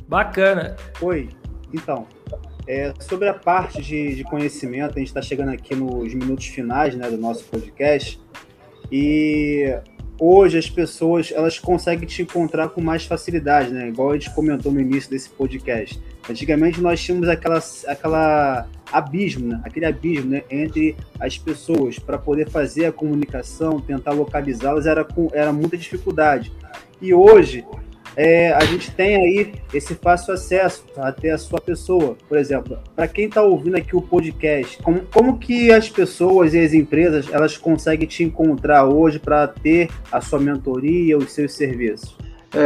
Bacana. 0.08 0.74
Oi, 1.00 1.28
então, 1.72 2.06
é, 2.66 2.92
sobre 3.00 3.28
a 3.28 3.34
parte 3.34 3.82
de, 3.82 4.14
de 4.14 4.24
conhecimento, 4.24 4.92
a 4.96 4.98
gente 4.98 5.08
está 5.08 5.22
chegando 5.22 5.50
aqui 5.50 5.74
nos 5.74 6.14
minutos 6.14 6.46
finais 6.46 6.94
né, 6.94 7.08
do 7.10 7.16
nosso 7.16 7.44
podcast. 7.44 8.20
E 8.92 9.76
hoje 10.20 10.58
as 10.58 10.68
pessoas 10.68 11.32
elas 11.34 11.58
conseguem 11.58 12.06
te 12.06 12.22
encontrar 12.22 12.68
com 12.68 12.80
mais 12.80 13.04
facilidade, 13.04 13.70
né? 13.70 13.88
Igual 13.88 14.10
a 14.10 14.14
gente 14.14 14.34
comentou 14.34 14.70
no 14.70 14.80
início 14.80 15.10
desse 15.10 15.30
podcast. 15.30 16.00
Antigamente 16.28 16.80
nós 16.80 17.02
tínhamos 17.02 17.28
aquela, 17.28 17.60
aquela 17.86 18.68
abismo, 18.92 19.48
né? 19.48 19.60
aquele 19.64 19.86
abismo 19.86 20.30
né? 20.30 20.42
entre 20.50 20.96
as 21.18 21.38
pessoas 21.38 21.98
para 21.98 22.18
poder 22.18 22.50
fazer 22.50 22.84
a 22.86 22.92
comunicação, 22.92 23.80
tentar 23.80 24.12
localizá-las 24.12 24.86
era 24.86 25.06
era 25.32 25.52
muita 25.52 25.76
dificuldade. 25.76 26.52
E 27.00 27.14
hoje 27.14 27.64
é, 28.16 28.52
a 28.52 28.64
gente 28.64 28.90
tem 28.92 29.16
aí 29.16 29.54
esse 29.72 29.94
fácil 29.94 30.34
acesso 30.34 30.84
até 30.96 31.30
a 31.30 31.38
sua 31.38 31.60
pessoa. 31.60 32.16
Por 32.28 32.36
exemplo, 32.36 32.78
para 32.94 33.06
quem 33.06 33.26
está 33.26 33.42
ouvindo 33.42 33.76
aqui 33.76 33.96
o 33.96 34.02
podcast, 34.02 34.82
como, 34.82 35.00
como 35.06 35.38
que 35.38 35.70
as 35.70 35.88
pessoas 35.88 36.54
e 36.54 36.60
as 36.60 36.72
empresas 36.72 37.26
elas 37.32 37.56
conseguem 37.56 38.06
te 38.06 38.24
encontrar 38.24 38.84
hoje 38.84 39.18
para 39.18 39.46
ter 39.46 39.88
a 40.10 40.20
sua 40.20 40.38
mentoria, 40.38 41.16
os 41.16 41.32
seus 41.32 41.54
serviços? 41.54 42.16
É, 42.52 42.58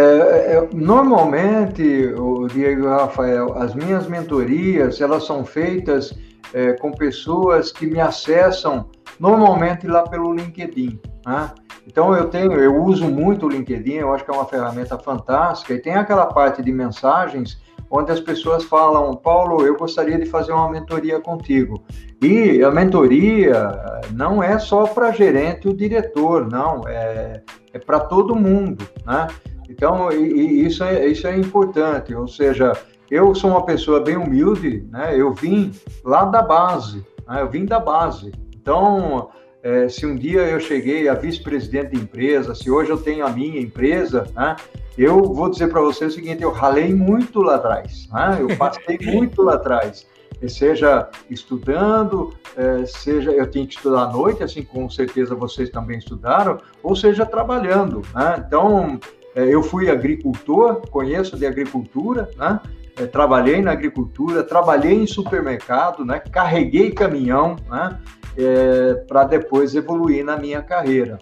é, 0.57 0.69
normalmente, 0.73 1.83
o 2.17 2.47
Diego 2.49 2.83
e 2.83 2.87
o 2.87 2.91
Rafael, 2.91 3.59
as 3.59 3.75
minhas 3.75 4.09
mentorias 4.09 5.01
elas 5.01 5.27
são 5.27 5.45
feitas 5.45 6.17
é, 6.55 6.73
com 6.73 6.91
pessoas 6.91 7.71
que 7.71 7.87
me 7.87 8.01
acessam 8.01 8.87
normalmente 9.19 9.87
lá 9.87 10.03
pelo 10.03 10.33
LinkedIn. 10.33 11.01
Né? 11.27 11.51
Então 11.87 12.15
eu 12.15 12.29
tenho, 12.29 12.53
eu 12.53 12.83
uso 12.83 13.07
muito 13.07 13.47
o 13.47 13.49
LinkedIn, 13.49 13.95
eu 13.95 14.13
acho 14.13 14.25
que 14.25 14.31
é 14.31 14.35
uma 14.35 14.47
ferramenta 14.47 14.99
fantástica, 14.99 15.75
e 15.75 15.79
tem 15.79 15.95
aquela 15.95 16.27
parte 16.27 16.63
de 16.63 16.73
mensagens 16.73 17.63
onde 17.91 18.11
as 18.11 18.21
pessoas 18.21 18.65
falam, 18.65 19.15
Paulo, 19.15 19.65
eu 19.65 19.77
gostaria 19.77 20.19
de 20.19 20.27
fazer 20.27 20.53
uma 20.53 20.69
mentoria 20.69 21.21
contigo. 21.21 21.85
E 22.21 22.63
a 22.63 22.71
mentoria 22.71 23.73
não 24.13 24.43
é 24.43 24.59
só 24.59 24.85
para 24.85 25.13
gerente 25.13 25.69
ou 25.69 25.75
diretor, 25.75 26.49
não, 26.51 26.83
é, 26.89 27.43
é 27.73 27.79
para 27.79 28.01
todo 28.01 28.35
mundo, 28.35 28.85
né? 29.07 29.29
Então, 29.69 30.11
e, 30.11 30.17
e 30.17 30.67
isso, 30.67 30.83
é, 30.83 31.07
isso 31.07 31.27
é 31.27 31.37
importante, 31.37 32.15
ou 32.15 32.27
seja, 32.27 32.73
eu 33.11 33.35
sou 33.35 33.51
uma 33.51 33.65
pessoa 33.65 34.01
bem 34.01 34.17
humilde, 34.17 34.87
né? 34.91 35.13
Eu 35.17 35.33
vim 35.33 35.73
lá 36.05 36.25
da 36.25 36.43
base, 36.43 37.05
né? 37.29 37.43
eu 37.43 37.49
vim 37.49 37.65
da 37.65 37.79
base. 37.79 38.33
Então, 38.65 39.29
é, 39.63 39.91
se 39.91 40.07
um 40.07 40.17
dia 40.17 40.41
eu 40.41 40.59
cheguei 40.59 41.07
a 41.07 41.13
vice-presidente 41.13 41.91
de 41.91 42.01
empresa, 42.01 42.55
se 42.55 42.71
hoje 42.71 42.89
eu 42.89 42.97
tenho 42.97 43.27
a 43.27 43.29
minha 43.29 43.61
empresa, 43.61 44.27
né, 44.35 44.57
eu 44.97 45.23
vou 45.23 45.51
dizer 45.51 45.69
para 45.69 45.83
você 45.83 46.07
o 46.07 46.11
seguinte: 46.11 46.43
eu 46.43 46.51
ralei 46.51 46.95
muito 46.95 47.43
lá 47.43 47.57
atrás, 47.57 48.09
né, 48.11 48.39
eu 48.41 48.57
passei 48.57 48.99
muito 49.05 49.43
lá 49.43 49.57
atrás. 49.57 50.07
Seja 50.49 51.09
estudando, 51.31 52.35
é, 52.57 52.87
seja 52.87 53.31
eu 53.31 53.51
tinha 53.51 53.67
que 53.67 53.75
estudar 53.75 54.05
à 54.05 54.13
noite, 54.13 54.43
assim 54.43 54.63
com 54.63 54.89
certeza 54.89 55.35
vocês 55.35 55.69
também 55.71 55.99
estudaram, 55.99 56.59
ou 56.83 56.97
seja 56.97 57.25
trabalhando. 57.27 58.03
Né? 58.15 58.45
Então, 58.47 58.99
é, 59.35 59.45
eu 59.45 59.63
fui 59.63 59.91
agricultor, 59.91 60.89
conheço 60.89 61.37
de 61.39 61.47
agricultura, 61.47 62.31
né? 62.37 62.61
É, 62.97 63.07
trabalhei 63.07 63.61
na 63.61 63.73
agricultura, 63.73 64.43
trabalhei 64.43 64.95
em 64.95 65.07
supermercado, 65.07 66.05
né? 66.05 66.19
carreguei 66.19 66.93
caminhão, 66.93 67.57
né? 67.69 67.99
É, 68.37 68.95
para 69.07 69.25
depois 69.25 69.75
evoluir 69.75 70.25
na 70.25 70.37
minha 70.37 70.63
carreira. 70.63 71.19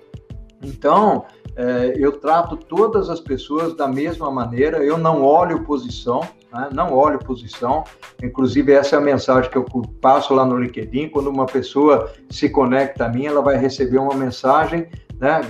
Então, 0.63 1.25
é, 1.57 1.95
eu 1.97 2.13
trato 2.13 2.57
todas 2.57 3.11
as 3.11 3.21
pessoas 3.21 3.75
da 3.75 3.87
mesma 3.87 4.31
maneira, 4.31 4.79
eu 4.79 4.97
não 4.97 5.23
olho 5.23 5.65
posição, 5.65 6.21
né? 6.53 6.69
não 6.73 6.95
olho 6.95 7.19
posição. 7.19 7.85
Inclusive, 8.23 8.73
essa 8.73 8.97
é 8.97 8.99
a 8.99 9.03
mensagem 9.03 9.51
que 9.51 9.59
eu 9.59 9.65
passo 10.01 10.33
lá 10.35 10.45
no 10.45 10.57
LinkedIn. 10.57 11.09
Quando 11.09 11.29
uma 11.29 11.47
pessoa 11.47 12.11
se 12.31 12.49
conecta 12.49 13.07
a 13.07 13.09
mim, 13.09 13.27
ela 13.27 13.43
vai 13.43 13.57
receber 13.57 13.99
uma 13.99 14.15
mensagem 14.15 14.89
né? 15.19 15.41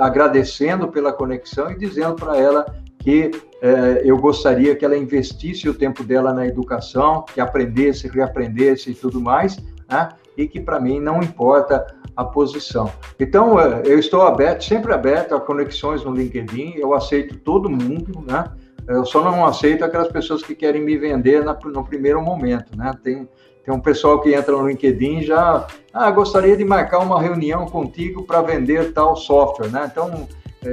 agradecendo 0.00 0.88
pela 0.88 1.12
conexão 1.12 1.70
e 1.70 1.78
dizendo 1.78 2.14
para 2.14 2.36
ela 2.36 2.66
que 2.98 3.30
é, 3.62 4.02
eu 4.04 4.18
gostaria 4.18 4.76
que 4.76 4.84
ela 4.84 4.96
investisse 4.96 5.68
o 5.68 5.74
tempo 5.74 6.04
dela 6.04 6.32
na 6.32 6.46
educação, 6.46 7.22
que 7.22 7.40
aprendesse, 7.40 8.08
reaprendesse 8.08 8.90
e 8.90 8.94
tudo 8.94 9.20
mais, 9.20 9.56
né? 9.88 10.10
E 10.38 10.46
que 10.46 10.60
para 10.60 10.78
mim 10.78 11.00
não 11.00 11.20
importa 11.20 11.84
a 12.16 12.24
posição. 12.24 12.90
Então, 13.18 13.60
é, 13.60 13.82
eu 13.84 13.98
estou 13.98 14.22
aberto, 14.22 14.64
sempre 14.64 14.94
aberto 14.94 15.34
a 15.34 15.40
conexões 15.40 16.04
no 16.04 16.12
LinkedIn, 16.12 16.74
eu 16.76 16.94
aceito 16.94 17.36
todo 17.36 17.68
mundo, 17.68 18.24
né? 18.26 18.44
Eu 18.86 19.04
só 19.04 19.22
não 19.22 19.44
aceito 19.44 19.84
aquelas 19.84 20.08
pessoas 20.08 20.42
que 20.42 20.54
querem 20.54 20.82
me 20.82 20.96
vender 20.96 21.44
na, 21.44 21.52
no 21.52 21.84
primeiro 21.84 22.22
momento, 22.22 22.76
né? 22.76 22.92
Tem, 23.02 23.28
tem 23.64 23.74
um 23.74 23.80
pessoal 23.80 24.20
que 24.20 24.32
entra 24.32 24.56
no 24.56 24.66
LinkedIn 24.66 25.22
já, 25.22 25.66
ah, 25.92 26.10
gostaria 26.10 26.56
de 26.56 26.64
marcar 26.64 27.00
uma 27.00 27.20
reunião 27.20 27.66
contigo 27.66 28.22
para 28.22 28.40
vender 28.40 28.92
tal 28.92 29.14
software, 29.14 29.68
né? 29.68 29.88
Então, 29.90 30.26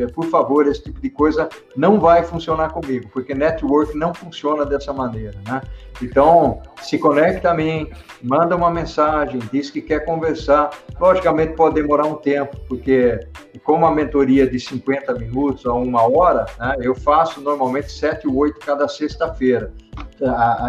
é, 0.03 0.07
por 0.07 0.25
favor, 0.25 0.67
esse 0.67 0.83
tipo 0.83 0.99
de 0.99 1.09
coisa 1.09 1.47
não 1.75 1.99
vai 1.99 2.23
funcionar 2.23 2.71
comigo, 2.71 3.09
porque 3.13 3.33
network 3.33 3.97
não 3.97 4.13
funciona 4.13 4.65
dessa 4.65 4.91
maneira, 4.91 5.37
né? 5.47 5.61
Então, 6.01 6.61
se 6.81 6.97
conecta 6.97 7.51
a 7.51 7.53
mim, 7.53 7.89
manda 8.21 8.55
uma 8.55 8.69
mensagem, 8.69 9.39
diz 9.51 9.69
que 9.69 9.81
quer 9.81 10.03
conversar. 10.03 10.71
Logicamente, 10.99 11.53
pode 11.53 11.75
demorar 11.75 12.05
um 12.05 12.15
tempo, 12.15 12.57
porque 12.67 13.19
como 13.63 13.85
a 13.85 13.91
mentoria 13.91 14.45
de 14.45 14.59
50 14.59 15.13
minutos 15.13 15.65
a 15.65 15.73
uma 15.73 16.03
hora, 16.03 16.45
né, 16.59 16.75
eu 16.81 16.93
faço 16.93 17.39
normalmente 17.39 17.91
7 17.91 18.27
ou 18.27 18.35
8 18.35 18.59
cada 18.59 18.87
sexta-feira. 18.87 19.73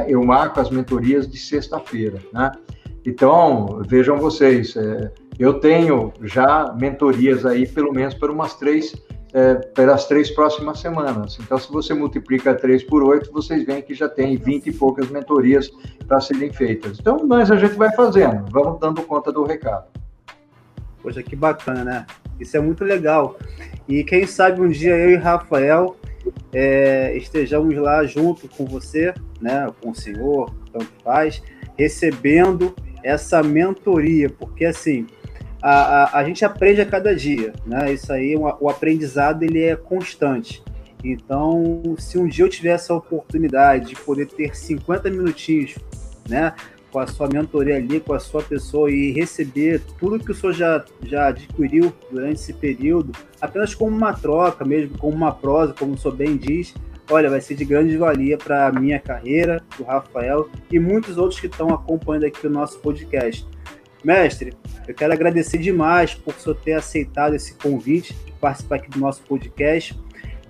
Eu 0.06 0.22
marco 0.24 0.60
as 0.60 0.70
mentorias 0.70 1.28
de 1.28 1.38
sexta-feira, 1.38 2.18
né? 2.32 2.52
Então, 3.04 3.80
vejam 3.86 4.16
vocês, 4.16 4.74
é, 4.76 5.12
eu 5.38 5.60
tenho 5.60 6.12
já 6.22 6.74
mentorias 6.76 7.46
aí, 7.46 7.66
pelo 7.66 7.92
menos 7.92 8.14
por 8.14 8.30
umas 8.30 8.54
três, 8.54 8.94
é, 9.36 9.54
pelas 9.54 10.06
três 10.06 10.30
próximas 10.30 10.80
semanas. 10.80 11.36
Então, 11.38 11.58
se 11.58 11.70
você 11.70 11.92
multiplica 11.92 12.54
três 12.54 12.82
por 12.82 13.02
oito, 13.02 13.30
vocês 13.30 13.66
veem 13.66 13.82
que 13.82 13.92
já 13.92 14.08
tem 14.08 14.34
vinte 14.38 14.68
e 14.68 14.72
poucas 14.72 15.10
mentorias 15.10 15.70
para 16.08 16.18
serem 16.20 16.50
feitas. 16.50 16.98
Então, 16.98 17.18
nós 17.26 17.50
a 17.50 17.56
gente 17.56 17.74
vai 17.74 17.94
fazendo, 17.94 18.46
vamos 18.50 18.80
dando 18.80 19.02
conta 19.02 19.30
do 19.30 19.44
recado. 19.44 19.88
Poxa, 21.02 21.22
que 21.22 21.36
bacana, 21.36 21.84
né? 21.84 22.06
Isso 22.40 22.56
é 22.56 22.60
muito 22.60 22.82
legal. 22.82 23.36
E 23.86 24.02
quem 24.04 24.26
sabe 24.26 24.62
um 24.62 24.70
dia 24.70 24.96
eu 24.96 25.10
e 25.10 25.16
Rafael 25.16 25.96
é, 26.50 27.14
estejamos 27.14 27.76
lá 27.76 28.06
junto 28.06 28.48
com 28.48 28.64
você, 28.64 29.12
né, 29.38 29.70
com 29.82 29.90
o 29.90 29.94
senhor, 29.94 30.50
tanto 30.72 30.88
faz, 31.04 31.42
recebendo 31.76 32.74
essa 33.04 33.42
mentoria, 33.42 34.30
porque 34.30 34.64
assim, 34.64 35.06
a, 35.68 36.04
a, 36.04 36.18
a, 36.20 36.24
gente 36.24 36.44
aprende 36.44 36.80
a 36.80 36.86
cada 36.86 37.12
dia, 37.12 37.52
né? 37.66 37.92
Isso 37.92 38.12
aí, 38.12 38.36
o 38.36 38.70
aprendizado 38.70 39.42
ele 39.42 39.64
é 39.64 39.74
constante. 39.74 40.62
Então, 41.02 41.96
se 41.98 42.16
um 42.16 42.28
dia 42.28 42.44
eu 42.44 42.48
tiver 42.48 42.70
essa 42.70 42.94
oportunidade 42.94 43.88
de 43.88 43.96
poder 43.96 44.26
ter 44.26 44.56
50 44.56 45.10
minutinhos, 45.10 45.74
né, 46.28 46.54
com 46.92 47.00
a 47.00 47.06
sua 47.08 47.28
mentoria 47.28 47.76
ali, 47.76 47.98
com 47.98 48.12
a 48.12 48.20
sua 48.20 48.42
pessoa 48.42 48.90
e 48.92 49.10
receber 49.10 49.80
tudo 49.98 50.20
que 50.20 50.30
o 50.30 50.34
senhor 50.34 50.52
já, 50.52 50.84
já 51.02 51.28
adquiriu 51.28 51.92
durante 52.12 52.34
esse 52.34 52.52
período, 52.52 53.10
apenas 53.40 53.74
como 53.74 53.94
uma 53.94 54.12
troca, 54.12 54.64
mesmo 54.64 54.96
como 54.96 55.16
uma 55.16 55.32
prosa, 55.32 55.74
como 55.74 55.94
o 55.94 55.98
senhor 55.98 56.14
bem 56.14 56.36
diz, 56.36 56.74
olha, 57.10 57.28
vai 57.28 57.40
ser 57.40 57.56
de 57.56 57.64
grande 57.64 57.96
valia 57.96 58.38
para 58.38 58.68
a 58.68 58.72
minha 58.72 59.00
carreira, 59.00 59.60
do 59.76 59.82
Rafael 59.82 60.48
e 60.70 60.78
muitos 60.78 61.18
outros 61.18 61.40
que 61.40 61.48
estão 61.48 61.70
acompanhando 61.70 62.26
aqui 62.26 62.46
o 62.46 62.50
nosso 62.50 62.78
podcast. 62.78 63.55
Mestre, 64.06 64.52
eu 64.86 64.94
quero 64.94 65.12
agradecer 65.12 65.58
demais 65.58 66.14
por 66.14 66.32
o 66.32 66.38
senhor 66.38 66.54
ter 66.54 66.74
aceitado 66.74 67.34
esse 67.34 67.54
convite 67.54 68.14
de 68.24 68.30
participar 68.40 68.76
aqui 68.76 68.88
do 68.88 69.00
nosso 69.00 69.20
podcast 69.22 69.98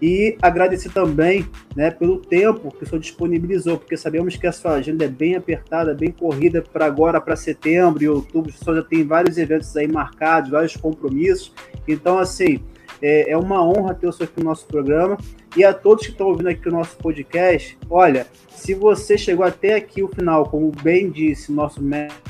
e 0.00 0.36
agradecer 0.42 0.90
também 0.90 1.48
né, 1.74 1.90
pelo 1.90 2.18
tempo 2.18 2.70
que 2.70 2.84
o 2.84 2.86
senhor 2.86 3.00
disponibilizou, 3.00 3.78
porque 3.78 3.96
sabemos 3.96 4.36
que 4.36 4.46
a 4.46 4.52
sua 4.52 4.72
agenda 4.72 5.06
é 5.06 5.08
bem 5.08 5.36
apertada, 5.36 5.94
bem 5.94 6.10
corrida 6.10 6.60
para 6.60 6.84
agora, 6.84 7.18
para 7.18 7.34
setembro 7.34 8.04
e 8.04 8.08
outubro, 8.10 8.52
o 8.52 8.52
senhor 8.52 8.76
já 8.76 8.82
tem 8.82 9.02
vários 9.06 9.38
eventos 9.38 9.74
aí 9.74 9.88
marcados, 9.88 10.50
vários 10.50 10.76
compromissos. 10.76 11.50
Então, 11.88 12.18
assim, 12.18 12.62
é, 13.00 13.30
é 13.30 13.38
uma 13.38 13.66
honra 13.66 13.94
ter 13.94 14.06
o 14.06 14.12
senhor 14.12 14.28
aqui 14.28 14.38
no 14.38 14.50
nosso 14.50 14.66
programa. 14.66 15.16
E 15.56 15.64
a 15.64 15.72
todos 15.72 16.04
que 16.04 16.12
estão 16.12 16.26
ouvindo 16.26 16.50
aqui 16.50 16.68
o 16.68 16.72
nosso 16.72 16.94
podcast, 16.98 17.78
olha, 17.88 18.26
se 18.50 18.74
você 18.74 19.16
chegou 19.16 19.46
até 19.46 19.76
aqui 19.76 20.02
o 20.02 20.08
final, 20.08 20.44
como 20.44 20.70
bem 20.82 21.08
disse 21.08 21.50
nosso 21.50 21.82
mestre 21.82 22.20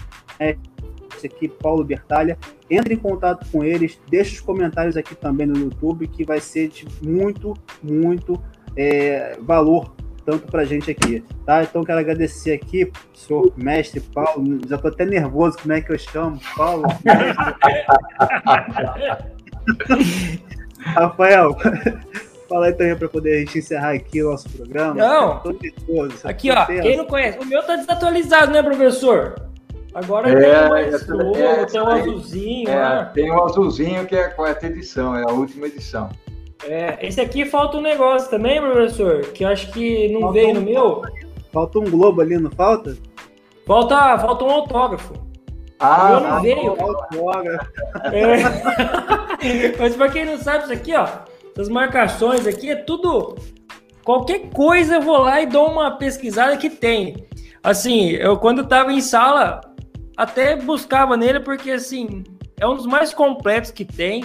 aqui, 1.25 1.47
Paulo 1.49 1.85
Bertalha. 1.85 2.37
Entre 2.69 2.95
em 2.95 2.99
contato 2.99 3.47
com 3.51 3.63
eles, 3.63 3.99
deixe 4.09 4.35
os 4.35 4.41
comentários 4.41 4.97
aqui 4.97 5.15
também 5.15 5.47
no 5.47 5.57
YouTube, 5.57 6.09
que 6.09 6.25
vai 6.25 6.41
ser 6.41 6.69
de 6.69 6.87
muito, 7.01 7.55
muito 7.83 8.43
é, 8.77 9.39
valor 9.41 9.95
tanto 10.27 10.47
para 10.49 10.63
a 10.63 10.65
gente 10.65 10.91
aqui, 10.91 11.25
tá? 11.47 11.63
Então 11.63 11.85
quero 11.85 12.01
agradecer 12.01 12.53
aqui, 12.53 12.91
senhor 13.15 13.53
mestre 13.57 14.01
Paulo, 14.01 14.59
já 14.67 14.75
estou 14.75 14.91
até 14.91 15.07
nervoso 15.07 15.57
como 15.59 15.73
é 15.73 15.81
que 15.81 15.93
eu 15.93 15.99
chamo, 15.99 16.41
Paulo. 16.57 16.83
Rafael, 20.81 21.57
fala 22.49 22.67
aí 22.67 22.73
também 22.73 22.97
para 22.97 23.09
poder 23.09 23.37
a 23.37 23.39
gente 23.39 23.59
encerrar 23.59 23.93
aqui 23.93 24.21
o 24.23 24.31
nosso 24.33 24.49
programa. 24.51 24.95
Não, 24.95 25.43
nervoso, 25.63 26.19
aqui 26.25 26.51
ó, 26.51 26.67
quem 26.67 26.97
não 26.97 27.07
conhece, 27.07 27.39
o 27.39 27.45
meu 27.45 27.63
tá 27.63 27.77
desatualizado, 27.77 28.51
né, 28.53 28.61
professor? 28.63 29.37
Agora 29.97 30.29
é, 30.29 30.35
tem 30.35 30.69
mais 30.69 31.09
logo, 31.09 31.37
é, 31.39 31.65
tem 31.65 31.81
um 31.81 31.87
azulzinho. 31.87 32.69
É, 32.69 32.75
né? 32.75 33.11
Tem 33.15 33.33
um 33.33 33.43
azulzinho 33.43 34.05
que 34.05 34.15
é 34.15 34.25
a 34.25 34.31
quarta 34.31 34.67
edição, 34.67 35.17
é 35.17 35.23
a 35.23 35.33
última 35.33 35.69
edição. 35.69 36.11
É, 36.67 36.99
esse 37.01 37.19
aqui 37.19 37.47
falta 37.47 37.79
um 37.79 37.81
negócio 37.81 38.29
também, 38.29 38.61
professor, 38.61 39.23
que 39.33 39.43
eu 39.43 39.49
acho 39.49 39.73
que 39.73 40.09
não 40.13 40.21
falta 40.21 40.35
veio 40.35 40.51
um, 40.51 40.55
no 40.55 40.61
meu. 40.61 41.03
Falta 41.51 41.79
um 41.79 41.91
globo 41.91 42.21
ali, 42.21 42.37
não 42.37 42.51
falta? 42.51 42.95
Falta, 43.67 44.19
falta 44.19 44.45
um 44.45 44.51
autógrafo. 44.51 45.15
Ah, 45.81 46.11
eu 46.13 46.21
não 46.21 46.43
veio. 46.43 46.71
Autógrafo. 46.79 47.73
É. 48.13 48.37
Mas 49.81 49.97
para 49.97 50.11
quem 50.11 50.27
não 50.27 50.37
sabe, 50.37 50.65
isso 50.65 50.73
aqui, 50.75 50.95
ó, 50.95 51.09
essas 51.55 51.71
marcações 51.71 52.47
aqui 52.47 52.69
é 52.69 52.77
tudo. 52.77 53.35
Qualquer 54.05 54.51
coisa 54.51 54.97
eu 54.97 55.01
vou 55.01 55.23
lá 55.23 55.41
e 55.41 55.47
dou 55.47 55.71
uma 55.71 55.93
pesquisada 55.93 56.55
que 56.59 56.69
tem. 56.69 57.27
Assim, 57.63 58.11
eu 58.11 58.37
quando 58.37 58.61
estava 58.61 58.93
em 58.93 59.01
sala, 59.01 59.63
até 60.17 60.57
buscava 60.57 61.17
nele 61.17 61.41
porque 61.41 61.71
assim 61.71 62.25
é 62.59 62.67
um 62.67 62.75
dos 62.75 62.87
mais 62.87 63.13
completos 63.13 63.71
que 63.71 63.85
tem 63.85 64.25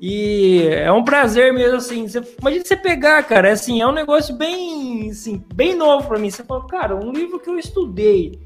e 0.00 0.62
é 0.66 0.90
um 0.90 1.04
prazer 1.04 1.52
mesmo 1.52 1.76
assim. 1.76 2.08
Você, 2.08 2.22
imagina 2.40 2.64
você 2.64 2.76
pegar, 2.76 3.22
cara, 3.22 3.48
é 3.48 3.52
assim 3.52 3.82
é 3.82 3.86
um 3.86 3.92
negócio 3.92 4.34
bem, 4.34 5.10
assim, 5.10 5.44
bem 5.54 5.74
novo 5.74 6.08
para 6.08 6.18
mim. 6.18 6.30
Você 6.30 6.42
fala, 6.42 6.66
cara, 6.66 6.96
um 6.96 7.12
livro 7.12 7.38
que 7.38 7.50
eu 7.50 7.58
estudei, 7.58 8.40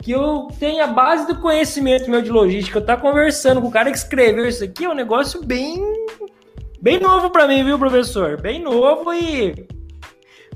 que 0.00 0.12
eu 0.12 0.48
tenho 0.58 0.82
a 0.82 0.86
base 0.86 1.26
do 1.26 1.38
conhecimento 1.40 2.10
meu 2.10 2.22
de 2.22 2.30
logística, 2.30 2.78
eu 2.78 2.84
tá 2.84 2.96
conversando 2.96 3.60
com 3.60 3.68
o 3.68 3.70
cara 3.70 3.90
que 3.90 3.98
escreveu 3.98 4.48
isso 4.48 4.64
aqui, 4.64 4.86
é 4.86 4.88
um 4.88 4.94
negócio 4.94 5.44
bem, 5.44 5.82
bem 6.80 6.98
novo 6.98 7.28
para 7.28 7.46
mim, 7.46 7.62
viu, 7.62 7.78
professor? 7.78 8.40
Bem 8.40 8.62
novo 8.62 9.12
e 9.12 9.66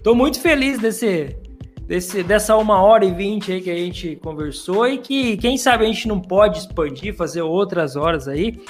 tô 0.03 0.15
muito 0.15 0.41
feliz 0.41 0.79
desse 0.79 1.37
desse, 1.89 2.23
dessa 2.23 2.55
uma 2.57 2.83
hora 2.83 3.07
e 3.07 3.11
vinte 3.11 3.51
aí 3.51 3.63
que 3.63 3.71
a 3.71 3.77
gente 3.77 4.15
conversou 4.17 4.87
e 4.87 4.99
que, 4.99 5.39
quem 5.39 5.57
sabe, 5.57 5.85
a 5.85 5.89
gente 5.89 6.07
não 6.07 6.21
pode 6.21 6.59
expandir, 6.59 7.17
fazer 7.17 7.41
outras 7.41 7.97
horas 7.97 8.29
aí, 8.29 8.61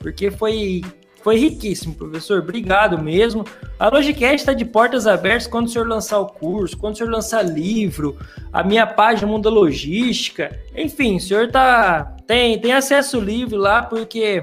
porque 0.00 0.30
foi, 0.30 0.80
foi 1.22 1.36
riquíssimo, 1.36 1.94
professor. 1.94 2.40
Obrigado 2.40 2.98
mesmo. 2.98 3.44
A 3.78 3.88
Logicast 3.88 4.36
está 4.36 4.54
de 4.54 4.64
portas 4.64 5.06
abertas 5.06 5.46
quando 5.46 5.66
o 5.66 5.68
senhor 5.68 5.86
lançar 5.86 6.18
o 6.18 6.26
curso, 6.26 6.76
quando 6.78 6.94
o 6.94 6.96
senhor 6.96 7.10
lançar 7.10 7.42
livro, 7.42 8.16
a 8.50 8.64
minha 8.64 8.86
página 8.86 9.30
Mundo 9.30 9.50
Logística. 9.50 10.58
Enfim, 10.74 11.16
o 11.16 11.20
senhor 11.20 11.50
tá, 11.50 12.16
tem, 12.26 12.58
tem 12.58 12.72
acesso 12.72 13.20
livre 13.20 13.56
lá, 13.56 13.82
porque 13.82 14.42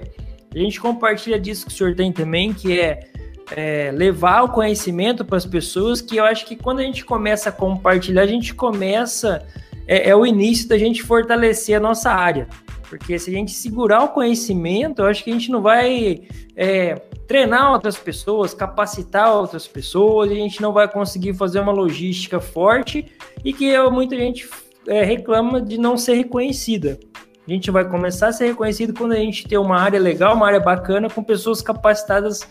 a 0.54 0.58
gente 0.60 0.80
compartilha 0.80 1.40
disso 1.40 1.66
que 1.66 1.74
o 1.74 1.76
senhor 1.76 1.96
tem 1.96 2.12
também, 2.12 2.54
que 2.54 2.80
é 2.80 3.09
é, 3.52 3.92
levar 3.92 4.44
o 4.44 4.50
conhecimento 4.50 5.26
para 5.26 5.38
as 5.38 5.46
pessoas, 5.46 6.02
que 6.02 6.18
eu 6.18 6.26
acho 6.26 6.46
que 6.46 6.56
quando 6.56 6.80
a 6.80 6.84
gente 6.84 7.04
começa 7.04 7.50
a 7.50 7.52
compartilhar, 7.52 8.22
a 8.22 8.28
gente 8.28 8.54
começa, 8.54 9.46
é, 9.88 10.10
é, 10.10 10.16
o 10.16 10.26
início 10.26 10.68
da 10.68 10.78
gente 10.78 11.04
fortalecer 11.04 11.76
a 11.76 11.80
nossa 11.80 12.12
área. 12.12 12.48
Porque 12.90 13.20
se 13.20 13.30
a 13.30 13.34
gente 13.34 13.52
segurar 13.52 14.04
o 14.04 14.10
conhecimento, 14.10 15.02
eu 15.02 15.06
acho 15.06 15.24
que 15.24 15.30
a 15.30 15.34
gente 15.34 15.52
não 15.52 15.62
vai 15.62 16.24
é, 16.56 16.96
treinar 17.28 17.72
outras 17.72 17.98
pessoas, 17.98 18.54
capacitar 18.54 19.32
outras 19.36 19.68
pessoas, 19.68 20.32
a 20.32 20.36
gente 20.36 20.60
não 20.60 20.74
vai 20.74 20.88
conseguir 20.88 21.36
fazer 21.36 21.60
uma 21.60 21.72
logística 21.72 22.40
forte 22.40 23.06
e 23.46 23.54
que 23.54 23.78
muita 23.90 24.16
gente 24.16 24.50
é, 24.88 25.04
reclama 25.04 25.62
de 25.62 25.78
não 25.78 25.98
ser 25.98 26.16
reconhecida. 26.16 27.00
A 27.48 27.52
gente 27.52 27.70
vai 27.72 27.88
começar 27.88 28.28
a 28.28 28.32
ser 28.32 28.48
reconhecido 28.48 28.94
quando 28.94 29.14
a 29.14 29.18
gente 29.18 29.48
ter 29.48 29.58
uma 29.58 29.80
área 29.80 30.00
legal, 30.00 30.36
uma 30.36 30.48
área 30.48 30.60
bacana, 30.60 31.10
com 31.10 31.24
pessoas 31.24 31.62
capacitadas 31.62 32.48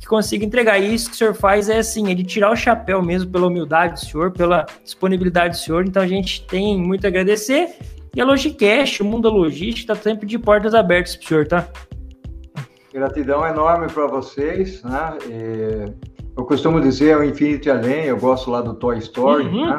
que 0.00 0.06
consiga 0.06 0.44
entregar. 0.44 0.78
E 0.78 0.94
isso 0.94 1.10
que 1.10 1.14
o 1.14 1.18
senhor 1.18 1.34
faz 1.34 1.68
é 1.68 1.78
assim, 1.78 2.10
é 2.10 2.14
de 2.14 2.24
tirar 2.24 2.50
o 2.50 2.56
chapéu 2.56 3.02
mesmo 3.02 3.30
pela 3.30 3.46
humildade 3.46 3.94
do 3.94 4.00
senhor, 4.00 4.32
pela 4.32 4.64
disponibilidade 4.82 5.56
do 5.56 5.60
senhor. 5.60 5.86
Então 5.86 6.02
a 6.02 6.06
gente 6.06 6.46
tem 6.46 6.78
muito 6.78 7.04
a 7.04 7.08
agradecer. 7.08 7.76
E 8.14 8.20
a 8.20 8.24
Logicast, 8.24 9.02
o 9.02 9.04
mundo 9.04 9.28
da 9.30 9.36
logística, 9.36 9.92
está 9.92 9.94
sempre 9.94 10.26
de 10.26 10.38
portas 10.38 10.74
abertas 10.74 11.14
para 11.14 11.24
o 11.24 11.28
senhor, 11.28 11.46
tá? 11.46 11.68
Gratidão 12.92 13.46
enorme 13.46 13.86
para 13.86 14.06
vocês, 14.08 14.82
né? 14.82 15.18
E 15.28 15.92
eu 16.36 16.44
costumo 16.44 16.80
dizer 16.80 17.16
o 17.16 17.22
infinito 17.22 17.70
além, 17.70 18.06
eu 18.06 18.16
gosto 18.16 18.50
lá 18.50 18.62
do 18.62 18.74
Toy 18.74 18.98
Story, 18.98 19.44
uhum. 19.44 19.66
né? 19.66 19.78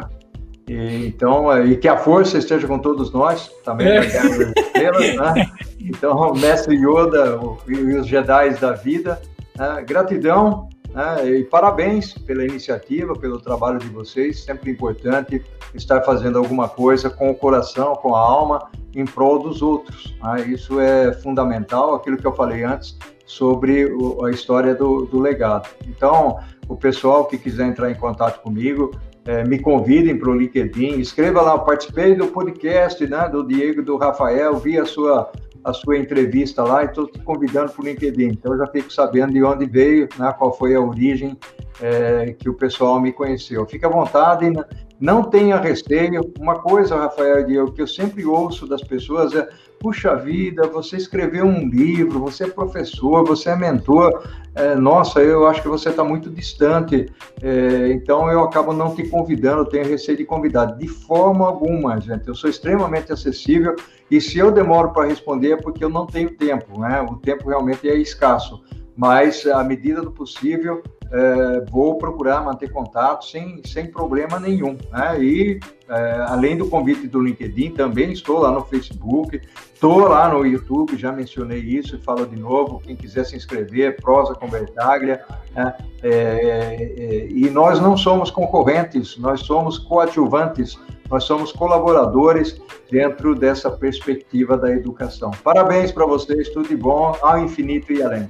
E, 0.70 1.08
então, 1.08 1.68
e 1.68 1.76
que 1.76 1.90
a 1.90 1.98
força 1.98 2.38
esteja 2.38 2.66
com 2.68 2.80
todos 2.80 3.12
nós, 3.12 3.52
também 3.66 3.88
é. 3.88 4.00
estrelas, 4.00 5.16
né? 5.16 5.46
Então, 5.84 6.16
o 6.16 6.38
mestre 6.38 6.76
Yoda 6.76 7.40
e 7.68 7.74
os 7.98 8.06
Jedi 8.06 8.52
da 8.52 8.72
vida, 8.74 9.20
né? 9.62 9.84
Gratidão 9.84 10.68
né? 10.90 11.30
e 11.30 11.44
parabéns 11.44 12.14
pela 12.14 12.44
iniciativa, 12.44 13.14
pelo 13.14 13.40
trabalho 13.40 13.78
de 13.78 13.88
vocês. 13.90 14.44
Sempre 14.44 14.72
importante 14.72 15.44
estar 15.76 16.02
fazendo 16.02 16.40
alguma 16.40 16.68
coisa 16.68 17.10
com 17.10 17.30
o 17.30 17.36
coração, 17.36 17.96
com 17.96 18.16
a 18.16 18.20
alma, 18.20 18.72
em 18.96 19.06
prol 19.06 19.40
dos 19.40 19.62
outros. 19.62 20.16
Né? 20.24 20.48
Isso 20.48 20.80
é 20.80 21.14
fundamental, 21.14 21.94
aquilo 21.94 22.18
que 22.18 22.26
eu 22.26 22.34
falei 22.34 22.64
antes 22.64 22.98
sobre 23.28 23.86
o, 23.86 24.26
a 24.26 24.32
história 24.32 24.74
do, 24.74 25.06
do 25.06 25.20
legado. 25.20 25.70
Então, 25.88 26.40
o 26.68 26.76
pessoal 26.76 27.26
que 27.26 27.38
quiser 27.38 27.68
entrar 27.68 27.92
em 27.92 27.96
contato 27.96 28.42
comigo, 28.42 28.92
é, 29.24 29.44
me 29.44 29.60
convidem 29.60 30.18
para 30.18 30.32
o 30.32 30.36
LinkedIn, 30.36 31.00
escreva 31.00 31.42
lá, 31.42 31.58
participei 31.60 32.16
do 32.16 32.28
podcast 32.28 33.06
né, 33.06 33.30
do 33.30 33.48
Diego 33.48 33.84
do 33.84 33.96
Rafael, 33.96 34.58
vi 34.58 34.80
a 34.80 34.86
sua 34.86 35.32
a 35.64 35.74
sua 35.74 35.98
entrevista 35.98 36.64
lá 36.64 36.84
e 36.84 36.88
estou 36.88 37.08
te 37.08 37.20
convidando 37.20 37.72
para 37.72 37.82
o 37.82 37.86
LinkedIn. 37.86 38.28
Então, 38.28 38.54
eu 38.54 38.60
já 38.60 38.68
fico 38.68 38.92
sabendo 38.92 39.34
de 39.34 39.44
onde 39.44 39.66
veio, 39.66 40.08
né, 40.18 40.34
qual 40.38 40.58
foi 40.58 40.76
a 40.76 40.82
origem 40.82 41.38
é, 41.82 42.36
que 42.38 42.50
o 42.50 42.54
pessoal 42.54 43.00
me 43.00 43.12
conheceu. 43.12 43.66
Fique 43.66 43.86
à 43.86 43.90
vontade, 43.90 44.52
não 45.00 45.24
tenha 45.24 45.58
receio. 45.58 46.32
Uma 46.40 46.60
coisa, 46.60 46.96
Rafael, 46.96 47.72
que 47.72 47.82
eu 47.82 47.88
sempre 47.88 48.26
ouço 48.26 48.68
das 48.68 48.82
pessoas 48.82 49.34
é: 49.34 49.48
puxa 49.82 50.16
vida, 50.16 50.68
você 50.68 50.96
escreveu 50.96 51.44
um 51.44 51.68
livro, 51.68 52.20
você 52.20 52.44
é 52.44 52.48
professor, 52.48 53.26
você 53.26 53.50
é 53.50 53.56
mentor, 53.56 54.24
é, 54.54 54.76
nossa, 54.76 55.20
eu 55.22 55.48
acho 55.48 55.62
que 55.64 55.68
você 55.68 55.90
está 55.90 56.04
muito 56.04 56.30
distante, 56.30 57.12
é, 57.42 57.92
então 57.92 58.32
eu 58.32 58.44
acabo 58.44 58.74
não 58.74 58.94
te 58.94 59.08
convidando, 59.08 59.66
tenho 59.66 59.88
receio 59.88 60.18
de 60.18 60.24
convidar. 60.24 60.66
De 60.78 60.88
forma 60.88 61.48
alguma, 61.48 62.00
gente, 62.00 62.28
eu 62.28 62.36
sou 62.36 62.50
extremamente 62.50 63.12
acessível 63.12 63.76
e 64.10 64.22
se 64.22 64.38
eu 64.38 64.52
demoro 64.52 64.92
para 64.92 65.08
responder 65.08 65.54
é 65.54 65.58
porque 65.58 65.84
eu 65.84 65.90
não 65.90 66.06
tenho 66.06 66.30
tempo, 66.38 66.80
né? 66.80 67.02
O 67.02 67.16
tempo 67.16 67.50
realmente 67.50 67.90
é 67.90 67.96
escasso 67.96 68.62
mas 68.96 69.46
à 69.48 69.64
medida 69.64 70.02
do 70.02 70.12
possível 70.12 70.84
é, 71.12 71.66
vou 71.70 71.98
procurar 71.98 72.42
manter 72.42 72.72
contato 72.72 73.26
sem, 73.26 73.62
sem 73.66 73.88
problema 73.88 74.40
nenhum. 74.40 74.78
Né? 74.92 75.22
E 75.22 75.60
é, 75.90 76.26
além 76.28 76.58
do 76.58 76.70
convite 76.70 77.06
do 77.08 77.20
LinkedIn, 77.20 77.72
também 77.72 78.14
estou 78.14 78.40
lá 78.40 78.52
no 78.52 78.64
Facebook, 78.64 79.42
estou 79.74 80.08
lá 80.08 80.30
no 80.30 80.46
YouTube, 80.46 80.96
já 80.98 81.12
mencionei 81.12 81.60
isso 81.60 81.98
e 81.98 82.00
falo 82.00 82.26
de 82.26 82.40
novo. 82.40 82.80
Quem 82.80 82.96
quiser 82.96 83.26
se 83.26 83.36
inscrever, 83.36 83.98
Prosa 84.02 84.34
com 84.36 84.48
Bertaglia. 84.48 85.22
Né? 85.54 85.74
É, 86.02 86.10
é 86.10 87.28
e 87.30 87.50
nós 87.50 87.82
não 87.82 87.98
somos 87.98 88.32
concorrentes, 88.32 89.18
nós 89.18 89.42
somos 89.42 89.78
coadjuvantes, 89.78 90.80
nós 91.10 91.26
somos 91.26 91.52
colaboradores 91.52 92.62
dentro 92.90 93.36
dessa 93.36 93.70
perspectiva 93.70 94.56
da 94.56 94.72
educação. 94.72 95.32
Parabéns 95.44 95.92
para 95.92 96.06
vocês, 96.06 96.48
tudo 96.50 96.70
de 96.70 96.78
bom, 96.78 97.14
ao 97.22 97.40
infinito 97.40 97.92
e 97.92 98.02
além. 98.02 98.30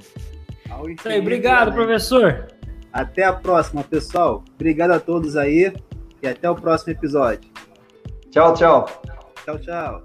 Aí, 1.04 1.20
obrigado, 1.20 1.72
professor. 1.72 2.51
Até 2.92 3.24
a 3.24 3.32
próxima, 3.32 3.82
pessoal. 3.82 4.44
Obrigado 4.54 4.90
a 4.90 5.00
todos 5.00 5.36
aí 5.36 5.72
e 6.22 6.28
até 6.28 6.48
o 6.50 6.54
próximo 6.54 6.92
episódio. 6.92 7.50
Tchau, 8.30 8.54
tchau. 8.54 8.86
Tchau, 9.44 9.58
tchau. 9.58 10.02